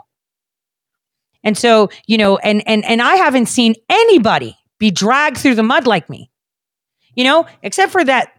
And 1.44 1.56
so, 1.56 1.88
you 2.06 2.18
know, 2.18 2.36
and 2.38 2.62
and 2.66 2.84
and 2.84 3.00
I 3.00 3.16
haven't 3.16 3.46
seen 3.46 3.74
anybody 3.88 4.56
be 4.78 4.90
dragged 4.90 5.38
through 5.38 5.54
the 5.54 5.62
mud 5.62 5.86
like 5.86 6.08
me 6.10 6.30
you 7.18 7.24
know, 7.24 7.46
except 7.64 7.90
for 7.90 8.04
that 8.04 8.30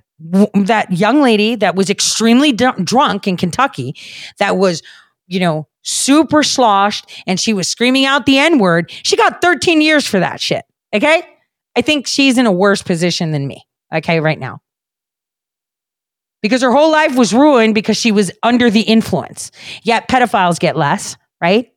that 0.54 0.88
young 0.91 1.22
lady 1.22 1.56
that 1.56 1.76
was 1.76 1.89
extremely 1.89 2.54
d- 2.54 2.68
drunk 2.84 3.28
in 3.28 3.36
Kentucky 3.36 3.93
that 4.39 4.56
was, 4.56 4.82
you 5.28 5.39
know, 5.39 5.68
super 5.82 6.43
sloshed 6.43 7.10
and 7.28 7.39
she 7.39 7.54
was 7.54 7.68
screaming 7.68 8.06
out 8.06 8.26
the 8.26 8.38
N 8.38 8.58
word. 8.58 8.89
She 9.04 9.18
got 9.18 9.41
13 9.41 9.82
years 9.82 10.08
for 10.08 10.20
that 10.22 10.39
shit. 10.39 10.64
Okay. 10.95 11.24
I 11.76 11.82
think 11.82 12.08
she's 12.08 12.38
in 12.38 12.45
a 12.45 12.52
worse 12.54 12.82
position 12.82 13.32
than 13.32 13.47
me. 13.47 13.64
Okay. 13.93 14.22
Right 14.22 14.39
now. 14.39 14.62
Because 16.41 16.61
her 16.61 16.71
whole 16.71 16.91
life 16.91 17.15
was 17.15 17.33
ruined 17.33 17.75
because 17.75 17.97
she 17.97 18.11
was 18.11 18.31
under 18.43 18.69
the 18.69 18.81
influence. 18.81 19.51
Yet 19.83 20.07
pedophiles 20.07 20.59
get 20.59 20.77
less, 20.77 21.17
right? 21.41 21.71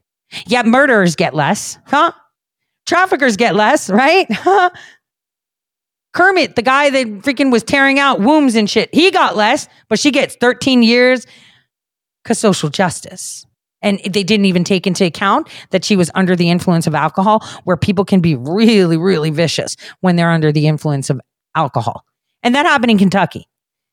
Yet 0.46 0.66
murderers 0.66 1.16
get 1.16 1.34
less, 1.34 1.78
huh? 1.86 2.12
Traffickers 2.86 3.36
get 3.36 3.54
less, 3.54 3.90
right? 3.90 4.26
Huh? 4.32 4.70
Kermit, 6.12 6.56
the 6.56 6.62
guy 6.62 6.90
that 6.90 7.06
freaking 7.22 7.50
was 7.50 7.62
tearing 7.62 7.98
out 7.98 8.20
wombs 8.20 8.54
and 8.54 8.68
shit, 8.68 8.94
he 8.94 9.10
got 9.10 9.34
less, 9.34 9.66
but 9.88 9.98
she 9.98 10.10
gets 10.10 10.36
13 10.36 10.82
years 10.82 11.26
because 12.22 12.38
social 12.38 12.68
justice. 12.68 13.46
And 13.80 13.98
they 14.04 14.22
didn't 14.22 14.44
even 14.44 14.62
take 14.62 14.86
into 14.86 15.04
account 15.04 15.48
that 15.70 15.84
she 15.84 15.96
was 15.96 16.10
under 16.14 16.36
the 16.36 16.50
influence 16.50 16.86
of 16.86 16.94
alcohol, 16.94 17.44
where 17.64 17.76
people 17.76 18.04
can 18.04 18.20
be 18.20 18.36
really, 18.36 18.96
really 18.96 19.30
vicious 19.30 19.74
when 20.00 20.16
they're 20.16 20.30
under 20.30 20.52
the 20.52 20.68
influence 20.68 21.10
of 21.10 21.20
alcohol. 21.56 22.04
And 22.42 22.54
that 22.54 22.66
happened 22.66 22.90
in 22.90 22.98
Kentucky. 22.98 23.48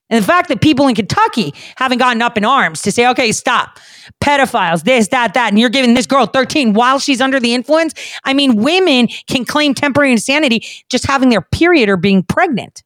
And 0.10 0.22
the 0.22 0.26
fact 0.26 0.49
that 0.49 0.62
people 0.62 0.88
in 0.88 0.95
Kentucky 0.95 1.53
haven't 1.76 1.99
gotten 1.99 2.22
up 2.22 2.38
in 2.38 2.43
arms 2.43 2.82
to 2.82 2.91
say, 2.91 3.07
okay, 3.10 3.32
stop, 3.32 3.80
pedophiles, 4.22 4.84
this, 4.84 5.10
that, 5.10 5.36
that, 5.36 5.49
and 5.49 5.60
you're 5.60 5.70
giving 5.70 5.93
this 5.93 6.07
girl 6.07 6.26
13 6.26 6.74
while 6.74 6.97
she's 6.97 7.22
under 7.22 7.39
the 7.39 7.53
influence. 7.53 7.93
I 8.24 8.34
mean, 8.34 8.55
women 8.55 9.07
can 9.28 9.45
claim 9.45 9.76
temporary 9.76 10.12
insanity 10.12 10.66
just 10.89 11.05
having 11.05 11.30
their 11.30 11.41
period 11.41 11.89
or 11.89 11.97
being 11.97 12.24
pregnant. 12.24 12.84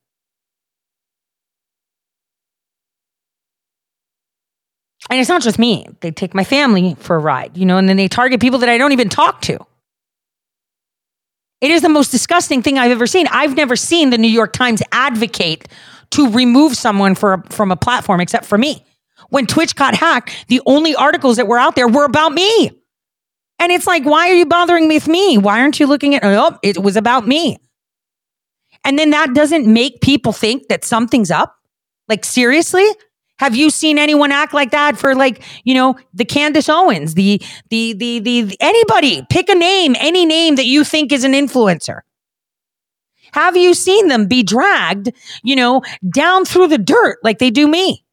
And 5.09 5.19
it's 5.19 5.29
not 5.29 5.41
just 5.41 5.59
me. 5.59 5.85
They 6.01 6.11
take 6.11 6.33
my 6.33 6.43
family 6.43 6.95
for 6.99 7.15
a 7.15 7.19
ride, 7.19 7.57
you 7.57 7.65
know, 7.65 7.77
and 7.77 7.87
then 7.87 7.97
they 7.97 8.07
target 8.07 8.41
people 8.41 8.59
that 8.59 8.69
I 8.69 8.77
don't 8.77 8.93
even 8.93 9.09
talk 9.09 9.41
to. 9.43 9.59
It 11.61 11.71
is 11.71 11.81
the 11.81 11.89
most 11.89 12.11
disgusting 12.11 12.61
thing 12.61 12.77
I've 12.77 12.91
ever 12.91 13.07
seen. 13.07 13.27
I've 13.31 13.55
never 13.55 13.77
seen 13.77 14.09
the 14.09 14.17
New 14.17 14.29
York 14.29 14.51
Times 14.51 14.81
advocate 14.91 15.67
to 16.13 16.29
remove 16.29 16.75
someone 16.75 17.15
for, 17.15 17.43
from 17.49 17.71
a 17.71 17.75
platform 17.75 18.21
except 18.21 18.45
for 18.45 18.57
me. 18.57 18.85
When 19.29 19.45
Twitch 19.45 19.75
got 19.75 19.95
hacked, 19.95 20.45
the 20.47 20.61
only 20.65 20.95
articles 20.95 21.37
that 21.37 21.47
were 21.47 21.57
out 21.57 21.75
there 21.75 21.87
were 21.87 22.05
about 22.05 22.33
me. 22.33 22.71
And 23.59 23.71
it's 23.71 23.87
like, 23.87 24.03
why 24.03 24.29
are 24.29 24.33
you 24.33 24.45
bothering 24.45 24.87
with 24.87 25.07
me? 25.07 25.37
Why 25.37 25.61
aren't 25.61 25.79
you 25.79 25.87
looking 25.87 26.15
at, 26.15 26.23
oh, 26.23 26.57
it 26.61 26.77
was 26.77 26.95
about 26.95 27.27
me. 27.27 27.57
And 28.83 28.99
then 28.99 29.11
that 29.11 29.33
doesn't 29.33 29.65
make 29.65 30.01
people 30.01 30.33
think 30.33 30.67
that 30.67 30.83
something's 30.83 31.31
up. 31.31 31.55
Like, 32.09 32.25
seriously? 32.25 32.85
Have 33.39 33.55
you 33.55 33.69
seen 33.69 33.97
anyone 33.97 34.31
act 34.31 34.53
like 34.53 34.71
that 34.71 34.97
for 34.97 35.15
like, 35.15 35.41
you 35.63 35.73
know, 35.73 35.95
the 36.13 36.25
Candace 36.25 36.69
Owens, 36.69 37.13
the, 37.13 37.41
the, 37.69 37.93
the, 37.93 38.19
the, 38.19 38.41
the 38.41 38.57
anybody, 38.59 39.25
pick 39.29 39.49
a 39.49 39.55
name, 39.55 39.95
any 39.99 40.25
name 40.25 40.55
that 40.55 40.65
you 40.65 40.83
think 40.83 41.11
is 41.11 41.23
an 41.23 41.33
influencer. 41.33 42.01
Have 43.33 43.57
you 43.57 43.73
seen 43.73 44.07
them 44.07 44.27
be 44.27 44.43
dragged, 44.43 45.11
you 45.43 45.55
know, 45.55 45.81
down 46.13 46.45
through 46.45 46.67
the 46.67 46.77
dirt 46.77 47.17
like 47.23 47.39
they 47.39 47.49
do 47.49 47.67
me? 47.67 48.05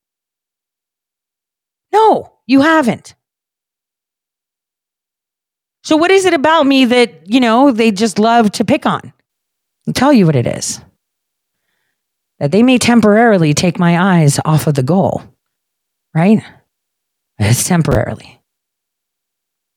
No, 1.93 2.33
you 2.47 2.63
haven't. 2.63 3.15
So, 5.83 5.97
what 5.97 6.11
is 6.11 6.25
it 6.25 6.35
about 6.35 6.67
me 6.67 6.85
that, 6.87 7.31
you 7.31 7.41
know, 7.41 7.71
they 7.73 7.91
just 7.91 8.19
love 8.19 8.53
to 8.53 8.65
pick 8.65 8.87
on? 8.87 9.13
I'll 9.87 9.95
tell 9.95 10.13
you 10.13 10.27
what 10.27 10.37
it 10.37 10.47
is 10.47 10.81
that 12.39 12.53
they 12.53 12.63
may 12.63 12.79
temporarily 12.79 13.53
take 13.53 13.79
my 13.79 14.21
eyes 14.21 14.41
off 14.47 14.67
of 14.67 14.75
the 14.75 14.83
goal, 14.83 15.23
right? 16.15 16.43
It's 17.39 17.65
temporarily 17.65 18.41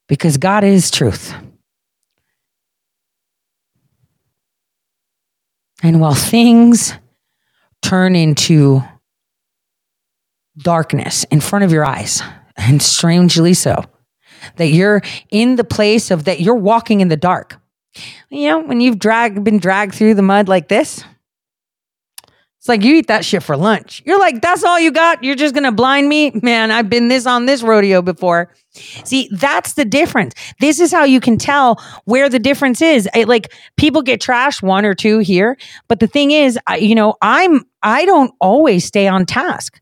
because 0.07 0.37
God 0.37 0.63
is 0.63 0.91
truth. 0.91 1.33
And 5.83 5.99
while 5.99 6.15
things 6.15 6.93
turn 7.81 8.15
into 8.15 8.81
darkness 10.57 11.25
in 11.25 11.41
front 11.41 11.65
of 11.65 11.71
your 11.71 11.85
eyes, 11.85 12.21
and 12.55 12.81
strangely 12.81 13.53
so, 13.53 13.83
that 14.55 14.67
you're 14.67 15.01
in 15.29 15.57
the 15.57 15.63
place 15.63 16.09
of 16.09 16.23
that 16.25 16.39
you're 16.39 16.55
walking 16.55 17.01
in 17.01 17.09
the 17.09 17.17
dark. 17.17 17.59
You 18.29 18.49
know, 18.49 18.59
when 18.59 18.81
you've 18.81 18.99
dragged 18.99 19.43
been 19.43 19.59
dragged 19.59 19.93
through 19.93 20.15
the 20.15 20.21
mud 20.21 20.47
like 20.47 20.69
this, 20.69 21.03
it's 22.63 22.69
like 22.69 22.81
you 22.81 22.95
eat 22.95 23.07
that 23.07 23.25
shit 23.25 23.43
for 23.43 23.57
lunch. 23.57 24.01
You're 24.05 24.19
like, 24.19 24.41
that's 24.41 24.63
all 24.63 24.79
you 24.79 24.89
got? 24.89 25.21
You're 25.21 25.35
just 25.35 25.53
gonna 25.53 25.73
blind 25.73 26.07
me? 26.07 26.31
Man, 26.41 26.71
I've 26.71 26.89
been 26.89 27.09
this 27.09 27.25
on 27.25 27.45
this 27.45 27.61
rodeo 27.61 28.01
before. 28.01 28.53
See, 29.03 29.27
that's 29.33 29.73
the 29.73 29.83
difference. 29.83 30.33
This 30.61 30.79
is 30.79 30.89
how 30.89 31.03
you 31.03 31.19
can 31.19 31.37
tell 31.37 31.83
where 32.05 32.29
the 32.29 32.39
difference 32.39 32.81
is. 32.81 33.09
I- 33.13 33.23
like 33.23 33.51
people 33.75 34.01
get 34.01 34.21
trashed 34.21 34.63
one 34.63 34.85
or 34.85 34.93
two 34.93 35.19
here, 35.19 35.57
but 35.89 35.99
the 35.99 36.07
thing 36.07 36.31
is, 36.31 36.57
I, 36.65 36.77
you 36.77 36.95
know, 36.95 37.15
I'm 37.21 37.65
I 37.81 38.05
don't 38.05 38.33
always 38.39 38.85
stay 38.85 39.09
on 39.09 39.25
task. 39.25 39.81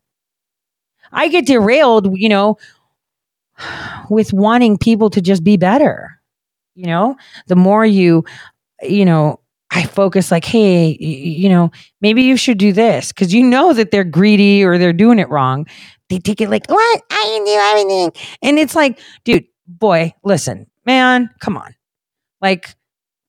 I 1.12 1.28
get 1.28 1.46
derailed, 1.46 2.18
you 2.18 2.28
know, 2.28 2.56
with 4.10 4.32
wanting 4.32 4.76
people 4.76 5.08
to 5.10 5.20
just 5.20 5.44
be 5.44 5.56
better. 5.56 6.20
You 6.74 6.86
know, 6.86 7.16
the 7.46 7.54
more 7.54 7.86
you, 7.86 8.24
you 8.82 9.04
know, 9.04 9.38
I 9.74 9.84
focus 9.84 10.30
like, 10.30 10.44
hey, 10.44 10.96
you 11.00 11.48
know, 11.48 11.70
maybe 12.00 12.22
you 12.22 12.36
should 12.36 12.58
do 12.58 12.72
this 12.72 13.10
because 13.10 13.32
you 13.32 13.42
know 13.42 13.72
that 13.72 13.90
they're 13.90 14.04
greedy 14.04 14.62
or 14.62 14.76
they're 14.76 14.92
doing 14.92 15.18
it 15.18 15.28
wrong. 15.30 15.66
They 16.10 16.18
take 16.18 16.42
it 16.42 16.50
like, 16.50 16.66
what? 16.68 17.02
I 17.10 17.22
can 17.24 17.44
do 17.44 17.58
everything. 17.80 18.28
And 18.42 18.58
it's 18.58 18.76
like, 18.76 19.00
dude, 19.24 19.46
boy, 19.66 20.12
listen, 20.24 20.66
man, 20.84 21.30
come 21.40 21.56
on. 21.56 21.74
Like, 22.42 22.74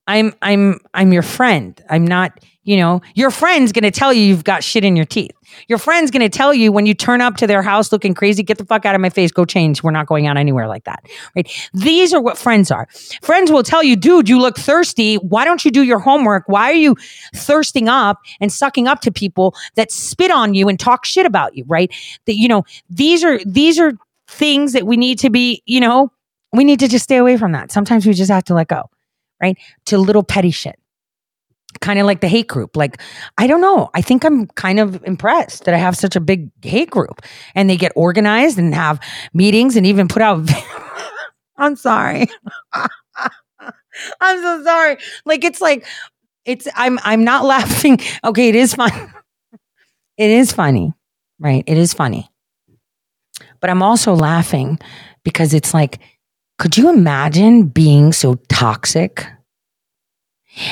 I'm 0.05 0.33
I'm 0.41 0.79
I'm 0.93 1.13
your 1.13 1.21
friend. 1.21 1.81
I'm 1.89 2.05
not, 2.05 2.37
you 2.63 2.77
know, 2.77 3.01
your 3.15 3.29
friend's 3.29 3.71
gonna 3.71 3.91
tell 3.91 4.13
you 4.13 4.21
you've 4.21 4.43
got 4.43 4.63
shit 4.63 4.83
in 4.83 4.95
your 4.95 5.05
teeth. 5.05 5.31
Your 5.67 5.77
friend's 5.77 6.11
gonna 6.11 6.29
tell 6.29 6.53
you 6.53 6.71
when 6.71 6.85
you 6.85 6.93
turn 6.93 7.21
up 7.21 7.35
to 7.37 7.47
their 7.47 7.61
house 7.61 7.91
looking 7.91 8.13
crazy, 8.13 8.41
get 8.41 8.57
the 8.57 8.65
fuck 8.65 8.85
out 8.85 8.95
of 8.95 9.01
my 9.01 9.09
face, 9.09 9.31
go 9.31 9.45
change. 9.45 9.83
We're 9.83 9.91
not 9.91 10.07
going 10.07 10.27
out 10.27 10.37
anywhere 10.37 10.67
like 10.67 10.85
that. 10.85 11.03
Right? 11.35 11.51
These 11.73 12.13
are 12.13 12.21
what 12.21 12.37
friends 12.37 12.71
are. 12.71 12.87
Friends 13.21 13.51
will 13.51 13.63
tell 13.63 13.83
you, 13.83 13.95
dude, 13.95 14.29
you 14.29 14.39
look 14.39 14.57
thirsty. 14.57 15.15
Why 15.15 15.45
don't 15.45 15.65
you 15.65 15.71
do 15.71 15.83
your 15.83 15.99
homework? 15.99 16.43
Why 16.47 16.69
are 16.71 16.75
you 16.75 16.95
thirsting 17.35 17.89
up 17.89 18.19
and 18.39 18.51
sucking 18.51 18.87
up 18.87 19.01
to 19.01 19.11
people 19.11 19.55
that 19.75 19.91
spit 19.91 20.31
on 20.31 20.53
you 20.53 20.69
and 20.69 20.79
talk 20.79 21.05
shit 21.05 21.25
about 21.25 21.55
you? 21.55 21.65
Right? 21.67 21.93
That 22.25 22.35
you 22.35 22.47
know, 22.47 22.63
these 22.89 23.23
are 23.23 23.39
these 23.45 23.79
are 23.79 23.93
things 24.27 24.73
that 24.73 24.87
we 24.87 24.97
need 24.97 25.19
to 25.19 25.29
be, 25.29 25.61
you 25.65 25.79
know, 25.79 26.11
we 26.53 26.63
need 26.63 26.79
to 26.79 26.87
just 26.87 27.03
stay 27.03 27.17
away 27.17 27.37
from 27.37 27.51
that. 27.51 27.71
Sometimes 27.71 28.05
we 28.05 28.13
just 28.13 28.31
have 28.31 28.43
to 28.45 28.53
let 28.53 28.67
go, 28.67 28.89
right? 29.41 29.57
To 29.87 29.97
little 29.97 30.23
petty 30.23 30.51
shit. 30.51 30.79
Kind 31.81 31.99
of 31.99 32.05
like 32.05 32.21
the 32.21 32.27
hate 32.27 32.47
group. 32.47 32.75
Like, 32.75 33.01
I 33.37 33.47
don't 33.47 33.61
know. 33.61 33.89
I 33.93 34.01
think 34.01 34.23
I'm 34.23 34.47
kind 34.47 34.79
of 34.79 35.03
impressed 35.03 35.65
that 35.65 35.73
I 35.73 35.77
have 35.77 35.95
such 35.95 36.15
a 36.15 36.19
big 36.19 36.49
hate 36.63 36.89
group 36.89 37.21
and 37.55 37.69
they 37.69 37.77
get 37.77 37.91
organized 37.95 38.57
and 38.57 38.73
have 38.73 38.99
meetings 39.33 39.75
and 39.75 39.85
even 39.85 40.07
put 40.07 40.21
out. 40.21 40.49
I'm 41.57 41.75
sorry. 41.75 42.27
I'm 44.21 44.41
so 44.41 44.63
sorry. 44.63 44.97
Like, 45.25 45.43
it's 45.43 45.61
like, 45.61 45.85
it's, 46.45 46.67
I'm, 46.75 46.99
I'm 47.03 47.23
not 47.23 47.45
laughing. 47.55 47.99
Okay. 48.23 48.49
It 48.49 48.55
is 48.55 48.73
fun. 48.73 48.91
it 50.17 50.29
is 50.29 50.51
funny, 50.51 50.93
right? 51.39 51.63
It 51.67 51.77
is 51.77 51.93
funny. 51.93 52.29
But 53.59 53.69
I'm 53.69 53.81
also 53.81 54.13
laughing 54.13 54.79
because 55.23 55.53
it's 55.53 55.73
like, 55.73 55.99
could 56.59 56.77
you 56.77 56.89
imagine 56.89 57.67
being 57.67 58.13
so 58.13 58.35
toxic? 58.49 59.25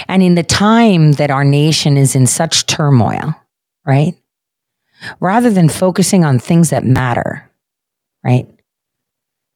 And 0.07 0.21
in 0.21 0.35
the 0.35 0.43
time 0.43 1.13
that 1.13 1.31
our 1.31 1.43
nation 1.43 1.97
is 1.97 2.15
in 2.15 2.27
such 2.27 2.65
turmoil, 2.65 3.35
right? 3.85 4.15
Rather 5.19 5.49
than 5.49 5.69
focusing 5.69 6.23
on 6.23 6.37
things 6.37 6.69
that 6.69 6.85
matter, 6.85 7.49
right? 8.23 8.47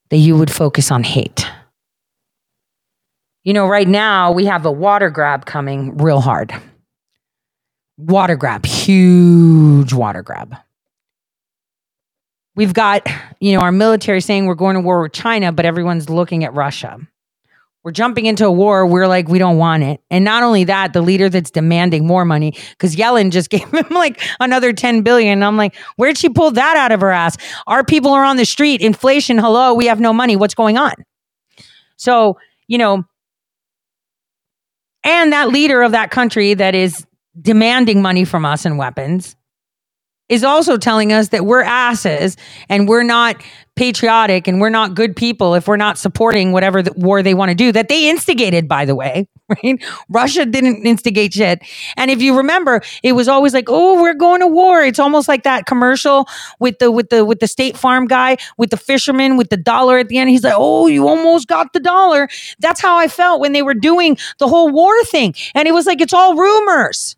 That 0.10 0.18
you 0.18 0.36
would 0.38 0.52
focus 0.52 0.92
on 0.92 1.04
hate. 1.04 1.46
You 3.44 3.54
know, 3.54 3.68
right 3.68 3.88
now 3.88 4.32
we 4.32 4.46
have 4.46 4.66
a 4.66 4.72
water 4.72 5.12
grab 5.12 5.46
coming 5.46 5.98
real 5.98 6.20
hard. 6.20 6.54
Water 7.98 8.36
grab, 8.36 8.66
huge 8.66 9.94
water 9.94 10.24
grab. 10.24 10.58
We've 12.56 12.74
got, 12.74 13.08
you 13.40 13.54
know, 13.54 13.60
our 13.60 13.72
military 13.72 14.22
saying 14.22 14.46
we're 14.46 14.56
going 14.56 14.76
to 14.76 14.82
war 14.82 15.02
with 15.02 15.14
China, 15.14 15.52
but 15.52 15.66
everyone's 15.66 16.10
looking 16.10 16.44
at 16.44 16.54
Russia. 16.54 17.00
We're 17.86 17.92
jumping 17.92 18.26
into 18.26 18.48
a 18.48 18.52
war. 18.52 18.88
We're 18.88 19.08
like, 19.08 19.28
we 19.28 19.38
don't 19.38 19.58
want 19.58 19.84
it. 19.84 20.02
And 20.10 20.26
not 20.26 20.42
only 20.42 20.64
that, 20.64 20.94
the 20.94 21.04
leader 21.04 21.30
that's 21.30 21.52
demanding 21.52 22.08
more 22.08 22.26
money, 22.26 22.58
because 22.72 22.96
Yellen 22.96 23.30
just 23.30 23.50
gave 23.52 23.70
him 23.72 23.86
like 23.92 24.20
another 24.40 24.74
10 24.74 25.04
billion. 25.04 25.44
I'm 25.44 25.56
like, 25.56 25.76
where'd 25.96 26.18
she 26.18 26.28
pull 26.28 26.50
that 26.50 26.76
out 26.76 26.92
of 26.92 27.02
her 27.02 27.12
ass? 27.12 27.38
Our 27.68 27.84
people 27.84 28.10
are 28.10 28.24
on 28.24 28.38
the 28.38 28.46
street. 28.46 28.82
Inflation, 28.82 29.38
hello, 29.38 29.76
we 29.76 29.86
have 29.86 30.00
no 30.00 30.14
money. 30.14 30.36
What's 30.36 30.56
going 30.56 30.80
on? 30.80 30.94
So, 31.96 32.40
you 32.68 32.80
know, 32.80 33.04
and 35.04 35.32
that 35.32 35.50
leader 35.50 35.84
of 35.84 35.92
that 35.92 36.10
country 36.10 36.56
that 36.56 36.74
is 36.74 37.06
demanding 37.40 38.02
money 38.02 38.26
from 38.26 38.46
us 38.46 38.66
and 38.66 38.80
weapons 38.80 39.36
is 40.30 40.44
also 40.44 40.78
telling 40.78 41.14
us 41.14 41.30
that 41.30 41.46
we're 41.46 41.64
asses 41.64 42.38
and 42.70 42.88
we're 42.88 43.04
not 43.04 43.38
patriotic 43.76 44.48
and 44.48 44.62
we're 44.62 44.70
not 44.70 44.96
good 44.96 45.16
people 45.16 45.56
if 45.56 45.68
we're 45.68 45.78
not 45.78 45.98
supporting 45.98 46.52
whatever 46.52 46.82
the 46.84 46.94
war 46.96 47.24
they 47.24 47.34
want 47.36 47.50
to 47.50 47.56
do 47.56 47.72
that 47.72 47.90
they 47.90 48.10
instigated 48.10 48.68
by 48.68 48.86
the 48.86 48.96
way 48.96 49.28
right? 49.64 49.84
Russia 50.10 50.46
didn't 50.46 50.86
instigate 50.88 51.34
shit. 51.34 51.60
And 51.98 52.12
if 52.12 52.22
you 52.22 52.38
remember 52.38 52.82
it 53.04 53.14
was 53.14 53.28
always 53.28 53.54
like 53.54 53.66
oh 53.70 54.02
we're 54.02 54.16
going 54.16 54.42
to 54.42 54.48
war. 54.48 54.82
It's 54.84 55.00
almost 55.00 55.28
like 55.28 55.44
that 55.44 55.66
commercial 55.68 56.28
with 56.60 56.80
the 56.80 56.92
with 56.92 57.10
the 57.10 57.26
with 57.26 57.40
the 57.40 57.48
state 57.48 57.78
farm 57.78 58.08
guy 58.08 58.38
with 58.58 58.72
the 58.72 58.78
fisherman 58.78 59.38
with 59.38 59.50
the 59.50 59.58
dollar 59.58 60.00
at 60.00 60.10
the 60.10 60.18
end. 60.18 60.30
He's 60.32 60.44
like 60.44 60.56
oh 60.58 60.88
you 60.88 61.08
almost 61.08 61.48
got 61.48 61.74
the 61.74 61.80
dollar. 61.82 62.30
That's 62.60 62.82
how 62.82 62.98
i 62.98 63.08
felt 63.08 63.42
when 63.42 63.54
they 63.54 63.62
were 63.62 63.76
doing 63.76 64.18
the 64.40 64.48
whole 64.48 64.70
war 64.72 65.04
thing. 65.06 65.36
And 65.56 65.68
it 65.68 65.74
was 65.74 65.86
like 65.86 66.02
it's 66.02 66.14
all 66.14 66.36
rumors 66.36 67.16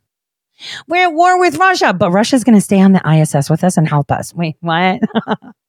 we're 0.88 1.04
at 1.04 1.14
war 1.14 1.40
with 1.40 1.58
Russia, 1.58 1.94
but 1.94 2.12
Russia's 2.12 2.44
going 2.44 2.58
to 2.58 2.62
stay 2.62 2.82
on 2.82 2.94
the 2.94 3.02
ISS 3.10 3.50
with 3.50 3.64
us 3.64 3.78
and 3.78 3.88
help 3.88 4.12
us. 4.12 4.34
Wait, 4.34 4.56
what? 4.62 5.02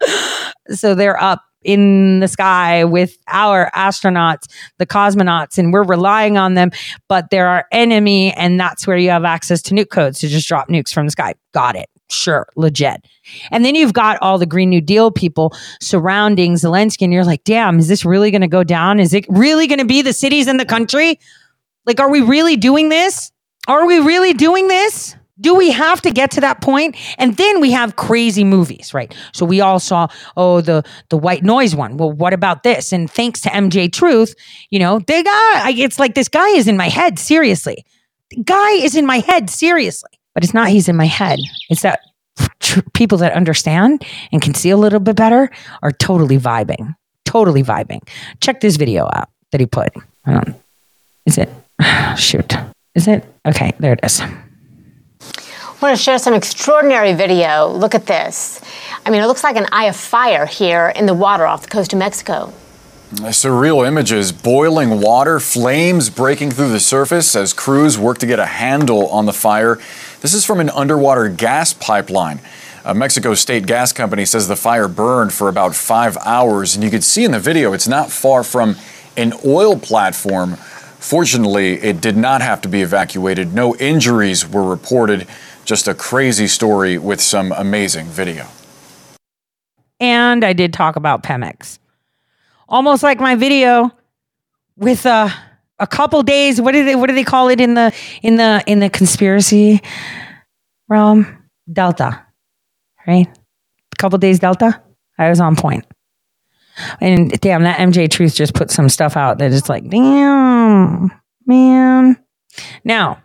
so 0.70 0.94
they're 0.94 1.20
up 1.22 1.42
in 1.62 2.20
the 2.20 2.28
sky 2.28 2.84
with 2.84 3.18
our 3.26 3.70
astronauts, 3.74 4.44
the 4.78 4.86
cosmonauts, 4.86 5.58
and 5.58 5.72
we're 5.72 5.82
relying 5.82 6.38
on 6.38 6.54
them, 6.54 6.70
but 7.08 7.30
they're 7.30 7.48
our 7.48 7.66
enemy. 7.72 8.32
And 8.34 8.58
that's 8.58 8.86
where 8.86 8.96
you 8.96 9.10
have 9.10 9.24
access 9.24 9.60
to 9.62 9.74
nuke 9.74 9.90
codes 9.90 10.20
to 10.20 10.28
just 10.28 10.48
drop 10.48 10.68
nukes 10.68 10.92
from 10.92 11.06
the 11.06 11.10
sky. 11.10 11.34
Got 11.52 11.76
it. 11.76 11.88
Sure, 12.10 12.48
legit. 12.56 13.04
And 13.50 13.64
then 13.64 13.74
you've 13.74 13.92
got 13.92 14.18
all 14.22 14.38
the 14.38 14.46
Green 14.46 14.70
New 14.70 14.80
Deal 14.80 15.10
people 15.10 15.54
surrounding 15.80 16.54
Zelensky, 16.54 17.02
and 17.02 17.12
you're 17.12 17.24
like, 17.24 17.44
damn, 17.44 17.78
is 17.78 17.88
this 17.88 18.04
really 18.04 18.30
going 18.30 18.40
to 18.40 18.48
go 18.48 18.64
down? 18.64 18.98
Is 18.98 19.12
it 19.12 19.26
really 19.28 19.66
going 19.66 19.80
to 19.80 19.84
be 19.84 20.00
the 20.00 20.14
cities 20.14 20.48
in 20.48 20.56
the 20.56 20.64
country? 20.64 21.18
Like, 21.84 22.00
are 22.00 22.10
we 22.10 22.20
really 22.20 22.56
doing 22.56 22.88
this? 22.88 23.30
Are 23.68 23.86
we 23.86 23.98
really 23.98 24.32
doing 24.32 24.66
this? 24.66 25.14
Do 25.40 25.54
we 25.54 25.70
have 25.70 26.00
to 26.02 26.10
get 26.10 26.32
to 26.32 26.40
that 26.40 26.60
point? 26.60 26.96
And 27.16 27.36
then 27.36 27.60
we 27.60 27.70
have 27.70 27.94
crazy 27.94 28.42
movies, 28.42 28.92
right? 28.92 29.14
So 29.32 29.46
we 29.46 29.60
all 29.60 29.78
saw, 29.78 30.08
oh, 30.36 30.60
the 30.60 30.82
the 31.10 31.16
white 31.16 31.44
noise 31.44 31.76
one. 31.76 31.96
Well, 31.96 32.10
what 32.10 32.32
about 32.32 32.64
this? 32.64 32.92
And 32.92 33.08
thanks 33.08 33.40
to 33.42 33.50
MJ 33.50 33.92
Truth, 33.92 34.34
you 34.70 34.80
know, 34.80 34.98
the 34.98 35.22
guy, 35.22 35.70
it's 35.76 35.98
like 35.98 36.14
this 36.14 36.28
guy 36.28 36.48
is 36.48 36.66
in 36.66 36.76
my 36.76 36.88
head, 36.88 37.20
seriously. 37.20 37.84
The 38.30 38.42
guy 38.42 38.70
is 38.72 38.96
in 38.96 39.06
my 39.06 39.20
head, 39.20 39.48
seriously. 39.48 40.10
But 40.34 40.42
it's 40.44 40.54
not 40.54 40.68
he's 40.68 40.88
in 40.88 40.96
my 40.96 41.06
head. 41.06 41.38
It's 41.70 41.82
that 41.82 42.00
tr- 42.60 42.80
people 42.94 43.18
that 43.18 43.32
understand 43.32 44.04
and 44.32 44.42
can 44.42 44.54
see 44.54 44.70
a 44.70 44.76
little 44.76 45.00
bit 45.00 45.16
better 45.16 45.50
are 45.82 45.92
totally 45.92 46.38
vibing. 46.38 46.96
Totally 47.24 47.62
vibing. 47.62 48.00
Check 48.40 48.60
this 48.60 48.76
video 48.76 49.04
out 49.12 49.28
that 49.52 49.60
he 49.60 49.66
put. 49.66 49.92
Don't, 50.26 50.54
is 51.26 51.38
it? 51.38 51.48
Shoot. 52.16 52.54
Is 52.98 53.06
it? 53.06 53.24
Okay, 53.46 53.72
there 53.78 53.92
it 53.92 54.00
is. 54.02 54.20
I 54.20 54.26
want 55.80 55.96
to 55.96 56.02
share 56.02 56.18
some 56.18 56.34
extraordinary 56.34 57.12
video. 57.12 57.68
Look 57.68 57.94
at 57.94 58.06
this. 58.06 58.60
I 59.06 59.10
mean, 59.10 59.22
it 59.22 59.26
looks 59.26 59.44
like 59.44 59.54
an 59.54 59.66
eye 59.70 59.84
of 59.84 59.94
fire 59.94 60.46
here 60.46 60.88
in 60.96 61.06
the 61.06 61.14
water 61.14 61.46
off 61.46 61.62
the 61.62 61.68
coast 61.68 61.92
of 61.92 62.00
Mexico. 62.00 62.52
Surreal 63.12 63.86
images, 63.86 64.32
boiling 64.32 65.00
water, 65.00 65.38
flames 65.38 66.10
breaking 66.10 66.50
through 66.50 66.70
the 66.70 66.80
surface 66.80 67.36
as 67.36 67.52
crews 67.52 67.96
work 67.96 68.18
to 68.18 68.26
get 68.26 68.40
a 68.40 68.46
handle 68.46 69.06
on 69.10 69.26
the 69.26 69.32
fire. 69.32 69.78
This 70.20 70.34
is 70.34 70.44
from 70.44 70.58
an 70.58 70.68
underwater 70.70 71.28
gas 71.28 71.72
pipeline. 71.72 72.40
A 72.84 72.94
Mexico 72.94 73.34
State 73.34 73.64
Gas 73.64 73.92
Company 73.92 74.24
says 74.24 74.48
the 74.48 74.56
fire 74.56 74.88
burned 74.88 75.32
for 75.32 75.48
about 75.48 75.76
five 75.76 76.16
hours, 76.24 76.74
and 76.74 76.82
you 76.82 76.90
can 76.90 77.02
see 77.02 77.22
in 77.22 77.30
the 77.30 77.38
video 77.38 77.72
it's 77.74 77.86
not 77.86 78.10
far 78.10 78.42
from 78.42 78.74
an 79.16 79.34
oil 79.46 79.78
platform. 79.78 80.56
Fortunately, 81.00 81.74
it 81.74 82.00
did 82.00 82.16
not 82.16 82.42
have 82.42 82.60
to 82.62 82.68
be 82.68 82.82
evacuated. 82.82 83.54
No 83.54 83.74
injuries 83.76 84.46
were 84.46 84.64
reported. 84.68 85.26
Just 85.64 85.88
a 85.88 85.94
crazy 85.94 86.46
story 86.46 86.98
with 86.98 87.20
some 87.20 87.52
amazing 87.52 88.06
video. 88.06 88.46
and 90.00 90.44
I 90.44 90.52
did 90.52 90.72
talk 90.72 90.96
about 90.96 91.22
Pemex. 91.22 91.78
Almost 92.68 93.02
like 93.02 93.18
my 93.20 93.34
video 93.34 93.90
with 94.76 95.06
uh, 95.06 95.28
a 95.78 95.86
couple 95.86 96.22
days. 96.22 96.60
What 96.60 96.72
do 96.72 96.84
they? 96.84 96.94
What 96.94 97.08
do 97.08 97.14
they 97.14 97.24
call 97.24 97.48
it 97.48 97.60
in 97.60 97.74
the 97.74 97.92
in 98.22 98.36
the 98.36 98.62
in 98.66 98.78
the 98.80 98.90
conspiracy 98.90 99.80
realm? 100.88 101.26
Delta, 101.72 102.22
right? 103.06 103.26
A 103.28 103.96
couple 103.98 104.18
days 104.18 104.38
Delta. 104.38 104.80
I 105.18 105.28
was 105.30 105.40
on 105.40 105.56
point. 105.56 105.84
And 107.00 107.30
damn, 107.40 107.62
that 107.62 107.78
MJ 107.78 108.10
Truth 108.10 108.34
just 108.34 108.54
put 108.54 108.70
some 108.70 108.88
stuff 108.88 109.16
out 109.16 109.38
that 109.38 109.52
is 109.52 109.68
like, 109.68 109.88
damn, 109.88 111.10
man. 111.46 112.16
Now, 112.84 113.22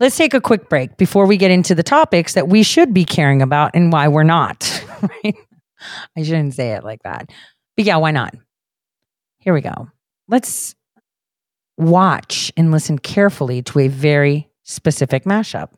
let's 0.00 0.16
take 0.16 0.34
a 0.34 0.40
quick 0.40 0.68
break 0.68 0.96
before 0.96 1.26
we 1.26 1.36
get 1.36 1.50
into 1.50 1.74
the 1.74 1.82
topics 1.82 2.34
that 2.34 2.48
we 2.48 2.62
should 2.62 2.92
be 2.92 3.04
caring 3.04 3.42
about 3.42 3.72
and 3.74 3.92
why 3.92 4.08
we're 4.08 4.22
not. 4.22 4.82
Right? 5.22 5.36
I 6.16 6.22
shouldn't 6.22 6.54
say 6.54 6.72
it 6.72 6.82
like 6.82 7.02
that. 7.02 7.30
But 7.76 7.84
yeah, 7.84 7.96
why 7.96 8.12
not? 8.12 8.34
Here 9.38 9.52
we 9.52 9.60
go. 9.60 9.90
Let's 10.26 10.74
watch 11.76 12.50
and 12.56 12.72
listen 12.72 12.98
carefully 12.98 13.62
to 13.62 13.80
a 13.80 13.88
very 13.88 14.48
specific 14.62 15.24
mashup. 15.24 15.68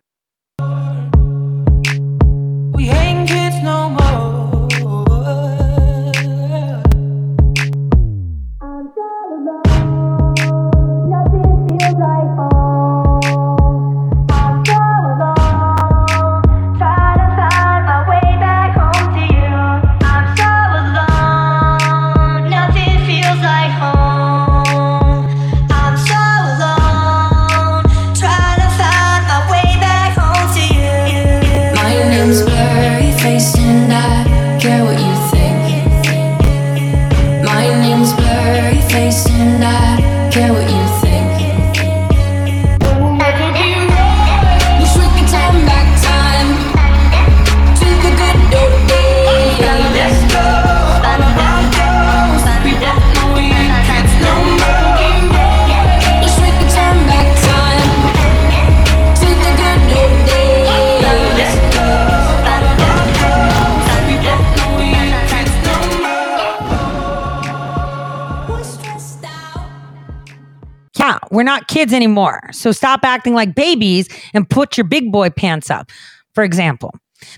Not 71.48 71.66
kids 71.66 71.94
anymore. 71.94 72.40
So 72.52 72.72
stop 72.72 73.00
acting 73.04 73.34
like 73.34 73.54
babies 73.54 74.08
and 74.34 74.48
put 74.48 74.76
your 74.76 74.84
big 74.84 75.10
boy 75.10 75.30
pants 75.30 75.70
up. 75.70 75.90
For 76.34 76.44
example, 76.44 76.94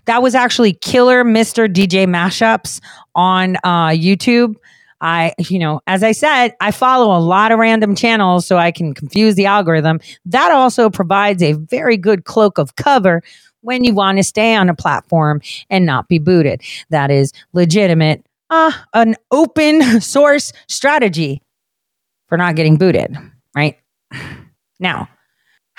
that 0.06 0.20
was 0.20 0.34
actually 0.34 0.72
Killer 0.74 1.24
Mr. 1.24 1.72
DJ 1.72 2.06
mashups 2.06 2.80
on 3.14 3.56
uh, 3.62 3.88
YouTube. 3.88 4.56
I, 5.00 5.32
you 5.38 5.58
know, 5.58 5.80
as 5.86 6.02
I 6.02 6.12
said, 6.12 6.54
I 6.60 6.72
follow 6.72 7.16
a 7.16 7.22
lot 7.22 7.52
of 7.52 7.58
random 7.58 7.94
channels 7.94 8.46
so 8.46 8.58
I 8.58 8.72
can 8.72 8.92
confuse 8.92 9.36
the 9.36 9.46
algorithm. 9.46 10.00
That 10.26 10.50
also 10.50 10.90
provides 10.90 11.42
a 11.42 11.52
very 11.52 11.96
good 11.96 12.24
cloak 12.24 12.58
of 12.58 12.76
cover 12.76 13.22
when 13.62 13.84
you 13.84 13.94
want 13.94 14.18
to 14.18 14.24
stay 14.24 14.54
on 14.56 14.68
a 14.68 14.74
platform 14.74 15.40
and 15.70 15.86
not 15.86 16.08
be 16.08 16.18
booted. 16.18 16.62
That 16.90 17.10
is 17.10 17.32
legitimate, 17.52 18.26
uh, 18.50 18.72
an 18.92 19.14
open 19.30 20.00
source 20.00 20.52
strategy 20.68 21.40
for 22.28 22.36
not 22.36 22.56
getting 22.56 22.76
booted, 22.76 23.16
right? 23.54 23.79
Now, 24.78 25.08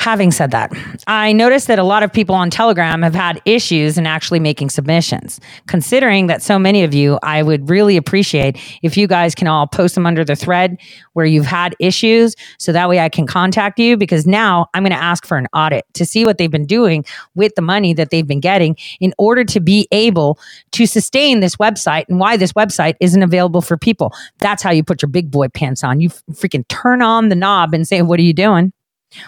having 0.01 0.31
said 0.31 0.49
that, 0.49 0.73
I 1.05 1.31
noticed 1.31 1.67
that 1.67 1.77
a 1.77 1.83
lot 1.83 2.01
of 2.01 2.11
people 2.11 2.33
on 2.33 2.49
Telegram 2.49 3.03
have 3.03 3.13
had 3.13 3.39
issues 3.45 3.99
in 3.99 4.07
actually 4.07 4.39
making 4.39 4.71
submissions. 4.71 5.39
Considering 5.67 6.25
that 6.25 6.41
so 6.41 6.57
many 6.57 6.83
of 6.83 6.91
you, 6.91 7.19
I 7.21 7.43
would 7.43 7.69
really 7.69 7.97
appreciate 7.97 8.57
if 8.81 8.97
you 8.97 9.05
guys 9.05 9.35
can 9.35 9.47
all 9.47 9.67
post 9.67 9.93
them 9.93 10.07
under 10.07 10.25
the 10.25 10.35
thread 10.35 10.79
where 11.13 11.27
you've 11.27 11.45
had 11.45 11.75
issues 11.79 12.35
so 12.57 12.71
that 12.71 12.89
way 12.89 12.99
I 12.99 13.09
can 13.09 13.27
contact 13.27 13.77
you 13.77 13.95
because 13.95 14.25
now 14.25 14.65
I'm 14.73 14.81
going 14.81 14.91
to 14.91 15.01
ask 15.01 15.23
for 15.23 15.37
an 15.37 15.45
audit 15.53 15.85
to 15.93 16.03
see 16.03 16.25
what 16.25 16.39
they've 16.39 16.49
been 16.49 16.65
doing 16.65 17.05
with 17.35 17.53
the 17.53 17.61
money 17.61 17.93
that 17.93 18.09
they've 18.09 18.25
been 18.25 18.39
getting 18.39 18.75
in 18.99 19.13
order 19.19 19.43
to 19.43 19.59
be 19.59 19.87
able 19.91 20.39
to 20.71 20.87
sustain 20.87 21.41
this 21.41 21.57
website 21.57 22.05
and 22.09 22.19
why 22.19 22.37
this 22.37 22.53
website 22.53 22.95
isn't 23.01 23.21
available 23.21 23.61
for 23.61 23.77
people. 23.77 24.11
That's 24.39 24.63
how 24.63 24.71
you 24.71 24.83
put 24.83 25.03
your 25.03 25.09
big 25.09 25.29
boy 25.29 25.49
pants 25.49 25.83
on. 25.83 25.99
You 26.01 26.09
freaking 26.09 26.67
turn 26.69 27.03
on 27.03 27.29
the 27.29 27.35
knob 27.35 27.75
and 27.75 27.87
say, 27.87 28.01
What 28.01 28.19
are 28.19 28.23
you 28.23 28.33
doing? 28.33 28.73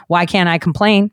Why 0.08 0.26
can't 0.26 0.50
I 0.50 0.58
complain? 0.58 1.12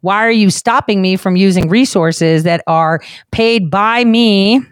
Why 0.00 0.16
are 0.24 0.30
you 0.30 0.50
stopping 0.50 1.00
me 1.00 1.16
from 1.16 1.36
using 1.36 1.68
resources 1.68 2.42
that 2.42 2.62
are 2.66 3.00
paid 3.30 3.70
by 3.70 4.04
me? 4.04 4.62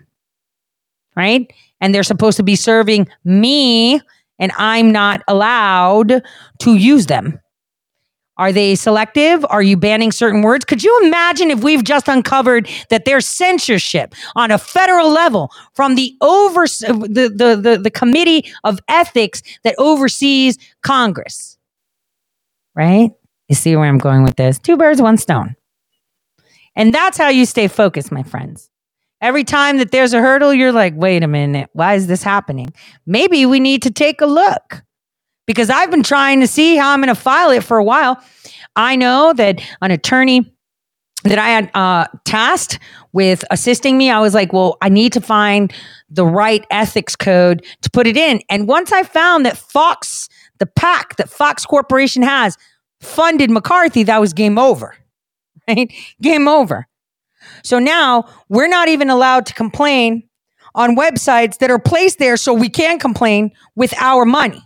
Right? 1.17 1.53
And 1.81 1.95
they're 1.95 2.03
supposed 2.03 2.37
to 2.39 2.43
be 2.43 2.57
serving 2.57 3.09
me, 3.25 4.01
and 4.39 4.53
I'm 4.57 4.91
not 4.91 5.23
allowed 5.29 6.23
to 6.61 6.75
use 6.75 7.07
them. 7.07 7.41
Are 8.39 8.53
they 8.53 8.77
selective? 8.77 9.45
Are 9.51 9.63
you 9.63 9.77
banning 9.77 10.13
certain 10.13 10.43
words? 10.43 10.65
Could 10.65 10.85
you 10.85 11.01
imagine 11.05 11.51
if 11.51 11.65
we've 11.65 11.83
just 11.83 12.07
uncovered 12.07 12.69
that 12.89 13.05
there's 13.05 13.27
censorship 13.27 14.15
on 14.37 14.53
a 14.53 14.59
federal 14.59 15.11
level 15.11 15.51
from 15.75 15.97
the 15.97 16.17
over 16.21 16.63
the, 16.63 17.33
the, 17.35 17.57
the, 17.61 17.81
the 17.83 17.91
committee 17.91 18.45
of 18.63 18.79
ethics 18.89 19.43
that 19.65 19.75
oversees 19.77 20.57
Congress? 20.83 21.58
Right? 22.75 23.11
You 23.49 23.55
see 23.55 23.75
where 23.77 23.87
I'm 23.87 23.99
going 23.99 24.23
with 24.23 24.37
this? 24.37 24.59
Two 24.59 24.77
birds, 24.77 25.01
one 25.01 25.17
stone. 25.17 25.57
And 26.77 26.95
that's 26.95 27.19
how 27.19 27.29
you 27.29 27.45
stay 27.45 27.67
focused, 27.67 28.13
my 28.13 28.23
friends. 28.23 28.71
Every 29.21 29.43
time 29.43 29.79
that 29.79 29.91
there's 29.91 30.13
a 30.13 30.21
hurdle, 30.21 30.55
you're 30.55 30.73
like, 30.73 30.95
wait 30.95 31.25
a 31.25 31.29
minute, 31.29 31.71
why 31.73 31.95
is 31.95 32.07
this 32.07 32.23
happening? 32.23 32.73
Maybe 33.05 33.47
we 33.47 33.59
need 33.59 33.83
to 33.83 33.91
take 33.91 34.21
a 34.21 34.27
look 34.27 34.83
because 35.47 35.71
I've 35.71 35.91
been 35.91 36.05
trying 36.05 36.41
to 36.41 36.47
see 36.47 36.77
how 36.77 36.93
I'm 36.93 37.01
going 37.01 37.09
to 37.09 37.21
file 37.21 37.51
it 37.51 37.65
for 37.65 37.79
a 37.79 37.85
while. 37.85 38.23
I 38.77 38.95
know 38.95 39.33
that 39.33 39.61
an 39.83 39.91
attorney 39.91 40.55
that 41.25 41.39
I 41.39 41.49
had 41.49 41.71
uh, 41.75 42.07
tasked 42.25 42.79
with 43.13 43.45
assisting 43.51 43.99
me, 43.99 44.09
I 44.09 44.21
was 44.21 44.35
like, 44.35 44.53
well, 44.53 44.77
I 44.81 44.89
need 44.89 45.15
to 45.15 45.21
find 45.21 45.73
the 46.09 46.25
right 46.25 46.65
ethics 46.71 47.17
code 47.17 47.65
to 47.83 47.91
put 47.91 48.07
it 48.07 48.17
in. 48.17 48.41
And 48.49 48.69
once 48.69 48.93
I 48.93 49.03
found 49.03 49.45
that 49.47 49.57
Fox, 49.57 50.29
the 50.59 50.67
PAC 50.67 51.17
that 51.17 51.31
Fox 51.31 51.65
Corporation 51.65 52.23
has, 52.23 52.57
funded 53.01 53.51
McCarthy, 53.51 54.03
that 54.05 54.21
was 54.21 54.33
game 54.33 54.59
over. 54.59 54.95
Right? 55.69 55.93
Game 56.23 56.49
over. 56.49 56.87
So 57.63 57.79
now 57.79 58.25
we're 58.49 58.69
not 58.69 58.89
even 58.89 59.11
allowed 59.11 59.45
to 59.47 59.55
complain 59.55 60.23
on 60.75 60.97
websites 60.97 61.59
that 61.59 61.71
are 61.71 61.79
placed 61.79 62.19
there 62.19 62.39
so 62.39 62.55
we 62.55 62.71
can 62.71 62.99
complain 62.99 63.51
with 63.77 63.93
our 63.99 64.25
money. 64.25 64.63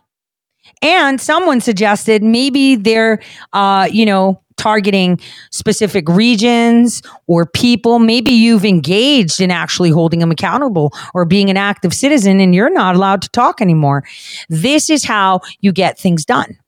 And 0.81 1.21
someone 1.21 1.61
suggested 1.61 2.23
maybe 2.23 2.77
they're, 2.77 3.21
uh, 3.53 3.89
you 3.91 4.07
know, 4.07 4.42
targeting 4.57 5.21
specific 5.51 6.09
regions 6.09 7.03
or 7.27 7.47
people. 7.47 7.99
Maybe 7.99 8.31
you've 8.31 8.65
engaged 8.65 9.41
in 9.41 9.51
actually 9.51 9.91
holding 9.91 10.21
them 10.21 10.31
accountable 10.31 10.93
or 11.15 11.25
being 11.25 11.51
an 11.51 11.57
active 11.57 11.95
citizen 11.95 12.41
and 12.41 12.55
you're 12.55 12.73
not 12.73 12.95
allowed 12.95 13.23
to 13.23 13.29
talk 13.31 13.61
anymore. 13.61 14.05
This 14.49 14.91
is 14.91 15.05
how 15.05 15.41
you 15.61 15.73
get 15.73 15.99
things 15.99 16.25
done. 16.25 16.59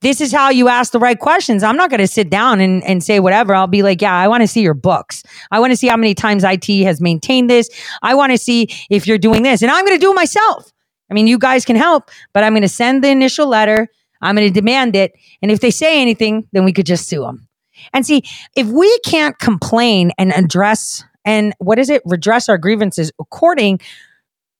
This 0.00 0.20
is 0.20 0.32
how 0.32 0.50
you 0.50 0.68
ask 0.68 0.92
the 0.92 0.98
right 0.98 1.18
questions. 1.18 1.62
I'm 1.62 1.76
not 1.76 1.90
going 1.90 2.00
to 2.00 2.06
sit 2.06 2.30
down 2.30 2.60
and, 2.60 2.82
and 2.84 3.02
say 3.02 3.20
whatever. 3.20 3.54
I'll 3.54 3.66
be 3.66 3.82
like, 3.82 4.02
yeah, 4.02 4.14
I 4.14 4.28
want 4.28 4.42
to 4.42 4.48
see 4.48 4.60
your 4.60 4.74
books. 4.74 5.22
I 5.50 5.60
want 5.60 5.72
to 5.72 5.76
see 5.76 5.88
how 5.88 5.96
many 5.96 6.14
times 6.14 6.44
IT 6.44 6.66
has 6.84 7.00
maintained 7.00 7.48
this. 7.50 7.68
I 8.02 8.14
want 8.14 8.32
to 8.32 8.38
see 8.38 8.68
if 8.90 9.06
you're 9.06 9.18
doing 9.18 9.42
this. 9.42 9.62
And 9.62 9.70
I'm 9.70 9.84
going 9.84 9.96
to 9.96 10.00
do 10.00 10.12
it 10.12 10.14
myself. 10.14 10.70
I 11.10 11.14
mean, 11.14 11.26
you 11.26 11.38
guys 11.38 11.64
can 11.64 11.76
help, 11.76 12.10
but 12.34 12.44
I'm 12.44 12.52
going 12.52 12.62
to 12.62 12.68
send 12.68 13.02
the 13.02 13.08
initial 13.08 13.46
letter. 13.46 13.88
I'm 14.20 14.34
going 14.34 14.48
to 14.48 14.52
demand 14.52 14.96
it. 14.96 15.12
And 15.42 15.50
if 15.50 15.60
they 15.60 15.70
say 15.70 16.00
anything, 16.00 16.48
then 16.52 16.64
we 16.64 16.72
could 16.72 16.86
just 16.86 17.08
sue 17.08 17.22
them. 17.22 17.48
And 17.92 18.04
see, 18.04 18.22
if 18.56 18.66
we 18.66 18.98
can't 19.00 19.38
complain 19.38 20.12
and 20.18 20.32
address 20.32 21.04
and 21.24 21.54
what 21.58 21.78
is 21.78 21.90
it, 21.90 22.02
redress 22.04 22.48
our 22.48 22.58
grievances 22.58 23.12
according 23.20 23.80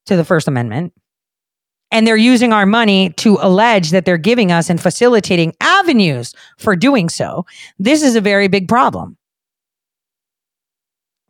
to 0.06 0.16
the 0.16 0.24
First 0.24 0.48
Amendment, 0.48 0.92
and 1.90 2.06
they're 2.06 2.16
using 2.16 2.52
our 2.52 2.66
money 2.66 3.10
to 3.10 3.38
allege 3.40 3.90
that 3.90 4.04
they're 4.04 4.18
giving 4.18 4.52
us 4.52 4.68
and 4.68 4.80
facilitating 4.80 5.54
avenues 5.60 6.34
for 6.58 6.76
doing 6.76 7.08
so, 7.08 7.46
this 7.78 8.02
is 8.02 8.16
a 8.16 8.20
very 8.20 8.48
big 8.48 8.68
problem. 8.68 9.16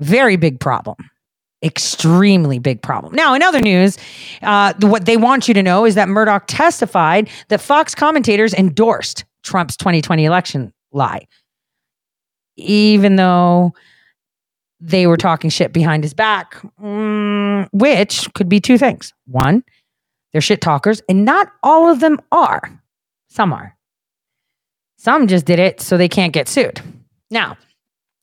Very 0.01 0.37
big 0.37 0.61
problem. 0.61 0.97
Extremely 1.63 2.59
big 2.59 2.83
problem. 2.83 3.15
Now, 3.15 3.35
in 3.35 3.43
other 3.43 3.61
news, 3.61 3.99
uh, 4.43 4.75
what 4.81 5.07
they 5.07 5.17
want 5.17 5.49
you 5.49 5.55
to 5.55 5.63
know 5.63 5.85
is 5.85 5.97
that 5.97 6.09
Murdoch 6.09 6.45
testified 6.47 7.29
that 7.49 7.61
Fox 7.61 7.95
commentators 7.95 8.55
endorsed 8.55 9.25
Trump's 9.43 9.77
2020 9.77 10.25
election 10.25 10.73
lie. 10.93 11.27
Even 12.57 13.17
though 13.17 13.73
they 14.81 15.07
were 15.07 15.17
talking 15.17 15.51
shit 15.51 15.73
behind 15.73 16.05
his 16.05 16.15
back, 16.15 16.57
mm, 16.81 17.69
which 17.73 18.33
could 18.35 18.49
be 18.49 18.61
two 18.61 18.79
things. 18.79 19.13
One, 19.27 19.65
they're 20.33 20.41
shit 20.41 20.61
talkers, 20.61 21.03
and 21.09 21.25
not 21.25 21.51
all 21.63 21.91
of 21.91 22.01
them 22.01 22.21
are. 22.31 22.81
Some 23.29 23.53
are. 23.53 23.77
Some 24.97 25.27
just 25.27 25.45
did 25.45 25.59
it 25.59 25.81
so 25.81 25.97
they 25.97 26.09
can't 26.09 26.33
get 26.33 26.49
sued. 26.49 26.81
Now, 27.31 27.57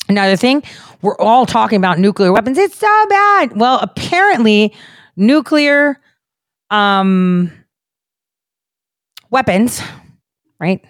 another 0.09 0.35
thing, 0.35 0.63
we're 1.01 1.17
all 1.17 1.45
talking 1.45 1.77
about 1.77 1.99
nuclear 1.99 2.31
weapons. 2.31 2.57
It's 2.57 2.77
so 2.77 3.05
bad. 3.09 3.57
Well, 3.57 3.79
apparently, 3.79 4.73
nuclear 5.15 5.99
um, 6.69 7.51
weapons, 9.29 9.81
right, 10.59 10.83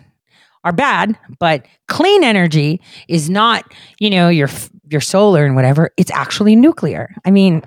are 0.64 0.72
bad, 0.72 1.18
but 1.40 1.66
clean 1.88 2.24
energy 2.24 2.82
is 3.08 3.30
not, 3.30 3.72
you 4.00 4.10
know, 4.10 4.30
your 4.30 4.50
your 4.90 5.02
solar 5.02 5.46
and 5.46 5.56
whatever. 5.56 5.92
It's 5.98 6.12
actually 6.12 6.56
nuclear. 6.56 7.14
I 7.26 7.32
mean, 7.32 7.64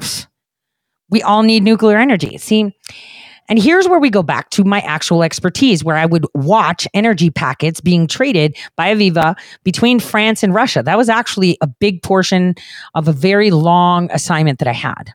we 1.10 1.22
all 1.22 1.42
need 1.42 1.62
nuclear 1.62 1.98
energy. 1.98 2.38
See, 2.38 2.74
and 3.48 3.60
here's 3.60 3.88
where 3.88 3.98
we 3.98 4.10
go 4.10 4.22
back 4.22 4.50
to 4.50 4.64
my 4.64 4.80
actual 4.80 5.22
expertise, 5.22 5.82
where 5.82 5.96
I 5.96 6.06
would 6.06 6.26
watch 6.34 6.86
energy 6.94 7.30
packets 7.30 7.80
being 7.80 8.06
traded 8.06 8.56
by 8.76 8.94
Areva 8.94 9.36
between 9.64 10.00
France 10.00 10.42
and 10.42 10.54
Russia. 10.54 10.82
That 10.82 10.98
was 10.98 11.08
actually 11.08 11.56
a 11.60 11.66
big 11.66 12.02
portion 12.02 12.54
of 12.94 13.08
a 13.08 13.12
very 13.12 13.50
long 13.50 14.10
assignment 14.12 14.58
that 14.58 14.68
I 14.68 14.72
had. 14.72 15.12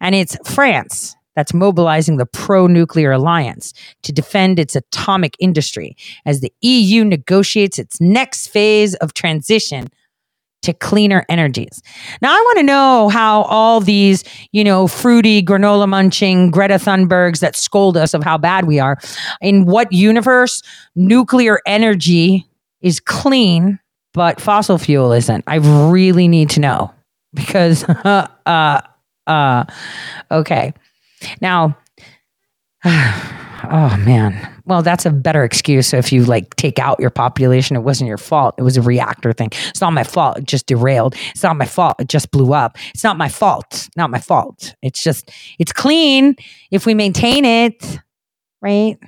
And 0.00 0.14
it's 0.14 0.36
France 0.44 1.14
that's 1.34 1.54
mobilizing 1.54 2.18
the 2.18 2.26
pro 2.26 2.66
nuclear 2.66 3.12
alliance 3.12 3.72
to 4.02 4.12
defend 4.12 4.58
its 4.58 4.76
atomic 4.76 5.34
industry 5.38 5.96
as 6.26 6.40
the 6.40 6.52
EU 6.60 7.04
negotiates 7.04 7.78
its 7.78 8.00
next 8.00 8.48
phase 8.48 8.94
of 8.96 9.14
transition 9.14 9.88
to 10.62 10.72
cleaner 10.72 11.24
energies. 11.28 11.82
Now, 12.20 12.32
I 12.32 12.40
want 12.40 12.58
to 12.58 12.62
know 12.62 13.08
how 13.08 13.42
all 13.42 13.80
these, 13.80 14.24
you 14.52 14.64
know, 14.64 14.86
fruity 14.86 15.42
granola 15.42 15.88
munching 15.88 16.50
Greta 16.50 16.74
Thunbergs 16.74 17.40
that 17.40 17.56
scold 17.56 17.96
us 17.96 18.14
of 18.14 18.22
how 18.22 18.38
bad 18.38 18.66
we 18.66 18.78
are, 18.78 18.98
in 19.40 19.66
what 19.66 19.92
universe 19.92 20.62
nuclear 20.94 21.60
energy 21.66 22.46
is 22.80 23.00
clean, 23.00 23.78
but 24.14 24.40
fossil 24.40 24.78
fuel 24.78 25.12
isn't. 25.12 25.44
I 25.46 25.56
really 25.56 26.28
need 26.28 26.50
to 26.50 26.60
know 26.60 26.92
because, 27.34 27.84
uh, 27.84 28.28
uh, 29.26 29.64
okay. 30.30 30.72
Now, 31.40 31.76
oh 32.84 33.96
man. 34.04 34.51
Well, 34.64 34.82
that's 34.82 35.04
a 35.04 35.10
better 35.10 35.42
excuse 35.42 35.88
So 35.88 35.96
if 35.96 36.12
you 36.12 36.24
like 36.24 36.54
take 36.56 36.78
out 36.78 37.00
your 37.00 37.10
population. 37.10 37.76
It 37.76 37.80
wasn't 37.80 38.08
your 38.08 38.18
fault. 38.18 38.54
It 38.58 38.62
was 38.62 38.76
a 38.76 38.82
reactor 38.82 39.32
thing. 39.32 39.48
It's 39.68 39.80
not 39.80 39.92
my 39.92 40.04
fault. 40.04 40.38
It 40.38 40.44
just 40.44 40.66
derailed. 40.66 41.16
It's 41.30 41.42
not 41.42 41.56
my 41.56 41.66
fault. 41.66 41.96
It 41.98 42.08
just 42.08 42.30
blew 42.30 42.52
up. 42.52 42.76
It's 42.94 43.04
not 43.04 43.16
my 43.16 43.28
fault. 43.28 43.88
Not 43.96 44.10
my 44.10 44.20
fault. 44.20 44.74
It's 44.82 45.02
just, 45.02 45.30
it's 45.58 45.72
clean 45.72 46.36
if 46.70 46.86
we 46.86 46.94
maintain 46.94 47.44
it, 47.44 47.98
right? 48.60 48.98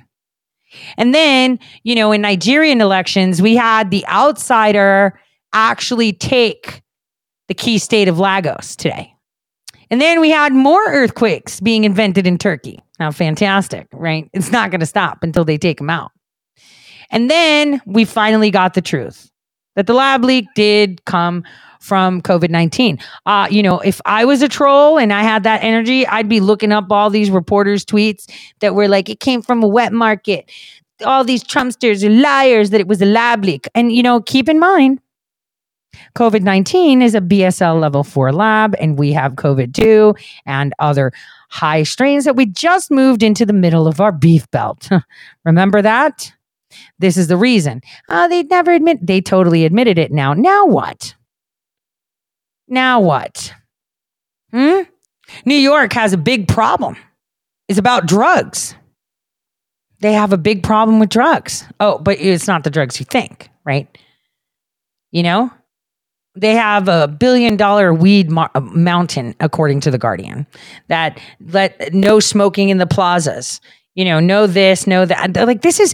And 0.97 1.15
then, 1.15 1.59
you 1.83 1.95
know, 1.95 2.11
in 2.11 2.21
Nigerian 2.21 2.81
elections, 2.81 3.41
we 3.41 3.55
had 3.55 3.91
the 3.91 4.05
outsider 4.07 5.17
actually 5.53 6.11
take 6.11 6.81
the 7.47 7.53
key 7.53 7.77
state 7.77 8.07
of 8.07 8.19
Lagos 8.19 8.75
today. 8.75 9.13
And 9.89 10.01
then 10.01 10.19
we 10.19 10.31
had 10.31 10.51
more 10.51 10.83
earthquakes 10.87 11.59
being 11.59 11.83
invented 11.83 12.27
in 12.27 12.37
Turkey. 12.37 12.79
Now, 12.99 13.11
fantastic, 13.11 13.87
right? 13.91 14.29
It's 14.33 14.51
not 14.51 14.71
going 14.71 14.79
to 14.79 14.85
stop 14.85 15.19
until 15.21 15.43
they 15.43 15.57
take 15.57 15.77
them 15.77 15.89
out. 15.89 16.11
And 17.11 17.29
then 17.29 17.81
we 17.85 18.05
finally 18.05 18.51
got 18.51 18.73
the 18.73 18.81
truth 18.81 19.29
that 19.75 19.87
the 19.87 19.93
lab 19.93 20.23
leak 20.23 20.45
did 20.55 21.03
come 21.05 21.43
from 21.79 22.21
COVID 22.21 22.49
19. 22.49 22.97
Uh, 23.25 23.47
you 23.51 23.61
know, 23.61 23.79
if 23.79 24.01
I 24.05 24.25
was 24.25 24.41
a 24.41 24.49
troll 24.49 24.97
and 24.97 25.13
I 25.13 25.21
had 25.21 25.43
that 25.43 25.63
energy, 25.63 26.07
I'd 26.07 26.29
be 26.29 26.39
looking 26.39 26.71
up 26.71 26.91
all 26.91 27.09
these 27.09 27.29
reporters' 27.29 27.85
tweets 27.85 28.31
that 28.59 28.73
were 28.73 28.87
like, 28.87 29.09
it 29.09 29.19
came 29.19 29.41
from 29.41 29.61
a 29.61 29.67
wet 29.67 29.93
market. 29.93 30.49
All 31.05 31.23
these 31.23 31.43
Trumpsters 31.43 32.03
are 32.03 32.09
liars 32.09 32.71
that 32.71 32.79
it 32.79 32.87
was 32.87 33.01
a 33.01 33.05
lab 33.05 33.43
leak. 33.43 33.67
And, 33.75 33.91
you 33.91 34.01
know, 34.01 34.21
keep 34.21 34.49
in 34.49 34.59
mind, 34.59 34.99
COVID 36.15 36.41
19 36.41 37.01
is 37.01 37.13
a 37.13 37.21
BSL 37.21 37.79
level 37.79 38.03
four 38.03 38.31
lab, 38.31 38.75
and 38.79 38.97
we 38.97 39.11
have 39.13 39.33
COVID 39.33 39.73
2 39.73 40.15
and 40.45 40.73
other 40.79 41.11
high 41.49 41.83
strains 41.83 42.25
that 42.25 42.35
we 42.35 42.45
just 42.45 42.91
moved 42.91 43.23
into 43.23 43.45
the 43.45 43.53
middle 43.53 43.87
of 43.87 44.01
our 44.01 44.11
beef 44.11 44.49
belt. 44.51 44.89
Remember 45.45 45.81
that? 45.81 46.31
This 46.99 47.17
is 47.17 47.27
the 47.27 47.37
reason. 47.37 47.81
Uh, 48.09 48.27
they'd 48.27 48.49
never 48.49 48.71
admit, 48.71 49.05
they 49.05 49.21
totally 49.21 49.65
admitted 49.65 49.97
it 49.97 50.11
now. 50.11 50.33
Now 50.33 50.65
what? 50.65 51.15
Now 52.67 52.99
what? 52.99 53.53
Hmm? 54.51 54.81
New 55.45 55.55
York 55.55 55.93
has 55.93 56.13
a 56.13 56.17
big 56.17 56.47
problem. 56.47 56.95
It's 57.67 57.79
about 57.79 58.05
drugs. 58.05 58.75
They 60.01 60.13
have 60.13 60.33
a 60.33 60.37
big 60.37 60.63
problem 60.63 60.99
with 60.99 61.09
drugs. 61.09 61.65
Oh, 61.79 61.97
but 61.97 62.19
it's 62.19 62.47
not 62.47 62.63
the 62.63 62.69
drugs 62.69 62.99
you 62.99 63.05
think, 63.05 63.49
right? 63.65 63.87
You 65.11 65.23
know, 65.23 65.51
they 66.35 66.53
have 66.53 66.87
a 66.87 67.07
billion 67.07 67.55
dollar 67.55 67.93
weed 67.93 68.31
uh, 68.31 68.47
mountain 68.61 69.35
according 69.39 69.79
to 69.81 69.91
the 69.91 69.97
guardian 69.97 70.45
that 70.87 71.19
let 71.47 71.93
no 71.93 72.19
smoking 72.19 72.69
in 72.69 72.77
the 72.77 72.87
plazas 72.87 73.61
you 73.95 74.05
know 74.05 74.19
no 74.19 74.47
this 74.47 74.85
no 74.87 75.05
that. 75.05 75.35
Like 75.35 75.61
this 75.61 75.79
is 75.79 75.93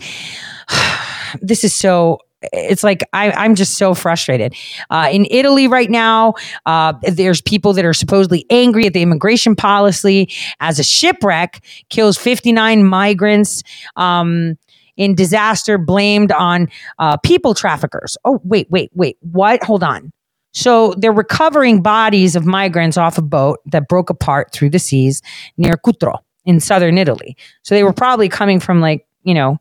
this 1.42 1.64
is 1.64 1.76
so 1.76 2.20
it's 2.54 2.84
like 2.84 3.04
I, 3.14 3.30
i'm 3.32 3.54
just 3.54 3.78
so 3.78 3.94
frustrated. 3.94 4.56
Uh, 4.90 5.10
in 5.12 5.28
italy 5.30 5.68
right 5.68 5.90
now 5.90 6.34
uh, 6.66 6.94
there's 7.04 7.42
people 7.42 7.74
that 7.74 7.86
are 7.86 7.94
supposedly 7.94 8.46
angry 8.50 8.88
at 8.88 8.94
the 8.94 9.02
immigration 9.02 9.56
policy 9.56 10.32
as 10.60 10.80
a 10.80 10.84
shipwreck 10.84 11.64
kills 11.90 12.18
59 12.18 12.84
migrants 12.84 13.62
um, 13.96 14.58
in 14.98 15.16
disaster 15.16 15.78
blamed 15.78 16.32
on 16.32 16.68
uh, 17.00 17.18
people 17.18 17.54
traffickers. 17.54 18.18
Oh 18.26 18.42
wait 18.44 18.70
wait 18.70 18.92
wait. 18.94 19.18
What? 19.22 19.64
Hold 19.64 19.84
on 19.84 20.12
so 20.54 20.94
they're 20.98 21.12
recovering 21.12 21.82
bodies 21.82 22.36
of 22.36 22.46
migrants 22.46 22.98
off 22.98 23.18
a 23.18 23.22
boat 23.22 23.60
that 23.66 23.88
broke 23.88 24.10
apart 24.10 24.52
through 24.52 24.70
the 24.70 24.80
seas 24.80 25.22
near 25.58 25.76
Cutro 25.78 26.20
in 26.46 26.60
southern 26.60 26.98
Italy. 26.98 27.38
So 27.64 27.76
they 27.76 27.84
were 27.84 27.94
probably 27.94 28.30
coming 28.30 28.60
from 28.60 28.82
like, 28.82 29.08
you 29.24 29.34
know, 29.34 29.60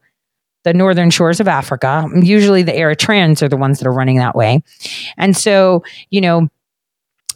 the 0.64 0.74
northern 0.74 1.10
shores 1.10 1.40
of 1.40 1.48
Africa. 1.48 2.06
Usually 2.14 2.62
the 2.62 2.72
Eritreans 2.72 3.42
are 3.42 3.48
the 3.48 3.56
ones 3.56 3.78
that 3.78 3.86
are 3.86 3.92
running 3.92 4.18
that 4.18 4.34
way. 4.34 4.62
And 5.16 5.36
so, 5.36 5.82
you 6.10 6.20
know, 6.20 6.48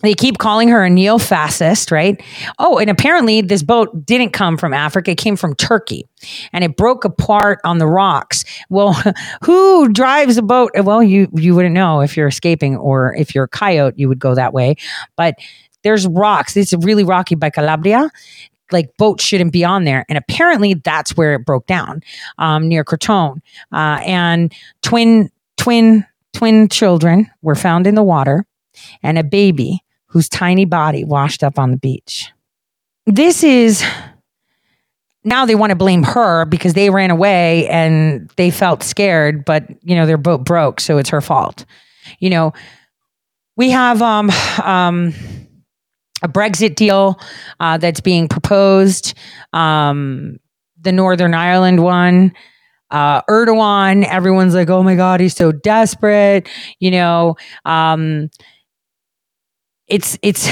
they 0.05 0.14
keep 0.14 0.39
calling 0.39 0.68
her 0.68 0.85
a 0.85 0.90
neo 0.90 1.18
fascist, 1.18 1.90
right? 1.90 2.22
Oh, 2.59 2.78
and 2.78 2.90
apparently 2.90 3.40
this 3.40 3.62
boat 3.62 4.05
didn't 4.06 4.31
come 4.32 4.56
from 4.56 4.72
Africa, 4.72 5.12
it 5.12 5.18
came 5.18 5.36
from 5.36 5.55
Turkey 5.55 6.09
and 6.52 6.64
it 6.64 6.76
broke 6.76 7.05
apart 7.05 7.60
on 7.64 7.78
the 7.78 7.86
rocks. 7.86 8.44
Well, 8.70 9.01
who 9.44 9.89
drives 9.89 10.36
a 10.36 10.43
boat? 10.43 10.72
Well, 10.76 11.02
you 11.02 11.28
you 11.35 11.55
wouldn't 11.55 11.74
know 11.74 12.01
if 12.01 12.16
you're 12.16 12.28
escaping 12.28 12.76
or 12.76 13.14
if 13.14 13.35
you're 13.35 13.44
a 13.44 13.48
coyote, 13.48 13.94
you 13.97 14.09
would 14.09 14.18
go 14.18 14.35
that 14.35 14.52
way. 14.52 14.76
But 15.16 15.36
there's 15.82 16.06
rocks. 16.06 16.56
It's 16.56 16.72
really 16.72 17.05
rocky 17.05 17.35
by 17.35 17.51
Calabria. 17.51 18.10
Like 18.72 18.97
boats 18.97 19.22
shouldn't 19.22 19.52
be 19.52 19.64
on 19.64 19.85
there, 19.85 20.06
and 20.09 20.16
apparently 20.16 20.74
that's 20.74 21.16
where 21.16 21.35
it 21.35 21.44
broke 21.44 21.66
down 21.66 22.02
um, 22.39 22.68
near 22.68 22.82
Crotone. 22.82 23.40
Uh, 23.70 24.01
and 24.05 24.52
twin 24.82 25.31
twin 25.59 26.06
twin 26.32 26.68
children 26.68 27.31
were 27.43 27.55
found 27.55 27.86
in 27.86 27.94
the 27.94 28.02
water, 28.02 28.47
and 29.02 29.18
a 29.18 29.22
baby 29.22 29.85
whose 30.15 30.28
tiny 30.28 30.65
body 30.65 31.05
washed 31.05 31.43
up 31.43 31.59
on 31.59 31.73
the 31.73 31.77
beach. 31.77 32.31
This 33.05 33.43
is 33.43 33.85
now 35.24 35.45
they 35.45 35.57
want 35.57 35.70
to 35.70 35.77
blame 35.77 36.05
her 36.05 36.45
because 36.45 36.74
they 36.74 36.89
ran 36.89 37.11
away 37.11 37.66
and 37.69 38.31
they 38.36 38.53
felt 38.53 38.85
scared, 38.85 39.45
but 39.45 39.65
you 39.82 39.97
know, 39.97 40.07
their 40.07 40.16
boat 40.16 40.45
broke, 40.45 40.81
so 40.81 40.99
it's 40.99 41.11
her 41.11 41.20
fault. 41.20 41.65
You 42.20 42.31
know, 42.31 42.53
we 43.57 43.70
have 43.70 44.01
um 44.03 44.31
um 44.62 45.12
a 46.23 46.28
Brexit 46.28 46.77
deal 46.77 47.19
uh, 47.59 47.77
that's 47.77 48.01
being 48.01 48.28
proposed, 48.28 49.15
um, 49.53 50.39
the 50.81 50.93
Northern 50.93 51.35
Ireland 51.35 51.82
one. 51.82 52.32
Uh, 52.91 53.20
Erdogan, 53.23 54.05
everyone's 54.07 54.55
like, 54.55 54.70
oh 54.70 54.85
my 54.85 54.95
God, 54.95 55.19
he's 55.19 55.35
so 55.35 55.51
desperate. 55.51 56.49
You 56.78 56.93
know, 56.93 57.35
um, 57.65 58.31
it's 59.86 60.19
it's, 60.23 60.48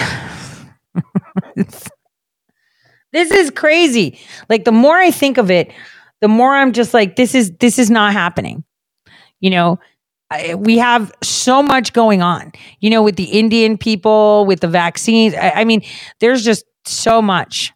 it's 1.57 1.89
this 3.13 3.31
is 3.31 3.51
crazy. 3.51 4.19
Like 4.49 4.65
the 4.65 4.73
more 4.73 4.97
I 4.97 5.11
think 5.11 5.39
of 5.39 5.51
it, 5.51 5.73
the 6.21 6.29
more 6.29 6.55
I'm 6.55 6.73
just 6.73 6.95
like 6.95 7.17
this 7.17 7.35
is 7.35 7.53
this 7.59 7.79
is 7.79 7.91
not 7.91 8.13
happening. 8.13 8.65
You 9.41 9.51
know, 9.51 9.81
I, 10.31 10.55
we 10.55 10.79
have 10.79 11.13
so 11.23 11.63
much 11.63 11.93
going 11.93 12.23
on. 12.23 12.53
You 12.81 12.91
know, 12.91 13.03
with 13.03 13.17
the 13.17 13.25
Indian 13.25 13.79
people, 13.79 14.47
with 14.47 14.61
the 14.61 14.69
vaccines. 14.69 15.35
I, 15.35 15.51
I 15.57 15.65
mean, 15.65 15.83
there's 16.21 16.45
just 16.45 16.65
so 16.85 17.23
much. 17.23 17.73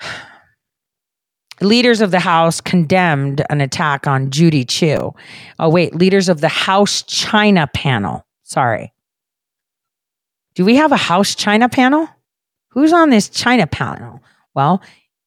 Leaders 1.60 2.00
of 2.00 2.10
the 2.10 2.20
House 2.20 2.60
condemned 2.60 3.44
an 3.48 3.60
attack 3.60 4.08
on 4.08 4.30
Judy 4.30 4.64
Chu. 4.64 5.14
Oh, 5.60 5.68
wait, 5.68 5.94
leaders 5.94 6.28
of 6.28 6.40
the 6.40 6.48
House 6.48 7.02
China 7.02 7.68
panel. 7.72 8.26
Sorry 8.42 8.93
Do 10.54 10.64
we 10.64 10.76
have 10.76 10.92
a 10.92 10.96
House 10.96 11.34
China 11.34 11.68
panel? 11.68 12.08
Who's 12.70 12.92
on 12.92 13.10
this 13.10 13.28
China 13.28 13.66
panel? 13.66 14.22
Well, 14.54 14.82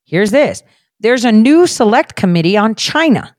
here's 0.05 0.31
this 0.31 0.63
there's 0.99 1.25
a 1.25 1.31
new 1.31 1.67
select 1.67 2.15
committee 2.15 2.57
on 2.57 2.75
China. 2.75 3.35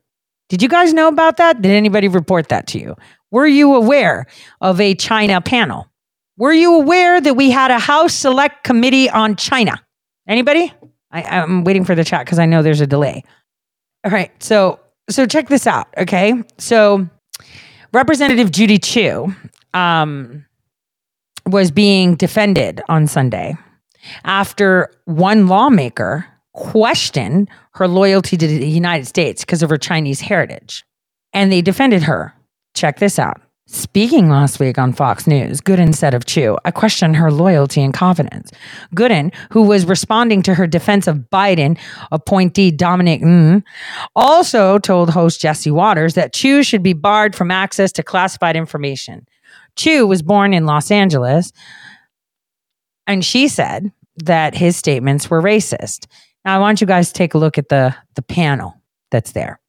Did 0.49 0.61
you 0.61 0.69
guys 0.69 0.93
know 0.93 1.07
about 1.07 1.37
that? 1.37 1.61
Did 1.61 1.71
anybody 1.71 2.07
report 2.07 2.49
that 2.49 2.67
to 2.67 2.79
you? 2.79 2.95
Were 3.31 3.47
you 3.47 3.75
aware 3.75 4.25
of 4.61 4.81
a 4.81 4.95
China 4.95 5.41
panel? 5.41 5.87
Were 6.37 6.53
you 6.53 6.75
aware 6.75 7.21
that 7.21 7.35
we 7.35 7.51
had 7.51 7.69
a 7.69 7.77
House 7.77 8.13
Select 8.13 8.63
Committee 8.63 9.09
on 9.09 9.35
China? 9.35 9.79
Anybody? 10.27 10.73
I, 11.11 11.23
I'm 11.23 11.63
waiting 11.63 11.85
for 11.85 11.95
the 11.95 12.03
chat 12.03 12.25
because 12.25 12.39
I 12.39 12.45
know 12.45 12.61
there's 12.63 12.81
a 12.81 12.87
delay. 12.87 13.23
All 14.05 14.11
right, 14.11 14.31
so 14.41 14.79
so 15.09 15.25
check 15.25 15.49
this 15.49 15.67
out. 15.67 15.87
Okay, 15.97 16.33
so 16.57 17.07
Representative 17.93 18.51
Judy 18.51 18.77
Chu 18.77 19.35
um, 19.73 20.45
was 21.49 21.71
being 21.71 22.15
defended 22.15 22.81
on 22.89 23.07
Sunday 23.07 23.55
after 24.23 24.91
one 25.05 25.47
lawmaker 25.47 26.25
questioned 26.53 27.49
her 27.73 27.87
loyalty 27.87 28.37
to 28.37 28.47
the 28.47 28.67
United 28.67 29.05
States 29.05 29.41
because 29.41 29.63
of 29.63 29.69
her 29.69 29.77
Chinese 29.77 30.21
heritage, 30.21 30.83
and 31.33 31.51
they 31.51 31.61
defended 31.61 32.03
her. 32.03 32.33
Check 32.73 32.99
this 32.99 33.19
out. 33.19 33.41
Speaking 33.71 34.29
last 34.29 34.59
week 34.59 34.79
on 34.79 34.93
Fox 34.93 35.27
News, 35.27 35.61
Gooden 35.61 35.93
said 35.93 36.15
of 36.15 36.25
Chu, 36.25 36.57
I 36.65 36.71
question 36.71 37.13
her 37.13 37.31
loyalty 37.31 37.83
and 37.83 37.93
confidence. 37.93 38.49
Gooden, 38.95 39.31
who 39.51 39.61
was 39.61 39.85
responding 39.85 40.41
to 40.41 40.55
her 40.55 40.65
defense 40.65 41.05
of 41.05 41.29
Biden 41.31 41.77
appointee 42.11 42.71
Dominic 42.71 43.21
Ng, 43.21 43.63
also 44.15 44.79
told 44.79 45.11
host 45.11 45.39
Jesse 45.39 45.69
Watters 45.69 46.15
that 46.15 46.33
Chu 46.33 46.63
should 46.63 46.81
be 46.81 46.93
barred 46.93 47.35
from 47.35 47.51
access 47.51 47.91
to 47.91 48.01
classified 48.01 48.55
information. 48.55 49.27
Chu 49.79 50.05
was 50.05 50.21
born 50.21 50.53
in 50.53 50.65
Los 50.65 50.91
Angeles, 50.91 51.51
and 53.07 53.23
she 53.23 53.47
said 53.47 53.91
that 54.17 54.53
his 54.53 54.75
statements 54.75 55.29
were 55.29 55.41
racist. 55.41 56.05
Now, 56.45 56.57
I 56.57 56.59
want 56.59 56.81
you 56.81 56.87
guys 56.87 57.07
to 57.07 57.13
take 57.13 57.33
a 57.33 57.37
look 57.37 57.57
at 57.57 57.69
the, 57.69 57.95
the 58.15 58.21
panel 58.21 58.75
that's 59.09 59.31
there. 59.31 59.59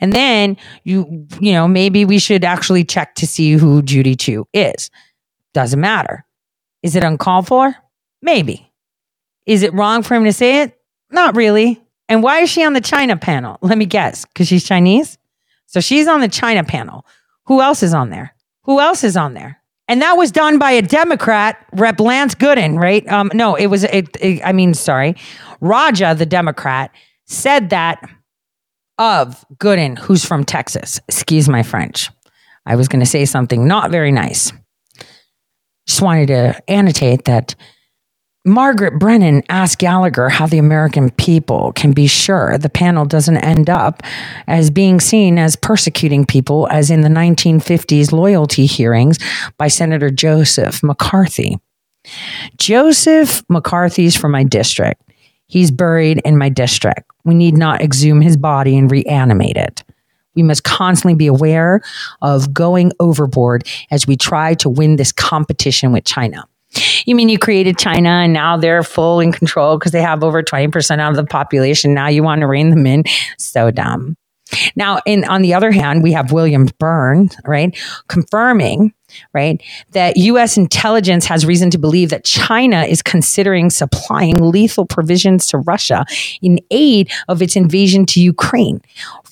And 0.00 0.12
then 0.12 0.56
you, 0.84 1.26
you 1.40 1.52
know, 1.52 1.68
maybe 1.68 2.04
we 2.04 2.18
should 2.18 2.44
actually 2.44 2.84
check 2.84 3.14
to 3.16 3.26
see 3.26 3.52
who 3.52 3.82
Judy 3.82 4.16
Chu 4.16 4.46
is. 4.52 4.90
Doesn't 5.54 5.80
matter. 5.80 6.24
Is 6.82 6.96
it 6.96 7.04
uncalled 7.04 7.46
for? 7.46 7.74
Maybe. 8.22 8.72
Is 9.46 9.62
it 9.62 9.74
wrong 9.74 10.02
for 10.02 10.14
him 10.14 10.24
to 10.24 10.32
say 10.32 10.62
it? 10.62 10.78
Not 11.10 11.36
really. 11.36 11.82
And 12.08 12.22
why 12.22 12.40
is 12.40 12.50
she 12.50 12.64
on 12.64 12.72
the 12.72 12.80
China 12.80 13.16
panel? 13.16 13.58
Let 13.60 13.78
me 13.78 13.86
guess, 13.86 14.24
because 14.24 14.48
she's 14.48 14.64
Chinese. 14.64 15.18
So 15.66 15.80
she's 15.80 16.08
on 16.08 16.20
the 16.20 16.28
China 16.28 16.64
panel. 16.64 17.06
Who 17.46 17.60
else 17.60 17.82
is 17.82 17.94
on 17.94 18.10
there? 18.10 18.34
Who 18.64 18.80
else 18.80 19.04
is 19.04 19.16
on 19.16 19.34
there? 19.34 19.60
And 19.88 20.02
that 20.02 20.12
was 20.12 20.30
done 20.30 20.58
by 20.58 20.70
a 20.70 20.82
Democrat, 20.82 21.66
Rep. 21.72 21.98
Lance 21.98 22.34
Gooden, 22.34 22.78
right? 22.78 23.06
Um, 23.08 23.30
no, 23.34 23.56
it 23.56 23.66
was. 23.66 23.84
It, 23.84 24.16
it, 24.20 24.40
I 24.44 24.52
mean, 24.52 24.72
sorry, 24.72 25.16
Raja, 25.60 26.14
the 26.14 26.26
Democrat, 26.26 26.92
said 27.26 27.70
that 27.70 27.98
of 28.98 29.44
Gooden, 29.56 29.98
who's 29.98 30.24
from 30.24 30.44
Texas. 30.44 31.00
Excuse 31.08 31.48
my 31.48 31.62
French. 31.62 32.10
I 32.66 32.76
was 32.76 32.86
going 32.86 33.00
to 33.00 33.06
say 33.06 33.24
something 33.24 33.66
not 33.66 33.90
very 33.90 34.12
nice. 34.12 34.52
Just 35.88 36.02
wanted 36.02 36.28
to 36.28 36.62
annotate 36.68 37.24
that 37.24 37.56
Margaret 38.46 38.98
Brennan 38.98 39.42
asked 39.50 39.78
Gallagher 39.78 40.30
how 40.30 40.46
the 40.46 40.56
American 40.56 41.10
people 41.10 41.72
can 41.72 41.92
be 41.92 42.06
sure 42.06 42.56
the 42.56 42.70
panel 42.70 43.04
doesn't 43.04 43.36
end 43.36 43.68
up 43.68 44.02
as 44.46 44.70
being 44.70 44.98
seen 44.98 45.38
as 45.38 45.56
persecuting 45.56 46.24
people, 46.24 46.66
as 46.70 46.90
in 46.90 47.02
the 47.02 47.10
1950s 47.10 48.12
loyalty 48.12 48.64
hearings 48.64 49.18
by 49.58 49.68
Senator 49.68 50.08
Joseph 50.08 50.82
McCarthy. 50.82 51.58
Joseph 52.56 53.42
McCarthy's 53.50 54.16
from 54.16 54.32
my 54.32 54.42
district. 54.42 55.02
He's 55.46 55.70
buried 55.70 56.22
in 56.24 56.38
my 56.38 56.48
district. 56.48 57.10
We 57.24 57.34
need 57.34 57.58
not 57.58 57.82
exhume 57.82 58.22
his 58.22 58.38
body 58.38 58.78
and 58.78 58.90
reanimate 58.90 59.58
it. 59.58 59.84
We 60.34 60.42
must 60.42 60.64
constantly 60.64 61.14
be 61.14 61.26
aware 61.26 61.82
of 62.22 62.54
going 62.54 62.92
overboard 63.00 63.68
as 63.90 64.06
we 64.06 64.16
try 64.16 64.54
to 64.54 64.70
win 64.70 64.96
this 64.96 65.12
competition 65.12 65.92
with 65.92 66.04
China. 66.04 66.46
You 67.04 67.14
mean 67.14 67.28
you 67.28 67.38
created 67.38 67.78
China 67.78 68.08
and 68.08 68.32
now 68.32 68.56
they're 68.56 68.82
full 68.82 69.20
in 69.20 69.32
control 69.32 69.78
because 69.78 69.92
they 69.92 70.02
have 70.02 70.22
over 70.22 70.42
20% 70.42 71.08
of 71.08 71.16
the 71.16 71.24
population. 71.24 71.94
Now 71.94 72.08
you 72.08 72.22
want 72.22 72.40
to 72.42 72.46
rein 72.46 72.70
them 72.70 72.86
in? 72.86 73.04
So 73.38 73.70
dumb. 73.70 74.16
Now, 74.76 75.00
in 75.06 75.24
on 75.24 75.42
the 75.42 75.54
other 75.54 75.70
hand, 75.70 76.02
we 76.02 76.12
have 76.12 76.32
William 76.32 76.68
Burns, 76.78 77.36
right, 77.46 77.76
confirming, 78.08 78.92
right, 79.32 79.62
that 79.92 80.16
U.S. 80.16 80.56
intelligence 80.56 81.26
has 81.26 81.46
reason 81.46 81.70
to 81.70 81.78
believe 81.78 82.10
that 82.10 82.24
China 82.24 82.82
is 82.82 83.02
considering 83.02 83.70
supplying 83.70 84.38
lethal 84.38 84.86
provisions 84.86 85.46
to 85.46 85.58
Russia 85.58 86.04
in 86.42 86.58
aid 86.70 87.10
of 87.28 87.42
its 87.42 87.56
invasion 87.56 88.06
to 88.06 88.20
Ukraine. 88.20 88.80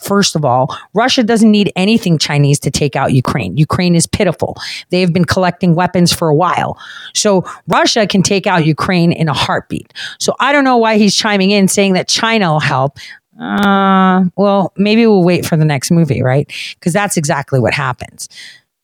First 0.00 0.36
of 0.36 0.44
all, 0.44 0.76
Russia 0.94 1.22
doesn't 1.22 1.50
need 1.50 1.72
anything 1.76 2.18
Chinese 2.18 2.58
to 2.60 2.70
take 2.70 2.96
out 2.96 3.12
Ukraine. 3.12 3.56
Ukraine 3.56 3.94
is 3.94 4.06
pitiful. 4.06 4.56
They 4.90 5.00
have 5.00 5.12
been 5.12 5.24
collecting 5.24 5.74
weapons 5.74 6.12
for 6.12 6.28
a 6.28 6.34
while. 6.34 6.78
So 7.14 7.44
Russia 7.66 8.06
can 8.06 8.22
take 8.22 8.46
out 8.46 8.64
Ukraine 8.66 9.12
in 9.12 9.28
a 9.28 9.34
heartbeat. 9.34 9.92
So 10.18 10.34
I 10.40 10.52
don't 10.52 10.64
know 10.64 10.76
why 10.76 10.98
he's 10.98 11.14
chiming 11.14 11.50
in 11.50 11.68
saying 11.68 11.94
that 11.94 12.08
China 12.08 12.52
will 12.52 12.60
help. 12.60 12.98
Uh, 13.40 14.24
well, 14.36 14.72
maybe 14.76 15.06
we'll 15.06 15.22
wait 15.22 15.46
for 15.46 15.56
the 15.56 15.64
next 15.64 15.90
movie, 15.90 16.22
right? 16.22 16.50
Because 16.74 16.92
that's 16.92 17.16
exactly 17.16 17.60
what 17.60 17.72
happens. 17.72 18.28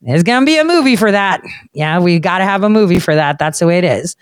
There's 0.01 0.23
going 0.23 0.43
to 0.43 0.47
be 0.47 0.59
a 0.59 0.65
movie 0.65 0.97
for 0.97 1.11
that. 1.11 1.43
Yeah, 1.73 1.99
we 1.99 2.19
got 2.19 2.39
to 2.39 2.45
have 2.45 2.63
a 2.63 2.69
movie 2.69 3.01
for 3.01 3.15
that. 3.15 3.39
That's 3.39 3.59
the 3.59 3.67
way 3.67 3.79
it 3.79 3.85
is. 3.85 4.17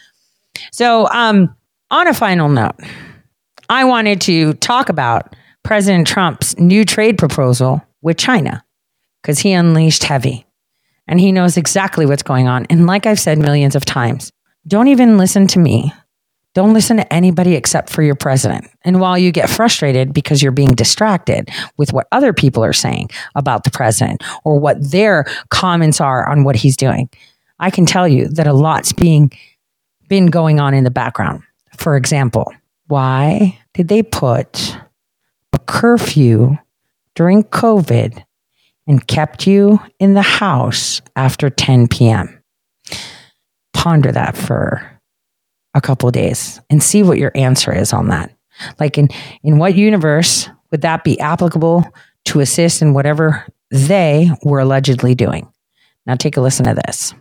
So, 0.71 1.09
um, 1.09 1.55
on 1.91 2.09
a 2.09 2.15
final 2.15 2.49
note, 2.49 2.77
I 3.69 3.85
wanted 3.85 4.21
to 4.23 4.55
talk 4.55 4.89
about 4.89 5.35
President 5.65 6.07
Trump's 6.07 6.59
new 6.59 6.85
trade 6.85 7.19
proposal 7.19 7.83
with 8.01 8.17
China 8.17 8.65
because 9.23 9.39
he 9.39 9.53
unleashed 9.53 10.05
heavy 10.05 10.47
and 11.07 11.21
he 11.21 11.33
knows 11.33 11.57
exactly 11.57 12.07
what's 12.07 12.23
going 12.23 12.49
on. 12.49 12.67
And 12.69 12.87
like 12.87 13.07
I've 13.07 13.21
said 13.21 13.39
millions 13.39 13.77
of 13.77 13.85
times, 13.85 14.33
don't 14.67 14.89
even 14.89 15.19
listen 15.19 15.47
to 15.49 15.59
me. 15.59 15.93
Don't 16.55 16.75
listen 16.75 16.99
to 16.99 17.13
anybody 17.13 17.55
except 17.55 17.89
for 17.89 18.03
your 18.03 18.15
president. 18.15 18.69
And 18.83 19.01
while 19.01 19.17
you 19.17 19.33
get 19.33 19.49
frustrated 19.49 20.13
because 20.13 20.43
you're 20.43 20.53
being 20.53 20.75
distracted 20.75 21.49
with 21.79 21.93
what 21.95 22.07
other 22.13 22.35
people 22.35 22.63
are 22.63 22.75
saying 22.75 23.09
about 23.35 23.65
the 23.65 23.71
president 23.71 24.23
or 24.45 24.59
what 24.59 24.91
their 24.91 25.25
comments 25.49 26.01
are 26.01 26.29
on 26.29 26.45
what 26.45 26.57
he's 26.57 26.77
doing, 26.77 27.09
I 27.59 27.71
can 27.71 27.87
tell 27.87 28.07
you 28.07 28.29
that 28.29 28.47
a 28.47 28.53
lot's 28.53 28.93
being 28.93 29.33
been 30.09 30.27
going 30.27 30.61
on 30.61 30.75
in 30.75 30.85
the 30.85 30.91
background. 30.91 31.43
For 31.79 31.97
example, 31.97 32.53
why 32.87 33.59
did 33.73 33.89
they 33.89 34.03
put 34.03 34.77
a 35.53 35.59
curfew 35.59 36.57
during 37.15 37.45
COVID 37.45 38.25
and 38.87 39.07
kept 39.07 39.47
you 39.47 39.81
in 39.99 40.15
the 40.15 40.23
house 40.23 41.01
after 41.17 41.51
10 41.51 41.89
p.m.? 41.89 42.43
Ponder 43.73 44.13
that 44.13 44.37
for 44.37 45.01
a 45.75 45.81
couple 45.81 46.11
days 46.11 46.61
and 46.71 46.83
see 46.83 47.03
what 47.03 47.19
your 47.19 47.33
answer 47.35 47.73
is 47.73 47.93
on 47.93 48.09
that. 48.09 48.35
Like 48.79 48.99
in 48.99 49.09
in 49.43 49.59
what 49.59 49.75
universe 49.75 50.49
would 50.71 50.83
that 50.83 51.05
be 51.05 51.19
applicable 51.21 51.85
to 52.27 52.41
assist 52.41 52.83
in 52.83 52.95
whatever 52.95 53.47
they 53.71 54.31
were 54.45 54.61
allegedly 54.61 55.15
doing? 55.15 55.51
Now 56.07 56.15
take 56.15 56.37
a 56.37 56.41
listen 56.41 56.67
to 56.67 56.75
this. 56.87 57.15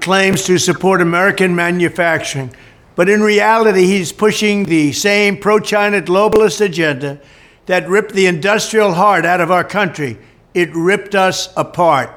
claims 0.00 0.44
to 0.44 0.58
support 0.58 1.00
American 1.00 1.54
manufacturing, 1.54 2.54
but 2.94 3.08
in 3.08 3.22
reality, 3.22 3.86
he's 3.86 4.12
pushing 4.12 4.64
the 4.64 4.92
same 4.92 5.36
pro 5.36 5.58
China 5.58 6.00
globalist 6.00 6.60
agenda 6.60 7.20
that 7.66 7.88
ripped 7.88 8.14
the 8.14 8.26
industrial 8.26 8.94
heart 8.94 9.24
out 9.24 9.40
of 9.40 9.50
our 9.50 9.64
country. 9.64 10.18
It 10.54 10.74
ripped 10.74 11.14
us 11.14 11.52
apart. 11.56 12.10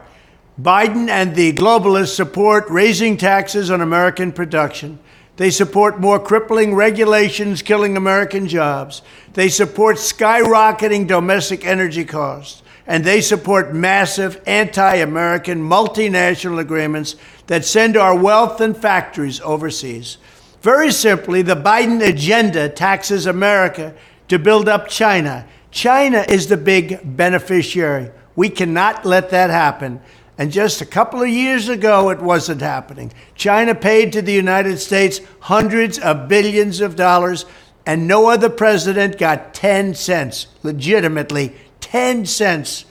Biden 0.61 1.09
and 1.09 1.35
the 1.35 1.53
globalists 1.53 2.15
support 2.15 2.69
raising 2.69 3.17
taxes 3.17 3.71
on 3.71 3.81
American 3.81 4.31
production. 4.31 4.99
They 5.37 5.49
support 5.49 5.99
more 5.99 6.19
crippling 6.19 6.75
regulations 6.75 7.63
killing 7.63 7.97
American 7.97 8.47
jobs. 8.47 9.01
They 9.33 9.49
support 9.49 9.97
skyrocketing 9.97 11.07
domestic 11.07 11.65
energy 11.65 12.05
costs. 12.05 12.61
And 12.85 13.03
they 13.03 13.21
support 13.21 13.73
massive 13.73 14.41
anti 14.45 14.95
American 14.97 15.61
multinational 15.61 16.59
agreements 16.59 17.15
that 17.47 17.65
send 17.65 17.95
our 17.95 18.15
wealth 18.15 18.59
and 18.59 18.75
factories 18.75 19.39
overseas. 19.41 20.17
Very 20.61 20.91
simply, 20.91 21.41
the 21.41 21.55
Biden 21.55 22.05
agenda 22.05 22.69
taxes 22.69 23.25
America 23.25 23.95
to 24.27 24.39
build 24.39 24.69
up 24.69 24.87
China. 24.87 25.45
China 25.71 26.25
is 26.27 26.47
the 26.47 26.57
big 26.57 26.99
beneficiary. 27.03 28.11
We 28.35 28.49
cannot 28.49 29.05
let 29.05 29.29
that 29.31 29.49
happen. 29.49 30.01
And 30.37 30.51
just 30.51 30.81
a 30.81 30.85
couple 30.85 31.21
of 31.21 31.29
years 31.29 31.69
ago, 31.69 32.09
it 32.09 32.19
wasn't 32.19 32.61
happening. 32.61 33.11
China 33.35 33.75
paid 33.75 34.13
to 34.13 34.21
the 34.21 34.33
United 34.33 34.77
States 34.79 35.21
hundreds 35.41 35.99
of 35.99 36.27
billions 36.27 36.81
of 36.81 36.95
dollars, 36.95 37.45
and 37.85 38.07
no 38.07 38.29
other 38.29 38.49
president 38.49 39.17
got 39.17 39.53
10 39.53 39.93
cents, 39.93 40.47
legitimately 40.63 41.55
10 41.81 42.25
cents 42.25 42.85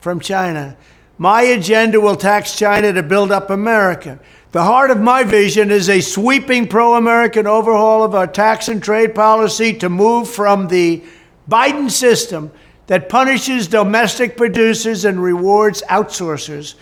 from 0.00 0.18
China. 0.18 0.76
My 1.18 1.42
agenda 1.42 2.00
will 2.00 2.16
tax 2.16 2.56
China 2.56 2.92
to 2.92 3.02
build 3.02 3.30
up 3.30 3.50
America. 3.50 4.18
The 4.52 4.64
heart 4.64 4.90
of 4.90 5.00
my 5.00 5.22
vision 5.22 5.70
is 5.70 5.88
a 5.88 6.00
sweeping 6.00 6.66
pro 6.66 6.96
American 6.96 7.46
overhaul 7.46 8.02
of 8.02 8.16
our 8.16 8.26
tax 8.26 8.66
and 8.66 8.82
trade 8.82 9.14
policy 9.14 9.72
to 9.74 9.88
move 9.88 10.28
from 10.28 10.66
the 10.66 11.04
Biden 11.48 11.88
system 11.88 12.50
that 12.88 13.08
punishes 13.08 13.68
domestic 13.68 14.36
producers 14.36 15.04
and 15.04 15.22
rewards 15.22 15.84
outsourcers 15.88 16.74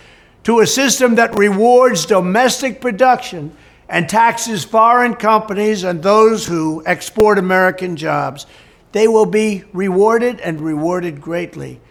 to 0.45 0.61
a 0.61 0.66
system 0.66 1.16
that 1.16 1.36
rewards 1.36 2.07
domestic 2.07 2.81
production 2.81 3.55
and 3.86 4.09
taxes 4.09 4.65
foreign 4.65 5.15
companies 5.15 5.85
and 5.85 6.03
those 6.03 6.47
who 6.47 6.82
export 6.86 7.39
American 7.39 7.97
jobs. 7.97 8.47
They 8.93 9.09
will 9.09 9.27
be 9.27 9.65
rewarded 9.74 10.40
and 10.40 10.59
rewarded 10.59 11.20
greatly, 11.20 11.82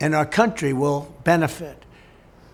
and 0.00 0.14
our 0.14 0.24
country 0.24 0.72
will 0.72 1.14
benefit. 1.22 1.81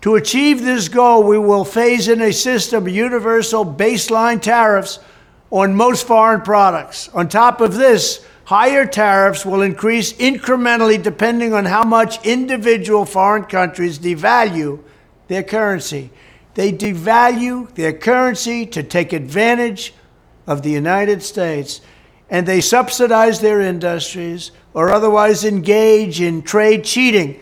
To 0.01 0.15
achieve 0.15 0.63
this 0.63 0.87
goal, 0.87 1.23
we 1.23 1.37
will 1.37 1.65
phase 1.65 2.07
in 2.07 2.21
a 2.21 2.31
system 2.31 2.87
of 2.87 2.93
universal 2.93 3.65
baseline 3.65 4.41
tariffs 4.41 4.99
on 5.51 5.75
most 5.75 6.07
foreign 6.07 6.41
products. 6.41 7.09
On 7.09 7.27
top 7.27 7.59
of 7.59 7.75
this, 7.75 8.25
higher 8.45 8.85
tariffs 8.85 9.45
will 9.45 9.61
increase 9.61 10.13
incrementally 10.13 11.01
depending 11.01 11.53
on 11.53 11.65
how 11.65 11.83
much 11.83 12.25
individual 12.25 13.03
foreign 13.03 13.43
countries 13.43 13.99
devalue 13.99 14.79
their 15.27 15.43
currency. 15.43 16.11
They 16.53 16.71
devalue 16.71 17.73
their 17.75 17.93
currency 17.93 18.65
to 18.67 18.83
take 18.83 19.11
advantage 19.11 19.93
of 20.47 20.63
the 20.63 20.71
United 20.71 21.21
States, 21.23 21.81
and 22.29 22.47
they 22.47 22.61
subsidize 22.61 23.41
their 23.41 23.59
industries 23.59 24.51
or 24.73 24.91
otherwise 24.91 25.43
engage 25.43 26.21
in 26.21 26.41
trade 26.41 26.85
cheating 26.85 27.39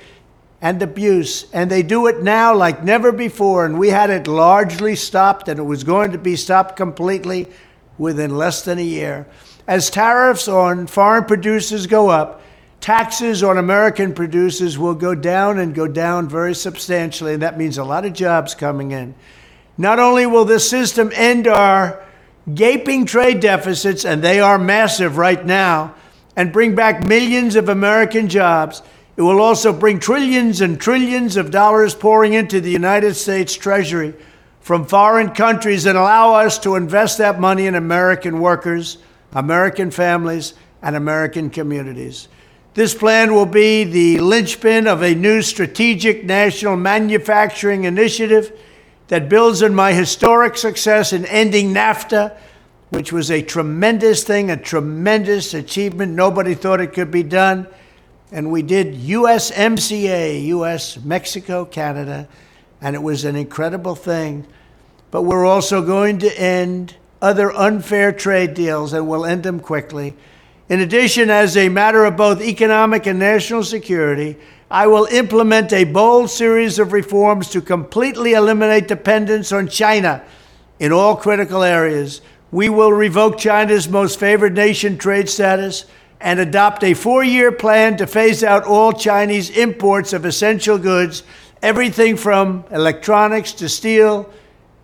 and 0.61 0.81
abuse. 0.81 1.45
And 1.53 1.69
they 1.69 1.83
do 1.83 2.07
it 2.07 2.23
now 2.23 2.55
like 2.55 2.83
never 2.83 3.11
before. 3.11 3.65
And 3.65 3.77
we 3.77 3.89
had 3.89 4.09
it 4.09 4.27
largely 4.27 4.95
stopped, 4.95 5.47
and 5.47 5.59
it 5.59 5.63
was 5.63 5.83
going 5.83 6.11
to 6.11 6.17
be 6.17 6.35
stopped 6.35 6.75
completely 6.75 7.47
within 7.97 8.35
less 8.35 8.63
than 8.63 8.79
a 8.79 8.83
year. 8.83 9.27
As 9.67 9.89
tariffs 9.89 10.47
on 10.47 10.87
foreign 10.87 11.25
producers 11.25 11.87
go 11.87 12.09
up, 12.09 12.41
taxes 12.79 13.43
on 13.43 13.57
American 13.57 14.13
producers 14.13 14.77
will 14.77 14.95
go 14.95 15.13
down 15.13 15.59
and 15.59 15.75
go 15.75 15.87
down 15.87 16.29
very 16.29 16.55
substantially. 16.55 17.33
And 17.33 17.41
that 17.41 17.57
means 17.57 17.77
a 17.77 17.83
lot 17.83 18.05
of 18.05 18.13
jobs 18.13 18.55
coming 18.55 18.91
in. 18.91 19.13
Not 19.77 19.99
only 19.99 20.25
will 20.25 20.45
this 20.45 20.69
system 20.69 21.11
end 21.13 21.47
our 21.47 22.03
gaping 22.53 23.05
trade 23.05 23.41
deficits, 23.41 24.05
and 24.05 24.23
they 24.23 24.39
are 24.39 24.57
massive 24.57 25.17
right 25.17 25.45
now, 25.45 25.93
and 26.35 26.53
bring 26.53 26.75
back 26.75 27.05
millions 27.05 27.55
of 27.55 27.67
American 27.67 28.29
jobs, 28.29 28.81
it 29.17 29.23
will 29.23 29.41
also 29.41 29.73
bring 29.73 29.99
trillions 29.99 30.61
and 30.61 30.79
trillions 30.79 31.37
of 31.37 31.49
dollars 31.49 31.95
pouring 31.95 32.33
into 32.33 32.61
the 32.61 32.69
United 32.69 33.15
States 33.15 33.55
Treasury 33.55 34.13
from 34.61 34.85
foreign 34.85 35.31
countries 35.31 35.87
and 35.87 35.97
allow 35.97 36.35
us 36.35 36.59
to 36.59 36.75
invest 36.75 37.17
that 37.17 37.39
money 37.39 37.65
in 37.65 37.73
American 37.73 38.39
workers, 38.39 38.99
American 39.33 39.89
families, 39.89 40.53
and 40.83 40.95
American 40.95 41.49
communities. 41.49 42.27
This 42.75 42.93
plan 42.93 43.33
will 43.33 43.47
be 43.47 43.85
the 43.85 44.19
linchpin 44.19 44.85
of 44.85 45.01
a 45.01 45.15
new 45.15 45.41
strategic 45.41 46.23
national 46.23 46.77
manufacturing 46.77 47.85
initiative 47.85 48.51
that 49.07 49.29
builds 49.29 49.63
on 49.63 49.73
my 49.73 49.93
historic 49.93 50.55
success 50.55 51.11
in 51.11 51.25
ending 51.25 51.73
NAFTA, 51.73 52.37
which 52.89 53.11
was 53.11 53.31
a 53.31 53.41
tremendous 53.41 54.23
thing, 54.23 54.51
a 54.51 54.57
tremendous 54.57 55.55
achievement. 55.55 56.13
Nobody 56.13 56.53
thought 56.53 56.81
it 56.81 56.93
could 56.93 57.09
be 57.09 57.23
done. 57.23 57.65
And 58.31 58.51
we 58.51 58.61
did 58.61 58.95
USMCA, 58.95 60.45
US, 60.47 60.97
Mexico, 61.03 61.63
Canada, 61.65 62.27
and 62.81 62.95
it 62.95 63.01
was 63.01 63.23
an 63.23 63.35
incredible 63.35 63.95
thing. 63.95 64.45
But 65.11 65.21
we're 65.21 65.45
also 65.45 65.81
going 65.81 66.19
to 66.19 66.39
end 66.39 66.95
other 67.21 67.51
unfair 67.53 68.11
trade 68.11 68.53
deals, 68.53 68.93
and 68.93 69.07
we'll 69.07 69.25
end 69.25 69.43
them 69.43 69.59
quickly. 69.59 70.13
In 70.69 70.81
addition, 70.81 71.29
as 71.29 71.55
a 71.55 71.69
matter 71.69 72.03
of 72.03 72.17
both 72.17 72.41
economic 72.41 73.05
and 73.07 73.17
national 73.17 73.63
security, 73.63 74.37
I 74.69 74.87
will 74.87 75.05
implement 75.05 75.71
a 75.71 75.85
bold 75.85 76.29
series 76.29 76.77
of 76.77 76.91
reforms 76.91 77.49
to 77.51 77.61
completely 77.61 78.33
eliminate 78.33 78.89
dependence 78.89 79.53
on 79.53 79.69
China 79.69 80.21
in 80.77 80.91
all 80.91 81.15
critical 81.15 81.63
areas. 81.63 82.19
We 82.51 82.67
will 82.67 82.91
revoke 82.91 83.37
China's 83.37 83.87
most 83.87 84.19
favored 84.19 84.55
nation 84.55 84.97
trade 84.97 85.29
status 85.29 85.85
and 86.19 86.39
adopt 86.39 86.83
a 86.83 86.93
four 86.93 87.23
year 87.23 87.51
plan 87.51 87.97
to 87.97 88.07
phase 88.07 88.43
out 88.43 88.63
all 88.63 88.93
Chinese 88.93 89.49
imports 89.51 90.13
of 90.13 90.25
essential 90.25 90.77
goods, 90.77 91.23
everything 91.61 92.17
from 92.17 92.63
electronics 92.71 93.53
to 93.53 93.69
steel 93.69 94.31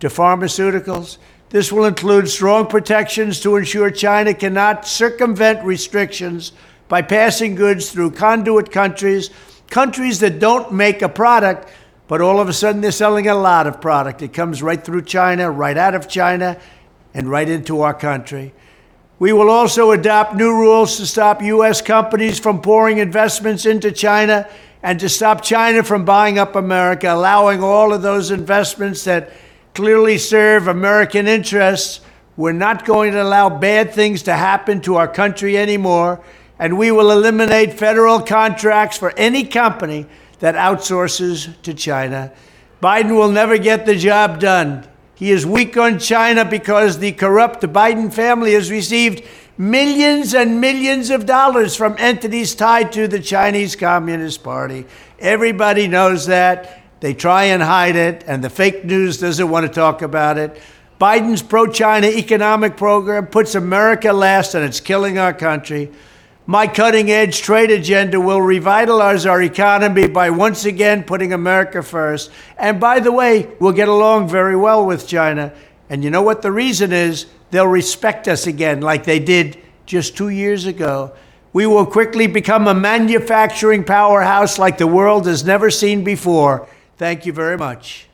to 0.00 0.08
pharmaceuticals. 0.08 1.18
This 1.50 1.70
will 1.70 1.84
include 1.84 2.28
strong 2.28 2.66
protections 2.66 3.40
to 3.40 3.56
ensure 3.56 3.90
China 3.90 4.34
cannot 4.34 4.86
circumvent 4.86 5.64
restrictions 5.64 6.52
by 6.88 7.02
passing 7.02 7.54
goods 7.54 7.90
through 7.90 8.10
conduit 8.12 8.70
countries, 8.70 9.30
countries 9.70 10.20
that 10.20 10.38
don't 10.38 10.72
make 10.72 11.00
a 11.02 11.08
product, 11.08 11.68
but 12.08 12.20
all 12.20 12.40
of 12.40 12.48
a 12.48 12.52
sudden 12.52 12.80
they're 12.80 12.92
selling 12.92 13.28
a 13.28 13.34
lot 13.34 13.66
of 13.66 13.80
product. 13.80 14.20
It 14.20 14.32
comes 14.32 14.62
right 14.62 14.82
through 14.82 15.02
China, 15.02 15.50
right 15.50 15.76
out 15.76 15.94
of 15.94 16.08
China, 16.08 16.60
and 17.14 17.30
right 17.30 17.48
into 17.48 17.80
our 17.82 17.94
country. 17.94 18.52
We 19.24 19.32
will 19.32 19.48
also 19.48 19.92
adopt 19.92 20.34
new 20.34 20.52
rules 20.52 20.98
to 20.98 21.06
stop 21.06 21.40
U.S. 21.40 21.80
companies 21.80 22.38
from 22.38 22.60
pouring 22.60 22.98
investments 22.98 23.64
into 23.64 23.90
China 23.90 24.46
and 24.82 25.00
to 25.00 25.08
stop 25.08 25.40
China 25.40 25.82
from 25.82 26.04
buying 26.04 26.38
up 26.38 26.56
America, 26.56 27.10
allowing 27.10 27.62
all 27.62 27.94
of 27.94 28.02
those 28.02 28.30
investments 28.30 29.04
that 29.04 29.32
clearly 29.74 30.18
serve 30.18 30.68
American 30.68 31.26
interests. 31.26 32.02
We're 32.36 32.52
not 32.52 32.84
going 32.84 33.12
to 33.12 33.22
allow 33.22 33.48
bad 33.48 33.94
things 33.94 34.24
to 34.24 34.34
happen 34.34 34.82
to 34.82 34.96
our 34.96 35.08
country 35.08 35.56
anymore, 35.56 36.22
and 36.58 36.76
we 36.76 36.90
will 36.90 37.10
eliminate 37.10 37.72
federal 37.72 38.20
contracts 38.20 38.98
for 38.98 39.16
any 39.16 39.44
company 39.44 40.04
that 40.40 40.54
outsources 40.54 41.58
to 41.62 41.72
China. 41.72 42.30
Biden 42.82 43.16
will 43.16 43.30
never 43.30 43.56
get 43.56 43.86
the 43.86 43.96
job 43.96 44.38
done. 44.38 44.86
He 45.14 45.30
is 45.30 45.46
weak 45.46 45.76
on 45.76 45.98
China 45.98 46.44
because 46.44 46.98
the 46.98 47.12
corrupt 47.12 47.62
Biden 47.62 48.12
family 48.12 48.54
has 48.54 48.70
received 48.70 49.22
millions 49.56 50.34
and 50.34 50.60
millions 50.60 51.10
of 51.10 51.26
dollars 51.26 51.76
from 51.76 51.94
entities 51.98 52.54
tied 52.54 52.92
to 52.92 53.06
the 53.06 53.20
Chinese 53.20 53.76
Communist 53.76 54.42
Party. 54.42 54.86
Everybody 55.18 55.86
knows 55.86 56.26
that. 56.26 56.82
They 57.00 57.14
try 57.14 57.44
and 57.44 57.62
hide 57.62 57.96
it, 57.96 58.24
and 58.26 58.42
the 58.42 58.50
fake 58.50 58.84
news 58.84 59.18
doesn't 59.18 59.48
want 59.48 59.66
to 59.66 59.72
talk 59.72 60.02
about 60.02 60.38
it. 60.38 60.60
Biden's 61.00 61.42
pro 61.42 61.66
China 61.66 62.06
economic 62.06 62.76
program 62.76 63.26
puts 63.26 63.54
America 63.54 64.12
last, 64.12 64.54
and 64.54 64.64
it's 64.64 64.80
killing 64.80 65.18
our 65.18 65.34
country. 65.34 65.92
My 66.46 66.66
cutting 66.66 67.10
edge 67.10 67.40
trade 67.40 67.70
agenda 67.70 68.20
will 68.20 68.42
revitalize 68.42 69.24
our 69.24 69.40
economy 69.40 70.08
by 70.08 70.28
once 70.28 70.66
again 70.66 71.02
putting 71.02 71.32
America 71.32 71.82
first. 71.82 72.30
And 72.58 72.78
by 72.78 73.00
the 73.00 73.12
way, 73.12 73.48
we'll 73.60 73.72
get 73.72 73.88
along 73.88 74.28
very 74.28 74.54
well 74.54 74.84
with 74.84 75.08
China. 75.08 75.54
And 75.88 76.04
you 76.04 76.10
know 76.10 76.20
what 76.20 76.42
the 76.42 76.52
reason 76.52 76.92
is? 76.92 77.24
They'll 77.50 77.66
respect 77.66 78.28
us 78.28 78.46
again, 78.46 78.82
like 78.82 79.04
they 79.04 79.20
did 79.20 79.56
just 79.86 80.18
two 80.18 80.28
years 80.28 80.66
ago. 80.66 81.14
We 81.54 81.66
will 81.66 81.86
quickly 81.86 82.26
become 82.26 82.68
a 82.68 82.74
manufacturing 82.74 83.84
powerhouse 83.84 84.58
like 84.58 84.76
the 84.76 84.86
world 84.86 85.26
has 85.26 85.44
never 85.44 85.70
seen 85.70 86.04
before. 86.04 86.68
Thank 86.98 87.24
you 87.24 87.32
very 87.32 87.56
much. 87.56 88.08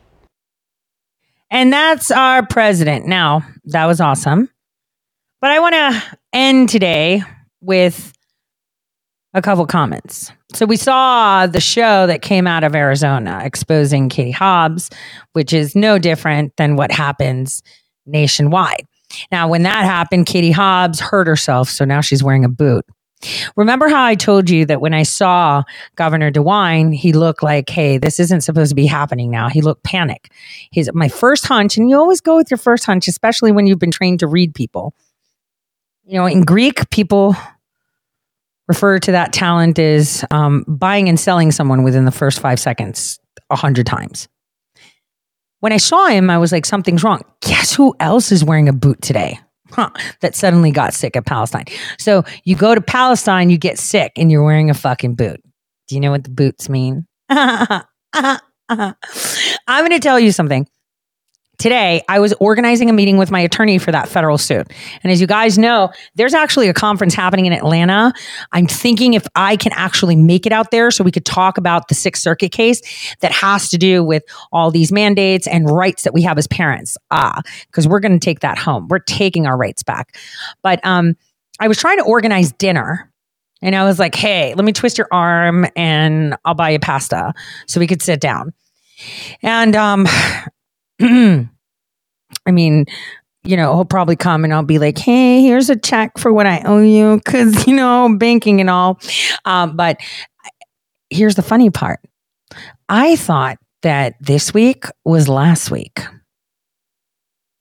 And 1.51 1.73
that's 1.73 2.13
our 2.13 2.47
president. 2.47 3.07
Now, 3.07 3.45
that 3.65 3.87
was 3.87 4.01
awesome. 4.01 4.51
But 5.41 5.51
I 5.51 5.59
want 5.59 5.75
to 5.75 6.19
end 6.33 6.69
today 6.69 7.23
with 7.61 8.13
a 9.35 9.43
couple 9.43 9.65
comments. 9.67 10.33
So 10.53 10.67
we 10.67 10.77
saw 10.77 11.47
the 11.47 11.61
show 11.61 12.07
that 12.07 12.23
came 12.23 12.47
out 12.47 12.65
of 12.65 12.75
Arizona 12.75 13.41
exposing 13.45 14.09
Katie 14.09 14.31
Hobbs, 14.31 14.91
which 15.33 15.53
is 15.53 15.77
no 15.77 15.99
different 15.99 16.57
than 16.57 16.77
what 16.77 16.91
happens 16.91 17.63
nationwide. 18.07 18.87
Now, 19.31 19.49
when 19.49 19.63
that 19.63 19.85
happened, 19.85 20.27
Katie 20.27 20.51
Hobbs 20.51 21.01
hurt 21.01 21.27
herself, 21.27 21.69
so 21.69 21.85
now 21.85 22.01
she's 22.01 22.23
wearing 22.23 22.45
a 22.45 22.49
boot. 22.49 22.85
Remember 23.55 23.89
how 23.89 24.05
I 24.05 24.15
told 24.15 24.49
you 24.49 24.65
that 24.67 24.81
when 24.81 24.95
I 24.95 25.03
saw 25.03 25.63
Governor 25.95 26.31
DeWine, 26.33 26.95
he 26.95 27.13
looked 27.13 27.43
like, 27.43 27.69
hey, 27.69 27.99
this 27.99 28.19
isn't 28.19 28.41
supposed 28.41 28.71
to 28.71 28.75
be 28.75 28.87
happening 28.87 29.31
now. 29.31 29.49
He 29.49 29.61
looked 29.61 29.85
panic. 29.85 30.33
He's 30.71 30.89
my 30.95 31.09
first 31.09 31.47
hunch, 31.47 31.77
and 31.77 31.91
you 31.91 31.97
always 31.97 32.21
go 32.21 32.37
with 32.37 32.51
your 32.51 32.59
first 32.59 32.87
hunch, 32.87 33.09
especially 33.09 33.53
when 33.53 33.67
you've 33.67 33.79
been 33.79 33.91
trained 33.91 34.21
to 34.21 34.27
read 34.27 34.55
people. 34.55 34.95
You 36.05 36.19
know, 36.19 36.27
in 36.27 36.43
Greek, 36.43 36.89
people 36.91 37.37
refer 38.71 39.01
to 39.01 39.11
that 39.11 39.33
talent 39.33 39.81
as 39.81 40.25
um, 40.31 40.65
buying 40.69 41.09
and 41.09 41.19
selling 41.19 41.51
someone 41.51 41.83
within 41.83 42.05
the 42.05 42.13
first 42.13 42.39
five 42.39 42.61
seconds 42.61 43.19
a 43.51 43.57
hundred 43.57 43.85
times. 43.85 44.29
When 45.59 45.73
I 45.73 45.77
saw 45.77 46.07
him, 46.07 46.31
I 46.31 46.39
was 46.39 46.53
like, 46.53 46.65
something's 46.65 47.03
wrong. 47.03 47.23
Guess 47.43 47.75
who 47.75 47.97
else 47.99 48.31
is 48.31 48.45
wearing 48.45 48.69
a 48.69 48.73
boot 48.73 49.03
today? 49.03 49.41
Huh, 49.73 49.91
that 50.21 50.37
suddenly 50.37 50.71
got 50.71 50.95
sick 50.95 51.17
at 51.17 51.27
Palestine. 51.27 51.65
So 51.99 52.23
you 52.45 52.55
go 52.55 52.77
to 52.77 52.81
Palestine, 52.81 53.51
you 53.51 53.59
get 53.59 53.77
sick, 53.77 54.13
and 54.17 54.31
you're 54.31 54.45
wearing 54.45 54.71
a 54.71 54.75
fucking 54.75 55.17
boot. 55.17 55.41
Do 55.89 55.97
you 55.97 56.01
know 56.01 56.13
what 56.13 56.23
the 56.23 56.31
boots 56.31 56.69
mean? 56.69 57.09
I'm 57.29 57.83
going 59.67 59.91
to 59.91 59.99
tell 59.99 60.21
you 60.21 60.31
something. 60.31 60.69
Today 61.61 62.03
I 62.09 62.19
was 62.19 62.33
organizing 62.41 62.91
a 62.91 62.93
meeting 62.93 63.19
with 63.19 63.31
my 63.31 63.39
attorney 63.39 63.79
for 63.79 63.93
that 63.93 64.09
federal 64.09 64.39
suit. 64.39 64.67
And 65.03 65.13
as 65.13 65.21
you 65.21 65.27
guys 65.27 65.59
know, 65.59 65.91
there's 66.17 66.35
actually 66.35 66.69
a 66.69 66.75
conference 66.75 67.15
happening 67.15 67.47
in 67.47 67.53
Atlanta. 67.53 68.13
I'm 68.51 68.67
thinking 68.67 69.15
if 69.15 69.27
I 69.37 69.57
can 69.57 69.73
actually 69.75 70.17
make 70.17 70.47
it 70.47 70.53
out 70.53 70.71
there 70.73 70.91
so 70.91 71.05
we 71.05 71.13
could 71.13 71.27
talk 71.27 71.59
about 71.59 71.89
the 71.89 71.95
Sixth 71.95 72.23
Circuit 72.23 72.51
case 72.51 72.81
that 73.21 73.31
has 73.31 73.69
to 73.69 73.79
do 73.79 74.03
with 74.03 74.25
all 74.51 74.71
these 74.71 74.91
mandates 74.91 75.47
and 75.47 75.71
rights 75.71 76.03
that 76.03 76.15
we 76.15 76.23
have 76.23 76.39
as 76.39 76.49
parents. 76.49 76.97
Ah, 77.11 77.43
because 77.67 77.87
we're 77.87 78.01
going 78.01 78.19
to 78.19 78.25
take 78.25 78.41
that 78.41 78.59
home. 78.59 78.89
We're 78.89 78.99
taking 78.99 79.47
our 79.47 79.57
rights 79.57 79.83
back. 79.83 80.17
But 80.63 80.85
um, 80.85 81.15
I 81.61 81.69
was 81.69 81.79
trying 81.79 81.99
to 81.99 82.05
organize 82.05 82.53
dinner. 82.53 83.13
And 83.63 83.77
I 83.77 83.85
was 83.85 83.99
like, 83.99 84.15
hey, 84.15 84.55
let 84.55 84.65
me 84.65 84.73
twist 84.73 84.97
your 84.97 85.09
arm 85.13 85.67
and 85.77 86.35
I'll 86.47 86.55
buy 86.55 86.71
you 86.71 86.79
pasta 86.79 87.35
so 87.67 87.79
we 87.79 87.87
could 87.87 88.01
sit 88.01 88.19
down. 88.19 88.55
And 89.43 89.77
um, 89.77 90.07
I 92.47 92.51
mean, 92.51 92.87
you 93.43 93.57
know, 93.57 93.75
he'll 93.75 93.85
probably 93.85 94.17
come 94.17 94.45
and 94.45 94.53
I'll 94.53 94.63
be 94.63 94.79
like, 94.79 94.99
hey, 94.99 95.43
here's 95.43 95.71
a 95.71 95.77
check 95.77 96.19
for 96.19 96.33
what 96.33 96.47
I 96.47 96.63
owe 96.65 96.83
you 96.83 97.17
because, 97.17 97.67
you 97.67 97.75
know, 97.75 98.15
banking 98.19 98.61
and 98.61 98.69
all. 98.69 99.01
Um, 99.45 99.77
but 99.77 99.99
here's 101.09 101.35
the 101.35 101.43
funny 101.43 101.71
part 101.71 102.01
I 102.89 103.17
thought 103.17 103.59
that 103.83 104.15
this 104.21 104.53
week 104.53 104.85
was 105.05 105.29
last 105.29 105.71
week. 105.71 106.01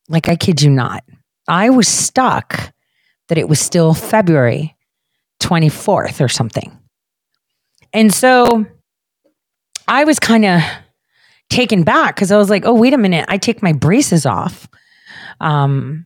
Like, 0.09 0.27
I 0.27 0.35
kid 0.35 0.61
you 0.61 0.69
not. 0.69 1.03
I 1.47 1.69
was 1.69 1.87
stuck 1.87 2.73
that 3.27 3.37
it 3.37 3.47
was 3.47 3.59
still 3.59 3.93
February 3.93 4.75
24th 5.41 6.19
or 6.19 6.27
something. 6.27 6.77
And 7.93 8.13
so 8.13 8.65
I 9.87 10.03
was 10.03 10.19
kind 10.19 10.45
of 10.45 10.61
taken 11.49 11.83
back 11.83 12.15
because 12.15 12.31
I 12.31 12.37
was 12.37 12.49
like, 12.49 12.65
oh, 12.65 12.73
wait 12.73 12.93
a 12.93 12.97
minute. 12.97 13.25
I 13.27 13.37
take 13.37 13.61
my 13.61 13.73
braces 13.73 14.25
off 14.25 14.67
um, 15.41 16.05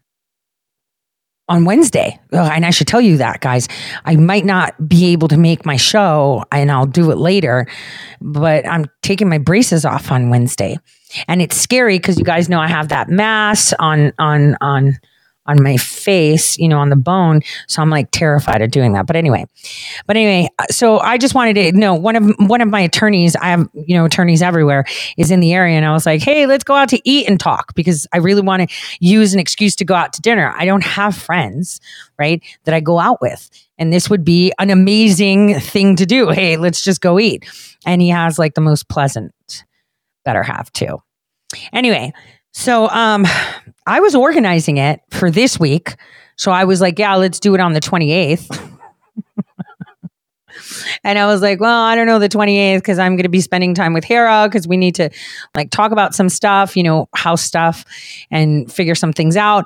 on 1.49 1.65
Wednesday. 1.65 2.20
Ugh, 2.32 2.52
and 2.53 2.65
I 2.65 2.70
should 2.70 2.88
tell 2.88 3.02
you 3.02 3.18
that, 3.18 3.41
guys. 3.41 3.68
I 4.06 4.15
might 4.15 4.45
not 4.45 4.88
be 4.88 5.07
able 5.07 5.28
to 5.28 5.38
make 5.38 5.65
my 5.65 5.76
show 5.76 6.44
and 6.52 6.72
I'll 6.72 6.86
do 6.86 7.11
it 7.11 7.18
later, 7.18 7.68
but 8.22 8.68
I'm 8.68 8.86
taking 9.02 9.30
my 9.30 9.38
braces 9.38 9.86
off 9.86 10.11
on 10.11 10.30
Wednesday. 10.30 10.78
And 11.28 11.41
it's 11.41 11.57
scary 11.57 11.98
because 11.99 12.18
you 12.18 12.26
guys 12.26 12.49
know 12.49 12.60
I 12.60 12.68
have 12.68 12.90
that 12.90 13.10
mass 13.10 13.74
on, 13.80 14.14
on, 14.18 14.57
on, 14.61 14.98
on 15.45 15.61
my 15.61 15.78
face, 15.78 16.57
you 16.57 16.70
know, 16.70 16.80
on 16.80 16.90
the 16.90 16.95
bone. 16.95 17.41
So 17.68 17.82
I'm 17.82 17.90
like 17.90 18.10
terrified 18.11 18.61
of 18.61 18.72
doing 18.72 18.94
that. 18.94 19.06
But 19.06 19.15
anyway, 19.15 19.45
but 20.07 20.15
anyway, 20.15 20.49
so 20.72 20.99
I 20.99 21.18
just 21.18 21.36
wanted 21.36 21.53
to 21.56 21.72
know 21.78 21.94
one 21.94 22.15
of 22.15 22.32
one 22.40 22.61
of 22.61 22.70
my 22.70 22.82
attorneys, 22.82 23.36
I 23.36 23.48
have, 23.48 23.68
you 23.74 23.95
know, 23.95 24.06
attorneys 24.06 24.41
everywhere, 24.41 24.86
is 25.18 25.32
in 25.32 25.40
the 25.40 25.53
area. 25.53 25.76
And 25.76 25.86
I 25.86 25.91
was 25.91 26.06
like, 26.06 26.22
hey, 26.22 26.45
let's 26.45 26.64
go 26.64 26.76
out 26.76 26.90
to 26.90 27.02
eat 27.03 27.28
and 27.28 27.40
talk 27.40 27.76
because 27.76 28.07
I 28.14 28.18
really 28.18 28.41
want 28.41 28.70
to 28.70 28.76
use 28.99 29.34
an 29.34 29.40
excuse 29.40 29.76
to 29.78 29.86
go 29.86 29.95
out 29.95 30.14
to 30.14 30.22
dinner. 30.22 30.53
I 30.56 30.65
don't 30.65 30.84
have 30.84 31.15
friends, 31.15 31.82
right, 32.18 32.41
that 32.64 32.74
I 32.74 32.80
go 32.80 32.99
out 32.99 33.22
with. 33.22 33.49
And 33.78 33.91
this 33.91 34.10
would 34.10 34.24
be 34.24 34.53
an 34.60 34.70
amazing 34.70 35.60
thing 35.60 35.95
to 35.98 36.06
do. 36.06 36.30
Hey, 36.30 36.57
let's 36.57 36.84
just 36.84 37.02
go 37.02 37.20
eat. 37.20 37.44
And 37.86 38.02
he 38.02 38.10
has 38.10 38.40
like 38.40 38.53
the 38.53 38.61
most 38.61 38.88
pleasant, 38.88 39.34
better 40.24 40.44
half 40.44 40.72
too. 40.72 41.02
Anyway, 41.74 42.14
so 42.53 42.88
um 42.90 43.26
I 43.85 43.99
was 43.99 44.15
organizing 44.15 44.77
it 44.77 45.01
for 45.10 45.30
this 45.30 45.60
week. 45.60 45.95
So 46.35 46.51
I 46.51 46.64
was 46.64 46.81
like, 46.81 46.97
yeah, 46.99 47.15
let's 47.15 47.39
do 47.39 47.53
it 47.53 47.60
on 47.60 47.73
the 47.73 47.80
28th. 47.80 48.80
and 51.03 51.19
I 51.19 51.26
was 51.26 51.41
like, 51.41 51.60
well, 51.60 51.81
I 51.81 51.95
don't 51.95 52.07
know 52.07 52.19
the 52.19 52.30
28th 52.30 52.77
because 52.77 52.99
I'm 52.99 53.15
going 53.15 53.23
to 53.23 53.30
be 53.30 53.41
spending 53.41 53.73
time 53.73 53.93
with 53.93 54.03
Hera 54.03 54.47
because 54.47 54.68
we 54.68 54.77
need 54.77 54.95
to 54.95 55.10
like 55.55 55.69
talk 55.69 55.91
about 55.91 56.15
some 56.15 56.30
stuff, 56.30 56.76
you 56.76 56.84
know, 56.84 57.07
house 57.15 57.41
stuff 57.41 57.85
and 58.31 58.72
figure 58.72 58.95
some 58.95 59.14
things 59.14 59.38
out. 59.38 59.65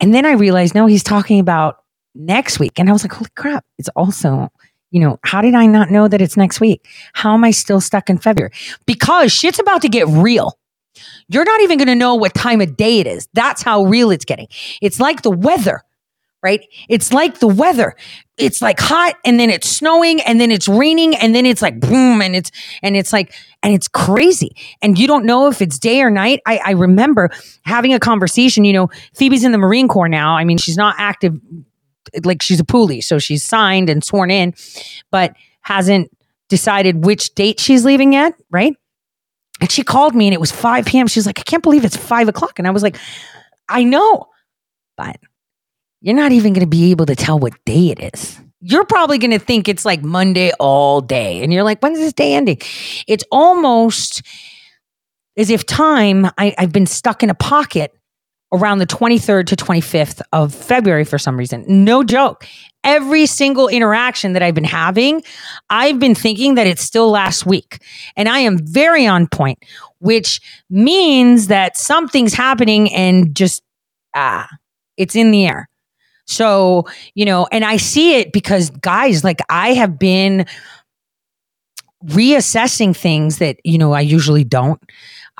And 0.00 0.14
then 0.14 0.26
I 0.26 0.32
realized, 0.32 0.74
no, 0.74 0.86
he's 0.86 1.04
talking 1.04 1.38
about 1.38 1.82
next 2.14 2.58
week. 2.58 2.78
And 2.78 2.88
I 2.88 2.92
was 2.92 3.04
like, 3.04 3.12
holy 3.12 3.30
crap, 3.36 3.64
it's 3.78 3.88
also, 3.90 4.50
you 4.90 5.00
know, 5.00 5.18
how 5.24 5.40
did 5.40 5.54
I 5.54 5.66
not 5.66 5.90
know 5.90 6.08
that 6.08 6.20
it's 6.20 6.36
next 6.36 6.60
week? 6.60 6.86
How 7.12 7.34
am 7.34 7.44
I 7.44 7.50
still 7.50 7.80
stuck 7.80 8.10
in 8.10 8.18
February? 8.18 8.52
Because 8.86 9.32
shit's 9.32 9.58
about 9.58 9.82
to 9.82 9.88
get 9.88 10.06
real. 10.08 10.58
You're 11.28 11.44
not 11.44 11.60
even 11.62 11.78
going 11.78 11.88
to 11.88 11.94
know 11.94 12.14
what 12.14 12.34
time 12.34 12.60
of 12.60 12.76
day 12.76 13.00
it 13.00 13.06
is. 13.06 13.28
That's 13.32 13.62
how 13.62 13.84
real 13.84 14.10
it's 14.10 14.24
getting. 14.24 14.48
It's 14.80 15.00
like 15.00 15.22
the 15.22 15.30
weather, 15.30 15.82
right? 16.42 16.64
It's 16.88 17.12
like 17.12 17.38
the 17.38 17.46
weather. 17.46 17.94
It's 18.38 18.60
like 18.60 18.80
hot 18.80 19.14
and 19.24 19.38
then 19.38 19.50
it's 19.50 19.68
snowing 19.68 20.20
and 20.22 20.40
then 20.40 20.50
it's 20.50 20.66
raining 20.66 21.14
and 21.16 21.34
then 21.34 21.46
it's 21.46 21.62
like 21.62 21.78
boom 21.78 22.20
and 22.20 22.34
it's 22.34 22.50
and 22.82 22.96
it's 22.96 23.12
like 23.12 23.32
and 23.62 23.72
it's 23.72 23.88
crazy. 23.88 24.56
And 24.80 24.98
you 24.98 25.06
don't 25.06 25.24
know 25.24 25.48
if 25.48 25.62
it's 25.62 25.78
day 25.78 26.02
or 26.02 26.10
night. 26.10 26.40
I, 26.46 26.60
I 26.64 26.70
remember 26.72 27.30
having 27.64 27.94
a 27.94 28.00
conversation, 28.00 28.64
you 28.64 28.72
know, 28.72 28.88
Phoebe's 29.14 29.44
in 29.44 29.52
the 29.52 29.58
Marine 29.58 29.88
Corps 29.88 30.08
now. 30.08 30.36
I 30.36 30.44
mean, 30.44 30.58
she's 30.58 30.76
not 30.76 30.96
active 30.98 31.38
like 32.24 32.42
she's 32.42 32.60
a 32.60 32.64
poolee, 32.64 33.02
so 33.02 33.18
she's 33.18 33.42
signed 33.42 33.88
and 33.88 34.04
sworn 34.04 34.30
in, 34.30 34.54
but 35.10 35.34
hasn't 35.60 36.10
decided 36.48 37.04
which 37.04 37.34
date 37.34 37.60
she's 37.60 37.84
leaving 37.84 38.12
yet, 38.12 38.34
right? 38.50 38.76
And 39.62 39.70
she 39.70 39.84
called 39.84 40.16
me 40.16 40.26
and 40.26 40.34
it 40.34 40.40
was 40.40 40.50
5 40.50 40.86
p.m. 40.86 41.06
She's 41.06 41.24
like, 41.24 41.38
I 41.38 41.44
can't 41.44 41.62
believe 41.62 41.84
it's 41.84 41.96
five 41.96 42.26
o'clock. 42.26 42.58
And 42.58 42.66
I 42.66 42.72
was 42.72 42.82
like, 42.82 42.96
I 43.68 43.84
know, 43.84 44.26
but 44.96 45.20
you're 46.00 46.16
not 46.16 46.32
even 46.32 46.52
going 46.52 46.64
to 46.64 46.66
be 46.66 46.90
able 46.90 47.06
to 47.06 47.14
tell 47.14 47.38
what 47.38 47.52
day 47.64 47.90
it 47.90 48.12
is. 48.12 48.40
You're 48.60 48.84
probably 48.84 49.18
going 49.18 49.30
to 49.30 49.38
think 49.38 49.68
it's 49.68 49.84
like 49.84 50.02
Monday 50.02 50.50
all 50.58 51.00
day. 51.00 51.44
And 51.44 51.52
you're 51.52 51.62
like, 51.62 51.78
when's 51.78 52.00
this 52.00 52.12
day 52.12 52.34
ending? 52.34 52.58
It's 53.06 53.22
almost 53.30 54.22
as 55.36 55.48
if 55.48 55.64
time, 55.64 56.26
I, 56.36 56.56
I've 56.58 56.72
been 56.72 56.86
stuck 56.86 57.22
in 57.22 57.30
a 57.30 57.34
pocket 57.34 57.96
around 58.52 58.78
the 58.78 58.86
23rd 58.86 59.46
to 59.46 59.56
25th 59.56 60.20
of 60.32 60.54
February 60.54 61.04
for 61.04 61.18
some 61.18 61.36
reason. 61.36 61.64
No 61.66 62.04
joke. 62.04 62.46
Every 62.84 63.26
single 63.26 63.68
interaction 63.68 64.32
that 64.34 64.42
I've 64.42 64.54
been 64.54 64.64
having, 64.64 65.22
I've 65.70 65.98
been 65.98 66.14
thinking 66.14 66.56
that 66.56 66.66
it's 66.66 66.82
still 66.82 67.10
last 67.10 67.46
week. 67.46 67.82
And 68.16 68.28
I 68.28 68.40
am 68.40 68.58
very 68.58 69.06
on 69.06 69.28
point, 69.28 69.64
which 70.00 70.40
means 70.68 71.46
that 71.46 71.76
something's 71.76 72.34
happening 72.34 72.92
and 72.92 73.34
just, 73.34 73.62
ah, 74.14 74.48
it's 74.96 75.16
in 75.16 75.30
the 75.30 75.46
air. 75.46 75.68
So, 76.26 76.86
you 77.14 77.24
know, 77.24 77.46
and 77.50 77.64
I 77.64 77.76
see 77.76 78.16
it 78.16 78.32
because 78.32 78.70
guys, 78.70 79.24
like 79.24 79.40
I 79.48 79.74
have 79.74 79.98
been 79.98 80.46
reassessing 82.06 82.96
things 82.96 83.38
that, 83.38 83.58
you 83.64 83.78
know, 83.78 83.92
I 83.92 84.00
usually 84.00 84.44
don't. 84.44 84.80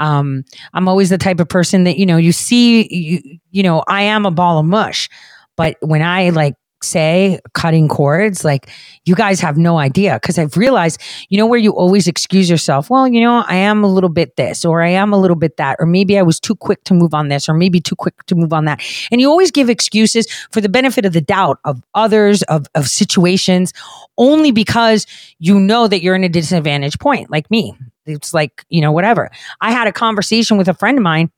Um, 0.03 0.45
I'm 0.75 0.89
always 0.89 1.11
the 1.11 1.19
type 1.19 1.39
of 1.39 1.49
person 1.49 1.85
that, 1.85 1.97
you 1.97 2.07
know, 2.07 2.17
you 2.17 2.33
see, 2.33 2.89
you, 2.93 3.39
you 3.53 3.63
know, 3.63 3.85
I 3.87 4.03
am 4.03 4.27
a 4.27 4.33
ball 4.33 4.59
of 4.59 4.67
mush, 4.67 5.09
but 5.57 5.77
when 5.81 6.03
I 6.03 6.31
like 6.31 6.55
say 6.85 7.39
cutting 7.55 7.87
cords, 7.87 8.45
like 8.45 8.69
you 9.05 9.15
guys 9.15 9.39
have 9.39 9.57
no 9.57 9.79
idea. 9.79 10.19
Cause 10.19 10.39
I've 10.39 10.57
realized, 10.57 11.01
you 11.29 11.39
know, 11.39 11.47
where 11.47 11.59
you 11.59 11.71
always 11.71 12.09
excuse 12.09 12.51
yourself, 12.51 12.91
well, 12.91 13.07
you 13.07 13.21
know, 13.21 13.45
I 13.47 13.55
am 13.55 13.85
a 13.85 13.87
little 13.87 14.11
bit 14.11 14.35
this, 14.35 14.65
or 14.65 14.83
I 14.83 14.89
am 14.89 15.13
a 15.13 15.19
little 15.21 15.37
bit 15.37 15.57
that, 15.59 15.77
or 15.79 15.87
maybe 15.87 16.19
I 16.19 16.23
was 16.23 16.41
too 16.41 16.57
quick 16.57 16.83
to 16.85 16.95
move 16.95 17.15
on 17.15 17.29
this, 17.29 17.49
or 17.49 17.55
maybe 17.55 17.81
too 17.81 17.95
quick 17.95 18.25
to 18.27 18.35
move 18.35 18.53
on 18.53 18.65
that. 18.65 18.83
And 19.13 19.21
you 19.21 19.31
always 19.31 19.53
give 19.53 19.71
excuses 19.71 20.27
for 20.51 20.61
the 20.61 20.69
benefit 20.69 21.05
of 21.05 21.13
the 21.13 21.21
doubt 21.21 21.59
of 21.65 21.81
others, 21.95 22.43
of, 22.45 22.67
of 22.75 22.89
situations, 22.89 23.73
only 24.19 24.51
because 24.51 25.07
you 25.39 25.61
know 25.61 25.87
that 25.87 26.03
you're 26.03 26.17
in 26.17 26.25
a 26.25 26.29
disadvantage 26.29 26.99
point, 26.99 27.31
like 27.31 27.49
me. 27.51 27.77
It's 28.07 28.35
like, 28.35 28.65
you 28.69 28.81
know, 28.81 28.93
whatever. 28.93 29.31
I 29.61 29.73
had 29.73 29.87
a 29.87 29.93
conversation 29.93 30.57
with 30.57 30.69
a 30.69 30.75
friend 30.75 30.99
of 30.99 31.05
mine 31.05 31.31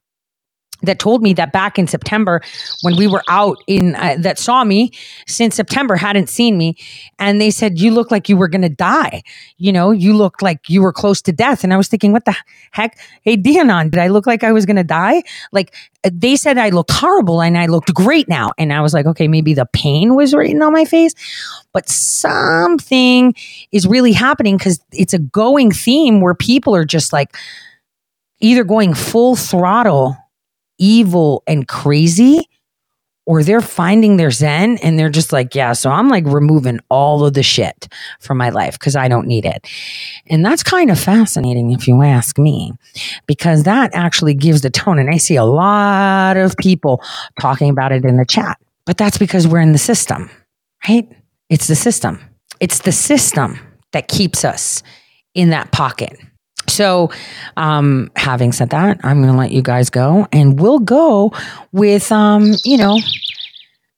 that 0.82 0.98
told 0.98 1.22
me 1.22 1.32
that 1.34 1.52
back 1.52 1.78
in 1.78 1.86
September 1.86 2.42
when 2.82 2.96
we 2.96 3.06
were 3.06 3.22
out 3.28 3.58
in 3.66 3.94
uh, 3.96 4.16
that 4.18 4.38
saw 4.38 4.64
me 4.64 4.90
since 5.26 5.54
September 5.54 5.96
hadn't 5.96 6.28
seen 6.28 6.58
me 6.58 6.76
and 7.18 7.40
they 7.40 7.50
said 7.50 7.78
you 7.78 7.90
look 7.90 8.10
like 8.10 8.28
you 8.28 8.36
were 8.36 8.48
going 8.48 8.62
to 8.62 8.68
die. 8.68 9.22
You 9.56 9.72
know 9.72 9.90
you 9.90 10.14
looked 10.14 10.42
like 10.42 10.68
you 10.68 10.82
were 10.82 10.92
close 10.92 11.22
to 11.22 11.32
death. 11.32 11.64
And 11.64 11.72
I 11.72 11.76
was 11.76 11.88
thinking 11.88 12.12
what 12.12 12.24
the 12.24 12.36
heck? 12.72 12.98
Hey 13.22 13.36
Dianon 13.36 13.90
did 13.90 14.00
I 14.00 14.08
look 14.08 14.26
like 14.26 14.44
I 14.44 14.52
was 14.52 14.66
going 14.66 14.76
to 14.76 14.84
die? 14.84 15.22
Like 15.52 15.74
uh, 16.04 16.10
they 16.12 16.36
said 16.36 16.58
I 16.58 16.70
looked 16.70 16.92
horrible 16.92 17.40
and 17.40 17.56
I 17.56 17.66
looked 17.66 17.94
great 17.94 18.28
now. 18.28 18.50
And 18.58 18.72
I 18.72 18.80
was 18.80 18.92
like 18.94 19.06
okay 19.06 19.28
maybe 19.28 19.54
the 19.54 19.66
pain 19.66 20.14
was 20.14 20.34
written 20.34 20.62
on 20.62 20.72
my 20.72 20.84
face. 20.84 21.14
But 21.72 21.88
something 21.88 23.34
is 23.72 23.86
really 23.86 24.12
happening 24.12 24.58
cuz 24.58 24.80
it's 24.92 25.14
a 25.14 25.18
going 25.18 25.70
theme 25.70 26.20
where 26.20 26.34
people 26.34 26.74
are 26.74 26.84
just 26.84 27.12
like 27.12 27.34
either 28.40 28.64
going 28.64 28.92
full 28.92 29.36
throttle 29.36 30.16
evil 30.78 31.42
and 31.46 31.68
crazy 31.68 32.48
or 33.26 33.42
they're 33.42 33.62
finding 33.62 34.16
their 34.16 34.30
zen 34.30 34.76
and 34.82 34.98
they're 34.98 35.08
just 35.08 35.32
like, 35.32 35.54
yeah, 35.54 35.72
so 35.72 35.90
I'm 35.90 36.08
like 36.08 36.24
removing 36.26 36.80
all 36.90 37.24
of 37.24 37.32
the 37.32 37.42
shit 37.42 37.88
from 38.20 38.36
my 38.36 38.50
life 38.50 38.78
because 38.78 38.96
I 38.96 39.08
don't 39.08 39.26
need 39.26 39.46
it. 39.46 39.66
And 40.26 40.44
that's 40.44 40.62
kind 40.62 40.90
of 40.90 41.00
fascinating 41.00 41.72
if 41.72 41.88
you 41.88 42.02
ask 42.02 42.38
me, 42.38 42.72
because 43.26 43.62
that 43.62 43.90
actually 43.94 44.34
gives 44.34 44.60
the 44.60 44.70
tone. 44.70 44.98
And 44.98 45.08
I 45.08 45.16
see 45.16 45.36
a 45.36 45.44
lot 45.44 46.36
of 46.36 46.56
people 46.58 47.02
talking 47.40 47.70
about 47.70 47.92
it 47.92 48.04
in 48.04 48.16
the 48.18 48.26
chat, 48.26 48.58
but 48.84 48.98
that's 48.98 49.16
because 49.16 49.48
we're 49.48 49.60
in 49.60 49.72
the 49.72 49.78
system, 49.78 50.30
right? 50.86 51.08
It's 51.48 51.66
the 51.66 51.76
system. 51.76 52.20
It's 52.60 52.80
the 52.80 52.92
system 52.92 53.58
that 53.92 54.08
keeps 54.08 54.44
us 54.44 54.82
in 55.34 55.50
that 55.50 55.72
pocket. 55.72 56.18
So, 56.68 57.10
um, 57.56 58.10
having 58.16 58.52
said 58.52 58.70
that, 58.70 59.00
I'm 59.04 59.20
going 59.20 59.32
to 59.32 59.38
let 59.38 59.52
you 59.52 59.62
guys 59.62 59.90
go, 59.90 60.26
and 60.32 60.58
we'll 60.58 60.78
go 60.78 61.32
with, 61.72 62.10
um, 62.10 62.52
you 62.64 62.76
know, 62.76 62.98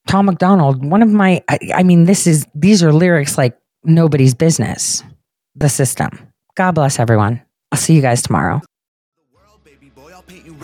Tom 0.07 0.27
MacDonald. 0.27 0.85
One 0.85 1.03
of 1.03 1.11
my, 1.11 1.43
I, 1.49 1.59
I 1.75 1.83
mean, 1.83 2.05
this 2.05 2.27
is 2.27 2.47
these 2.55 2.83
are 2.83 2.93
lyrics 2.93 3.39
like 3.39 3.57
nobody's 3.85 4.35
business. 4.35 5.03
The 5.55 5.69
system. 5.69 6.11
God 6.55 6.73
bless 6.73 6.99
everyone. 6.99 7.41
I'll 7.73 7.79
see 7.79 7.95
you 7.95 8.03
guys 8.03 8.23
tomorrow. 8.23 8.61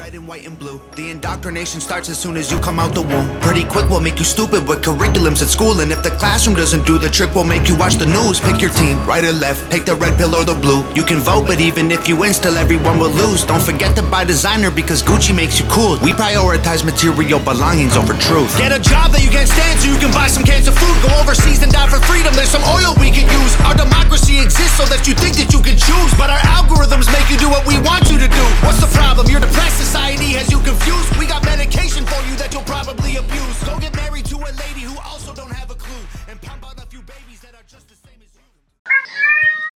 Red 0.02 0.14
and 0.18 0.26
white 0.26 0.44
and 0.44 0.58
blue. 0.58 0.82
The 0.98 1.14
indoctrination 1.14 1.80
starts 1.80 2.10
as 2.10 2.18
soon 2.18 2.34
as 2.34 2.50
you 2.50 2.58
come 2.58 2.82
out 2.82 2.90
the 2.90 3.02
womb. 3.06 3.30
Pretty 3.38 3.62
quick, 3.62 3.86
we'll 3.86 4.02
make 4.02 4.18
you 4.18 4.26
stupid 4.26 4.66
with 4.66 4.82
curriculums 4.82 5.46
at 5.46 5.46
school. 5.46 5.78
And 5.78 5.94
if 5.94 6.02
the 6.02 6.10
classroom 6.18 6.58
doesn't 6.58 6.82
do 6.90 6.98
the 6.98 7.06
trick, 7.06 7.30
we'll 7.38 7.46
make 7.46 7.70
you 7.70 7.78
watch 7.78 8.02
the 8.02 8.10
news. 8.10 8.42
Pick 8.42 8.58
your 8.58 8.74
team, 8.74 8.98
right 9.06 9.22
or 9.22 9.30
left, 9.30 9.70
Pick 9.70 9.86
the 9.86 9.94
red 9.94 10.18
pill 10.18 10.34
or 10.34 10.42
the 10.42 10.58
blue. 10.58 10.82
You 10.98 11.06
can 11.06 11.22
vote, 11.22 11.46
but 11.46 11.60
even 11.60 11.92
if 11.94 12.08
you 12.08 12.18
win, 12.18 12.34
still 12.34 12.58
everyone 12.58 12.98
will 12.98 13.14
lose. 13.14 13.46
Don't 13.46 13.62
forget 13.62 13.94
to 13.94 14.02
buy 14.02 14.24
designer 14.26 14.74
because 14.74 15.06
Gucci 15.06 15.30
makes 15.30 15.62
you 15.62 15.70
cool. 15.70 16.02
We 16.02 16.10
prioritize 16.10 16.82
material 16.82 17.38
belongings 17.38 17.94
over 17.94 18.18
truth. 18.18 18.50
Get 18.58 18.74
a 18.74 18.82
job 18.82 19.14
that 19.14 19.22
you 19.22 19.30
can't 19.30 19.46
stand 19.46 19.78
so 19.78 19.86
you 19.86 20.02
can 20.02 20.10
buy 20.10 20.26
some 20.26 20.42
cans 20.42 20.66
of 20.66 20.74
food. 20.74 20.98
Go 21.06 21.14
overseas 21.22 21.62
and 21.62 21.70
die 21.70 21.86
for 21.86 22.02
freedom. 22.10 22.34
There's 22.34 22.50
some 22.50 22.66
oil 22.74 22.90
we 22.98 23.14
can 23.14 23.30
use. 23.30 23.54
Our 23.62 23.78
democracy 23.78 24.42
exists 24.42 24.82
so 24.82 24.84
that 24.90 25.06
you 25.06 25.14
think 25.14 25.38
that 25.38 25.54
you 25.54 25.62
can 25.62 25.78
choose. 25.78 26.10
But 26.18 26.26
our 26.26 26.42
algorithms 26.58 27.06
make 27.14 27.30
you 27.30 27.38
do 27.38 27.46
what 27.46 27.62
we 27.70 27.78
want 27.86 28.10
you 28.10 28.18
to 28.18 28.26
do. 28.26 28.44
What's 28.66 28.82
the 28.82 28.90
problem? 28.90 29.30
You're 29.30 29.46
depressed. 29.46 29.91
Society 29.92 30.32
has 30.40 30.50
you 30.50 30.56
confused. 30.60 31.18
We 31.18 31.26
got 31.26 31.44
medication 31.44 32.06
for 32.06 32.16
you 32.24 32.34
that 32.36 32.48
you'll 32.54 32.62
probably 32.62 33.16
abuse. 33.16 33.62
Go 33.64 33.78
get 33.78 33.94
married 33.94 34.24
to 34.24 34.36
a 34.38 34.48
lady. 34.56 34.81